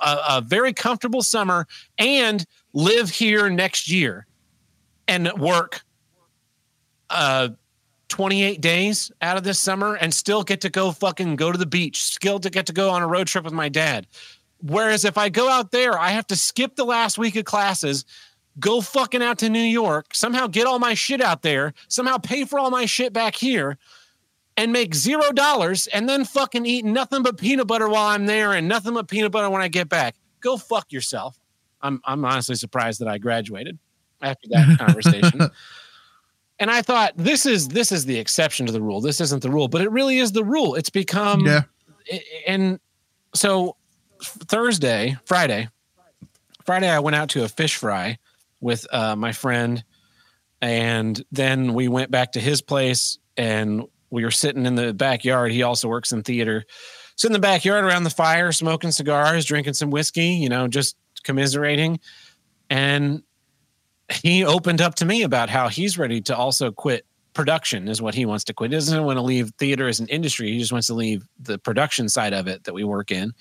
a, 0.00 0.18
a 0.28 0.40
very 0.42 0.72
comfortable 0.72 1.22
summer 1.22 1.66
and 1.98 2.44
live 2.74 3.08
here 3.08 3.48
next 3.48 3.90
year 3.90 4.26
and 5.08 5.32
work 5.34 5.82
uh 7.10 7.48
28 8.08 8.60
days 8.60 9.10
out 9.22 9.36
of 9.36 9.44
this 9.44 9.58
summer 9.58 9.96
and 9.96 10.12
still 10.12 10.44
get 10.44 10.60
to 10.60 10.70
go 10.70 10.92
fucking 10.92 11.36
go 11.36 11.50
to 11.50 11.58
the 11.58 11.66
beach, 11.66 12.04
still 12.04 12.38
to 12.38 12.50
get 12.50 12.66
to 12.66 12.72
go 12.72 12.90
on 12.90 13.02
a 13.02 13.06
road 13.06 13.26
trip 13.26 13.44
with 13.44 13.52
my 13.52 13.68
dad. 13.68 14.06
Whereas 14.66 15.04
if 15.04 15.18
I 15.18 15.28
go 15.28 15.50
out 15.50 15.72
there, 15.72 15.98
I 15.98 16.10
have 16.10 16.26
to 16.28 16.36
skip 16.36 16.74
the 16.74 16.86
last 16.86 17.18
week 17.18 17.36
of 17.36 17.44
classes, 17.44 18.06
go 18.58 18.80
fucking 18.80 19.22
out 19.22 19.38
to 19.38 19.50
New 19.50 19.58
York, 19.58 20.14
somehow 20.14 20.46
get 20.46 20.66
all 20.66 20.78
my 20.78 20.94
shit 20.94 21.20
out 21.20 21.42
there, 21.42 21.74
somehow 21.88 22.16
pay 22.16 22.46
for 22.46 22.58
all 22.58 22.70
my 22.70 22.86
shit 22.86 23.12
back 23.12 23.34
here, 23.34 23.76
and 24.56 24.72
make 24.72 24.94
zero 24.94 25.32
dollars, 25.32 25.86
and 25.88 26.08
then 26.08 26.24
fucking 26.24 26.64
eat 26.64 26.84
nothing 26.84 27.22
but 27.22 27.36
peanut 27.36 27.66
butter 27.66 27.88
while 27.90 28.06
I'm 28.06 28.24
there 28.24 28.52
and 28.52 28.66
nothing 28.66 28.94
but 28.94 29.06
peanut 29.06 29.32
butter 29.32 29.50
when 29.50 29.60
I 29.60 29.68
get 29.68 29.90
back. 29.90 30.14
Go 30.40 30.56
fuck 30.56 30.92
yourself. 30.92 31.38
I'm 31.82 32.00
I'm 32.06 32.24
honestly 32.24 32.54
surprised 32.54 33.00
that 33.00 33.08
I 33.08 33.18
graduated 33.18 33.78
after 34.22 34.48
that 34.48 34.78
conversation. 34.86 35.42
and 36.58 36.70
I 36.70 36.80
thought 36.80 37.12
this 37.16 37.44
is 37.44 37.68
this 37.68 37.92
is 37.92 38.06
the 38.06 38.18
exception 38.18 38.64
to 38.64 38.72
the 38.72 38.80
rule. 38.80 39.02
This 39.02 39.20
isn't 39.20 39.42
the 39.42 39.50
rule, 39.50 39.68
but 39.68 39.82
it 39.82 39.90
really 39.90 40.18
is 40.18 40.32
the 40.32 40.44
rule. 40.44 40.74
It's 40.74 40.90
become 40.90 41.40
yeah. 41.44 41.62
And 42.46 42.80
so 43.34 43.76
Thursday, 44.26 45.16
Friday, 45.24 45.68
Friday, 46.64 46.88
I 46.88 47.00
went 47.00 47.16
out 47.16 47.30
to 47.30 47.44
a 47.44 47.48
fish 47.48 47.76
fry 47.76 48.18
with 48.60 48.86
uh, 48.92 49.16
my 49.16 49.32
friend, 49.32 49.84
and 50.62 51.22
then 51.30 51.74
we 51.74 51.88
went 51.88 52.10
back 52.10 52.32
to 52.32 52.40
his 52.40 52.62
place, 52.62 53.18
and 53.36 53.84
we 54.10 54.24
were 54.24 54.30
sitting 54.30 54.64
in 54.64 54.74
the 54.74 54.94
backyard. 54.94 55.52
He 55.52 55.62
also 55.62 55.88
works 55.88 56.12
in 56.12 56.22
theater, 56.22 56.64
so 57.16 57.26
in 57.26 57.32
the 57.32 57.38
backyard 57.38 57.84
around 57.84 58.04
the 58.04 58.10
fire, 58.10 58.50
smoking 58.52 58.92
cigars, 58.92 59.44
drinking 59.44 59.74
some 59.74 59.90
whiskey, 59.90 60.28
you 60.28 60.48
know, 60.48 60.66
just 60.68 60.96
commiserating, 61.22 62.00
and 62.70 63.22
he 64.10 64.44
opened 64.44 64.80
up 64.80 64.94
to 64.96 65.04
me 65.04 65.22
about 65.22 65.50
how 65.50 65.68
he's 65.68 65.98
ready 65.98 66.20
to 66.22 66.36
also 66.36 66.70
quit 66.70 67.06
production 67.34 67.88
is 67.88 68.00
what 68.00 68.14
he 68.14 68.24
wants 68.24 68.44
to 68.44 68.54
quit. 68.54 68.70
He 68.70 68.76
doesn't 68.76 69.04
want 69.04 69.16
to 69.16 69.22
leave 69.22 69.50
theater 69.58 69.88
as 69.88 69.98
an 69.98 70.06
industry. 70.06 70.52
He 70.52 70.58
just 70.60 70.72
wants 70.72 70.86
to 70.86 70.94
leave 70.94 71.26
the 71.40 71.58
production 71.58 72.08
side 72.08 72.32
of 72.32 72.46
it 72.46 72.64
that 72.64 72.74
we 72.74 72.84
work 72.84 73.10
in 73.10 73.32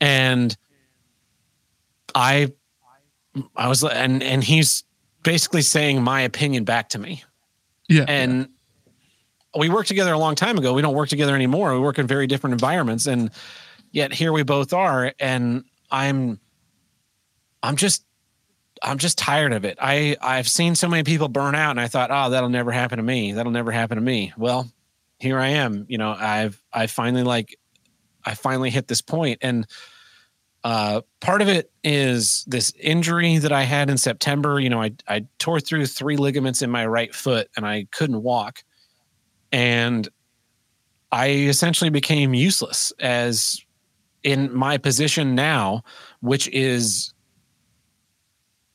and 0.00 0.56
I 2.14 2.52
I 3.56 3.68
was 3.68 3.84
and 3.84 4.22
and 4.22 4.42
he's 4.42 4.84
basically 5.22 5.62
saying 5.62 6.02
my 6.02 6.22
opinion 6.22 6.64
back 6.64 6.88
to 6.90 6.98
me. 6.98 7.22
Yeah. 7.88 8.04
And 8.08 8.48
we 9.58 9.68
worked 9.68 9.88
together 9.88 10.12
a 10.12 10.18
long 10.18 10.34
time 10.34 10.58
ago. 10.58 10.72
We 10.72 10.82
don't 10.82 10.94
work 10.94 11.08
together 11.08 11.34
anymore. 11.34 11.72
We 11.74 11.80
work 11.80 11.98
in 11.98 12.06
very 12.06 12.26
different 12.26 12.52
environments 12.52 13.06
and 13.06 13.30
yet 13.90 14.12
here 14.12 14.32
we 14.32 14.42
both 14.42 14.72
are 14.72 15.12
and 15.18 15.64
I'm 15.90 16.40
I'm 17.62 17.76
just 17.76 18.04
I'm 18.82 18.98
just 18.98 19.18
tired 19.18 19.52
of 19.52 19.64
it. 19.64 19.76
I 19.80 20.16
I've 20.20 20.48
seen 20.48 20.74
so 20.74 20.88
many 20.88 21.02
people 21.02 21.28
burn 21.28 21.54
out 21.54 21.72
and 21.72 21.80
I 21.80 21.88
thought, 21.88 22.10
"Oh, 22.10 22.30
that'll 22.30 22.48
never 22.48 22.72
happen 22.72 22.96
to 22.96 23.02
me. 23.02 23.32
That'll 23.32 23.52
never 23.52 23.70
happen 23.70 23.96
to 23.96 24.02
me." 24.02 24.32
Well, 24.38 24.70
here 25.18 25.38
I 25.38 25.48
am. 25.48 25.84
You 25.88 25.98
know, 25.98 26.16
I've 26.18 26.60
I 26.72 26.86
finally 26.86 27.22
like 27.22 27.58
I 28.24 28.34
finally 28.34 28.70
hit 28.70 28.88
this 28.88 29.02
point 29.02 29.38
and 29.42 29.66
uh, 30.62 31.00
part 31.20 31.40
of 31.42 31.48
it 31.48 31.70
is 31.82 32.44
this 32.46 32.72
injury 32.78 33.38
that 33.38 33.52
I 33.52 33.62
had 33.62 33.88
in 33.88 33.96
September. 33.96 34.60
You 34.60 34.68
know, 34.68 34.82
I, 34.82 34.92
I 35.08 35.26
tore 35.38 35.60
through 35.60 35.86
three 35.86 36.16
ligaments 36.16 36.62
in 36.62 36.70
my 36.70 36.86
right 36.86 37.14
foot 37.14 37.48
and 37.56 37.66
I 37.66 37.86
couldn't 37.92 38.22
walk. 38.22 38.62
And 39.52 40.08
I 41.10 41.30
essentially 41.30 41.90
became 41.90 42.34
useless 42.34 42.92
as 43.00 43.60
in 44.22 44.54
my 44.54 44.76
position 44.76 45.34
now, 45.34 45.82
which 46.20 46.46
is 46.48 47.12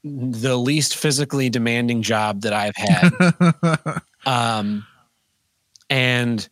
the 0.03 0.57
least 0.57 0.95
physically 0.95 1.49
demanding 1.49 2.02
job 2.02 2.41
that 2.41 2.53
I've 2.53 2.76
had. 2.76 4.02
um, 4.26 4.86
and 5.90 6.48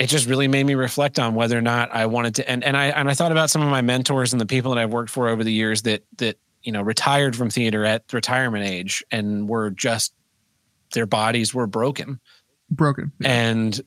it 0.00 0.08
just 0.08 0.26
really 0.26 0.48
made 0.48 0.64
me 0.64 0.74
reflect 0.74 1.18
on 1.18 1.34
whether 1.34 1.56
or 1.56 1.62
not 1.62 1.92
I 1.92 2.06
wanted 2.06 2.34
to 2.36 2.50
and, 2.50 2.64
and 2.64 2.76
I 2.76 2.86
and 2.86 3.08
I 3.08 3.14
thought 3.14 3.32
about 3.32 3.50
some 3.50 3.62
of 3.62 3.68
my 3.68 3.82
mentors 3.82 4.32
and 4.32 4.40
the 4.40 4.46
people 4.46 4.74
that 4.74 4.80
I've 4.80 4.92
worked 4.92 5.10
for 5.10 5.28
over 5.28 5.44
the 5.44 5.52
years 5.52 5.82
that 5.82 6.04
that 6.16 6.38
you 6.62 6.72
know 6.72 6.82
retired 6.82 7.36
from 7.36 7.50
theater 7.50 7.84
at 7.84 8.12
retirement 8.12 8.66
age 8.66 9.04
and 9.12 9.48
were 9.48 9.70
just 9.70 10.12
their 10.92 11.06
bodies 11.06 11.54
were 11.54 11.66
broken 11.68 12.18
broken 12.70 13.12
yeah. 13.20 13.28
and 13.30 13.80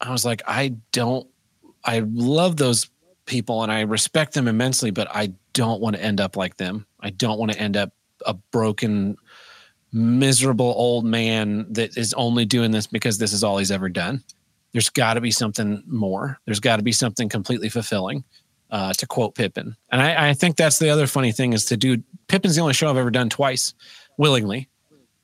I 0.00 0.12
was 0.12 0.24
like 0.24 0.42
I 0.46 0.76
don't 0.92 1.26
I 1.84 2.04
love 2.06 2.56
those 2.56 2.88
people 3.26 3.62
and 3.62 3.72
I 3.72 3.82
respect 3.82 4.34
them 4.34 4.48
immensely, 4.48 4.90
but 4.90 5.08
I 5.10 5.32
don't 5.52 5.80
want 5.80 5.96
to 5.96 6.02
end 6.02 6.20
up 6.20 6.36
like 6.36 6.56
them. 6.56 6.86
I 7.00 7.10
don't 7.10 7.38
want 7.38 7.52
to 7.52 7.58
end 7.58 7.76
up 7.76 7.92
a 8.26 8.34
broken, 8.34 9.16
miserable 9.92 10.72
old 10.76 11.04
man 11.04 11.66
that 11.72 11.96
is 11.96 12.14
only 12.14 12.44
doing 12.44 12.70
this 12.70 12.86
because 12.86 13.18
this 13.18 13.32
is 13.32 13.44
all 13.44 13.58
he's 13.58 13.70
ever 13.70 13.88
done. 13.88 14.22
There's 14.72 14.90
got 14.90 15.14
to 15.14 15.20
be 15.20 15.30
something 15.30 15.82
more. 15.86 16.38
There's 16.46 16.60
got 16.60 16.76
to 16.76 16.82
be 16.82 16.92
something 16.92 17.28
completely 17.28 17.68
fulfilling. 17.68 18.24
Uh, 18.70 18.90
to 18.94 19.06
quote 19.06 19.34
Pippin, 19.34 19.76
and 19.90 20.00
I, 20.00 20.30
I 20.30 20.32
think 20.32 20.56
that's 20.56 20.78
the 20.78 20.88
other 20.88 21.06
funny 21.06 21.30
thing 21.30 21.52
is 21.52 21.66
to 21.66 21.76
do. 21.76 22.02
Pippin's 22.26 22.56
the 22.56 22.62
only 22.62 22.72
show 22.72 22.88
I've 22.88 22.96
ever 22.96 23.10
done 23.10 23.28
twice, 23.28 23.74
willingly. 24.16 24.66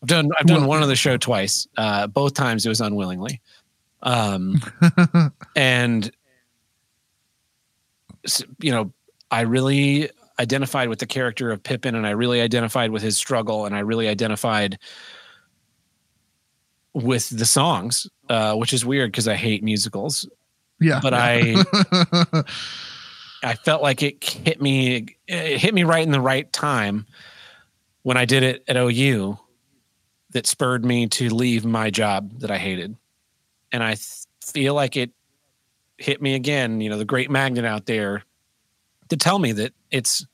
I've 0.03 0.09
done 0.09 0.31
I've 0.39 0.47
done 0.47 0.67
one 0.67 0.83
other 0.83 0.95
show 0.95 1.17
twice. 1.17 1.67
Uh, 1.75 2.09
both 2.09 2.35
times 2.35 2.67
it 2.67 2.69
was 2.69 2.83
unwillingly. 2.83 3.41
Um, 4.03 4.61
and 5.57 6.11
you 8.61 8.71
know, 8.71 8.93
I 9.31 9.43
really 9.43 10.11
identified 10.39 10.89
with 10.89 11.01
the 11.01 11.07
character 11.07 11.51
of 11.51 11.63
Pippin, 11.63 11.95
and 11.95 12.07
I 12.07 12.11
really 12.11 12.41
identified 12.41 12.91
with 12.91 13.03
his 13.03 13.17
struggle, 13.17 13.67
and 13.67 13.75
I 13.75 13.81
really 13.81 14.09
identified 14.09 14.79
with 16.95 17.29
the 17.31 17.47
songs, 17.47 18.07
uh, 18.29 18.55
which 18.55 18.73
is 18.73 18.85
weird 18.85 19.13
because 19.13 19.29
I 19.29 19.35
hate 19.35 19.63
musicals. 19.63 20.29
Yeah. 20.81 21.01
But 21.03 21.13
yeah. 21.13 21.63
I 22.35 22.45
I 23.43 23.55
felt 23.55 23.83
like 23.83 24.03
it 24.03 24.23
hit 24.23 24.61
me 24.61 25.17
it 25.27 25.59
hit 25.59 25.75
me 25.75 25.85
right 25.85 26.03
in 26.03 26.13
the 26.13 26.21
right 26.21 26.53
time 26.53 27.07
when 28.03 28.17
I 28.17 28.25
did 28.25 28.43
it 28.43 28.65
at 28.69 28.77
OU 28.77 29.39
that 30.31 30.47
spurred 30.47 30.85
me 30.85 31.07
to 31.07 31.31
leave 31.31 31.65
my 31.65 31.91
job 31.91 32.41
that 32.41 32.51
I 32.51 32.59
hated. 32.59 32.97
And 33.73 33.83
I 33.83 33.95
th- 33.95 34.25
feel 34.45 34.75
like 34.75 34.97
it 34.97 35.11
hit 35.99 36.23
me 36.23 36.35
again, 36.35 36.81
you 36.81 36.91
know, 36.91 36.99
the 36.99 37.05
great 37.05 37.31
magnet 37.31 37.65
out 37.65 37.87
there 37.87 38.25
to 39.09 39.17
tell 39.17 39.39
me 39.39 39.53
that 39.53 39.73
it's 39.91 40.27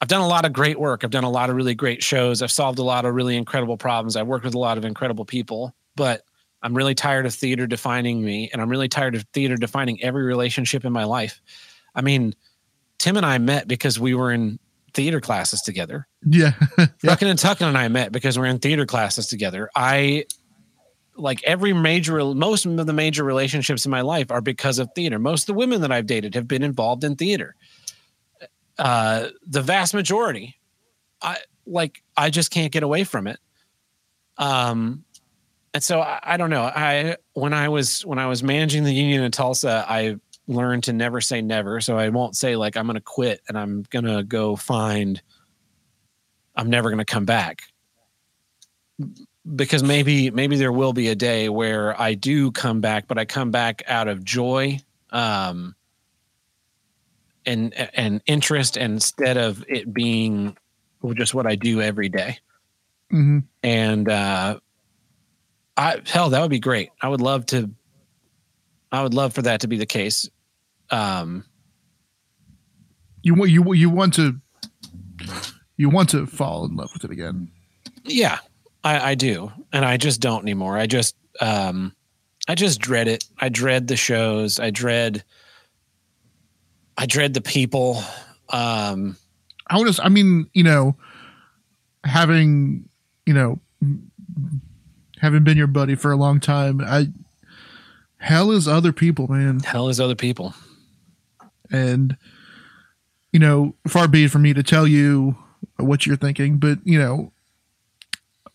I've 0.00 0.08
done 0.08 0.22
a 0.22 0.28
lot 0.28 0.44
of 0.44 0.52
great 0.52 0.80
work. 0.80 1.04
I've 1.04 1.10
done 1.10 1.24
a 1.24 1.30
lot 1.30 1.50
of 1.50 1.56
really 1.56 1.74
great 1.74 2.02
shows. 2.02 2.40
I've 2.40 2.50
solved 2.50 2.78
a 2.78 2.82
lot 2.82 3.04
of 3.04 3.14
really 3.14 3.36
incredible 3.36 3.76
problems. 3.76 4.16
I've 4.16 4.26
worked 4.26 4.44
with 4.44 4.54
a 4.54 4.58
lot 4.58 4.78
of 4.78 4.84
incredible 4.84 5.24
people, 5.24 5.74
but 5.94 6.22
I'm 6.62 6.74
really 6.74 6.94
tired 6.94 7.26
of 7.26 7.34
theater 7.34 7.66
defining 7.66 8.24
me 8.24 8.50
and 8.52 8.62
I'm 8.62 8.68
really 8.68 8.88
tired 8.88 9.14
of 9.14 9.24
theater 9.32 9.56
defining 9.56 10.02
every 10.02 10.24
relationship 10.24 10.84
in 10.84 10.92
my 10.92 11.04
life. 11.04 11.40
I 11.94 12.02
mean, 12.02 12.34
Tim 12.98 13.16
and 13.16 13.26
I 13.26 13.38
met 13.38 13.68
because 13.68 13.98
we 13.98 14.14
were 14.14 14.30
in 14.30 14.58
theater 14.94 15.20
classes 15.20 15.62
together. 15.62 16.06
yeah. 16.26 16.52
yeah. 16.78 16.86
Tuckin 17.02 17.28
and 17.28 17.38
Tuckin 17.38 17.66
and 17.66 17.78
I 17.78 17.88
met 17.88 18.12
because 18.12 18.38
we're 18.38 18.46
in 18.46 18.58
theater 18.58 18.86
classes 18.86 19.26
together. 19.26 19.70
I 19.74 20.24
like 21.16 21.42
every 21.44 21.72
major, 21.72 22.22
most 22.34 22.66
of 22.66 22.86
the 22.86 22.92
major 22.92 23.24
relationships 23.24 23.84
in 23.84 23.90
my 23.90 24.00
life 24.00 24.30
are 24.30 24.40
because 24.40 24.78
of 24.78 24.90
theater. 24.94 25.18
Most 25.18 25.42
of 25.42 25.46
the 25.48 25.54
women 25.54 25.80
that 25.82 25.92
I've 25.92 26.06
dated 26.06 26.34
have 26.34 26.48
been 26.48 26.62
involved 26.62 27.04
in 27.04 27.16
theater. 27.16 27.54
Uh, 28.80 29.28
the 29.46 29.60
vast 29.60 29.92
majority, 29.92 30.56
I 31.20 31.36
like. 31.66 32.02
I 32.16 32.30
just 32.30 32.50
can't 32.50 32.72
get 32.72 32.82
away 32.82 33.04
from 33.04 33.26
it. 33.26 33.38
Um, 34.38 35.04
and 35.74 35.82
so 35.82 36.00
I, 36.00 36.18
I 36.22 36.36
don't 36.38 36.50
know. 36.50 36.62
I 36.62 37.16
when 37.34 37.52
I 37.52 37.68
was 37.68 38.04
when 38.06 38.18
I 38.18 38.26
was 38.26 38.42
managing 38.42 38.84
the 38.84 38.92
union 38.92 39.22
in 39.22 39.30
Tulsa, 39.30 39.84
I 39.86 40.16
learned 40.46 40.84
to 40.84 40.94
never 40.94 41.20
say 41.20 41.42
never. 41.42 41.80
So 41.80 41.98
I 41.98 42.08
won't 42.08 42.36
say 42.36 42.56
like 42.56 42.76
I'm 42.76 42.86
going 42.86 42.94
to 42.94 43.02
quit 43.02 43.42
and 43.48 43.58
I'm 43.58 43.82
going 43.90 44.06
to 44.06 44.22
go 44.22 44.56
find. 44.56 45.20
I'm 46.56 46.70
never 46.70 46.88
going 46.88 46.98
to 46.98 47.04
come 47.04 47.26
back 47.26 47.60
because 49.54 49.82
maybe 49.82 50.30
maybe 50.30 50.56
there 50.56 50.72
will 50.72 50.92
be 50.92 51.08
a 51.08 51.14
day 51.14 51.48
where 51.48 52.00
I 52.00 52.14
do 52.14 52.50
come 52.50 52.80
back, 52.80 53.06
but 53.06 53.18
I 53.18 53.24
come 53.24 53.50
back 53.50 53.82
out 53.86 54.08
of 54.08 54.24
joy, 54.24 54.80
um, 55.10 55.74
and 57.46 57.74
and 57.94 58.22
interest 58.26 58.76
instead 58.76 59.36
of 59.36 59.64
it 59.68 59.92
being 59.92 60.56
just 61.14 61.34
what 61.34 61.46
I 61.46 61.56
do 61.56 61.80
every 61.80 62.08
day. 62.08 62.38
hmm 63.10 63.38
And 63.62 64.08
uh, 64.08 64.60
I 65.76 66.02
hell, 66.06 66.30
that 66.30 66.40
would 66.40 66.50
be 66.50 66.60
great. 66.60 66.90
I 67.00 67.08
would 67.08 67.20
love 67.20 67.46
to. 67.46 67.70
I 68.92 69.02
would 69.02 69.14
love 69.14 69.32
for 69.32 69.42
that 69.42 69.60
to 69.60 69.68
be 69.68 69.76
the 69.78 69.86
case. 69.86 70.28
Um, 70.90 71.44
You 73.22 73.34
want 73.34 73.50
you 73.50 73.72
you 73.74 73.90
want 73.90 74.14
to 74.14 74.40
you 75.76 75.88
want 75.88 76.10
to 76.10 76.26
fall 76.26 76.64
in 76.66 76.76
love 76.76 76.90
with 76.92 77.04
it 77.04 77.10
again. 77.10 77.50
Yeah, 78.04 78.38
I, 78.82 79.10
I 79.10 79.14
do, 79.14 79.52
and 79.72 79.84
I 79.84 79.96
just 79.96 80.20
don't 80.20 80.42
anymore. 80.42 80.76
I 80.76 80.86
just, 80.86 81.14
um, 81.40 81.94
I 82.48 82.54
just 82.54 82.80
dread 82.80 83.08
it. 83.08 83.24
I 83.38 83.48
dread 83.50 83.88
the 83.88 83.96
shows. 83.96 84.58
I 84.58 84.70
dread, 84.70 85.22
I 87.00 87.06
dread 87.06 87.32
the 87.32 87.40
people. 87.40 88.02
Um, 88.50 89.16
I 89.66 89.78
want 89.78 89.94
to. 89.94 90.04
I 90.04 90.10
mean, 90.10 90.50
you 90.52 90.62
know, 90.62 90.96
having 92.04 92.90
you 93.24 93.32
know, 93.32 93.58
having 95.18 95.42
been 95.42 95.56
your 95.56 95.66
buddy 95.66 95.94
for 95.94 96.12
a 96.12 96.16
long 96.16 96.40
time, 96.40 96.82
I 96.84 97.08
hell 98.18 98.50
is 98.50 98.68
other 98.68 98.92
people, 98.92 99.28
man, 99.28 99.60
hell 99.60 99.88
is 99.88 99.98
other 99.98 100.14
people. 100.14 100.54
and 101.70 102.18
you 103.32 103.40
know, 103.40 103.74
far 103.88 104.06
be 104.06 104.24
it 104.24 104.30
for 104.30 104.38
me 104.38 104.52
to 104.52 104.62
tell 104.62 104.86
you 104.86 105.38
what 105.78 106.04
you're 106.04 106.16
thinking, 106.16 106.58
but 106.58 106.80
you 106.84 106.98
know, 106.98 107.32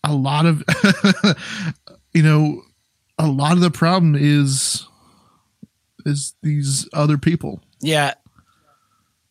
a 0.04 0.14
lot 0.14 0.46
of 0.46 0.62
you 2.14 2.22
know, 2.22 2.62
a 3.18 3.26
lot 3.26 3.54
of 3.54 3.60
the 3.60 3.72
problem 3.72 4.14
is 4.14 4.86
is 6.04 6.34
these 6.44 6.88
other 6.92 7.18
people. 7.18 7.60
Yeah. 7.80 8.14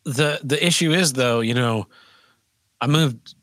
The 0.06 0.40
The 0.42 0.64
issue 0.66 0.92
is 0.92 1.12
though, 1.12 1.40
you 1.40 1.52
know, 1.54 1.86
I 2.80 2.86
moved 2.86 3.34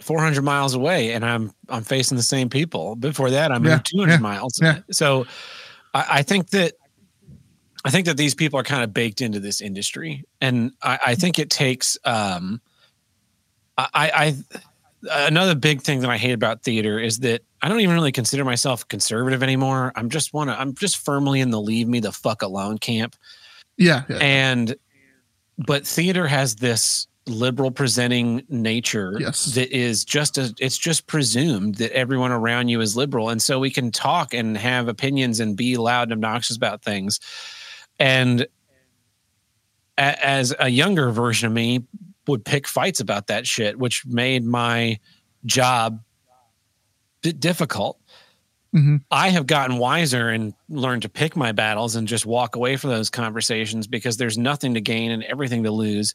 400 0.00 0.42
miles 0.42 0.74
away, 0.74 1.12
and 1.12 1.24
I'm 1.24 1.52
I'm 1.68 1.82
facing 1.82 2.16
the 2.16 2.22
same 2.22 2.48
people. 2.48 2.94
Before 2.96 3.30
that, 3.30 3.50
I 3.52 3.58
moved 3.58 3.90
Yeah, 3.92 4.00
200 4.04 4.12
yeah, 4.12 4.18
miles. 4.18 4.58
yeah. 4.62 4.78
So, 4.90 5.26
I, 5.94 6.06
I 6.18 6.22
think 6.22 6.50
that 6.50 6.74
I 7.84 7.90
think 7.90 8.06
that 8.06 8.16
these 8.16 8.34
people 8.34 8.58
are 8.58 8.62
kind 8.64 8.82
of 8.84 8.92
baked 8.94 9.20
into 9.20 9.40
this 9.40 9.60
industry, 9.60 10.24
and 10.40 10.72
I, 10.82 10.98
I 11.08 11.14
think 11.16 11.38
it 11.38 11.50
takes. 11.50 11.98
Um, 12.04 12.60
I, 13.78 14.34
I 15.12 15.24
another 15.26 15.54
big 15.54 15.80
thing 15.80 16.00
that 16.00 16.10
I 16.10 16.18
hate 16.18 16.32
about 16.34 16.62
theater 16.62 16.98
is 16.98 17.20
that 17.20 17.40
I 17.62 17.68
don't 17.70 17.80
even 17.80 17.94
really 17.94 18.12
consider 18.12 18.44
myself 18.44 18.86
conservative 18.88 19.42
anymore. 19.42 19.92
I'm 19.96 20.10
just 20.10 20.34
want 20.34 20.50
to. 20.50 20.60
I'm 20.60 20.74
just 20.74 20.98
firmly 20.98 21.40
in 21.40 21.50
the 21.50 21.60
leave 21.60 21.88
me 21.88 22.00
the 22.00 22.12
fuck 22.12 22.42
alone 22.42 22.76
camp, 22.78 23.16
Yeah, 23.78 24.02
yeah. 24.10 24.16
and 24.18 24.74
but 25.66 25.86
theater 25.86 26.26
has 26.26 26.56
this 26.56 27.06
liberal 27.26 27.70
presenting 27.70 28.42
nature 28.48 29.14
Yes. 29.20 29.54
that 29.54 29.70
is 29.70 30.04
just 30.04 30.38
a 30.38 30.52
it's 30.58 30.78
just 30.78 31.06
presumed 31.06 31.76
that 31.76 31.92
everyone 31.92 32.32
around 32.32 32.68
you 32.68 32.80
is 32.80 32.96
liberal. 32.96 33.28
And 33.28 33.40
so 33.40 33.58
we 33.60 33.70
can 33.70 33.92
talk 33.92 34.32
and 34.34 34.56
have 34.56 34.88
opinions 34.88 35.38
and 35.38 35.56
be 35.56 35.76
loud 35.76 36.04
and 36.04 36.12
obnoxious 36.12 36.56
about 36.56 36.82
things. 36.82 37.20
And 37.98 38.46
a, 39.98 40.26
as 40.26 40.54
a 40.58 40.68
younger 40.70 41.10
version 41.10 41.46
of 41.46 41.52
me 41.52 41.84
would 42.26 42.44
pick 42.44 42.66
fights 42.66 43.00
about 43.00 43.26
that 43.26 43.46
shit 43.46 43.78
which 43.78 44.04
made 44.06 44.44
my 44.44 44.98
job 45.44 46.00
bit 47.22 47.38
difficult 47.38 47.99
Mhm. 48.74 49.02
I 49.10 49.30
have 49.30 49.46
gotten 49.46 49.78
wiser 49.78 50.28
and 50.28 50.54
learned 50.68 51.02
to 51.02 51.08
pick 51.08 51.34
my 51.36 51.52
battles 51.52 51.96
and 51.96 52.06
just 52.06 52.24
walk 52.24 52.54
away 52.54 52.76
from 52.76 52.90
those 52.90 53.10
conversations 53.10 53.86
because 53.86 54.16
there's 54.16 54.38
nothing 54.38 54.74
to 54.74 54.80
gain 54.80 55.10
and 55.10 55.24
everything 55.24 55.64
to 55.64 55.72
lose. 55.72 56.14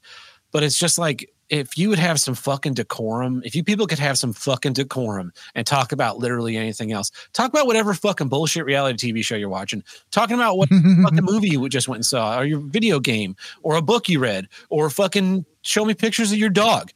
But 0.51 0.63
it's 0.63 0.79
just 0.79 0.97
like 0.97 1.29
if 1.49 1.77
you 1.77 1.89
would 1.89 1.99
have 1.99 2.19
some 2.19 2.33
fucking 2.33 2.73
decorum, 2.73 3.41
if 3.45 3.55
you 3.55 3.63
people 3.63 3.85
could 3.87 3.99
have 3.99 4.17
some 4.17 4.31
fucking 4.31 4.73
decorum 4.73 5.31
and 5.53 5.67
talk 5.67 5.91
about 5.91 6.17
literally 6.17 6.55
anything 6.55 6.91
else, 6.93 7.11
talk 7.33 7.49
about 7.49 7.67
whatever 7.67 7.93
fucking 7.93 8.29
bullshit 8.29 8.65
reality 8.65 9.11
TV 9.11 9.23
show 9.23 9.35
you're 9.35 9.49
watching, 9.49 9.83
talking 10.11 10.35
about 10.35 10.57
what 10.57 10.69
fucking 11.03 11.23
movie 11.23 11.49
you 11.49 11.67
just 11.67 11.87
went 11.89 11.97
and 11.99 12.05
saw, 12.05 12.39
or 12.39 12.45
your 12.45 12.59
video 12.61 12.99
game, 12.99 13.35
or 13.63 13.75
a 13.75 13.81
book 13.81 14.07
you 14.07 14.19
read, 14.19 14.47
or 14.69 14.89
fucking 14.89 15.45
show 15.61 15.83
me 15.83 15.93
pictures 15.93 16.31
of 16.31 16.37
your 16.37 16.49
dog. 16.49 16.91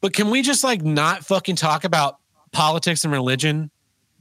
But 0.00 0.14
can 0.14 0.30
we 0.30 0.42
just 0.42 0.64
like 0.64 0.82
not 0.82 1.24
fucking 1.24 1.56
talk 1.56 1.84
about 1.84 2.16
politics 2.52 3.04
and 3.04 3.12
religion 3.12 3.70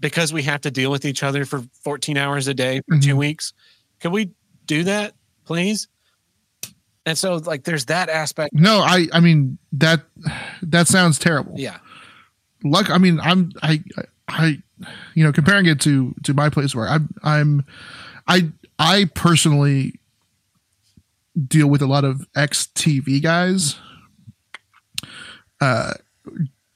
because 0.02 0.34
we 0.34 0.44
have 0.44 0.60
to 0.62 0.72
deal 0.72 0.92
with 0.92 1.06
each 1.06 1.24
other 1.24 1.46
for 1.46 1.62
14 1.86 2.18
hours 2.18 2.48
a 2.50 2.54
day 2.54 2.82
for 2.90 2.98
two 3.00 3.14
Mhm. 3.16 3.20
weeks? 3.20 3.54
Can 4.02 4.12
we 4.12 4.32
do 4.66 4.84
that, 4.84 5.14
please? 5.46 5.88
And 7.06 7.18
so, 7.18 7.36
like, 7.36 7.64
there's 7.64 7.86
that 7.86 8.10
aspect. 8.10 8.54
No, 8.54 8.80
I 8.82 9.08
I 9.14 9.20
mean 9.22 9.58
that 9.74 10.04
that 10.64 10.88
sounds 10.88 11.18
terrible. 11.18 11.54
Yeah. 11.58 11.78
Luck 12.64 12.90
I 12.92 12.98
mean 12.98 13.20
I'm 13.20 13.52
I 13.64 13.84
I 14.28 14.62
you 15.16 15.24
know 15.24 15.32
comparing 15.32 15.66
it 15.68 15.80
to 15.82 16.14
to 16.24 16.34
my 16.34 16.50
place 16.50 16.76
where 16.76 16.88
I'm 16.88 17.10
I'm 17.24 17.66
I 18.28 18.52
I 18.78 19.06
personally 19.16 20.00
deal 21.48 21.68
with 21.68 21.82
a 21.82 21.88
lot 21.88 22.04
of 22.04 22.28
ex 22.36 22.68
TV 22.76 23.20
guys. 23.22 23.78
Uh 25.60 25.94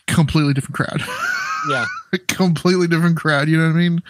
completely 0.07 0.53
different 0.53 0.75
crowd. 0.75 1.03
Yeah. 1.69 1.85
completely 2.27 2.87
different 2.87 3.17
crowd, 3.17 3.47
you 3.47 3.57
know 3.57 3.67
what 3.67 3.75
I 3.75 3.79
mean? 3.79 4.03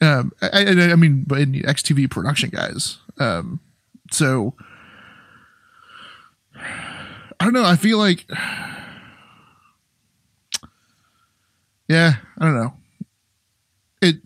Um 0.00 0.32
I, 0.40 0.64
I, 0.64 0.92
I 0.92 0.96
mean 0.96 1.24
but 1.26 1.40
in 1.40 1.66
ex 1.66 1.82
TV 1.82 2.08
production 2.10 2.50
guys. 2.50 2.98
Um, 3.18 3.60
so 4.10 4.54
I 7.40 7.44
don't 7.44 7.52
know. 7.52 7.64
I 7.64 7.76
feel 7.76 7.98
like, 7.98 8.24
yeah, 11.88 12.16
I 12.38 12.44
don't 12.44 12.54
know. 12.54 12.72
It 14.02 14.16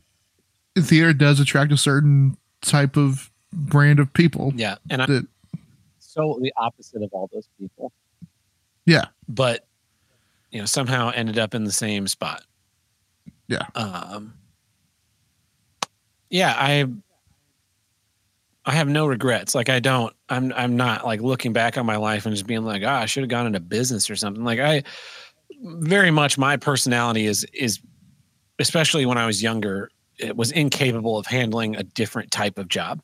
theater 0.79 1.13
does 1.13 1.41
attract 1.41 1.73
a 1.73 1.77
certain 1.77 2.37
type 2.63 2.97
of 2.97 3.31
brand 3.53 4.01
of 4.01 4.13
people. 4.15 4.53
Yeah, 4.57 4.77
and 4.91 5.03
I'm 5.03 5.09
That 5.13 5.27
so 5.99 6.39
the 6.41 6.53
opposite 6.57 7.03
of 7.03 7.11
all 7.13 7.29
those 7.33 7.49
people. 7.59 7.93
Yeah. 8.85 9.07
but 9.29 9.67
you 10.53 10.61
know 10.61 10.67
somehow 10.67 11.11
ended 11.15 11.39
up 11.39 11.55
in 11.55 11.65
the 11.65 11.73
same 11.73 12.09
spot. 12.09 12.45
Yeah. 13.49 13.67
Um. 13.75 14.35
Yeah, 16.31 16.55
I. 16.57 16.87
I 18.65 18.73
have 18.73 18.89
no 18.89 19.07
regrets. 19.07 19.55
Like 19.55 19.69
I 19.69 19.81
don't. 19.81 20.15
I'm. 20.29 20.53
I'm 20.55 20.77
not 20.77 21.05
like 21.05 21.21
looking 21.21 21.53
back 21.53 21.77
on 21.77 21.85
my 21.87 21.97
life 21.97 22.27
and 22.27 22.35
just 22.35 22.47
being 22.47 22.65
like, 22.65 22.83
ah, 22.85 23.01
I 23.01 23.07
should 23.07 23.23
have 23.25 23.31
gone 23.31 23.47
into 23.47 23.61
business 23.61 24.09
or 24.09 24.15
something. 24.17 24.45
Like 24.45 24.61
I, 24.61 24.85
very 25.63 26.11
much 26.11 26.39
my 26.39 26.57
personality 26.57 27.27
is 27.27 27.45
is, 27.55 27.81
especially 28.59 29.07
when 29.07 29.19
I 29.19 29.27
was 29.27 29.43
younger, 29.43 29.91
it 30.19 30.37
was 30.37 30.53
incapable 30.53 31.19
of 31.19 31.27
handling 31.27 31.77
a 31.77 31.83
different 31.85 32.31
type 32.33 32.59
of 32.59 32.69
job. 32.69 33.01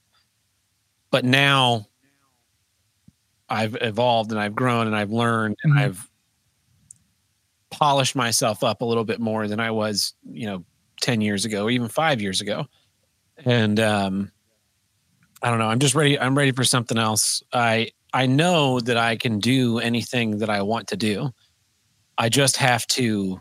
But 1.10 1.24
now 1.24 1.86
I've 3.48 3.76
evolved 3.80 4.30
and 4.30 4.40
I've 4.40 4.54
grown 4.54 4.86
and 4.86 4.94
I've 4.96 5.10
learned 5.10 5.56
and 5.64 5.74
Mhm. 5.74 5.78
I've 5.78 6.07
polished 7.70 8.16
myself 8.16 8.64
up 8.64 8.80
a 8.80 8.84
little 8.84 9.04
bit 9.04 9.20
more 9.20 9.48
than 9.48 9.60
I 9.60 9.70
was, 9.70 10.14
you 10.30 10.46
know, 10.46 10.64
10 11.00 11.20
years 11.20 11.44
ago, 11.44 11.64
or 11.64 11.70
even 11.70 11.88
five 11.88 12.20
years 12.20 12.40
ago. 12.40 12.66
And 13.44 13.78
um 13.80 14.32
I 15.42 15.50
don't 15.50 15.58
know. 15.60 15.68
I'm 15.68 15.78
just 15.78 15.94
ready. 15.94 16.18
I'm 16.18 16.36
ready 16.36 16.52
for 16.52 16.64
something 16.64 16.98
else. 16.98 17.42
I 17.52 17.90
I 18.12 18.26
know 18.26 18.80
that 18.80 18.96
I 18.96 19.16
can 19.16 19.38
do 19.38 19.78
anything 19.78 20.38
that 20.38 20.50
I 20.50 20.62
want 20.62 20.88
to 20.88 20.96
do. 20.96 21.30
I 22.16 22.28
just 22.28 22.56
have 22.56 22.86
to 22.88 23.40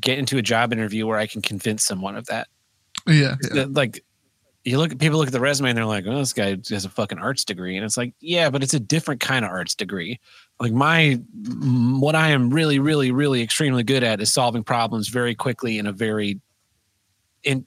get 0.00 0.18
into 0.18 0.38
a 0.38 0.42
job 0.42 0.72
interview 0.72 1.06
where 1.06 1.18
I 1.18 1.26
can 1.26 1.42
convince 1.42 1.84
someone 1.84 2.16
of 2.16 2.26
that. 2.26 2.48
yeah, 3.06 3.36
yeah. 3.54 3.66
Like 3.68 4.04
you 4.66 4.78
look 4.78 4.90
at 4.90 4.98
people 4.98 5.18
look 5.18 5.28
at 5.28 5.32
the 5.32 5.40
resume 5.40 5.70
and 5.70 5.78
they're 5.78 5.84
like, 5.86 6.06
"Oh, 6.08 6.18
this 6.18 6.32
guy 6.32 6.58
has 6.70 6.84
a 6.84 6.88
fucking 6.88 7.20
arts 7.20 7.44
degree," 7.44 7.76
and 7.76 7.84
it's 7.84 7.96
like, 7.96 8.14
yeah, 8.18 8.50
but 8.50 8.64
it's 8.64 8.74
a 8.74 8.80
different 8.80 9.20
kind 9.20 9.44
of 9.44 9.52
arts 9.52 9.76
degree. 9.76 10.18
Like 10.58 10.72
my 10.72 11.20
what 11.44 12.16
I 12.16 12.30
am 12.30 12.50
really, 12.50 12.80
really, 12.80 13.12
really 13.12 13.42
extremely 13.42 13.84
good 13.84 14.02
at 14.02 14.20
is 14.20 14.32
solving 14.32 14.64
problems 14.64 15.06
very 15.06 15.36
quickly 15.36 15.78
in 15.78 15.86
a 15.86 15.92
very 15.92 16.40
in 17.44 17.64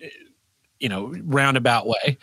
you 0.81 0.89
know 0.89 1.15
roundabout 1.23 1.88
way. 1.88 2.17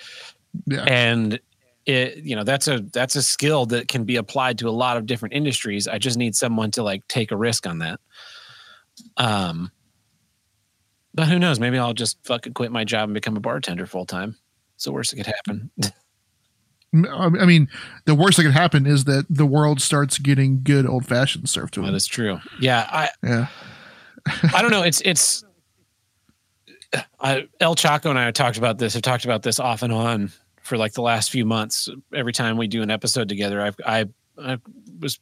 Yeah. 0.67 0.85
and 0.87 1.41
it 1.87 2.19
you 2.19 2.37
know 2.37 2.45
that's 2.45 2.69
a 2.69 2.81
that's 2.93 3.17
a 3.17 3.23
skill 3.23 3.65
that 3.67 3.89
can 3.89 4.05
be 4.05 4.17
applied 4.17 4.59
to 4.59 4.69
a 4.69 4.71
lot 4.71 4.99
of 4.99 5.07
different 5.07 5.35
industries. 5.35 5.89
I 5.89 5.97
just 5.97 6.19
need 6.19 6.37
someone 6.37 6.71
to 6.73 6.83
like 6.83 7.09
take 7.09 7.31
a 7.33 7.37
risk 7.37 7.67
on 7.67 7.79
that. 7.79 7.99
Um 9.17 9.71
but 11.15 11.29
who 11.29 11.39
knows? 11.39 11.59
Maybe 11.59 11.79
i'll 11.79 11.95
just 11.95 12.19
fucking 12.27 12.53
quit 12.53 12.73
my 12.73 12.85
job 12.85 13.05
and 13.05 13.15
become 13.15 13.39
a 13.39 13.41
bartender 13.41 13.87
full 13.87 14.05
time 14.05 14.37
it's 14.77 14.85
the 14.85 14.93
worst 14.93 15.11
that 15.11 15.17
could 15.17 15.27
happen 15.45 15.71
I 17.13 17.29
mean, 17.45 17.69
the 18.07 18.15
worst 18.15 18.39
that 18.39 18.45
could 18.45 18.53
happen 18.53 18.87
is 18.87 19.05
that 19.05 19.27
the 19.29 19.45
world 19.45 19.83
starts 19.83 20.17
getting 20.19 20.63
good 20.63 20.87
old 20.87 21.05
fashioned 21.05 21.47
served 21.49 21.75
to 21.75 21.81
that 21.81 21.87
them. 21.87 21.95
is 21.95 22.07
true 22.07 22.39
yeah 22.61 22.89
i 22.91 23.11
Yeah, 23.23 23.49
I 24.55 24.63
don't 24.63 24.71
know. 24.71 24.83
It's 24.83 25.03
it's. 25.05 25.45
I, 27.21 27.49
El 27.61 27.75
Chaco 27.75 28.09
and 28.11 28.19
I 28.19 28.25
have 28.25 28.35
talked 28.35 28.57
about 28.59 28.79
this. 28.79 28.97
I've 28.97 29.03
talked 29.03 29.25
about 29.25 29.43
this 29.43 29.61
off 29.61 29.83
and 29.83 29.93
on 29.93 30.33
for 30.63 30.77
like 30.79 30.95
the 30.95 31.03
last 31.03 31.31
few 31.31 31.45
months. 31.45 31.89
Every 32.15 32.33
time 32.33 32.57
we 32.57 32.67
do 32.67 32.83
an 32.83 32.91
episode 32.91 33.29
together, 33.29 33.61
I've 33.61 33.77
I, 33.87 34.07
I 34.43 34.59
was 35.01 35.19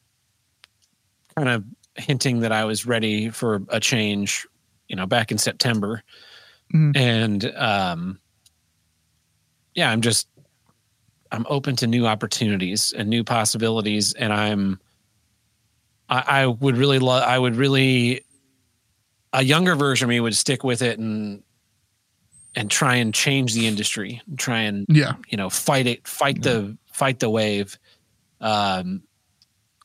kind 1.37 1.49
of 1.49 1.65
hinting 1.97 2.41
that 2.41 2.53
I 2.53 2.65
was 2.65 2.87
ready 2.87 3.31
for 3.31 3.63
a 3.69 3.81
change. 3.81 4.47
You 4.89 4.97
know, 4.97 5.07
back 5.07 5.33
in 5.33 5.39
September, 5.39 6.03
Mhm. 6.75 6.97
and 6.97 7.45
um, 7.57 8.21
yeah, 9.75 9.91
I'm 9.91 10.01
just 10.01 10.29
I'm 11.31 11.47
open 11.49 11.77
to 11.77 11.87
new 11.87 12.07
opportunities 12.07 12.93
and 12.97 13.09
new 13.09 13.25
possibilities, 13.25 14.13
and 14.15 14.33
I'm 14.33 14.81
I, 16.09 16.25
I 16.27 16.47
would 16.47 16.77
really 16.77 16.99
love 16.99 17.23
I 17.23 17.39
would 17.39 17.57
really 17.57 18.25
a 19.33 19.43
younger 19.43 19.75
version 19.75 20.07
of 20.07 20.11
me 20.11 20.21
would 20.21 20.37
stick 20.37 20.65
with 20.65 20.81
it 20.83 20.99
and 20.99 21.43
and 22.57 22.71
try 22.71 22.95
and 22.97 23.13
change 23.13 23.53
the 23.55 23.67
industry, 23.67 24.23
try 24.37 24.61
and 24.61 24.87
yeah, 24.89 25.15
you 25.29 25.37
know 25.37 25.51
fight 25.51 25.87
it, 25.87 26.07
fight 26.07 26.43
the 26.43 26.77
fight 26.87 27.19
the 27.19 27.29
wave. 27.29 27.79
Um, 28.41 29.03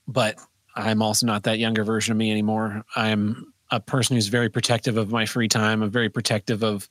but 0.07 0.35
I'm 0.75 1.01
also 1.01 1.25
not 1.25 1.43
that 1.43 1.59
younger 1.59 1.83
version 1.83 2.11
of 2.11 2.17
me 2.17 2.31
anymore. 2.31 2.83
I'm 2.95 3.53
a 3.71 3.79
person 3.79 4.15
who's 4.15 4.27
very 4.27 4.49
protective 4.49 4.97
of 4.97 5.11
my 5.11 5.25
free 5.25 5.47
time. 5.47 5.81
I'm 5.81 5.91
very 5.91 6.09
protective 6.09 6.63
of 6.63 6.87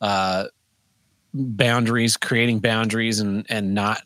uh, 0.00 0.44
boundaries, 1.34 2.16
creating 2.16 2.60
boundaries, 2.60 3.20
and 3.20 3.46
and 3.48 3.74
not 3.74 4.02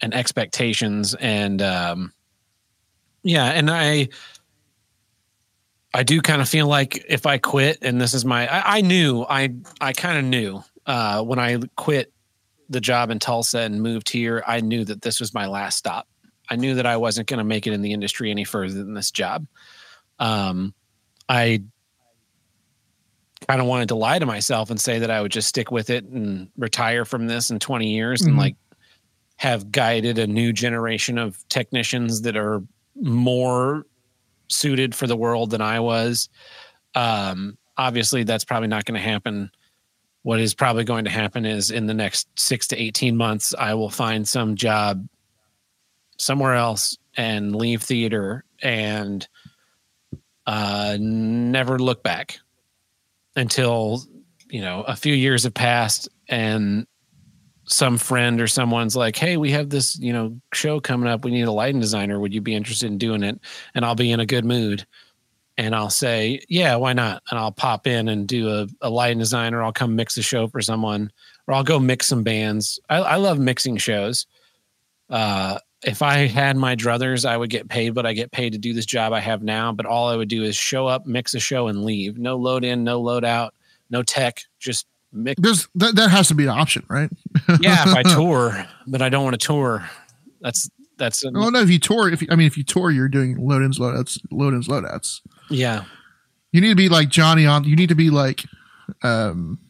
and 0.00 0.14
expectations, 0.14 1.14
and 1.14 1.60
um, 1.62 2.12
yeah, 3.22 3.46
and 3.46 3.70
I 3.70 4.08
I 5.92 6.02
do 6.02 6.20
kind 6.20 6.40
of 6.40 6.48
feel 6.48 6.66
like 6.66 7.04
if 7.08 7.26
I 7.26 7.38
quit, 7.38 7.78
and 7.82 8.00
this 8.00 8.14
is 8.14 8.24
my, 8.24 8.46
I, 8.46 8.78
I 8.78 8.80
knew, 8.80 9.26
I, 9.28 9.54
I 9.80 9.92
kind 9.92 10.18
of 10.18 10.24
knew 10.24 10.62
uh, 10.86 11.22
when 11.22 11.38
I 11.38 11.58
quit 11.76 12.12
the 12.68 12.80
job 12.80 13.10
in 13.10 13.18
Tulsa 13.18 13.60
and 13.60 13.82
moved 13.82 14.08
here, 14.08 14.44
I 14.46 14.60
knew 14.60 14.84
that 14.84 15.02
this 15.02 15.18
was 15.18 15.34
my 15.34 15.46
last 15.46 15.76
stop. 15.76 16.06
I 16.48 16.56
knew 16.56 16.76
that 16.76 16.86
I 16.86 16.96
wasn't 16.96 17.28
going 17.28 17.38
to 17.38 17.44
make 17.44 17.66
it 17.66 17.72
in 17.72 17.82
the 17.82 17.92
industry 17.92 18.30
any 18.30 18.44
further 18.44 18.74
than 18.74 18.94
this 18.94 19.10
job. 19.10 19.46
Um, 20.20 20.74
I 21.28 21.64
kind 23.50 23.60
of 23.60 23.66
wanted 23.66 23.88
to 23.88 23.96
lie 23.96 24.16
to 24.18 24.26
myself 24.26 24.70
and 24.70 24.80
say 24.80 25.00
that 25.00 25.10
I 25.10 25.20
would 25.20 25.32
just 25.32 25.48
stick 25.48 25.72
with 25.72 25.90
it 25.90 26.04
and 26.04 26.48
retire 26.56 27.04
from 27.04 27.26
this 27.26 27.50
in 27.50 27.58
20 27.58 27.88
years 27.92 28.22
and 28.22 28.34
Mhm. 28.34 28.38
like 28.38 28.56
have 29.38 29.72
guided 29.72 30.18
a 30.18 30.26
new 30.26 30.52
generation 30.52 31.18
of 31.18 31.36
technicians 31.48 32.22
that 32.22 32.36
are 32.36 32.62
more 32.94 33.86
suited 34.48 34.94
for 34.94 35.08
the 35.08 35.16
world 35.16 35.50
than 35.50 35.60
I 35.60 35.80
was. 35.80 36.28
Um, 36.94 37.58
obviously, 37.76 38.22
that's 38.22 38.44
probably 38.44 38.68
not 38.68 38.84
going 38.84 39.00
to 39.00 39.04
happen. 39.04 39.50
What 40.22 40.38
is 40.38 40.54
probably 40.54 40.84
going 40.84 41.04
to 41.06 41.10
happen 41.10 41.44
is 41.44 41.72
in 41.72 41.86
the 41.86 41.94
next 41.94 42.28
six 42.38 42.68
to 42.68 42.80
18 42.80 43.16
months, 43.16 43.52
I 43.58 43.74
will 43.74 43.90
find 43.90 44.28
some 44.28 44.54
job 44.54 45.08
somewhere 46.18 46.54
else 46.54 46.96
and 47.16 47.56
leave 47.56 47.82
theater 47.82 48.44
and 48.62 49.26
uh, 50.46 50.98
never 51.00 51.78
look 51.80 52.04
back 52.04 52.38
until, 53.40 54.04
you 54.48 54.60
know, 54.60 54.82
a 54.82 54.94
few 54.94 55.14
years 55.14 55.44
have 55.44 55.54
passed 55.54 56.08
and 56.28 56.86
some 57.64 57.98
friend 57.98 58.40
or 58.40 58.46
someone's 58.46 58.96
like, 58.96 59.16
Hey, 59.16 59.36
we 59.36 59.50
have 59.52 59.70
this, 59.70 59.98
you 59.98 60.12
know, 60.12 60.38
show 60.52 60.80
coming 60.80 61.08
up. 61.08 61.24
We 61.24 61.30
need 61.30 61.48
a 61.48 61.52
lighting 61.52 61.80
designer. 61.80 62.20
Would 62.20 62.34
you 62.34 62.40
be 62.40 62.54
interested 62.54 62.90
in 62.90 62.98
doing 62.98 63.22
it? 63.22 63.40
and 63.74 63.84
I'll 63.84 63.94
be 63.94 64.12
in 64.12 64.20
a 64.20 64.26
good 64.26 64.44
mood 64.44 64.86
and 65.56 65.74
I'll 65.74 65.90
say, 65.90 66.40
yeah, 66.48 66.76
why 66.76 66.92
not? 66.92 67.22
And 67.30 67.38
I'll 67.38 67.52
pop 67.52 67.86
in 67.86 68.08
and 68.08 68.26
do 68.26 68.48
a, 68.48 68.66
a 68.80 68.90
lighting 68.90 69.18
design 69.18 69.54
or 69.54 69.62
I'll 69.62 69.72
come 69.72 69.96
mix 69.96 70.16
a 70.16 70.22
show 70.22 70.48
for 70.48 70.60
someone 70.60 71.12
or 71.46 71.54
I'll 71.54 71.64
go 71.64 71.78
mix 71.78 72.06
some 72.06 72.22
bands. 72.22 72.80
I, 72.88 72.96
I 72.98 73.16
love 73.16 73.38
mixing 73.38 73.76
shows. 73.76 74.26
Uh, 75.08 75.58
if 75.84 76.02
I 76.02 76.26
had 76.26 76.56
my 76.56 76.76
druthers, 76.76 77.24
I 77.28 77.36
would 77.36 77.50
get 77.50 77.68
paid, 77.68 77.90
but 77.94 78.04
I 78.06 78.12
get 78.12 78.30
paid 78.32 78.52
to 78.52 78.58
do 78.58 78.72
this 78.74 78.86
job 78.86 79.12
I 79.12 79.20
have 79.20 79.42
now. 79.42 79.72
But 79.72 79.86
all 79.86 80.08
I 80.08 80.16
would 80.16 80.28
do 80.28 80.42
is 80.42 80.56
show 80.56 80.86
up, 80.86 81.06
mix 81.06 81.34
a 81.34 81.40
show, 81.40 81.68
and 81.68 81.84
leave. 81.84 82.18
No 82.18 82.36
load 82.36 82.64
in, 82.64 82.84
no 82.84 83.00
load 83.00 83.24
out, 83.24 83.54
no 83.88 84.02
tech, 84.02 84.42
just 84.58 84.86
mix. 85.12 85.40
there's 85.40 85.68
that. 85.76 85.94
That 85.96 86.10
has 86.10 86.28
to 86.28 86.34
be 86.34 86.44
an 86.44 86.50
option, 86.50 86.84
right? 86.88 87.10
Yeah, 87.60 87.82
if 87.88 87.94
I 87.96 88.02
tour, 88.02 88.66
but 88.86 89.02
I 89.02 89.08
don't 89.08 89.24
want 89.24 89.40
to 89.40 89.46
tour. 89.46 89.88
That's 90.40 90.68
that's 90.98 91.24
a, 91.24 91.30
Well, 91.32 91.50
no. 91.50 91.60
If 91.60 91.70
you 91.70 91.78
tour, 91.78 92.10
if 92.12 92.20
you, 92.22 92.28
I 92.30 92.36
mean, 92.36 92.46
if 92.46 92.56
you 92.58 92.64
tour, 92.64 92.90
you're 92.90 93.08
doing 93.08 93.36
load 93.36 93.62
ins, 93.62 93.80
load 93.80 93.96
outs, 93.96 94.18
load 94.30 94.54
ins, 94.54 94.68
load 94.68 94.84
outs. 94.84 95.22
yeah. 95.48 95.84
You 96.52 96.60
need 96.60 96.70
to 96.70 96.74
be 96.74 96.88
like 96.88 97.08
Johnny 97.10 97.46
on. 97.46 97.62
You 97.62 97.76
need 97.76 97.90
to 97.90 97.94
be 97.94 98.10
like, 98.10 98.44
um, 99.04 99.60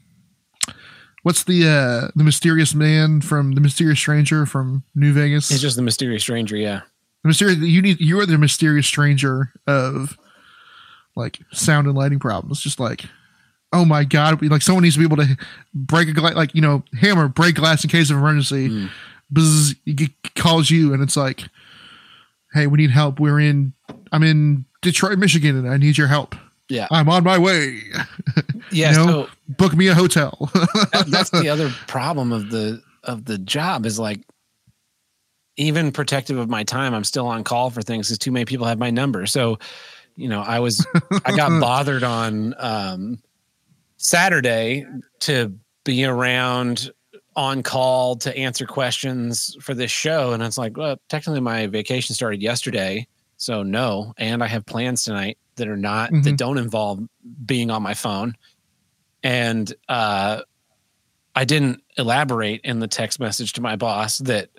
what's 1.22 1.44
the 1.44 1.66
uh 1.66 2.10
the 2.14 2.24
mysterious 2.24 2.74
man 2.74 3.20
from 3.20 3.52
the 3.52 3.60
mysterious 3.60 3.98
stranger 3.98 4.46
from 4.46 4.84
New 4.94 5.12
Vegas? 5.12 5.50
It's 5.50 5.60
just 5.60 5.76
the 5.76 5.82
mysterious 5.82 6.22
stranger. 6.22 6.56
Yeah. 6.56 6.80
the 7.22 7.28
mysterious. 7.28 7.58
You 7.58 7.82
need. 7.82 8.00
You 8.00 8.20
are 8.20 8.26
the 8.26 8.38
mysterious 8.38 8.86
stranger 8.86 9.52
of 9.66 10.18
like 11.16 11.38
sound 11.52 11.86
and 11.86 11.96
lighting 11.96 12.18
problems. 12.18 12.60
Just 12.60 12.80
like, 12.80 13.04
oh 13.72 13.84
my 13.84 14.04
god, 14.04 14.42
like 14.42 14.62
someone 14.62 14.82
needs 14.82 14.94
to 14.96 15.00
be 15.00 15.04
able 15.04 15.16
to 15.18 15.36
break 15.74 16.08
a 16.08 16.12
glass, 16.12 16.34
like 16.34 16.54
you 16.54 16.62
know, 16.62 16.82
hammer 17.00 17.28
break 17.28 17.56
glass 17.56 17.84
in 17.84 17.90
case 17.90 18.10
of 18.10 18.16
emergency. 18.16 18.68
Mm. 18.68 18.90
Buzz, 19.32 19.76
calls 20.34 20.70
you, 20.70 20.92
and 20.92 21.02
it's 21.02 21.16
like, 21.16 21.44
hey, 22.52 22.66
we 22.66 22.78
need 22.78 22.90
help. 22.90 23.20
We're 23.20 23.38
in. 23.38 23.74
I'm 24.12 24.24
in 24.24 24.64
Detroit, 24.82 25.18
Michigan, 25.18 25.56
and 25.56 25.68
I 25.68 25.76
need 25.76 25.96
your 25.96 26.08
help. 26.08 26.34
Yeah. 26.70 26.86
I'm 26.90 27.08
on 27.08 27.24
my 27.24 27.38
way. 27.38 27.82
Yeah. 28.72 28.92
You 28.92 28.96
know? 28.96 29.06
so 29.24 29.28
Book 29.48 29.74
me 29.74 29.88
a 29.88 29.94
hotel. 29.94 30.48
that, 30.54 31.06
that's 31.08 31.30
the 31.30 31.48
other 31.52 31.70
problem 31.88 32.32
of 32.32 32.50
the 32.50 32.80
of 33.02 33.24
the 33.24 33.36
job 33.36 33.84
is 33.84 33.98
like 33.98 34.20
even 35.56 35.90
protective 35.90 36.38
of 36.38 36.48
my 36.48 36.62
time. 36.62 36.94
I'm 36.94 37.04
still 37.04 37.26
on 37.26 37.42
call 37.42 37.70
for 37.70 37.82
things 37.82 38.08
because 38.08 38.18
too 38.18 38.30
many 38.30 38.44
people 38.44 38.66
have 38.66 38.78
my 38.78 38.90
number. 38.90 39.26
So, 39.26 39.58
you 40.14 40.28
know, 40.28 40.40
I 40.40 40.60
was 40.60 40.86
I 41.24 41.36
got 41.36 41.48
bothered 41.60 42.04
on 42.04 42.54
um, 42.58 43.18
Saturday 43.96 44.86
to 45.20 45.52
be 45.84 46.04
around 46.04 46.90
on 47.34 47.62
call 47.62 48.16
to 48.16 48.36
answer 48.36 48.66
questions 48.66 49.56
for 49.60 49.74
this 49.74 49.90
show, 49.90 50.32
and 50.32 50.42
it's 50.42 50.58
like, 50.58 50.76
well, 50.76 50.96
technically 51.08 51.40
my 51.40 51.66
vacation 51.66 52.14
started 52.14 52.42
yesterday, 52.42 53.06
so 53.36 53.62
no, 53.62 54.12
and 54.16 54.44
I 54.44 54.46
have 54.46 54.66
plans 54.66 55.04
tonight 55.04 55.38
that 55.56 55.68
are 55.68 55.76
not 55.76 56.10
Mhm. 56.10 56.24
that 56.24 56.36
don't 56.36 56.58
involve 56.58 57.00
being 57.44 57.70
on 57.70 57.82
my 57.82 57.94
phone, 57.94 58.36
and 59.22 59.72
uh, 59.88 60.42
I 61.34 61.44
didn't 61.44 61.82
elaborate 61.96 62.60
in 62.64 62.80
the 62.80 62.88
text 62.88 63.20
message 63.20 63.52
to 63.54 63.60
my 63.60 63.76
boss 63.76 64.18
that 64.18 64.50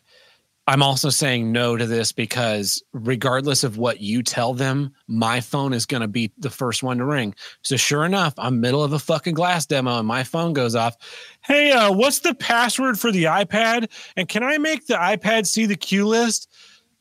I'm 0.68 0.84
also 0.84 1.10
saying 1.10 1.52
no 1.52 1.76
to 1.76 1.88
this 1.88 2.12
because 2.12 2.84
regardless 2.94 3.64
of 3.64 3.78
what 3.78 4.00
you 4.00 4.22
tell 4.22 4.54
them, 4.54 4.94
my 5.08 5.42
phone 5.42 5.74
is 5.74 5.88
going 5.88 6.02
to 6.02 6.08
be 6.08 6.32
the 6.38 6.52
first 6.52 6.84
one 6.84 7.00
to 7.00 7.06
ring. 7.06 7.34
So 7.64 7.78
sure 7.78 8.06
enough, 8.06 8.36
I'm 8.38 8.62
middle 8.62 8.84
of 8.84 8.94
a 8.94 9.00
fucking 9.00 9.34
glass 9.34 9.66
demo 9.66 9.98
and 9.98 10.08
my 10.08 10.24
phone 10.24 10.54
goes 10.54 10.76
off. 10.76 10.96
Hey, 11.42 11.72
uh, 11.72 11.92
what's 11.92 12.20
the 12.20 12.36
password 12.36 13.00
for 13.00 13.12
the 13.12 13.24
iPad? 13.24 13.92
And 14.16 14.30
can 14.30 14.44
I 14.44 14.60
make 14.60 14.86
the 14.86 14.94
iPad 14.94 15.48
see 15.48 15.66
the 15.66 15.76
cue 15.76 16.08
list? 16.08 16.48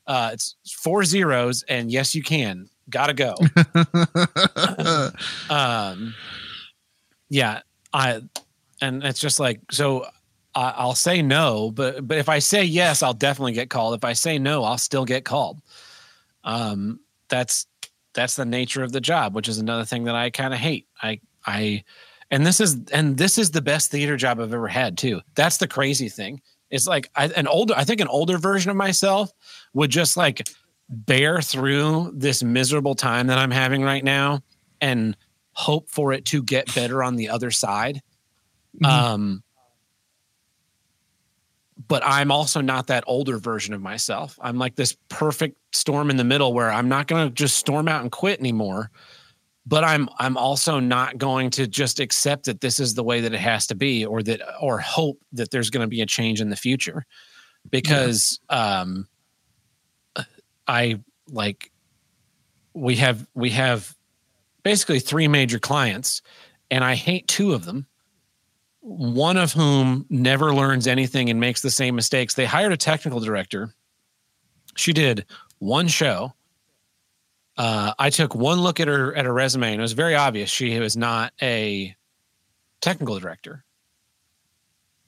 Uh, 0.07 0.31
it's 0.33 0.57
four 0.83 1.05
zeros, 1.05 1.63
and 1.69 1.93
yes, 1.93 2.15
you 2.15 2.23
can. 2.23 2.69
Gotta 2.91 3.15
go. 3.15 3.35
um 5.55 6.15
yeah 7.31 7.61
i 7.93 8.21
and 8.83 9.03
it's 9.05 9.21
just 9.21 9.41
like 9.41 9.61
so 9.71 10.05
I, 10.55 10.75
i'll 10.77 10.95
say 10.95 11.23
no 11.23 11.71
but 11.71 12.07
but 12.07 12.19
if 12.19 12.29
i 12.29 12.41
say 12.41 12.65
yes 12.65 13.03
i'll 13.03 13.15
definitely 13.15 13.53
get 13.53 13.71
called. 13.71 13.95
If 13.95 14.05
i 14.05 14.13
say 14.13 14.39
no 14.39 14.65
i'll 14.65 14.79
still 14.79 15.05
get 15.05 15.25
called. 15.25 15.61
Um 16.45 17.01
that's 17.29 17.67
that's 18.13 18.35
the 18.35 18.45
nature 18.45 18.83
of 18.83 18.93
the 18.93 19.01
job 19.01 19.35
which 19.35 19.49
is 19.49 19.59
another 19.59 19.85
thing 19.85 20.05
that 20.05 20.15
i 20.15 20.31
kind 20.31 20.53
of 20.53 20.61
hate. 20.61 20.87
I 21.01 21.21
i 21.47 21.85
and 22.31 22.45
this 22.45 22.61
is 22.61 22.77
and 22.93 23.17
this 23.17 23.39
is 23.39 23.51
the 23.53 23.63
best 23.63 23.91
theater 23.91 24.17
job 24.17 24.41
i've 24.41 24.53
ever 24.53 24.69
had 24.69 24.99
too. 24.99 25.21
That's 25.35 25.57
the 25.59 25.69
crazy 25.69 26.09
thing. 26.09 26.41
It's 26.71 26.87
like 26.87 27.11
I, 27.15 27.27
an 27.29 27.47
older 27.47 27.75
i 27.77 27.85
think 27.85 28.01
an 28.01 28.09
older 28.09 28.39
version 28.39 28.71
of 28.71 28.77
myself 28.77 29.33
would 29.75 29.91
just 29.91 30.17
like 30.17 30.49
bear 30.91 31.41
through 31.41 32.13
this 32.15 32.43
miserable 32.43 32.95
time 32.97 33.29
that 33.29 33.39
i'm 33.39 33.53
having 33.53 33.83
right 33.83 34.03
now 34.05 34.41
and 34.81 35.17
hope 35.53 35.89
for 35.89 36.13
it 36.13 36.25
to 36.25 36.43
get 36.43 36.75
better 36.75 37.03
on 37.03 37.17
the 37.17 37.29
other 37.29 37.51
side. 37.51 38.03
Mhm. 38.83 38.87
um 38.87 39.43
but 41.89 42.03
i'm 42.05 42.31
also 42.31 42.61
not 42.61 42.89
that 42.89 43.05
older 43.07 43.39
version 43.39 43.73
of 43.73 43.81
myself. 43.81 44.39
I'm 44.43 44.59
like 44.59 44.75
this 44.77 44.97
perfect 45.09 45.57
storm 45.73 46.11
in 46.11 46.17
the 46.17 46.25
middle 46.25 46.53
where 46.53 46.71
i'm 46.71 46.89
not 46.89 47.07
going 47.07 47.29
to 47.29 47.35
just 47.35 47.57
storm 47.57 47.87
out 47.89 48.03
and 48.03 48.11
quit 48.11 48.41
anymore 48.41 48.91
but 49.67 49.85
i'm 49.85 50.09
i'm 50.19 50.37
also 50.37 50.81
not 50.81 51.19
going 51.19 51.51
to 51.51 51.67
just 51.69 52.01
accept 52.01 52.47
that 52.47 52.61
this 52.61 52.81
is 52.81 52.95
the 52.95 53.05
way 53.05 53.21
that 53.21 53.33
it 53.33 53.41
has 53.41 53.67
to 53.69 53.75
be 53.77 54.05
or 54.05 54.23
that 54.23 54.41
or 54.61 54.79
hope 54.79 55.19
that 55.33 55.51
there's 55.53 55.71
going 55.71 55.83
to 55.85 55.89
be 55.89 56.01
a 56.01 56.07
change 56.07 56.41
in 56.41 56.51
the 56.51 56.57
future. 56.57 57.05
Because 57.71 58.41
um 58.49 59.07
i 60.71 60.99
like 61.29 61.71
we 62.73 62.97
have 62.97 63.27
we 63.35 63.51
have 63.51 63.95
basically 64.63 65.01
three 65.01 65.29
major 65.29 65.59
clients 65.59 66.23
and 66.71 66.85
i 66.85 66.95
hate 66.95 67.27
two 67.29 67.53
of 67.53 67.65
them 67.65 67.87
one 68.81 69.37
of 69.37 69.53
whom 69.53 70.07
never 70.09 70.55
learns 70.55 70.87
anything 70.87 71.29
and 71.29 71.39
makes 71.39 71.61
the 71.63 71.71
same 71.71 71.95
mistakes. 71.95 72.35
They 72.35 72.47
hired 72.47 72.73
a 72.73 72.77
technical 72.77 73.21
director. 73.21 73.75
She 74.77 74.93
did 74.93 75.27
one 75.59 75.89
show. 75.89 76.35
Uh, 77.57 77.93
i 77.99 78.09
took 78.09 78.35
one 78.35 78.61
look 78.61 78.81
at 78.81 78.89
her 78.89 79.15
at 79.15 79.27
her 79.27 79.35
resume 79.35 79.73
and 79.73 79.81
it 79.81 79.83
was 79.83 79.93
very 79.93 80.15
obvious 80.15 80.49
she 80.49 80.79
was 80.79 80.97
not 80.97 81.33
a 81.43 81.95
technical 82.81 83.19
director. 83.19 83.65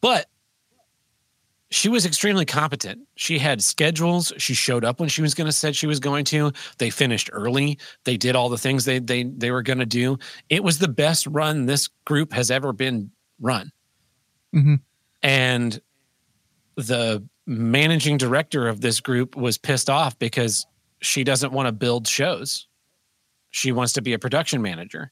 But 0.02 0.26
she 1.72 1.88
was 1.88 2.04
extremely 2.04 2.44
competent. 2.44 3.08
She 3.14 3.38
had 3.38 3.62
schedules. 3.62 4.30
She 4.36 4.52
showed 4.52 4.84
up 4.84 5.00
when 5.00 5.08
she 5.08 5.22
was 5.22 5.32
going 5.34 5.46
to 5.46 5.52
said 5.52 5.74
she 5.74 5.86
was 5.86 6.00
going 6.00 6.26
to. 6.26 6.52
They 6.76 6.90
finished 6.90 7.30
early. 7.32 7.78
They 8.04 8.18
did 8.18 8.36
all 8.36 8.50
the 8.50 8.58
things 8.58 8.84
they 8.84 8.98
they 8.98 9.24
they 9.24 9.50
were 9.50 9.62
going 9.62 9.78
to 9.78 9.86
do. 9.86 10.18
It 10.50 10.62
was 10.62 10.78
the 10.78 10.88
best 10.88 11.26
run 11.26 11.64
this 11.64 11.88
group 12.04 12.34
has 12.34 12.50
ever 12.50 12.74
been 12.74 13.10
run. 13.40 13.72
Mhm. 14.54 14.80
And 15.22 15.80
the 16.76 17.26
managing 17.46 18.18
director 18.18 18.68
of 18.68 18.82
this 18.82 19.00
group 19.00 19.34
was 19.34 19.56
pissed 19.56 19.88
off 19.88 20.18
because 20.18 20.66
she 21.00 21.24
doesn't 21.24 21.52
want 21.52 21.66
to 21.66 21.72
build 21.72 22.06
shows. 22.06 22.68
She 23.50 23.72
wants 23.72 23.94
to 23.94 24.02
be 24.02 24.12
a 24.12 24.18
production 24.18 24.60
manager. 24.60 25.10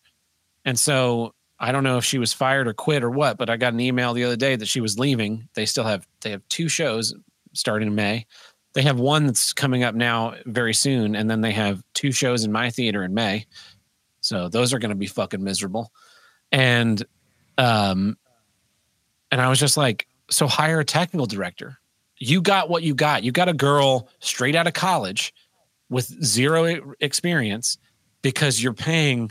And 0.66 0.78
so 0.78 1.34
I 1.60 1.72
don't 1.72 1.84
know 1.84 1.98
if 1.98 2.04
she 2.04 2.18
was 2.18 2.32
fired 2.32 2.66
or 2.66 2.72
quit 2.72 3.04
or 3.04 3.10
what, 3.10 3.36
but 3.36 3.50
I 3.50 3.58
got 3.58 3.74
an 3.74 3.80
email 3.80 4.14
the 4.14 4.24
other 4.24 4.36
day 4.36 4.56
that 4.56 4.66
she 4.66 4.80
was 4.80 4.98
leaving. 4.98 5.46
They 5.54 5.66
still 5.66 5.84
have 5.84 6.06
they 6.22 6.30
have 6.30 6.46
two 6.48 6.68
shows 6.68 7.14
starting 7.52 7.88
in 7.88 7.94
May. 7.94 8.26
They 8.72 8.82
have 8.82 8.98
one 8.98 9.26
that's 9.26 9.52
coming 9.52 9.82
up 9.82 9.94
now 9.94 10.34
very 10.46 10.72
soon, 10.72 11.14
and 11.14 11.28
then 11.30 11.42
they 11.42 11.52
have 11.52 11.82
two 11.92 12.12
shows 12.12 12.44
in 12.44 12.52
my 12.52 12.70
theater 12.70 13.04
in 13.04 13.12
May. 13.12 13.46
So 14.22 14.48
those 14.48 14.72
are 14.72 14.78
going 14.78 14.90
to 14.90 14.96
be 14.96 15.06
fucking 15.06 15.42
miserable. 15.42 15.92
And 16.50 17.04
um 17.58 18.16
and 19.30 19.40
I 19.40 19.48
was 19.48 19.60
just 19.60 19.76
like, 19.76 20.08
so 20.30 20.46
hire 20.46 20.80
a 20.80 20.84
technical 20.84 21.26
director. 21.26 21.78
You 22.16 22.40
got 22.40 22.68
what 22.68 22.82
you 22.82 22.94
got. 22.94 23.22
You 23.22 23.32
got 23.32 23.48
a 23.48 23.54
girl 23.54 24.08
straight 24.20 24.56
out 24.56 24.66
of 24.66 24.72
college 24.72 25.32
with 25.88 26.06
zero 26.24 26.94
experience 27.00 27.78
because 28.22 28.62
you're 28.62 28.72
paying 28.72 29.30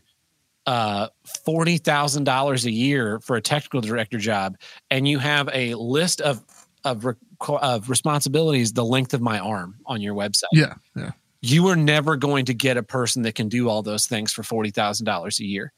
uh 0.70 1.08
forty 1.44 1.78
thousand 1.80 2.26
dollars 2.26 2.66
a 2.66 2.72
year 2.72 3.20
for 3.22 3.36
a 3.36 3.41
technical 3.41 3.82
director 3.82 4.20
job, 4.20 4.56
and 4.91 5.08
you 5.08 5.18
have 5.18 5.50
a 5.52 5.74
list 5.74 6.22
of 6.22 6.44
of 6.84 7.06
re- 7.06 7.16
of 7.48 7.90
responsibilities 7.90 8.74
the 8.74 8.86
length 8.86 9.16
of 9.16 9.22
my 9.22 9.40
arm 9.40 9.78
on 9.88 10.00
your 10.00 10.14
website. 10.14 10.44
yeah, 10.52 10.76
yeah. 10.96 11.12
You 11.41 11.70
are 11.70 11.76
never 11.76 12.18
going 12.18 12.46
to 12.46 12.54
get 12.54 12.78
a 12.78 12.84
person 12.84 13.24
that 13.24 13.34
can 13.34 13.50
do 13.50 13.68
all 13.68 13.82
those 13.82 14.06
things 14.06 14.32
for 14.32 14.44
forty 14.44 14.70
thousand 14.70 15.08
dollars 15.08 15.40
a 15.40 15.46
year. 15.46 15.74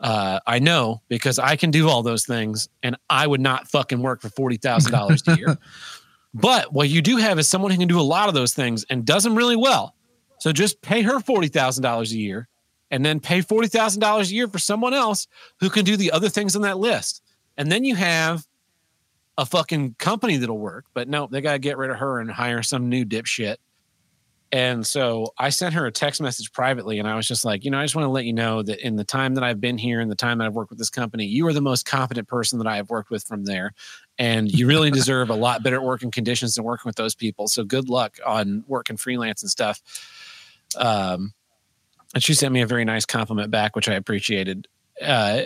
Uh, 0.00 0.40
I 0.44 0.58
know 0.58 1.02
because 1.08 1.38
I 1.38 1.54
can 1.54 1.70
do 1.70 1.88
all 1.88 2.02
those 2.02 2.26
things, 2.26 2.68
and 2.82 2.96
I 3.08 3.28
would 3.28 3.40
not 3.40 3.68
fucking 3.68 4.02
work 4.02 4.22
for 4.22 4.28
forty 4.30 4.56
thousand 4.56 4.90
dollars 4.90 5.22
a 5.28 5.36
year. 5.36 5.56
But 6.34 6.70
what 6.70 6.90
you 6.90 7.00
do 7.00 7.16
have 7.16 7.38
is 7.38 7.48
someone 7.48 7.70
who 7.70 7.78
can 7.78 7.88
do 7.88 7.98
a 7.98 8.02
lot 8.02 8.28
of 8.28 8.34
those 8.34 8.52
things 8.52 8.84
and 8.90 9.06
does 9.06 9.24
them 9.24 9.34
really 9.34 9.56
well. 9.56 9.94
So 10.38 10.52
just 10.52 10.82
pay 10.82 11.00
her 11.00 11.18
forty 11.20 11.48
thousand 11.48 11.82
dollars 11.82 12.12
a 12.12 12.18
year, 12.18 12.46
and 12.90 13.04
then 13.04 13.20
pay 13.20 13.40
forty 13.40 13.68
thousand 13.68 14.00
dollars 14.00 14.30
a 14.30 14.34
year 14.34 14.48
for 14.48 14.58
someone 14.58 14.94
else 14.94 15.26
who 15.60 15.70
can 15.70 15.84
do 15.84 15.96
the 15.96 16.12
other 16.12 16.28
things 16.28 16.56
on 16.56 16.62
that 16.62 16.78
list. 16.78 17.22
And 17.56 17.70
then 17.70 17.84
you 17.84 17.94
have 17.94 18.46
a 19.38 19.46
fucking 19.46 19.96
company 19.98 20.36
that'll 20.36 20.58
work. 20.58 20.86
But 20.94 21.08
no, 21.08 21.28
they 21.30 21.40
gotta 21.40 21.58
get 21.58 21.78
rid 21.78 21.90
of 21.90 21.98
her 21.98 22.20
and 22.20 22.30
hire 22.30 22.62
some 22.62 22.88
new 22.88 23.04
dipshit. 23.04 23.56
And 24.52 24.86
so 24.86 25.34
I 25.36 25.48
sent 25.48 25.74
her 25.74 25.86
a 25.86 25.92
text 25.92 26.20
message 26.20 26.52
privately, 26.52 27.00
and 27.00 27.08
I 27.08 27.16
was 27.16 27.26
just 27.26 27.44
like, 27.44 27.64
you 27.64 27.70
know, 27.70 27.80
I 27.80 27.84
just 27.84 27.96
want 27.96 28.06
to 28.06 28.10
let 28.10 28.24
you 28.26 28.32
know 28.32 28.62
that 28.62 28.78
in 28.78 28.94
the 28.94 29.04
time 29.04 29.34
that 29.34 29.42
I've 29.42 29.60
been 29.60 29.76
here 29.76 30.00
and 30.00 30.10
the 30.10 30.14
time 30.14 30.38
that 30.38 30.46
I've 30.46 30.54
worked 30.54 30.70
with 30.70 30.78
this 30.78 30.88
company, 30.88 31.26
you 31.26 31.46
are 31.48 31.52
the 31.52 31.60
most 31.60 31.84
competent 31.84 32.28
person 32.28 32.58
that 32.58 32.66
I 32.66 32.76
have 32.76 32.88
worked 32.88 33.10
with 33.10 33.24
from 33.24 33.44
there. 33.44 33.72
And 34.18 34.50
you 34.50 34.68
really 34.68 34.90
deserve 34.90 35.30
a 35.30 35.34
lot 35.34 35.64
better 35.64 35.82
working 35.82 36.12
conditions 36.12 36.54
than 36.54 36.64
working 36.64 36.88
with 36.88 36.96
those 36.96 37.14
people. 37.14 37.48
So 37.48 37.64
good 37.64 37.88
luck 37.88 38.18
on 38.24 38.64
working 38.68 38.96
freelance 38.96 39.42
and 39.42 39.50
stuff. 39.50 39.82
Um, 40.76 41.34
and 42.16 42.22
she 42.22 42.32
sent 42.32 42.50
me 42.50 42.62
a 42.62 42.66
very 42.66 42.86
nice 42.86 43.04
compliment 43.04 43.50
back, 43.50 43.76
which 43.76 43.90
I 43.90 43.92
appreciated. 43.92 44.66
Uh, 45.02 45.42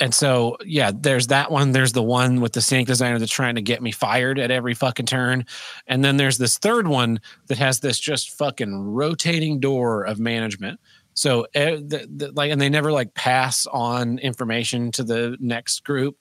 and 0.00 0.12
so, 0.12 0.56
yeah, 0.64 0.90
there's 0.92 1.28
that 1.28 1.52
one. 1.52 1.70
There's 1.70 1.92
the 1.92 2.02
one 2.02 2.40
with 2.40 2.52
the 2.52 2.60
scenic 2.60 2.88
designer 2.88 3.20
that's 3.20 3.30
trying 3.30 3.54
to 3.54 3.62
get 3.62 3.80
me 3.80 3.92
fired 3.92 4.40
at 4.40 4.50
every 4.50 4.74
fucking 4.74 5.06
turn. 5.06 5.46
And 5.86 6.04
then 6.04 6.16
there's 6.16 6.36
this 6.36 6.58
third 6.58 6.88
one 6.88 7.20
that 7.46 7.58
has 7.58 7.78
this 7.78 8.00
just 8.00 8.36
fucking 8.36 8.76
rotating 8.76 9.60
door 9.60 10.02
of 10.02 10.18
management. 10.18 10.80
So, 11.14 11.46
eh, 11.54 11.76
the, 11.76 12.08
the, 12.12 12.32
like, 12.32 12.50
and 12.50 12.60
they 12.60 12.68
never 12.68 12.90
like 12.90 13.14
pass 13.14 13.64
on 13.66 14.18
information 14.18 14.90
to 14.90 15.04
the 15.04 15.36
next 15.38 15.84
group. 15.84 16.16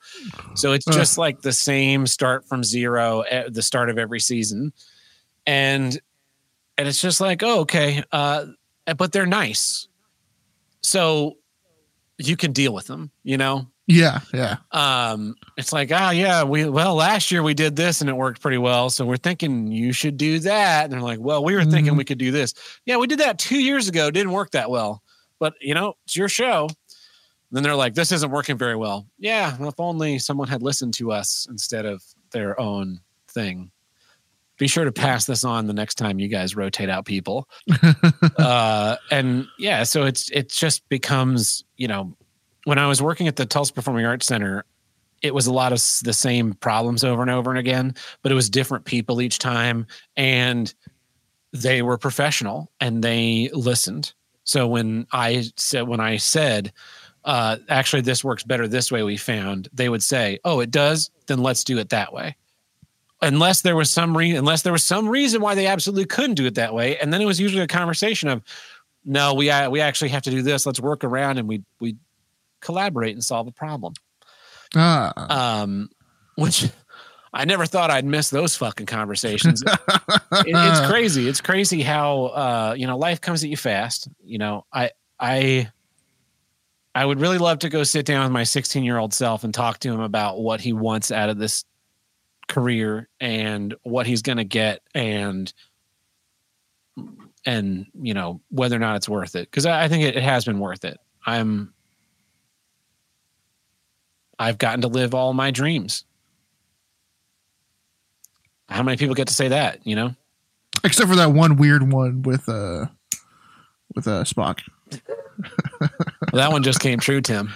So 0.53 0.73
it's 0.73 0.85
just 0.85 1.17
like 1.17 1.41
the 1.41 1.51
same 1.51 2.05
start 2.05 2.47
from 2.47 2.63
zero 2.63 3.23
at 3.23 3.55
the 3.55 3.63
start 3.63 3.89
of 3.89 3.97
every 3.97 4.19
season. 4.19 4.71
And, 5.47 5.99
and 6.77 6.87
it's 6.87 7.01
just 7.01 7.21
like, 7.21 7.41
oh, 7.41 7.61
okay. 7.61 8.03
Uh, 8.11 8.45
but 8.97 9.11
they're 9.11 9.25
nice. 9.25 9.87
So 10.81 11.37
you 12.17 12.35
can 12.37 12.51
deal 12.51 12.73
with 12.73 12.87
them, 12.87 13.11
you 13.23 13.37
know? 13.37 13.67
Yeah, 13.87 14.19
yeah. 14.33 14.57
um 14.71 15.35
it's 15.57 15.73
like 15.73 15.91
oh 15.91 16.11
yeah 16.11 16.43
we 16.45 16.69
well 16.69 16.95
last 16.95 17.29
year 17.29 17.43
we 17.43 17.53
did 17.53 17.75
this 17.75 17.99
and 17.99 18.09
it 18.09 18.13
worked 18.13 18.39
pretty 18.41 18.59
well 18.59 18.89
so 18.89 19.05
we're 19.05 19.17
thinking 19.17 19.67
you 19.69 19.91
should 19.91 20.15
do 20.15 20.39
that 20.39 20.85
and 20.85 20.93
they're 20.93 21.01
like 21.01 21.19
well 21.19 21.43
we 21.43 21.55
were 21.55 21.65
thinking 21.65 21.93
Mhm. 21.95 21.97
we 21.97 22.05
could 22.05 22.19
do 22.19 22.31
this 22.31 22.53
yeah 22.85 22.95
we 22.95 23.07
did 23.07 23.19
that 23.19 23.37
two 23.37 23.59
years 23.61 23.89
ago 23.89 24.07
it 24.07 24.13
didn't 24.13 24.31
work 24.31 24.51
that 24.51 24.69
well 24.69 25.03
but 25.39 25.55
you 25.59 25.73
know 25.73 25.95
it's 26.05 26.15
your 26.15 26.29
show 26.29 26.69
then 27.51 27.63
they're 27.63 27.75
like 27.75 27.93
this 27.93 28.13
isn't 28.13 28.31
working 28.31 28.57
very 28.57 28.77
well 28.77 29.07
yeah 29.17 29.57
well, 29.57 29.67
if 29.69 29.79
only 29.79 30.19
someone 30.19 30.47
had 30.47 30.61
listened 30.63 30.93
to 30.93 31.11
us 31.11 31.45
instead 31.49 31.85
of 31.85 32.01
their 32.31 32.57
own 32.61 32.99
thing. 33.27 33.71
Be 34.61 34.67
sure 34.67 34.85
to 34.85 34.91
pass 34.91 35.25
this 35.25 35.43
on 35.43 35.65
the 35.65 35.73
next 35.73 35.95
time 35.95 36.19
you 36.19 36.27
guys 36.27 36.55
rotate 36.55 36.87
out 36.87 37.03
people. 37.03 37.49
uh, 38.37 38.95
and 39.09 39.47
yeah, 39.57 39.81
so 39.81 40.03
it's 40.03 40.29
it 40.29 40.49
just 40.49 40.87
becomes 40.87 41.63
you 41.77 41.87
know 41.87 42.15
when 42.65 42.77
I 42.77 42.85
was 42.85 43.01
working 43.01 43.27
at 43.27 43.37
the 43.37 43.47
Tulsa 43.47 43.73
Performing 43.73 44.05
Arts 44.05 44.27
Center, 44.27 44.63
it 45.23 45.33
was 45.33 45.47
a 45.47 45.51
lot 45.51 45.71
of 45.73 45.79
the 46.03 46.13
same 46.13 46.53
problems 46.53 47.03
over 47.03 47.23
and 47.23 47.31
over 47.31 47.49
and 47.49 47.57
again, 47.57 47.95
but 48.21 48.31
it 48.31 48.35
was 48.35 48.51
different 48.51 48.85
people 48.85 49.19
each 49.19 49.39
time, 49.39 49.87
and 50.15 50.71
they 51.51 51.81
were 51.81 51.97
professional 51.97 52.71
and 52.79 53.03
they 53.03 53.49
listened. 53.53 54.13
So 54.43 54.67
when 54.67 55.07
I 55.11 55.45
said 55.55 55.87
when 55.87 55.99
I 55.99 56.17
said, 56.17 56.71
uh, 57.25 57.57
actually 57.67 58.03
this 58.03 58.23
works 58.23 58.43
better 58.43 58.67
this 58.67 58.91
way, 58.91 59.01
we 59.01 59.17
found 59.17 59.69
they 59.73 59.89
would 59.89 60.03
say, 60.03 60.37
"Oh, 60.45 60.59
it 60.59 60.69
does. 60.69 61.09
Then 61.25 61.39
let's 61.39 61.63
do 61.63 61.79
it 61.79 61.89
that 61.89 62.13
way." 62.13 62.35
Unless 63.23 63.61
there 63.61 63.75
was 63.75 63.91
some 63.91 64.17
reason, 64.17 64.37
unless 64.39 64.63
there 64.63 64.73
was 64.73 64.83
some 64.83 65.07
reason 65.07 65.41
why 65.41 65.53
they 65.55 65.67
absolutely 65.67 66.05
couldn't 66.05 66.35
do 66.35 66.45
it 66.47 66.55
that 66.55 66.73
way, 66.73 66.97
and 66.97 67.13
then 67.13 67.21
it 67.21 67.25
was 67.25 67.39
usually 67.39 67.61
a 67.61 67.67
conversation 67.67 68.29
of, 68.29 68.41
"No, 69.05 69.35
we 69.35 69.49
uh, 69.51 69.69
we 69.69 69.79
actually 69.79 70.09
have 70.09 70.23
to 70.23 70.31
do 70.31 70.41
this. 70.41 70.65
Let's 70.65 70.79
work 70.79 71.03
around 71.03 71.37
and 71.37 71.47
we 71.47 71.61
we 71.79 71.97
collaborate 72.61 73.13
and 73.13 73.23
solve 73.23 73.45
the 73.45 73.51
problem." 73.51 73.93
Ah. 74.75 75.61
um, 75.61 75.89
which 76.35 76.67
I 77.33 77.45
never 77.45 77.65
thought 77.65 77.91
I'd 77.91 78.05
miss 78.05 78.29
those 78.29 78.55
fucking 78.55 78.87
conversations. 78.87 79.61
It- 79.61 79.69
it's 80.47 80.87
crazy. 80.89 81.27
It's 81.29 81.41
crazy 81.41 81.81
how 81.83 82.23
uh, 82.25 82.75
you 82.77 82.87
know 82.87 82.97
life 82.97 83.21
comes 83.21 83.43
at 83.43 83.49
you 83.51 83.57
fast. 83.57 84.07
You 84.23 84.39
know, 84.39 84.65
I 84.73 84.91
I 85.19 85.69
I 86.95 87.05
would 87.05 87.19
really 87.21 87.37
love 87.37 87.59
to 87.59 87.69
go 87.69 87.83
sit 87.83 88.05
down 88.05 88.23
with 88.23 88.31
my 88.31 88.43
16 88.43 88.83
year 88.83 88.97
old 88.97 89.13
self 89.13 89.43
and 89.43 89.53
talk 89.53 89.79
to 89.81 89.89
him 89.91 89.99
about 90.01 90.39
what 90.41 90.59
he 90.59 90.73
wants 90.73 91.11
out 91.11 91.29
of 91.29 91.37
this 91.37 91.63
career 92.51 93.07
and 93.19 93.73
what 93.83 94.05
he's 94.05 94.21
going 94.21 94.37
to 94.37 94.43
get 94.43 94.81
and 94.93 95.51
and 97.45 97.87
you 97.99 98.13
know 98.13 98.41
whether 98.49 98.75
or 98.75 98.79
not 98.79 98.97
it's 98.97 99.09
worth 99.09 99.35
it 99.35 99.49
because 99.49 99.65
I, 99.65 99.85
I 99.85 99.87
think 99.87 100.03
it, 100.03 100.15
it 100.15 100.23
has 100.23 100.45
been 100.45 100.59
worth 100.59 100.85
it. 100.85 100.99
I'm 101.25 101.73
I've 104.37 104.57
gotten 104.57 104.81
to 104.81 104.87
live 104.87 105.15
all 105.15 105.33
my 105.33 105.51
dreams. 105.51 106.03
How 108.69 108.83
many 108.83 108.97
people 108.97 109.15
get 109.15 109.27
to 109.27 109.33
say 109.33 109.49
that? 109.49 109.85
You 109.85 109.95
know, 109.95 110.15
Except 110.83 111.09
for 111.09 111.15
that 111.15 111.31
one 111.31 111.57
weird 111.57 111.91
one 111.91 112.23
with 112.23 112.47
uh 112.49 112.87
with 113.95 114.07
uh 114.07 114.23
Spock. 114.23 114.61
well, 115.79 115.89
that 116.33 116.51
one 116.51 116.63
just 116.63 116.79
came 116.79 116.99
true, 116.99 117.21
Tim. 117.21 117.51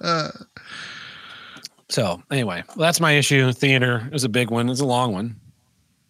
so 1.88 2.22
anyway, 2.30 2.62
well, 2.68 2.76
that's 2.86 3.00
my 3.00 3.12
issue. 3.12 3.52
Theater 3.52 4.08
is 4.12 4.24
a 4.24 4.28
big 4.28 4.50
one. 4.50 4.68
It's 4.68 4.80
a 4.80 4.86
long 4.86 5.12
one, 5.12 5.40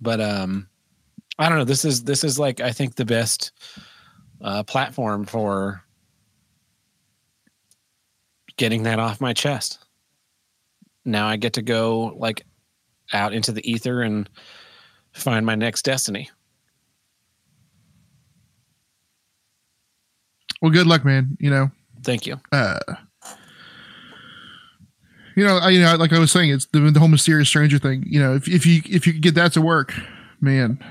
but 0.00 0.20
um, 0.20 0.68
I 1.38 1.48
don't 1.48 1.58
know. 1.58 1.64
This 1.64 1.84
is 1.84 2.04
this 2.04 2.24
is 2.24 2.38
like 2.38 2.60
I 2.60 2.72
think 2.72 2.96
the 2.96 3.04
best 3.04 3.52
uh, 4.40 4.62
platform 4.64 5.24
for 5.24 5.84
getting 8.56 8.82
that 8.84 8.98
off 8.98 9.20
my 9.20 9.32
chest. 9.32 9.78
Now 11.04 11.28
I 11.28 11.36
get 11.36 11.54
to 11.54 11.62
go 11.62 12.14
like 12.16 12.44
out 13.12 13.32
into 13.32 13.52
the 13.52 13.68
ether 13.70 14.02
and 14.02 14.28
find 15.12 15.46
my 15.46 15.54
next 15.54 15.82
destiny. 15.84 16.28
Well, 20.60 20.72
good 20.72 20.86
luck, 20.88 21.04
man. 21.04 21.36
You 21.38 21.50
know, 21.50 21.70
Thank 22.02 22.26
you. 22.26 22.40
uh, 22.52 22.78
you 25.38 25.44
know, 25.44 25.58
I, 25.58 25.68
you 25.70 25.80
know, 25.80 25.94
like 25.94 26.12
I 26.12 26.18
was 26.18 26.32
saying, 26.32 26.50
it's 26.50 26.66
the, 26.66 26.80
the 26.80 26.98
whole 26.98 27.06
mysterious 27.08 27.48
stranger 27.48 27.78
thing. 27.78 28.02
You 28.04 28.20
know, 28.20 28.34
if 28.34 28.48
if 28.48 28.66
you 28.66 28.82
if 28.86 29.06
you 29.06 29.12
could 29.12 29.22
get 29.22 29.36
that 29.36 29.52
to 29.52 29.62
work, 29.62 29.94
man, 30.40 30.84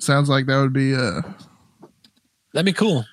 sounds 0.00 0.28
like 0.28 0.46
that 0.46 0.58
would 0.58 0.72
be 0.72 0.92
uh, 0.92 1.22
That'd 2.52 2.66
be 2.66 2.72
cool. 2.72 3.04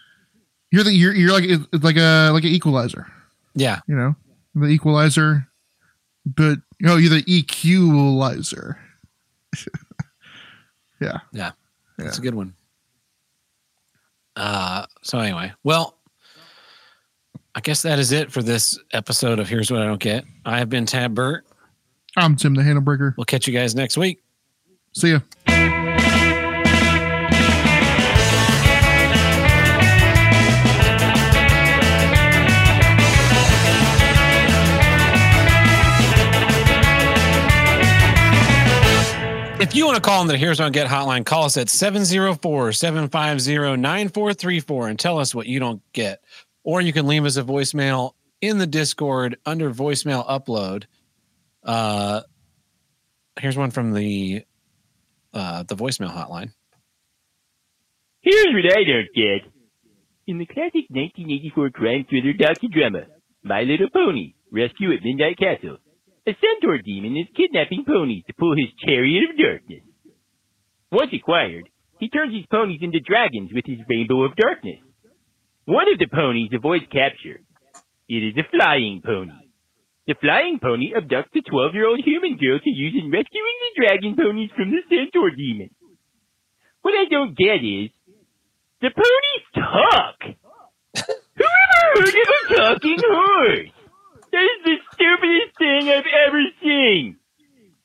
you're 0.71 0.83
the 0.83 0.91
you're 0.93 1.13
you're 1.13 1.31
like 1.31 1.43
it's 1.43 1.83
like 1.83 1.97
a 1.97 2.31
like 2.31 2.43
an 2.43 2.49
equalizer. 2.49 3.05
Yeah. 3.53 3.81
You 3.87 3.95
know, 3.95 4.15
the 4.55 4.65
equalizer, 4.65 5.47
but 6.25 6.57
you 6.79 6.87
know, 6.87 6.95
you're 6.95 7.11
the 7.11 7.23
equalizer. 7.27 8.79
yeah. 10.99 11.19
Yeah, 11.31 11.51
that's 11.99 12.17
a 12.17 12.21
good 12.21 12.33
one. 12.33 12.55
Uh, 14.35 14.87
so 15.03 15.19
anyway, 15.19 15.53
well, 15.63 15.96
I 17.57 17.59
guess 17.59 17.81
that 17.81 17.97
is 17.97 18.11
it 18.11 18.31
for 18.31 18.43
this 18.43 18.77
episode 18.93 19.39
of 19.39 19.49
Here's 19.49 19.71
What 19.71 19.81
I 19.81 19.85
Don't 19.85 19.99
Get. 19.99 20.25
I 20.45 20.59
have 20.59 20.69
been 20.69 20.85
Tab 20.85 21.15
Burt. 21.15 21.43
I'm 22.15 22.35
Tim 22.35 22.53
the 22.53 22.61
Handlebreaker. 22.61 23.17
We'll 23.17 23.25
catch 23.25 23.47
you 23.47 23.53
guys 23.53 23.73
next 23.73 23.97
week. 23.97 24.21
See 24.93 25.13
ya. 25.13 25.21
If 39.59 39.73
you 39.73 39.87
want 39.87 39.95
to 39.95 40.01
call 40.01 40.21
in 40.21 40.27
the 40.27 40.37
Here's 40.37 40.59
What 40.59 40.65
I 40.65 40.69
Don't 40.69 40.73
Get 40.73 40.87
hotline, 40.87 41.25
call 41.25 41.45
us 41.45 41.57
at 41.57 41.69
704 41.69 42.71
750 42.71 43.77
9434 43.81 44.87
and 44.89 44.99
tell 44.99 45.17
us 45.17 45.33
what 45.33 45.47
you 45.47 45.59
don't 45.59 45.81
get. 45.93 46.21
Or 46.67 46.81
you 46.81 46.91
can 46.91 47.07
leave 47.07 47.23
us 47.23 47.37
a 47.37 47.43
voicemail 47.43 48.11
in 48.41 48.57
the 48.57 48.67
Discord 48.67 49.37
under 49.45 49.71
voicemail 49.73 50.27
upload. 50.27 50.83
Uh, 51.63 52.23
here's 53.39 53.55
one 53.55 53.71
from 53.71 53.93
the 53.93 54.43
uh, 55.33 55.63
the 55.63 55.77
voicemail 55.77 56.11
hotline. 56.11 56.51
Here's 58.19 58.47
what 58.47 58.77
I 58.77 58.83
don't 58.83 59.15
get. 59.15 59.49
In 60.27 60.39
the 60.39 60.45
classic 60.45 60.91
1984 60.91 61.69
crime 61.69 62.05
thriller 62.09 62.33
docudrama, 62.33 63.05
My 63.45 63.61
Little 63.61 63.89
Pony, 63.89 64.33
Rescue 64.51 64.91
at 64.91 65.05
Midnight 65.05 65.37
Castle, 65.37 65.77
a 66.27 66.31
centaur 66.35 66.79
demon 66.79 67.15
is 67.15 67.27
kidnapping 67.33 67.85
ponies 67.85 68.25
to 68.27 68.33
pull 68.37 68.57
his 68.57 68.67
chariot 68.85 69.23
of 69.29 69.37
darkness. 69.37 69.83
Once 70.91 71.11
acquired, 71.13 71.69
he 72.01 72.09
turns 72.09 72.35
his 72.35 72.45
ponies 72.51 72.81
into 72.81 72.99
dragons 72.99 73.51
with 73.53 73.63
his 73.65 73.79
rainbow 73.87 74.23
of 74.25 74.35
darkness. 74.35 74.79
One 75.67 75.91
of 75.91 75.99
the 75.99 76.07
ponies 76.07 76.51
avoids 76.55 76.85
capture. 76.89 77.43
It 78.07 78.23
is 78.23 78.39
a 78.39 78.47
flying 78.55 79.01
pony. 79.03 79.51
The 80.07 80.15
flying 80.15 80.59
pony 80.63 80.93
abducts 80.95 81.35
a 81.35 81.43
12-year-old 81.43 81.99
human 82.05 82.37
girl 82.37 82.57
to 82.57 82.69
use 82.69 82.95
in 82.95 83.11
rescuing 83.11 83.57
the 83.59 83.75
dragon 83.75 84.15
ponies 84.15 84.49
from 84.55 84.71
the 84.71 84.79
centaur 84.87 85.29
demon. 85.31 85.69
What 86.83 86.95
I 86.95 87.03
don't 87.11 87.35
get 87.35 87.59
is, 87.59 87.91
the 88.79 88.95
ponies 88.95 89.45
talk. 89.59 90.17
Who 91.35 91.43
ever 91.43 91.99
heard 91.99 92.15
of 92.15 92.29
a 92.31 92.55
talking 92.55 92.99
horse? 93.03 93.75
That 94.31 94.47
is 94.47 94.59
the 94.63 94.77
stupidest 94.95 95.51
thing 95.59 95.91
I've 95.91 96.07
ever 96.31 96.43
seen. 96.63 97.17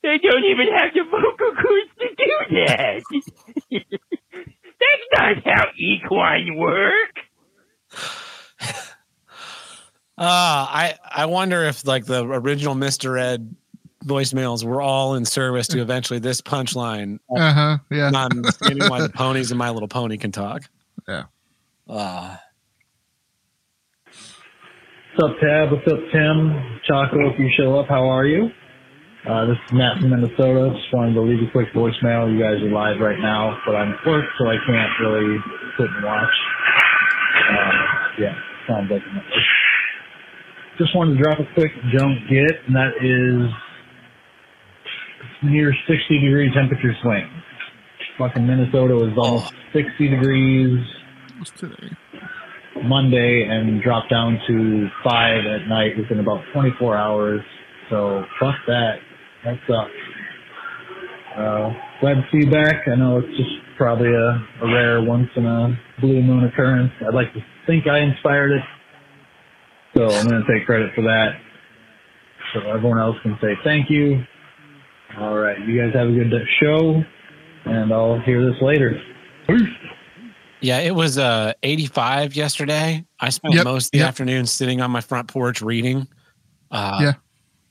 They 0.03 0.23
don't 0.23 0.45
even 0.47 0.71
have 0.71 0.95
the 0.95 1.03
vocal 1.03 1.51
cords 1.51 1.91
to 1.99 2.07
do 2.15 2.63
that. 2.63 3.03
That's 4.79 5.07
not 5.19 5.35
how 5.43 5.65
equine 5.77 6.55
work. 6.55 7.11
Uh, 10.23 10.27
I 10.69 10.95
I 11.11 11.25
wonder 11.25 11.63
if 11.63 11.85
like 11.85 12.05
the 12.05 12.23
original 12.23 12.75
Mr. 12.75 13.19
Ed 13.19 13.55
voicemails 14.05 14.63
were 14.63 14.81
all 14.81 15.15
in 15.15 15.25
service 15.25 15.67
to 15.67 15.81
eventually 15.81 16.19
this 16.19 16.41
punchline. 16.41 17.19
Uh 17.35 17.53
huh. 17.53 17.77
Yeah. 17.91 18.09
Not 18.09 18.31
understanding 18.31 18.89
why 18.89 19.01
the 19.01 19.09
ponies 19.09 19.51
and 19.51 19.57
My 19.57 19.69
Little 19.69 19.87
Pony 19.89 20.17
can 20.17 20.31
talk. 20.31 20.63
Yeah. 21.07 21.23
Uh, 21.89 22.37
What's 25.15 25.31
up, 25.31 25.39
Tab? 25.41 25.71
What's 25.71 25.87
up, 25.91 25.99
Tim? 26.11 26.79
Chaco, 26.87 27.29
if 27.29 27.37
you 27.37 27.47
show 27.55 27.77
up, 27.79 27.87
how 27.87 28.09
are 28.09 28.25
you? 28.25 28.49
Uh, 29.29 29.45
this 29.45 29.57
is 29.67 29.71
Matt 29.73 29.99
from 30.01 30.09
Minnesota. 30.09 30.73
Just 30.73 30.91
wanted 30.91 31.13
to 31.13 31.21
leave 31.21 31.37
a 31.47 31.51
quick 31.51 31.67
voicemail. 31.75 32.33
You 32.33 32.39
guys 32.41 32.57
are 32.65 32.71
live 32.73 32.99
right 32.99 33.19
now, 33.19 33.55
but 33.65 33.75
I'm 33.75 33.93
at 33.93 34.05
work, 34.07 34.25
so 34.39 34.47
I 34.47 34.55
can't 34.65 34.89
really 34.99 35.37
sit 35.77 35.85
and 35.85 36.03
watch. 36.03 36.33
Uh, 37.45 38.21
yeah, 38.25 38.33
sounds 38.67 38.89
like 38.89 39.03
a 39.05 39.13
network. 39.13 39.43
Just 40.77 40.95
wanted 40.95 41.17
to 41.17 41.23
drop 41.23 41.39
a 41.39 41.45
quick 41.53 41.71
don't 41.95 42.19
get, 42.29 42.51
and 42.67 42.75
that 42.75 42.93
is 43.01 43.51
near 45.43 45.73
60 45.87 46.19
degree 46.19 46.51
temperature 46.53 46.95
swing. 47.01 47.29
Fucking 48.17 48.45
Minnesota 48.45 48.95
was 48.95 49.13
almost 49.17 49.53
60 49.73 50.09
degrees 50.09 50.79
What's 51.37 51.51
today? 51.51 51.89
Monday 52.83 53.45
and 53.49 53.81
dropped 53.81 54.09
down 54.09 54.39
to 54.47 54.87
five 55.03 55.45
at 55.45 55.67
night 55.67 55.97
within 55.97 56.19
about 56.19 56.41
24 56.53 56.97
hours. 56.97 57.41
So 57.89 58.23
fuck 58.39 58.55
that. 58.67 58.95
That 59.45 59.59
sucks. 59.67 59.91
Uh, 61.37 61.73
glad 62.01 62.15
to 62.15 62.23
see 62.31 62.45
you 62.45 62.51
back. 62.51 62.87
I 62.87 62.95
know 62.95 63.19
it's 63.19 63.37
just 63.37 63.49
probably 63.77 64.09
a, 64.09 64.65
a 64.65 64.73
rare 64.73 65.03
once 65.03 65.29
in 65.35 65.45
a 65.45 65.77
blue 66.01 66.21
moon 66.21 66.45
occurrence. 66.45 66.91
I'd 67.01 67.13
like 67.13 67.33
to 67.33 67.39
think 67.67 67.87
I 67.87 67.99
inspired 67.99 68.51
it. 68.51 68.61
So 69.95 70.07
I'm 70.09 70.27
going 70.27 70.43
to 70.43 70.53
take 70.53 70.65
credit 70.65 70.91
for 70.95 71.01
that. 71.03 71.33
so 72.53 72.61
everyone 72.69 72.99
else 72.99 73.15
can 73.23 73.37
say 73.41 73.53
thank 73.63 73.89
you. 73.89 74.23
All 75.19 75.35
right, 75.37 75.59
you 75.67 75.79
guys 75.79 75.93
have 75.93 76.07
a 76.09 76.11
good 76.11 76.31
show, 76.61 77.03
and 77.65 77.93
I'll 77.93 78.19
hear 78.21 78.43
this 78.51 78.59
later. 78.61 78.99
Peace. 79.47 79.61
Yeah, 80.61 80.79
it 80.79 80.95
was 80.95 81.17
uh 81.17 81.53
85 81.61 82.35
yesterday. 82.35 83.05
I 83.19 83.29
spent 83.29 83.53
Yep, 83.53 83.65
most 83.65 83.85
of 83.87 83.91
the 83.91 83.97
yep. 83.99 84.07
afternoon 84.07 84.45
sitting 84.47 84.81
on 84.81 84.89
my 84.91 85.01
front 85.01 85.27
porch 85.27 85.61
reading. 85.61 86.07
Uh 86.71 86.99
Yeah. 87.01 87.13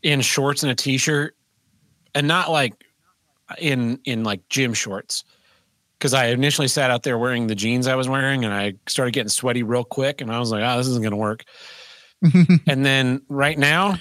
in 0.03 0.21
shorts 0.21 0.63
and 0.63 0.71
a 0.71 0.75
t-shirt 0.75 1.35
and 2.15 2.29
not 2.29 2.51
like 2.51 2.75
in 3.59 3.99
in 4.05 4.23
like 4.25 4.47
gym 4.51 4.75
shorts. 4.75 5.25
Cuz 6.01 6.13
I 6.15 6.27
initially 6.27 6.69
sat 6.69 6.91
out 6.91 7.03
there 7.03 7.17
wearing 7.19 7.47
the 7.47 7.55
jeans 7.55 7.87
I 7.89 7.95
was 7.97 8.09
wearing 8.11 8.45
and 8.45 8.53
I 8.53 8.75
started 8.87 9.13
getting 9.15 9.31
sweaty 9.31 9.63
real 9.63 9.85
quick 9.85 10.21
and 10.21 10.31
I 10.31 10.39
was 10.39 10.51
like, 10.53 10.63
"Oh, 10.63 10.77
this 10.77 10.87
isn't 10.89 11.03
going 11.03 11.13
to 11.13 11.17
work." 11.17 11.45
and 12.67 12.85
then 12.85 13.23
right 13.29 13.59
now 13.59 13.97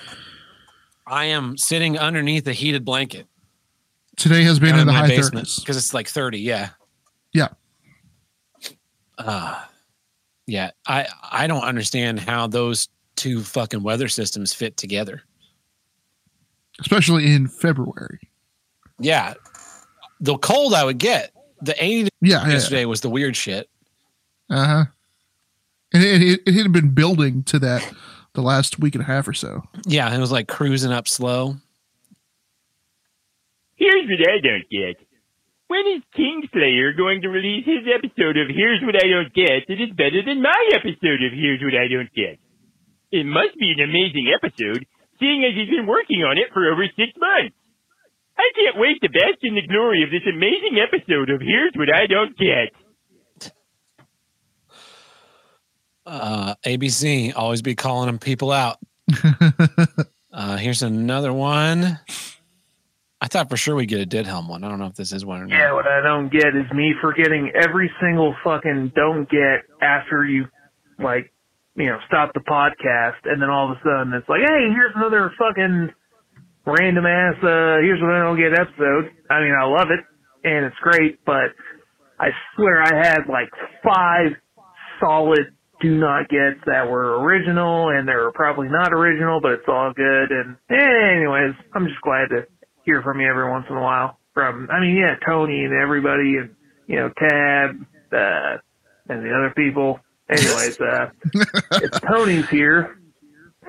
I 1.07 1.25
am 1.25 1.57
sitting 1.57 1.97
underneath 1.97 2.47
a 2.47 2.53
heated 2.53 2.85
blanket 2.85 3.27
Today 4.17 4.43
has 4.43 4.59
been 4.59 4.77
in 4.77 4.85
the 4.87 4.93
high 4.93 5.07
basement 5.07 5.47
30s. 5.47 5.59
because 5.61 5.77
it's 5.77 5.93
like 5.93 6.07
30 6.07 6.39
yeah 6.39 6.69
Yeah. 7.33 7.47
uh 9.17 9.63
yeah 10.47 10.71
i 10.87 11.07
i 11.31 11.47
don't 11.47 11.63
understand 11.63 12.19
how 12.19 12.47
those 12.47 12.87
two 13.15 13.41
fucking 13.41 13.83
weather 13.83 14.07
systems 14.07 14.53
fit 14.53 14.77
together 14.77 15.21
especially 16.79 17.31
in 17.33 17.47
February. 17.47 18.19
yeah 18.99 19.33
the 20.19 20.37
cold 20.37 20.73
i 20.73 20.83
would 20.83 20.97
get 20.97 21.31
the 21.61 21.75
80 21.83 22.09
Yeah, 22.21 22.45
yeah. 22.45 22.53
yesterday 22.53 22.85
was 22.85 23.01
the 23.01 23.09
weird 23.09 23.35
shit 23.35 23.69
Uh 24.49 24.65
huh. 24.65 24.85
And 25.93 26.03
it, 26.03 26.21
it, 26.21 26.41
it 26.47 26.53
had 26.55 26.71
been 26.71 26.89
building 26.93 27.43
to 27.43 27.59
that 27.59 27.83
the 28.33 28.41
last 28.41 28.79
week 28.79 28.95
and 28.95 29.03
a 29.03 29.07
half 29.07 29.27
or 29.27 29.33
so. 29.33 29.63
yeah 29.85 30.13
it 30.13 30.19
was 30.19 30.31
like 30.31 30.47
cruising 30.47 30.91
up 30.91 31.07
slow 31.07 31.55
Here's 33.75 34.05
what 34.05 34.21
I 34.29 34.37
don't 34.45 34.69
get. 34.69 35.01
When 35.65 35.81
is 35.97 36.03
Kingslayer 36.13 36.93
going 36.95 37.21
to 37.25 37.29
release 37.33 37.65
his 37.65 37.81
episode 37.89 38.37
of 38.37 38.45
Here's 38.53 38.77
What 38.85 38.93
I 38.93 39.09
Don't 39.09 39.33
Get 39.33 39.65
that 39.65 39.81
is 39.81 39.89
better 39.97 40.21
than 40.21 40.37
my 40.43 40.61
episode 40.77 41.17
of 41.25 41.33
Here's 41.33 41.63
What 41.65 41.73
I 41.73 41.89
Don't 41.89 42.13
Get? 42.13 42.37
It 43.09 43.25
must 43.25 43.57
be 43.57 43.73
an 43.73 43.81
amazing 43.81 44.29
episode, 44.29 44.85
seeing 45.17 45.41
as 45.49 45.57
he's 45.57 45.73
been 45.73 45.89
working 45.89 46.21
on 46.21 46.37
it 46.37 46.53
for 46.53 46.69
over 46.69 46.85
six 46.93 47.09
months. 47.17 47.57
I 48.37 48.45
can't 48.53 48.77
wait 48.77 49.01
to 49.01 49.09
bask 49.09 49.41
in 49.41 49.55
the 49.57 49.65
glory 49.65 50.03
of 50.05 50.13
this 50.13 50.29
amazing 50.29 50.77
episode 50.77 51.33
of 51.33 51.41
Here's 51.41 51.73
What 51.73 51.89
I 51.89 52.05
Don't 52.05 52.37
Get. 52.37 52.69
Uh 56.05 56.55
abc 56.65 57.33
always 57.35 57.61
be 57.61 57.75
calling 57.75 58.07
them 58.07 58.19
people 58.19 58.51
out. 58.51 58.77
Uh 60.33 60.55
here's 60.55 60.81
another 60.81 61.33
one. 61.33 61.99
I 63.19 63.27
thought 63.27 63.49
for 63.49 63.57
sure 63.57 63.75
we'd 63.75 63.89
get 63.89 63.99
a 63.99 64.05
dead 64.05 64.25
helm 64.25 64.47
one. 64.47 64.63
I 64.63 64.69
don't 64.69 64.79
know 64.79 64.87
if 64.87 64.95
this 64.95 65.11
is 65.11 65.25
one 65.25 65.41
or 65.41 65.45
not. 65.45 65.55
Yeah, 65.55 65.73
what 65.73 65.85
I 65.85 66.01
don't 66.01 66.31
get 66.31 66.55
is 66.55 66.71
me 66.73 66.93
forgetting 67.01 67.51
every 67.53 67.91
single 68.01 68.33
fucking 68.43 68.93
don't 68.95 69.29
get 69.29 69.61
after 69.81 70.25
you, 70.25 70.45
like, 70.97 71.31
you 71.75 71.85
know, 71.85 71.99
stop 72.07 72.33
the 72.33 72.39
podcast, 72.39 73.17
and 73.25 73.41
then 73.41 73.49
all 73.49 73.71
of 73.71 73.77
a 73.77 73.81
sudden 73.83 74.13
it's 74.13 74.27
like, 74.27 74.39
hey, 74.39 74.71
here's 74.73 74.93
another 74.95 75.31
fucking 75.37 75.89
random 76.65 77.05
ass, 77.05 77.35
uh, 77.43 77.77
here's 77.83 78.01
what 78.01 78.11
I 78.11 78.23
don't 78.23 78.37
get 78.39 78.57
episode. 78.57 79.11
I 79.29 79.41
mean, 79.41 79.53
I 79.53 79.65
love 79.65 79.89
it, 79.91 79.99
and 80.47 80.65
it's 80.65 80.79
great, 80.81 81.19
but 81.25 81.51
I 82.19 82.29
swear 82.55 82.81
I 82.81 82.95
had 83.05 83.27
like 83.29 83.49
five 83.83 84.31
solid 84.99 85.53
do 85.81 85.97
not 85.97 86.29
get 86.29 86.63
that 86.65 86.89
were 86.89 87.21
original, 87.21 87.89
and 87.89 88.07
they 88.07 88.13
were 88.13 88.31
probably 88.31 88.69
not 88.69 88.93
original, 88.93 89.41
but 89.41 89.53
it's 89.53 89.67
all 89.67 89.93
good, 89.93 90.31
and 90.31 90.55
eh, 90.69 91.17
anyways, 91.17 91.53
I'm 91.73 91.87
just 91.87 92.01
glad 92.01 92.29
to 92.29 92.45
hear 92.83 93.01
from 93.01 93.19
you 93.19 93.29
every 93.29 93.49
once 93.49 93.65
in 93.69 93.75
a 93.75 93.81
while. 93.81 94.17
From, 94.33 94.69
I 94.71 94.79
mean, 94.79 94.95
yeah, 94.95 95.15
Tony 95.25 95.65
and 95.65 95.73
everybody, 95.73 96.37
and 96.37 96.55
you 96.87 96.95
know, 96.97 97.09
Tab, 97.09 97.85
uh, 98.13 98.57
and 99.09 99.25
the 99.25 99.33
other 99.33 99.53
people. 99.55 99.99
Anyways, 100.29 100.79
uh, 100.79 101.09
it's 101.73 101.99
Tony's 101.99 102.47
here. 102.49 102.97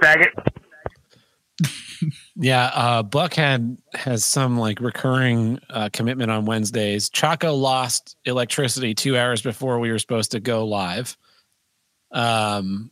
Faggot. 0.01 0.31
Yeah, 2.35 2.71
uh, 2.75 3.03
Buckhead 3.03 3.79
has 3.95 4.25
some 4.25 4.59
like 4.59 4.81
recurring 4.81 5.61
uh, 5.71 5.91
commitment 5.93 6.31
on 6.31 6.45
Wednesdays. 6.45 7.11
Chaco 7.11 7.55
lost 7.55 8.17
electricity 8.25 8.95
two 8.95 9.17
hours 9.17 9.43
before 9.43 9.79
we 9.79 9.91
were 9.91 9.99
supposed 9.99 10.33
to 10.33 10.41
go 10.41 10.67
live. 10.67 11.17
Um, 12.13 12.91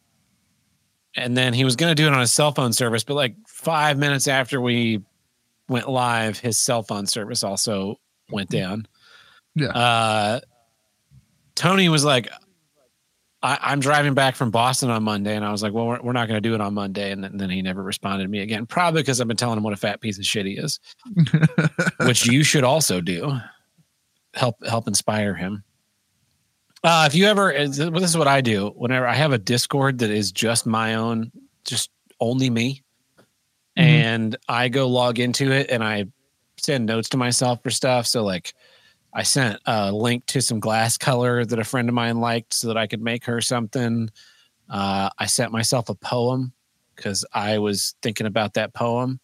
and 1.16 1.36
then 1.36 1.52
he 1.52 1.64
was 1.64 1.76
going 1.76 1.90
to 1.90 1.94
do 1.94 2.06
it 2.06 2.12
on 2.12 2.20
his 2.20 2.32
cell 2.32 2.52
phone 2.52 2.72
service, 2.72 3.04
but 3.04 3.14
like 3.14 3.34
five 3.46 3.98
minutes 3.98 4.28
after 4.28 4.60
we 4.60 5.02
went 5.68 5.88
live, 5.88 6.38
his 6.38 6.56
cell 6.56 6.82
phone 6.82 7.06
service 7.06 7.42
also 7.42 7.96
went 8.30 8.48
down. 8.48 8.86
Yeah. 9.54 9.68
Uh, 9.68 10.40
Tony 11.54 11.88
was 11.88 12.04
like, 12.04 12.28
I, 13.42 13.58
I'm 13.60 13.80
driving 13.80 14.14
back 14.14 14.36
from 14.36 14.50
Boston 14.50 14.90
on 14.90 15.02
Monday, 15.02 15.34
and 15.34 15.44
I 15.44 15.50
was 15.50 15.62
like, 15.62 15.72
"Well, 15.72 15.86
we're, 15.86 16.02
we're 16.02 16.12
not 16.12 16.28
going 16.28 16.36
to 16.36 16.46
do 16.46 16.54
it 16.54 16.60
on 16.60 16.74
Monday." 16.74 17.10
And 17.10 17.24
then, 17.24 17.36
then 17.38 17.50
he 17.50 17.62
never 17.62 17.82
responded 17.82 18.24
to 18.24 18.28
me 18.28 18.40
again, 18.40 18.66
probably 18.66 19.02
because 19.02 19.20
I've 19.20 19.28
been 19.28 19.36
telling 19.36 19.56
him 19.56 19.64
what 19.64 19.72
a 19.72 19.78
fat 19.78 20.00
piece 20.00 20.18
of 20.18 20.26
shit 20.26 20.44
he 20.46 20.52
is, 20.52 20.78
which 22.00 22.26
you 22.26 22.42
should 22.42 22.64
also 22.64 23.00
do. 23.00 23.38
Help 24.34 24.56
help 24.66 24.86
inspire 24.86 25.34
him. 25.34 25.64
Uh, 26.82 27.04
if 27.06 27.14
you 27.14 27.26
ever, 27.26 27.52
this 27.52 27.78
is 27.78 28.16
what 28.16 28.28
I 28.28 28.40
do. 28.40 28.68
Whenever 28.74 29.06
I 29.06 29.14
have 29.14 29.32
a 29.32 29.38
Discord 29.38 29.98
that 29.98 30.10
is 30.10 30.32
just 30.32 30.66
my 30.66 30.94
own, 30.94 31.30
just 31.64 31.90
only 32.20 32.48
me, 32.48 32.82
and 33.76 34.36
I 34.48 34.68
go 34.68 34.88
log 34.88 35.18
into 35.18 35.52
it 35.52 35.70
and 35.70 35.84
I 35.84 36.06
send 36.56 36.86
notes 36.86 37.08
to 37.10 37.16
myself 37.16 37.62
for 37.62 37.70
stuff. 37.70 38.06
So 38.06 38.24
like 38.24 38.54
I 39.12 39.22
sent 39.22 39.60
a 39.66 39.92
link 39.92 40.26
to 40.26 40.40
some 40.40 40.60
glass 40.60 40.96
color 40.96 41.44
that 41.44 41.58
a 41.58 41.64
friend 41.64 41.88
of 41.88 41.94
mine 41.94 42.20
liked 42.20 42.54
so 42.54 42.68
that 42.68 42.76
I 42.76 42.86
could 42.86 43.02
make 43.02 43.24
her 43.24 43.40
something. 43.40 44.10
Uh, 44.68 45.10
I 45.18 45.26
sent 45.26 45.52
myself 45.52 45.88
a 45.88 45.94
poem 45.94 46.52
because 46.94 47.24
I 47.32 47.58
was 47.58 47.94
thinking 48.02 48.26
about 48.26 48.54
that 48.54 48.74
poem. 48.74 49.20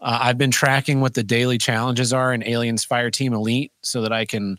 Uh, 0.00 0.18
I've 0.22 0.38
been 0.38 0.50
tracking 0.50 1.00
what 1.00 1.14
the 1.14 1.24
daily 1.24 1.58
challenges 1.58 2.12
are 2.12 2.32
in 2.32 2.46
Aliens 2.46 2.86
Fireteam 2.86 3.32
Elite 3.32 3.72
so 3.82 4.02
that 4.02 4.12
I 4.12 4.24
can 4.24 4.58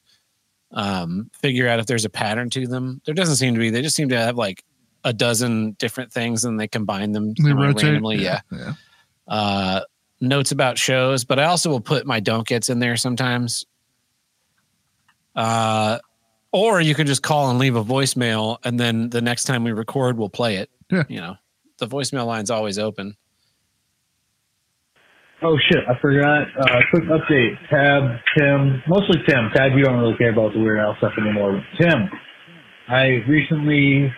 um, 0.72 1.30
figure 1.34 1.68
out 1.68 1.80
if 1.80 1.86
there's 1.88 2.06
a 2.06 2.10
pattern 2.10 2.50
to 2.52 2.68
them. 2.68 3.02
There 3.06 3.14
doesn't 3.16 3.38
seem 3.38 3.54
to 3.56 3.60
be. 3.60 3.70
They 3.70 3.82
just 3.82 3.96
seem 3.96 4.10
to 4.10 4.18
have 4.18 4.38
like 4.38 4.64
a 5.04 5.14
dozen 5.14 5.72
different 5.80 6.12
things 6.12 6.44
and 6.46 6.60
they 6.60 6.68
combine 6.68 7.12
them 7.14 7.34
They 7.36 7.44
semi- 7.50 7.54
rotate. 7.68 7.84
randomly. 7.86 8.18
yeah 8.22 8.42
yeah. 8.52 8.74
uh, 9.28 9.82
notes 10.22 10.52
about 10.52 10.78
shows, 10.78 11.24
but 11.24 11.40
I 11.40 11.46
also 11.46 11.70
will 11.70 11.80
put 11.82 12.06
my 12.06 12.20
don't 12.20 12.46
gets 12.48 12.70
in 12.70 12.80
there 12.80 12.98
sometimes. 12.98 13.66
Uh, 15.36 16.00
or 16.52 16.82
you 16.82 16.96
can 16.96 17.08
just 17.08 17.22
call 17.24 17.50
and 17.50 17.60
leave 17.60 17.76
a 17.76 17.84
voicemail, 17.84 18.58
and 18.64 18.80
then 18.80 19.10
the 19.10 19.22
next 19.22 19.44
time 19.46 19.64
we 19.64 19.72
record, 19.72 20.18
we'll 20.18 20.30
play 20.30 20.56
it. 20.58 20.70
Yeah. 20.92 21.04
You 21.08 21.22
know, 21.22 21.36
the 21.78 21.88
voicemail 21.88 22.26
line's 22.26 22.50
always 22.50 22.80
open. 22.80 23.16
Oh 25.42 25.58
shit, 25.70 25.84
I 25.88 25.98
forgot. 26.02 26.48
Uh, 26.60 26.80
quick 26.92 27.06
update. 27.06 27.56
Tab, 27.70 28.20
Tim, 28.38 28.84
mostly 28.88 29.22
Tim. 29.28 29.50
Tab, 29.56 29.72
you 29.76 29.86
don't 29.86 30.00
really 30.00 30.18
care 30.18 30.34
about 30.34 30.54
the 30.54 30.60
Weird 30.60 30.80
Al 30.80 30.96
stuff 30.98 31.14
anymore. 31.18 31.64
Tim, 31.80 32.10
I 32.90 33.24
recently 33.28 34.12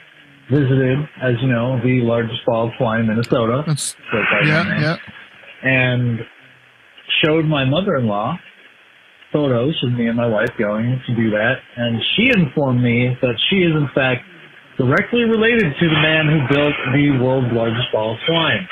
visited, 0.50 0.98
as 1.22 1.34
you 1.42 1.48
know, 1.48 1.80
the 1.84 2.02
largest 2.02 2.44
ball 2.46 2.68
of 2.70 2.74
twine 2.78 3.02
in 3.02 3.08
Minnesota. 3.08 3.64
That's 3.68 3.96
yeah, 4.46 4.82
yeah. 4.82 4.98
And 5.64 6.20
showed 7.24 7.46
my 7.46 7.66
mother-in-law 7.66 8.38
photos 9.32 9.76
of 9.84 9.94
me 9.94 10.08
and 10.08 10.18
my 10.18 10.28
wife 10.28 10.50
going 10.58 11.02
to 11.08 11.16
do 11.16 11.30
that. 11.32 11.56
And 11.78 12.02
she 12.16 12.32
informed 12.36 12.82
me 12.84 13.16
that 13.22 13.36
she 13.50 13.58
is 13.58 13.72
in 13.72 13.88
fact 13.94 14.24
directly 14.78 15.24
related 15.24 15.74
to 15.80 15.86
the 15.88 16.02
man 16.02 16.28
who 16.28 16.40
built 16.54 16.74
the 16.94 17.24
world's 17.24 17.54
largest 17.54 17.88
ball 17.94 18.14
of 18.14 18.20
twine. 18.28 18.68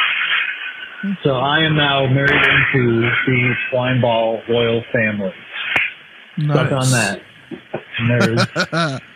So 1.23 1.31
I 1.35 1.59
am 1.59 1.75
now 1.75 2.05
married 2.07 2.31
into 2.31 3.01
the 3.01 3.53
twine 3.71 4.01
ball 4.01 4.41
royal 4.49 4.83
family. 4.93 5.33
Stuck 6.43 6.71
on 6.71 6.91
that. 6.91 7.21
Nerd. 8.01 8.99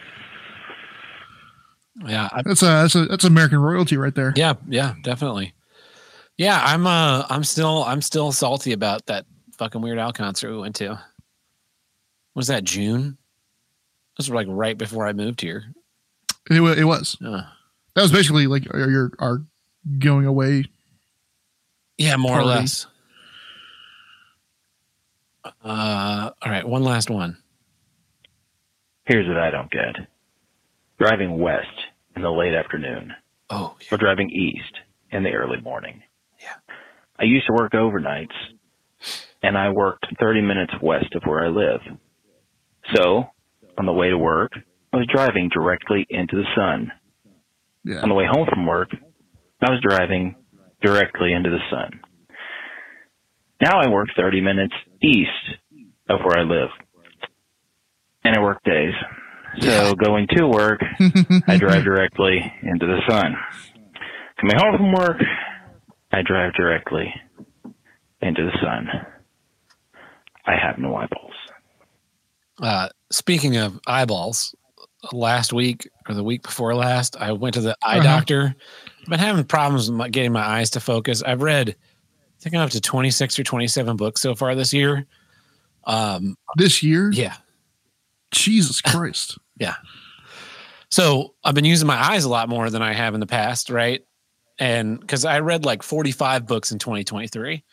Yeah, 2.05 2.27
I, 2.31 2.41
That's 2.41 2.61
a 2.63 2.65
that's 2.65 2.95
a 2.95 3.05
that's 3.05 3.23
American 3.23 3.59
royalty 3.59 3.97
right 3.97 4.13
there. 4.15 4.33
yeah, 4.35 4.55
yeah, 4.67 4.95
definitely. 5.03 5.53
Yeah, 6.37 6.59
I'm 6.61 6.87
uh, 6.87 7.25
I'm 7.29 7.43
still, 7.43 7.83
I'm 7.83 8.01
still 8.01 8.31
salty 8.31 8.73
about 8.73 9.05
that 9.05 9.25
fucking 9.59 9.79
Weird 9.79 9.99
Al 9.99 10.11
concert 10.11 10.51
we 10.51 10.57
went 10.57 10.75
to. 10.77 10.99
Was 12.33 12.47
that 12.47 12.63
June? 12.63 13.17
This 14.17 14.27
was 14.27 14.33
like 14.35 14.47
right 14.49 14.75
before 14.77 15.05
I 15.05 15.13
moved 15.13 15.39
here. 15.41 15.65
It, 16.49 16.61
it 16.61 16.83
was. 16.83 17.15
Uh, 17.23 17.43
That 17.95 18.01
was 18.01 18.11
basically 18.11 18.47
like 18.47 18.63
our, 18.73 18.89
your 18.89 19.11
our 19.19 19.43
going 19.99 20.25
away. 20.25 20.65
Yeah, 21.97 22.15
more 22.17 22.39
or 22.39 22.43
less. 22.43 22.87
Uh, 25.45 26.31
all 26.41 26.51
right, 26.51 26.67
one 26.67 26.83
last 26.83 27.09
one. 27.09 27.37
Here's 29.05 29.27
what 29.27 29.37
I 29.37 29.51
don't 29.51 29.69
get. 29.71 29.95
Driving 30.99 31.37
west 31.39 31.67
in 32.15 32.21
the 32.21 32.31
late 32.31 32.53
afternoon 32.53 33.13
Oh, 33.49 33.75
or 33.91 33.97
driving 33.97 34.29
east 34.29 34.73
in 35.11 35.23
the 35.23 35.31
early 35.31 35.59
morning. 35.61 36.01
Yeah. 36.41 36.53
I 37.19 37.25
used 37.25 37.45
to 37.47 37.53
work 37.53 37.73
overnights, 37.73 38.33
and 39.43 39.57
I 39.57 39.69
worked 39.69 40.07
30 40.19 40.41
minutes 40.41 40.73
west 40.81 41.13
of 41.13 41.23
where 41.23 41.43
I 41.43 41.49
live. 41.49 41.81
So, 42.95 43.25
on 43.77 43.85
the 43.85 43.93
way 43.93 44.09
to 44.09 44.17
work, 44.17 44.53
I 44.93 44.97
was 44.97 45.07
driving 45.13 45.49
directly 45.53 46.05
into 46.09 46.37
the 46.37 46.45
sun. 46.55 46.91
Yeah. 47.83 48.01
On 48.01 48.09
the 48.09 48.15
way 48.15 48.25
home 48.25 48.47
from 48.49 48.65
work, 48.65 48.89
I 49.61 49.69
was 49.69 49.81
driving 49.81 50.35
directly 50.83 51.33
into 51.33 51.49
the 51.49 51.59
sun. 51.71 51.99
Now 53.61 53.79
I 53.79 53.87
work 53.87 54.09
30 54.15 54.41
minutes 54.41 54.73
east 55.01 55.29
of 56.09 56.19
where 56.23 56.37
I 56.37 56.43
live. 56.43 56.69
And 58.25 58.35
I 58.35 58.39
work 58.41 58.59
days. 58.63 58.93
So 59.61 59.95
going 59.95 60.27
to 60.35 60.47
work, 60.47 60.81
I 61.47 61.57
drive 61.57 61.83
directly 61.83 62.39
into 62.63 62.85
the 62.87 62.99
sun. 63.07 63.35
Coming 64.39 64.57
home 64.57 64.77
from 64.77 64.91
work, 64.93 65.17
I 66.11 66.21
drive 66.23 66.53
directly 66.53 67.13
into 68.21 68.43
the 68.43 68.57
sun. 68.61 68.87
I 70.45 70.55
have 70.61 70.77
no 70.77 70.95
eyeballs. 70.95 71.33
Uh, 72.61 72.89
speaking 73.11 73.57
of 73.57 73.79
eyeballs, 73.87 74.55
last 75.11 75.53
week 75.53 75.87
or 76.07 76.15
the 76.15 76.23
week 76.23 76.43
before 76.43 76.73
last, 76.75 77.15
I 77.19 77.31
went 77.33 77.53
to 77.55 77.61
the 77.61 77.75
eye 77.83 77.99
Uh-huh. 77.99 78.03
doctor. 78.03 78.55
I've 79.03 79.09
been 79.09 79.19
having 79.19 79.43
problems 79.43 79.89
getting 80.11 80.31
my 80.31 80.41
eyes 80.45 80.69
to 80.71 80.79
focus. 80.79 81.21
I've 81.23 81.41
read, 81.41 81.69
I 81.69 81.75
think 82.39 82.55
I'm 82.55 82.61
up 82.61 82.69
to 82.71 82.81
26 82.81 83.37
or 83.37 83.43
27 83.43 83.97
books 83.97 84.21
so 84.21 84.33
far 84.33 84.55
this 84.55 84.73
year. 84.73 85.05
Um, 85.85 86.37
This 86.57 86.81
year? 86.81 87.11
yeah. 87.11 87.35
Jesus 88.31 88.81
Christ. 88.81 89.37
Yeah. 89.59 89.75
So 90.89 91.35
I've 91.43 91.53
been 91.53 91.63
using 91.63 91.85
my 91.87 91.95
eyes 91.95 92.23
a 92.23 92.29
lot 92.29 92.49
more 92.49 92.69
than 92.71 92.81
I 92.81 92.91
have 92.93 93.13
in 93.13 93.19
the 93.19 93.27
past, 93.27 93.69
right? 93.69 94.01
And 94.57 94.99
because 94.99 95.25
I 95.25 95.39
read 95.41 95.63
like 95.63 95.83
45 95.83 96.47
books 96.47 96.71
in 96.71 96.79
2023. 96.79 97.63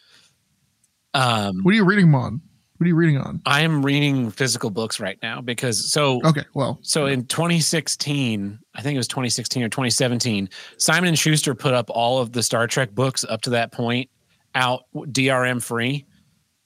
Um, 1.15 1.61
What 1.62 1.73
are 1.73 1.74
you 1.74 1.85
reading 1.85 2.07
'em 2.09 2.15
on? 2.15 2.43
What 2.81 2.86
are 2.86 2.89
you 2.89 2.94
reading 2.94 3.19
on? 3.19 3.43
I 3.44 3.61
am 3.61 3.85
reading 3.85 4.31
physical 4.31 4.70
books 4.70 5.01
right 5.01 5.19
now 5.23 5.43
because 5.43 5.93
so 5.93 6.23
Okay, 6.24 6.44
well, 6.55 6.78
so 6.81 7.05
in 7.05 7.27
2016, 7.27 8.59
I 8.74 8.81
think 8.81 8.94
it 8.94 8.98
was 8.98 9.07
2016 9.07 9.62
or 9.62 9.69
2017, 9.69 10.48
Simon 10.78 11.09
and 11.09 11.19
Schuster 11.19 11.55
put 11.55 11.74
up 11.74 11.90
all 11.90 12.20
of 12.20 12.32
the 12.32 12.43
Star 12.43 12.66
Trek 12.66 12.93
books 12.94 13.23
up 13.23 13.43
to 13.43 13.51
that 13.51 13.70
point 13.70 14.09
out 14.55 14.85
DRM 14.94 15.62
free. 15.62 16.07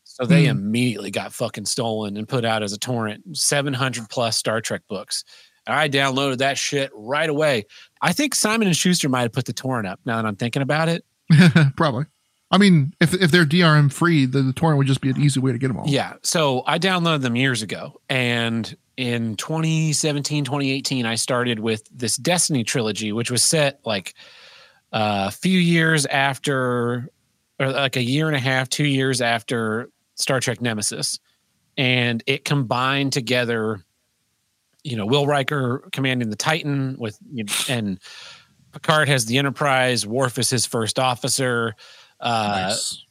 So 0.04 0.24
they 0.24 0.44
Hmm. 0.44 0.50
immediately 0.50 1.10
got 1.10 1.32
fucking 1.32 1.64
stolen 1.64 2.16
and 2.16 2.28
put 2.28 2.44
out 2.44 2.62
as 2.62 2.72
a 2.72 2.78
torrent 2.78 3.36
700 3.36 4.08
plus 4.08 4.36
Star 4.36 4.60
Trek 4.60 4.82
books. 4.88 5.24
And 5.66 5.74
I 5.74 5.88
downloaded 5.88 6.38
that 6.38 6.56
shit 6.58 6.92
right 6.94 7.28
away. 7.28 7.64
I 8.00 8.12
think 8.12 8.36
Simon 8.36 8.68
and 8.68 8.76
Schuster 8.76 9.08
might 9.08 9.22
have 9.22 9.32
put 9.32 9.46
the 9.46 9.52
torrent 9.52 9.88
up 9.88 9.98
now 10.06 10.14
that 10.22 10.26
I'm 10.28 10.36
thinking 10.36 10.62
about 10.62 10.88
it. 10.88 11.04
probably. 11.76 12.04
I 12.54 12.56
mean, 12.56 12.94
if 13.00 13.12
if 13.12 13.32
they're 13.32 13.44
DRM 13.44 13.92
free, 13.92 14.26
the, 14.26 14.40
the 14.40 14.52
torrent 14.52 14.78
would 14.78 14.86
just 14.86 15.00
be 15.00 15.10
an 15.10 15.20
easy 15.20 15.40
way 15.40 15.50
to 15.50 15.58
get 15.58 15.66
them 15.66 15.76
all. 15.76 15.88
Yeah. 15.88 16.12
So 16.22 16.62
I 16.68 16.78
downloaded 16.78 17.22
them 17.22 17.34
years 17.34 17.62
ago. 17.62 18.00
And 18.08 18.76
in 18.96 19.34
2017, 19.34 20.44
2018, 20.44 21.04
I 21.04 21.16
started 21.16 21.58
with 21.58 21.82
this 21.92 22.16
Destiny 22.16 22.62
trilogy, 22.62 23.10
which 23.10 23.28
was 23.28 23.42
set 23.42 23.80
like 23.84 24.14
a 24.92 25.32
few 25.32 25.58
years 25.58 26.06
after, 26.06 27.08
or 27.58 27.72
like 27.72 27.96
a 27.96 28.02
year 28.04 28.28
and 28.28 28.36
a 28.36 28.40
half, 28.40 28.68
two 28.68 28.86
years 28.86 29.20
after 29.20 29.90
Star 30.14 30.38
Trek 30.38 30.60
Nemesis. 30.60 31.18
And 31.76 32.22
it 32.24 32.44
combined 32.44 33.12
together, 33.12 33.80
you 34.84 34.94
know, 34.96 35.06
Will 35.06 35.26
Riker 35.26 35.88
commanding 35.90 36.30
the 36.30 36.36
Titan 36.36 36.94
with, 37.00 37.18
and 37.68 37.98
Picard 38.70 39.08
has 39.08 39.26
the 39.26 39.38
Enterprise, 39.38 40.06
Worf 40.06 40.38
is 40.38 40.50
his 40.50 40.66
first 40.66 41.00
officer. 41.00 41.74
Uh, 42.24 42.68
Nice. 42.70 43.04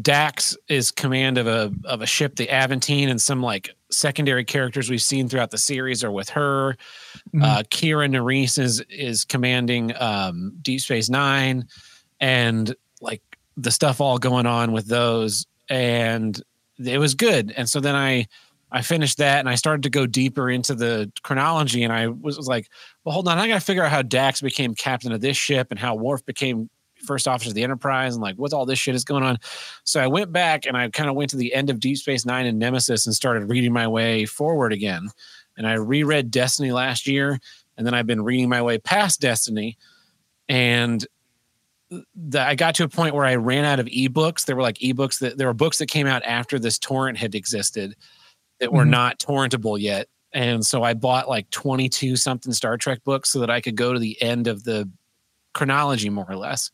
Dax 0.00 0.56
is 0.68 0.90
command 0.90 1.36
of 1.36 1.46
a 1.46 1.70
of 1.84 2.00
a 2.00 2.06
ship, 2.06 2.36
the 2.36 2.48
Aventine, 2.48 3.10
and 3.10 3.20
some 3.20 3.42
like 3.42 3.74
secondary 3.90 4.42
characters 4.44 4.88
we've 4.88 5.02
seen 5.02 5.28
throughout 5.28 5.50
the 5.50 5.58
series 5.58 6.02
are 6.02 6.10
with 6.10 6.30
her. 6.30 6.76
Mhm. 7.34 7.44
Uh, 7.44 7.62
Kira 7.64 8.08
Nerys 8.10 8.58
is 8.58 8.80
is 8.88 9.24
commanding 9.26 9.92
um, 10.00 10.54
Deep 10.62 10.80
Space 10.80 11.10
Nine, 11.10 11.66
and 12.20 12.74
like 13.02 13.20
the 13.58 13.70
stuff 13.70 14.00
all 14.00 14.16
going 14.16 14.46
on 14.46 14.72
with 14.72 14.86
those, 14.86 15.46
and 15.68 16.40
it 16.78 16.96
was 16.98 17.14
good. 17.14 17.52
And 17.54 17.68
so 17.68 17.78
then 17.78 17.94
I 17.94 18.26
I 18.70 18.80
finished 18.80 19.18
that, 19.18 19.40
and 19.40 19.48
I 19.50 19.56
started 19.56 19.82
to 19.82 19.90
go 19.90 20.06
deeper 20.06 20.48
into 20.48 20.74
the 20.74 21.12
chronology, 21.22 21.82
and 21.84 21.92
I 21.92 22.06
was, 22.06 22.38
was 22.38 22.48
like, 22.48 22.70
well, 23.04 23.12
hold 23.12 23.28
on, 23.28 23.36
I 23.36 23.46
got 23.46 23.54
to 23.56 23.60
figure 23.60 23.84
out 23.84 23.90
how 23.90 24.00
Dax 24.00 24.40
became 24.40 24.74
captain 24.74 25.12
of 25.12 25.20
this 25.20 25.36
ship, 25.36 25.66
and 25.70 25.78
how 25.78 25.94
Worf 25.96 26.24
became 26.24 26.70
first 27.04 27.26
officer 27.28 27.50
of 27.50 27.54
the 27.54 27.62
Enterprise, 27.62 28.14
and 28.14 28.22
like 28.22 28.36
what 28.36 28.52
all 28.52 28.66
this 28.66 28.78
shit 28.78 28.94
is 28.94 29.04
going 29.04 29.22
on. 29.22 29.38
So 29.84 30.00
I 30.00 30.06
went 30.06 30.32
back 30.32 30.66
and 30.66 30.76
I 30.76 30.88
kind 30.90 31.08
of 31.10 31.16
went 31.16 31.30
to 31.30 31.36
the 31.36 31.54
end 31.54 31.70
of 31.70 31.80
Deep 31.80 31.98
Space 31.98 32.24
Nine 32.24 32.46
and 32.46 32.58
Nemesis 32.58 33.06
and 33.06 33.14
started 33.14 33.48
reading 33.48 33.72
my 33.72 33.86
way 33.88 34.24
forward 34.26 34.72
again. 34.72 35.08
And 35.56 35.66
I 35.66 35.74
reread 35.74 36.30
Destiny 36.30 36.72
last 36.72 37.06
year, 37.06 37.38
and 37.76 37.86
then 37.86 37.94
I've 37.94 38.06
been 38.06 38.22
reading 38.22 38.48
my 38.48 38.62
way 38.62 38.78
past 38.78 39.20
Destiny. 39.20 39.76
And 40.48 41.06
the, 42.14 42.40
I 42.40 42.54
got 42.54 42.74
to 42.76 42.84
a 42.84 42.88
point 42.88 43.14
where 43.14 43.26
I 43.26 43.34
ran 43.36 43.64
out 43.64 43.78
of 43.80 43.86
ebooks. 43.86 44.46
There 44.46 44.56
were 44.56 44.62
like 44.62 44.78
ebooks 44.78 45.18
that 45.20 45.36
there 45.36 45.46
were 45.46 45.54
books 45.54 45.78
that 45.78 45.86
came 45.86 46.06
out 46.06 46.22
after 46.24 46.58
this 46.58 46.78
torrent 46.78 47.18
had 47.18 47.34
existed 47.34 47.94
that 48.60 48.72
were 48.72 48.84
Mhm. 48.84 48.90
not 48.90 49.18
torrentable 49.18 49.78
yet. 49.78 50.08
And 50.32 50.64
so 50.64 50.82
I 50.82 50.94
bought 50.94 51.28
like 51.28 51.50
22 51.50 52.16
something 52.16 52.52
Star 52.54 52.78
Trek 52.78 53.04
books 53.04 53.30
so 53.30 53.40
that 53.40 53.50
I 53.50 53.60
could 53.60 53.76
go 53.76 53.92
to 53.92 53.98
the 53.98 54.20
end 54.22 54.46
of 54.46 54.64
the 54.64 54.88
chronology 55.52 56.08
more 56.08 56.24
or 56.26 56.36
less. 56.36 56.70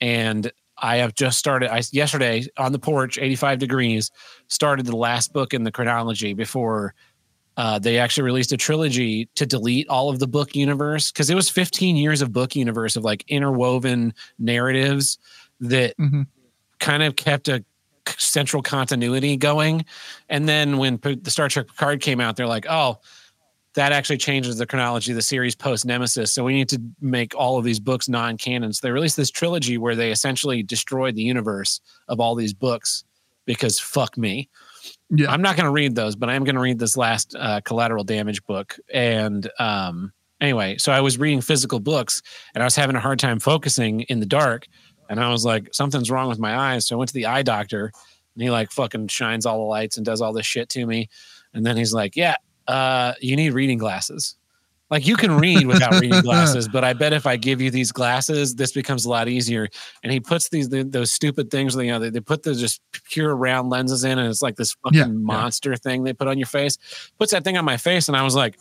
And 0.00 0.50
I 0.78 0.96
have 0.96 1.14
just 1.14 1.38
started 1.38 1.72
I 1.72 1.82
yesterday 1.92 2.44
on 2.58 2.72
the 2.72 2.78
porch, 2.78 3.18
85 3.18 3.58
degrees, 3.58 4.10
started 4.48 4.86
the 4.86 4.96
last 4.96 5.32
book 5.32 5.54
in 5.54 5.62
the 5.64 5.70
chronology 5.72 6.34
before 6.34 6.94
uh, 7.56 7.78
they 7.78 7.98
actually 7.98 8.24
released 8.24 8.50
a 8.52 8.56
trilogy 8.56 9.28
to 9.36 9.46
delete 9.46 9.88
all 9.88 10.10
of 10.10 10.18
the 10.18 10.26
book 10.26 10.56
universe 10.56 11.12
because 11.12 11.30
it 11.30 11.36
was 11.36 11.48
15 11.48 11.94
years 11.94 12.20
of 12.20 12.32
book 12.32 12.56
universe 12.56 12.96
of 12.96 13.04
like 13.04 13.24
interwoven 13.28 14.12
narratives 14.40 15.18
that 15.60 15.96
Mhm. 15.98 16.26
kind 16.80 17.04
of 17.04 17.14
kept 17.14 17.46
a 17.48 17.64
central 18.18 18.60
continuity 18.60 19.36
going. 19.36 19.84
And 20.28 20.48
then 20.48 20.78
when 20.78 20.98
P- 20.98 21.14
the 21.14 21.30
Star 21.30 21.48
Trek 21.48 21.68
Picard 21.68 22.00
came 22.00 22.20
out, 22.20 22.34
they're 22.36 22.48
like, 22.48 22.66
oh, 22.68 22.98
that 23.74 23.92
actually 23.92 24.18
changes 24.18 24.56
the 24.56 24.66
chronology 24.66 25.12
of 25.12 25.16
the 25.16 25.22
series 25.22 25.54
post 25.54 25.84
Nemesis. 25.84 26.32
So 26.32 26.44
we 26.44 26.54
need 26.54 26.68
to 26.68 26.80
make 27.00 27.34
all 27.34 27.58
of 27.58 27.64
these 27.64 27.80
books 27.80 28.08
non 28.08 28.36
canon. 28.36 28.72
So 28.72 28.86
they 28.86 28.92
released 28.92 29.16
this 29.16 29.30
trilogy 29.30 29.78
where 29.78 29.96
they 29.96 30.10
essentially 30.10 30.62
destroyed 30.62 31.16
the 31.16 31.22
universe 31.22 31.80
of 32.08 32.20
all 32.20 32.34
these 32.34 32.54
books 32.54 33.04
because 33.46 33.78
fuck 33.78 34.16
me. 34.16 34.48
Yeah. 35.10 35.30
I'm 35.30 35.42
not 35.42 35.56
going 35.56 35.66
to 35.66 35.72
read 35.72 35.94
those, 35.94 36.14
but 36.14 36.30
I 36.30 36.34
am 36.34 36.44
going 36.44 36.54
to 36.54 36.60
read 36.60 36.78
this 36.78 36.96
last 36.96 37.34
uh, 37.38 37.60
collateral 37.62 38.04
damage 38.04 38.44
book. 38.44 38.78
And 38.92 39.50
um, 39.58 40.12
anyway, 40.40 40.76
so 40.78 40.92
I 40.92 41.00
was 41.00 41.18
reading 41.18 41.40
physical 41.40 41.80
books 41.80 42.22
and 42.54 42.62
I 42.62 42.66
was 42.66 42.76
having 42.76 42.96
a 42.96 43.00
hard 43.00 43.18
time 43.18 43.40
focusing 43.40 44.02
in 44.02 44.20
the 44.20 44.26
dark. 44.26 44.66
And 45.10 45.20
I 45.20 45.30
was 45.30 45.44
like, 45.44 45.68
something's 45.72 46.10
wrong 46.10 46.28
with 46.28 46.38
my 46.38 46.56
eyes. 46.56 46.86
So 46.86 46.96
I 46.96 46.98
went 46.98 47.08
to 47.08 47.14
the 47.14 47.26
eye 47.26 47.42
doctor 47.42 47.90
and 48.34 48.42
he 48.42 48.50
like 48.50 48.70
fucking 48.70 49.08
shines 49.08 49.46
all 49.46 49.58
the 49.58 49.64
lights 49.64 49.96
and 49.96 50.06
does 50.06 50.20
all 50.20 50.32
this 50.32 50.46
shit 50.46 50.68
to 50.70 50.86
me. 50.86 51.08
And 51.52 51.66
then 51.66 51.76
he's 51.76 51.92
like, 51.92 52.16
yeah, 52.16 52.36
uh, 52.68 53.14
you 53.20 53.36
need 53.36 53.50
reading 53.52 53.78
glasses. 53.78 54.36
Like 54.90 55.06
you 55.06 55.16
can 55.16 55.38
read 55.38 55.66
without 55.66 55.98
reading 56.00 56.20
glasses, 56.22 56.68
but 56.68 56.84
I 56.84 56.92
bet 56.92 57.12
if 57.12 57.26
I 57.26 57.36
give 57.36 57.60
you 57.60 57.70
these 57.70 57.90
glasses, 57.90 58.54
this 58.54 58.70
becomes 58.72 59.06
a 59.06 59.08
lot 59.10 59.28
easier. 59.28 59.68
And 60.02 60.12
he 60.12 60.20
puts 60.20 60.50
these 60.50 60.68
th- 60.68 60.86
those 60.90 61.10
stupid 61.10 61.50
things, 61.50 61.74
you 61.74 61.86
know, 61.86 61.98
they, 61.98 62.10
they 62.10 62.20
put 62.20 62.42
the 62.42 62.54
just 62.54 62.80
pure 62.92 63.34
round 63.34 63.70
lenses 63.70 64.04
in, 64.04 64.18
and 64.18 64.28
it's 64.28 64.42
like 64.42 64.56
this 64.56 64.74
fucking 64.84 64.98
Yeah, 64.98 65.06
yeah. 65.06 65.12
monster 65.12 65.74
thing 65.76 66.04
they 66.04 66.12
put 66.12 66.28
on 66.28 66.38
your 66.38 66.46
face. 66.46 66.76
Puts 67.18 67.32
that 67.32 67.44
thing 67.44 67.56
on 67.56 67.64
my 67.64 67.76
face, 67.78 68.08
and 68.08 68.16
I 68.16 68.22
was 68.22 68.36
like, 68.36 68.56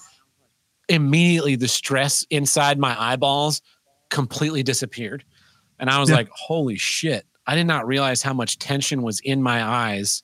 immediately 0.89 1.55
the 1.55 1.67
stress 1.67 2.25
inside 2.29 2.79
my 2.79 2.99
eyeballs 2.99 3.61
completely 4.09 4.63
disappeared, 4.63 5.23
and 5.79 5.89
I 5.89 5.99
was 5.99 6.09
Yeah. 6.09 6.15
like, 6.15 6.29
holy 6.29 6.77
shit! 6.77 7.25
I 7.45 7.55
did 7.55 7.65
not 7.67 7.85
realize 7.85 8.21
how 8.21 8.33
much 8.33 8.57
tension 8.59 9.01
was 9.03 9.19
in 9.19 9.43
my 9.43 9.61
eyes 9.63 10.23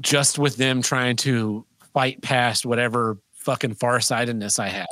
just 0.00 0.38
with 0.38 0.56
them 0.56 0.80
trying 0.80 1.16
to 1.16 1.66
fight 1.92 2.22
past 2.22 2.64
whatever 2.66 3.18
fucking 3.34 3.74
farsightedness 3.74 4.58
I 4.58 4.68
have. 4.68 4.86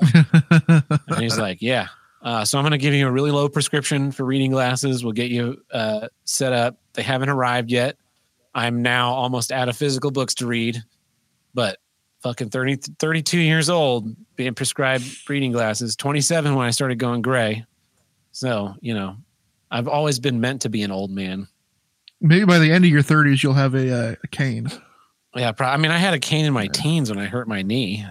and 1.08 1.18
he's 1.18 1.38
like, 1.38 1.62
yeah. 1.62 1.88
Uh, 2.22 2.44
so 2.44 2.58
I'm 2.58 2.64
going 2.64 2.72
to 2.72 2.78
give 2.78 2.92
you 2.92 3.06
a 3.06 3.10
really 3.10 3.30
low 3.30 3.48
prescription 3.48 4.12
for 4.12 4.24
reading 4.24 4.50
glasses. 4.50 5.02
We'll 5.02 5.12
get 5.12 5.30
you 5.30 5.62
uh, 5.72 6.08
set 6.24 6.52
up. 6.52 6.76
They 6.92 7.02
haven't 7.02 7.30
arrived 7.30 7.70
yet. 7.70 7.96
I'm 8.54 8.82
now 8.82 9.12
almost 9.12 9.52
out 9.52 9.68
of 9.68 9.76
physical 9.76 10.10
books 10.10 10.34
to 10.36 10.46
read, 10.46 10.82
but 11.54 11.78
fucking 12.22 12.50
30, 12.50 12.76
32 12.98 13.38
years 13.38 13.70
old, 13.70 14.14
being 14.36 14.54
prescribed 14.54 15.04
reading 15.30 15.52
glasses, 15.52 15.96
27 15.96 16.54
when 16.54 16.66
I 16.66 16.70
started 16.70 16.98
going 16.98 17.22
gray. 17.22 17.64
So, 18.32 18.74
you 18.80 18.94
know, 18.94 19.16
I've 19.70 19.88
always 19.88 20.18
been 20.18 20.40
meant 20.40 20.62
to 20.62 20.68
be 20.68 20.82
an 20.82 20.90
old 20.90 21.10
man. 21.10 21.48
Maybe 22.20 22.44
by 22.44 22.58
the 22.58 22.70
end 22.70 22.84
of 22.84 22.90
your 22.90 23.02
30s, 23.02 23.42
you'll 23.42 23.54
have 23.54 23.74
a, 23.74 24.10
uh, 24.10 24.14
a 24.22 24.26
cane. 24.28 24.70
Yeah, 25.36 25.52
pro- 25.52 25.68
I 25.68 25.76
mean, 25.76 25.90
I 25.92 25.98
had 25.98 26.14
a 26.14 26.18
cane 26.18 26.44
in 26.44 26.52
my 26.52 26.66
teens 26.66 27.08
when 27.10 27.18
I 27.18 27.26
hurt 27.26 27.46
my 27.48 27.62
knee, 27.62 28.04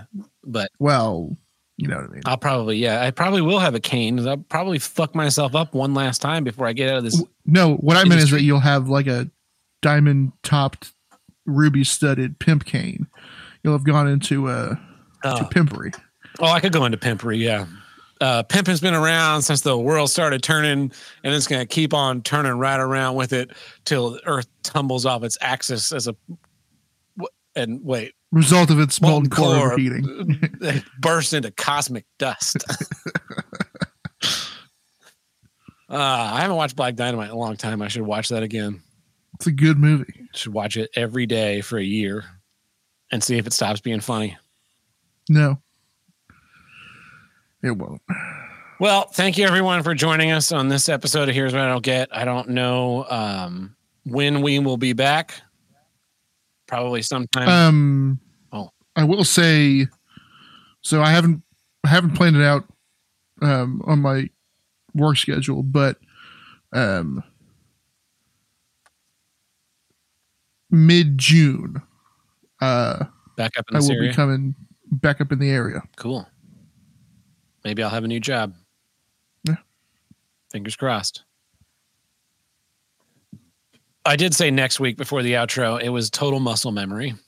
but 0.43 0.71
Well, 0.79 1.35
You 1.77 1.87
know 1.87 1.97
what 1.97 2.05
I 2.05 2.13
mean? 2.13 2.21
I'll 2.25 2.37
probably, 2.37 2.77
yeah, 2.77 3.01
I 3.03 3.11
probably 3.11 3.41
will 3.41 3.59
have 3.59 3.75
a 3.75 3.79
cane. 3.79 4.25
I'll 4.27 4.37
probably 4.37 4.79
fuck 4.79 5.15
myself 5.15 5.55
up 5.55 5.73
one 5.73 5.93
last 5.93 6.21
time 6.21 6.43
before 6.43 6.65
I 6.67 6.73
get 6.73 6.89
out 6.89 6.97
of 6.97 7.03
this. 7.03 7.21
No, 7.45 7.75
what 7.75 7.97
I 7.97 8.03
meant 8.05 8.21
is 8.21 8.31
that 8.31 8.41
you'll 8.43 8.59
have 8.59 8.87
like 8.89 9.07
a 9.07 9.29
diamond 9.81 10.31
topped, 10.43 10.91
ruby 11.45 11.83
studded 11.83 12.39
pimp 12.39 12.65
cane. 12.65 13.07
You'll 13.63 13.73
have 13.73 13.83
gone 13.85 14.07
into 14.07 14.47
uh 14.47 14.75
Oh, 15.25 15.45
pimpery. 15.51 15.91
oh, 16.39 16.45
I 16.47 16.61
could 16.61 16.71
go 16.71 16.85
into 16.85 16.97
pimpery, 16.97 17.37
yeah. 17.37 17.65
Uh, 18.21 18.43
pimping's 18.43 18.79
been 18.81 18.93
around 18.93 19.41
since 19.41 19.61
the 19.61 19.77
world 19.77 20.09
started 20.09 20.41
turning, 20.43 20.91
and 21.23 21.33
it's 21.33 21.47
going 21.47 21.61
to 21.61 21.65
keep 21.65 21.93
on 21.93 22.21
turning 22.21 22.53
right 22.53 22.79
around 22.79 23.15
with 23.15 23.31
it 23.33 23.51
till 23.85 24.11
the 24.11 24.25
Earth 24.27 24.47
tumbles 24.63 25.05
off 25.05 25.23
its 25.23 25.37
axis 25.41 25.91
as 25.93 26.07
a. 26.07 26.15
And 27.59 27.83
wait, 27.83 28.13
Result 28.31 28.69
of 28.69 28.79
its 28.79 29.01
molten 29.01 29.27
molten 29.27 29.29
core 29.31 29.55
core 29.55 29.73
overheating. 29.73 30.39
it 30.61 30.83
burst 30.99 31.33
into 31.33 31.49
cosmic 31.49 32.05
dust. 32.19 32.57
uh, 35.89 35.95
I 35.97 36.41
haven't 36.41 36.55
watched 36.55 36.75
Black 36.75 36.95
Dynamite 36.95 37.29
in 37.29 37.35
a 37.35 37.39
long 37.39 37.57
time. 37.57 37.81
I 37.81 37.87
should 37.87 38.03
watch 38.03 38.29
that 38.29 38.43
again. 38.43 38.83
It's 39.33 39.47
a 39.47 39.51
good 39.51 39.79
movie. 39.79 40.27
Should 40.35 40.53
watch 40.53 40.77
it 40.77 40.91
every 40.95 41.25
day 41.25 41.61
for 41.61 41.79
a 41.79 41.83
year, 41.83 42.23
and 43.11 43.23
see 43.23 43.37
if 43.37 43.47
it 43.47 43.53
stops 43.53 43.81
being 43.81 43.99
funny. 43.99 44.37
No. 45.27 45.59
It 47.63 47.71
won't. 47.71 48.01
Well, 48.79 49.07
thank 49.07 49.39
you 49.39 49.45
everyone 49.45 49.81
for 49.81 49.95
joining 49.95 50.31
us 50.31 50.51
on 50.51 50.67
this 50.67 50.87
episode 50.87 51.29
of 51.29 51.35
Here's 51.35 51.53
What 51.53 51.63
I 51.63 51.67
Don't 51.69 51.83
Get. 51.83 52.15
I 52.15 52.25
don't 52.25 52.49
know 52.49 53.05
um, 53.09 53.75
when 54.05 54.41
we 54.41 54.59
will 54.59 54.77
be 54.77 54.93
back. 54.93 55.41
Probably 56.69 57.01
sometime. 57.01 57.49
Um 57.49 58.19
Oh. 58.53 58.69
I 58.95 59.03
will 59.03 59.23
say 59.25 59.87
so 60.81 61.01
I 61.01 61.09
haven't 61.09 61.43
I 61.83 61.89
haven't 61.89 62.11
planned 62.15 62.35
it 62.37 62.43
out 62.43 62.63
um 63.41 63.81
on 63.85 63.99
my 64.01 64.29
work 64.93 65.17
schedule, 65.17 65.63
but 65.63 65.97
um 66.71 67.23
mid 70.69 71.17
June 71.17 71.81
uh 72.61 73.05
back 73.35 73.51
up 73.57 73.65
in 73.71 73.77
I 73.77 73.79
will 73.79 73.91
area. 73.91 74.09
be 74.11 74.15
coming 74.15 74.55
back 74.91 75.21
up 75.21 75.31
in 75.31 75.39
the 75.39 75.49
area. 75.49 75.81
cool. 75.97 76.27
Maybe 77.63 77.83
I'll 77.83 77.89
have 77.89 78.03
a 78.03 78.07
new 78.07 78.19
job. 78.19 78.53
Yeah. 79.43 79.55
Fingers 80.51 80.75
crossed. 80.75 81.23
I 84.05 84.15
did 84.15 84.33
say 84.33 84.51
next 84.51 84.79
week 84.79 84.97
before 84.97 85.21
the 85.23 85.33
outro, 85.33 85.81
it 85.81 85.89
was 85.89 86.09
total 86.09 86.39
muscle 86.39 86.71
memory. 86.71 87.15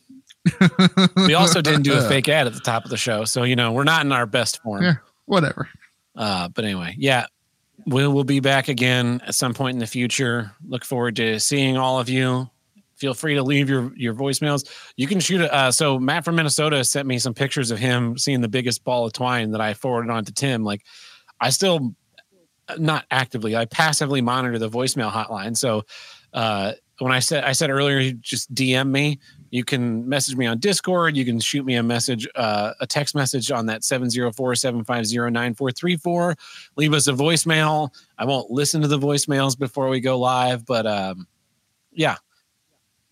We 1.16 1.36
also 1.36 1.62
didn't 1.62 1.84
do 1.84 1.94
a 1.94 2.02
fake 2.02 2.28
ad 2.28 2.48
at 2.48 2.54
the 2.54 2.60
top 2.60 2.84
of 2.84 2.90
the 2.90 2.98
show. 2.98 3.26
So, 3.26 3.44
you 3.44 3.56
know, 3.56 3.72
we're 3.72 3.84
not 3.84 4.06
in 4.06 4.12
our 4.12 4.26
best 4.26 4.62
form. 4.62 4.84
Yeah, 4.84 4.96
whatever. 5.26 5.70
Uh, 6.16 6.48
but 6.50 6.66
anyway, 6.66 6.96
yeah, 6.98 7.28
we'll, 7.86 8.12
we'll 8.12 8.24
be 8.24 8.40
back 8.40 8.68
again 8.68 9.22
at 9.26 9.36
some 9.36 9.54
point 9.54 9.76
in 9.76 9.80
the 9.80 9.88
future. 9.88 10.52
Look 10.68 10.84
forward 10.84 11.16
to 11.18 11.40
seeing 11.40 11.78
all 11.78 12.00
of 12.00 12.10
you. 12.10 12.50
Feel 12.96 13.14
free 13.14 13.36
to 13.36 13.44
leave 13.44 13.70
your 13.70 13.92
your 13.96 14.14
voicemails. 14.14 14.70
You 14.96 15.08
can 15.08 15.20
shoot 15.20 15.42
it. 15.42 15.52
Uh, 15.52 15.72
so 15.72 15.98
Matt 15.98 16.24
from 16.24 16.36
Minnesota 16.36 16.84
sent 16.84 17.08
me 17.08 17.18
some 17.18 17.34
pictures 17.34 17.72
of 17.72 17.80
him 17.80 18.18
seeing 18.18 18.42
the 18.42 18.48
biggest 18.48 18.84
ball 18.84 19.06
of 19.06 19.14
twine 19.14 19.52
that 19.52 19.62
I 19.62 19.74
forwarded 19.74 20.12
on 20.12 20.26
to 20.26 20.32
Tim. 20.32 20.64
Like, 20.64 20.84
I 21.40 21.50
still 21.50 21.96
not 22.78 23.06
actively, 23.10 23.56
I 23.56 23.66
passively 23.66 24.22
monitor 24.22 24.60
the 24.60 24.70
voicemail 24.70 25.12
hotline. 25.12 25.58
So 25.58 25.84
uh, 26.34 26.74
when 27.00 27.12
I 27.12 27.20
said 27.20 27.44
I 27.44 27.52
said 27.54 27.70
earlier, 27.70 28.12
just 28.14 28.52
DM 28.54 28.90
me. 28.90 29.20
You 29.50 29.64
can 29.66 30.08
message 30.08 30.38
me 30.38 30.46
on 30.46 30.60
Discord. 30.60 31.18
You 31.18 31.26
can 31.26 31.40
shoot 31.40 31.66
me 31.66 31.76
a 31.76 31.84
message, 31.84 32.28
uh, 32.36 32.74
a 32.80 32.88
text 32.88 33.16
message 33.16 33.52
on 33.52 33.66
that 33.66 33.82
704-750-9434. 33.82 36.36
Leave 36.78 36.94
us 36.94 37.08
a 37.08 37.14
voicemail. 37.14 37.90
I 38.18 38.24
won't 38.26 38.50
listen 38.50 38.82
to 38.82 38.88
the 38.88 39.00
voicemails 39.00 39.60
before 39.60 39.90
we 39.90 40.00
go 40.00 40.18
live, 40.18 40.66
but 40.66 40.88
um, 40.88 41.28
yeah. 41.92 42.16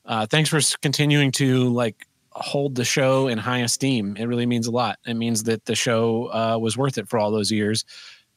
Uh, 0.06 0.26
thanks 0.26 0.50
for 0.50 0.62
continuing 0.82 1.32
to 1.32 1.70
like 1.70 2.08
hold 2.32 2.76
the 2.76 2.86
show 2.86 3.28
in 3.28 3.38
high 3.38 3.60
esteem. 3.60 4.16
It 4.18 4.26
really 4.26 4.46
means 4.46 4.68
a 4.68 4.72
lot. 4.72 5.00
It 5.06 5.16
means 5.16 5.44
that 5.44 5.66
the 5.66 5.76
show 5.76 6.32
uh, 6.32 6.58
was 6.58 6.78
worth 6.78 6.98
it 6.98 7.10
for 7.10 7.20
all 7.20 7.32
those 7.32 7.52
years, 7.52 7.86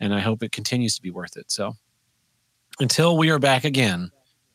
and 0.00 0.14
I 0.14 0.20
hope 0.20 0.42
it 0.42 0.52
continues 0.52 0.96
to 0.96 1.02
be 1.02 1.10
worth 1.10 1.36
it. 1.36 1.50
So 1.50 1.74
until 2.80 3.16
we 3.16 3.30
are 3.30 3.38
back 3.38 3.64
again, 3.64 4.10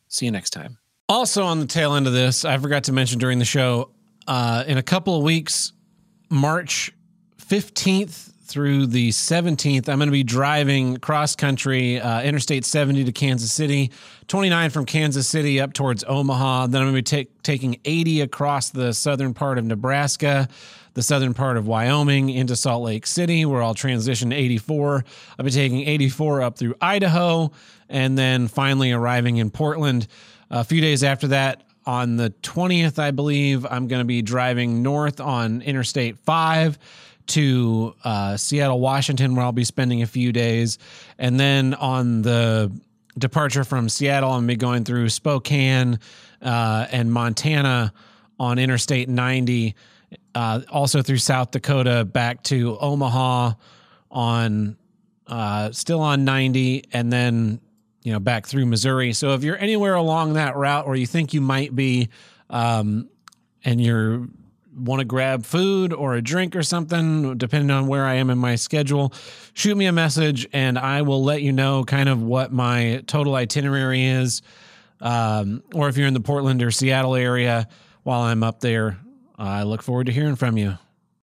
see 0.08 0.26
you 0.26 0.32
next 0.32 0.50
time. 0.50 0.78
Also, 1.08 1.44
on 1.44 1.60
the 1.60 1.66
tail 1.66 1.94
end 1.94 2.06
of 2.06 2.12
this, 2.12 2.44
I 2.44 2.58
forgot 2.58 2.84
to 2.84 2.92
mention 2.92 3.18
during 3.18 3.38
the 3.38 3.44
show, 3.44 3.90
uh, 4.26 4.64
in 4.66 4.76
a 4.76 4.82
couple 4.82 5.16
of 5.16 5.22
weeks, 5.22 5.72
March 6.28 6.92
15th 7.40 8.28
through 8.48 8.86
the 8.86 9.10
17th, 9.10 9.88
I'm 9.88 9.98
going 9.98 10.08
to 10.08 10.12
be 10.12 10.22
driving 10.24 10.96
cross 10.96 11.36
country, 11.36 12.00
uh, 12.00 12.22
Interstate 12.22 12.64
70 12.64 13.04
to 13.04 13.12
Kansas 13.12 13.52
City, 13.52 13.90
29 14.26 14.70
from 14.70 14.86
Kansas 14.86 15.28
City 15.28 15.60
up 15.60 15.74
towards 15.74 16.02
Omaha. 16.04 16.68
Then 16.68 16.80
I'm 16.80 16.92
going 16.92 17.04
to 17.04 17.16
be 17.16 17.24
ta- 17.24 17.30
taking 17.42 17.78
80 17.84 18.22
across 18.22 18.70
the 18.70 18.94
southern 18.94 19.34
part 19.34 19.58
of 19.58 19.66
Nebraska, 19.66 20.48
the 20.94 21.02
southern 21.02 21.34
part 21.34 21.58
of 21.58 21.66
Wyoming 21.66 22.30
into 22.30 22.56
Salt 22.56 22.82
Lake 22.82 23.06
City, 23.06 23.44
where 23.44 23.62
I'll 23.62 23.74
transition 23.74 24.30
to 24.30 24.36
84. 24.36 25.04
I'll 25.38 25.44
be 25.44 25.50
taking 25.50 25.86
84 25.86 26.42
up 26.42 26.58
through 26.58 26.74
Idaho, 26.80 27.52
and 27.88 28.16
then 28.16 28.48
finally 28.48 28.92
arriving 28.92 29.36
in 29.36 29.50
Portland. 29.50 30.06
A 30.50 30.64
few 30.64 30.80
days 30.80 31.04
after 31.04 31.28
that, 31.28 31.62
on 31.86 32.16
the 32.16 32.30
20th, 32.42 32.98
I 32.98 33.12
believe, 33.12 33.64
I'm 33.64 33.88
going 33.88 34.00
to 34.00 34.06
be 34.06 34.20
driving 34.20 34.82
north 34.82 35.20
on 35.20 35.62
Interstate 35.62 36.18
5 36.18 36.78
to 37.28 37.94
uh, 38.04 38.36
Seattle, 38.36 38.78
Washington, 38.78 39.34
where 39.34 39.44
I'll 39.44 39.52
be 39.52 39.64
spending 39.64 40.02
a 40.02 40.06
few 40.06 40.32
days. 40.32 40.78
And 41.18 41.40
then 41.40 41.72
on 41.74 42.20
the 42.22 42.70
departure 43.16 43.64
from 43.64 43.88
Seattle, 43.88 44.30
I'm 44.30 44.40
going 44.40 44.48
to 44.48 44.52
be 44.52 44.56
going 44.56 44.84
through 44.84 45.08
Spokane 45.08 45.98
uh, 46.42 46.86
and 46.90 47.10
Montana 47.10 47.92
on 48.38 48.58
Interstate 48.58 49.08
90, 49.08 49.74
uh, 50.34 50.60
also 50.70 51.02
through 51.02 51.18
South 51.18 51.50
Dakota 51.50 52.04
back 52.04 52.42
to 52.44 52.78
Omaha 52.78 53.52
on 54.10 54.76
uh, 55.26 55.72
still 55.72 56.00
on 56.00 56.24
90, 56.24 56.84
and 56.92 57.12
then 57.12 57.60
you 58.08 58.14
know 58.14 58.20
back 58.20 58.46
through 58.46 58.64
Missouri. 58.64 59.12
So 59.12 59.34
if 59.34 59.44
you're 59.44 59.58
anywhere 59.58 59.94
along 59.94 60.32
that 60.32 60.56
route, 60.56 60.86
or 60.86 60.96
you 60.96 61.06
think 61.06 61.34
you 61.34 61.42
might 61.42 61.76
be, 61.76 62.08
um, 62.48 63.10
and 63.62 63.82
you're 63.82 64.26
want 64.74 65.00
to 65.00 65.04
grab 65.04 65.44
food 65.44 65.92
or 65.92 66.14
a 66.14 66.22
drink 66.22 66.56
or 66.56 66.62
something, 66.62 67.36
depending 67.36 67.70
on 67.70 67.86
where 67.86 68.06
I 68.06 68.14
am 68.14 68.30
in 68.30 68.38
my 68.38 68.54
schedule, 68.54 69.12
shoot 69.52 69.76
me 69.76 69.84
a 69.84 69.92
message 69.92 70.48
and 70.54 70.78
I 70.78 71.02
will 71.02 71.22
let 71.22 71.42
you 71.42 71.52
know 71.52 71.84
kind 71.84 72.08
of 72.08 72.22
what 72.22 72.50
my 72.50 73.02
total 73.06 73.34
itinerary 73.34 74.06
is. 74.06 74.40
Um, 75.02 75.62
or 75.74 75.88
if 75.88 75.98
you're 75.98 76.06
in 76.06 76.14
the 76.14 76.20
Portland 76.20 76.62
or 76.62 76.70
Seattle 76.70 77.14
area 77.14 77.68
while 78.04 78.22
I'm 78.22 78.42
up 78.42 78.60
there, 78.60 78.98
I 79.36 79.64
look 79.64 79.82
forward 79.82 80.06
to 80.06 80.12
hearing 80.12 80.36
from 80.36 80.56
you. 80.56 80.78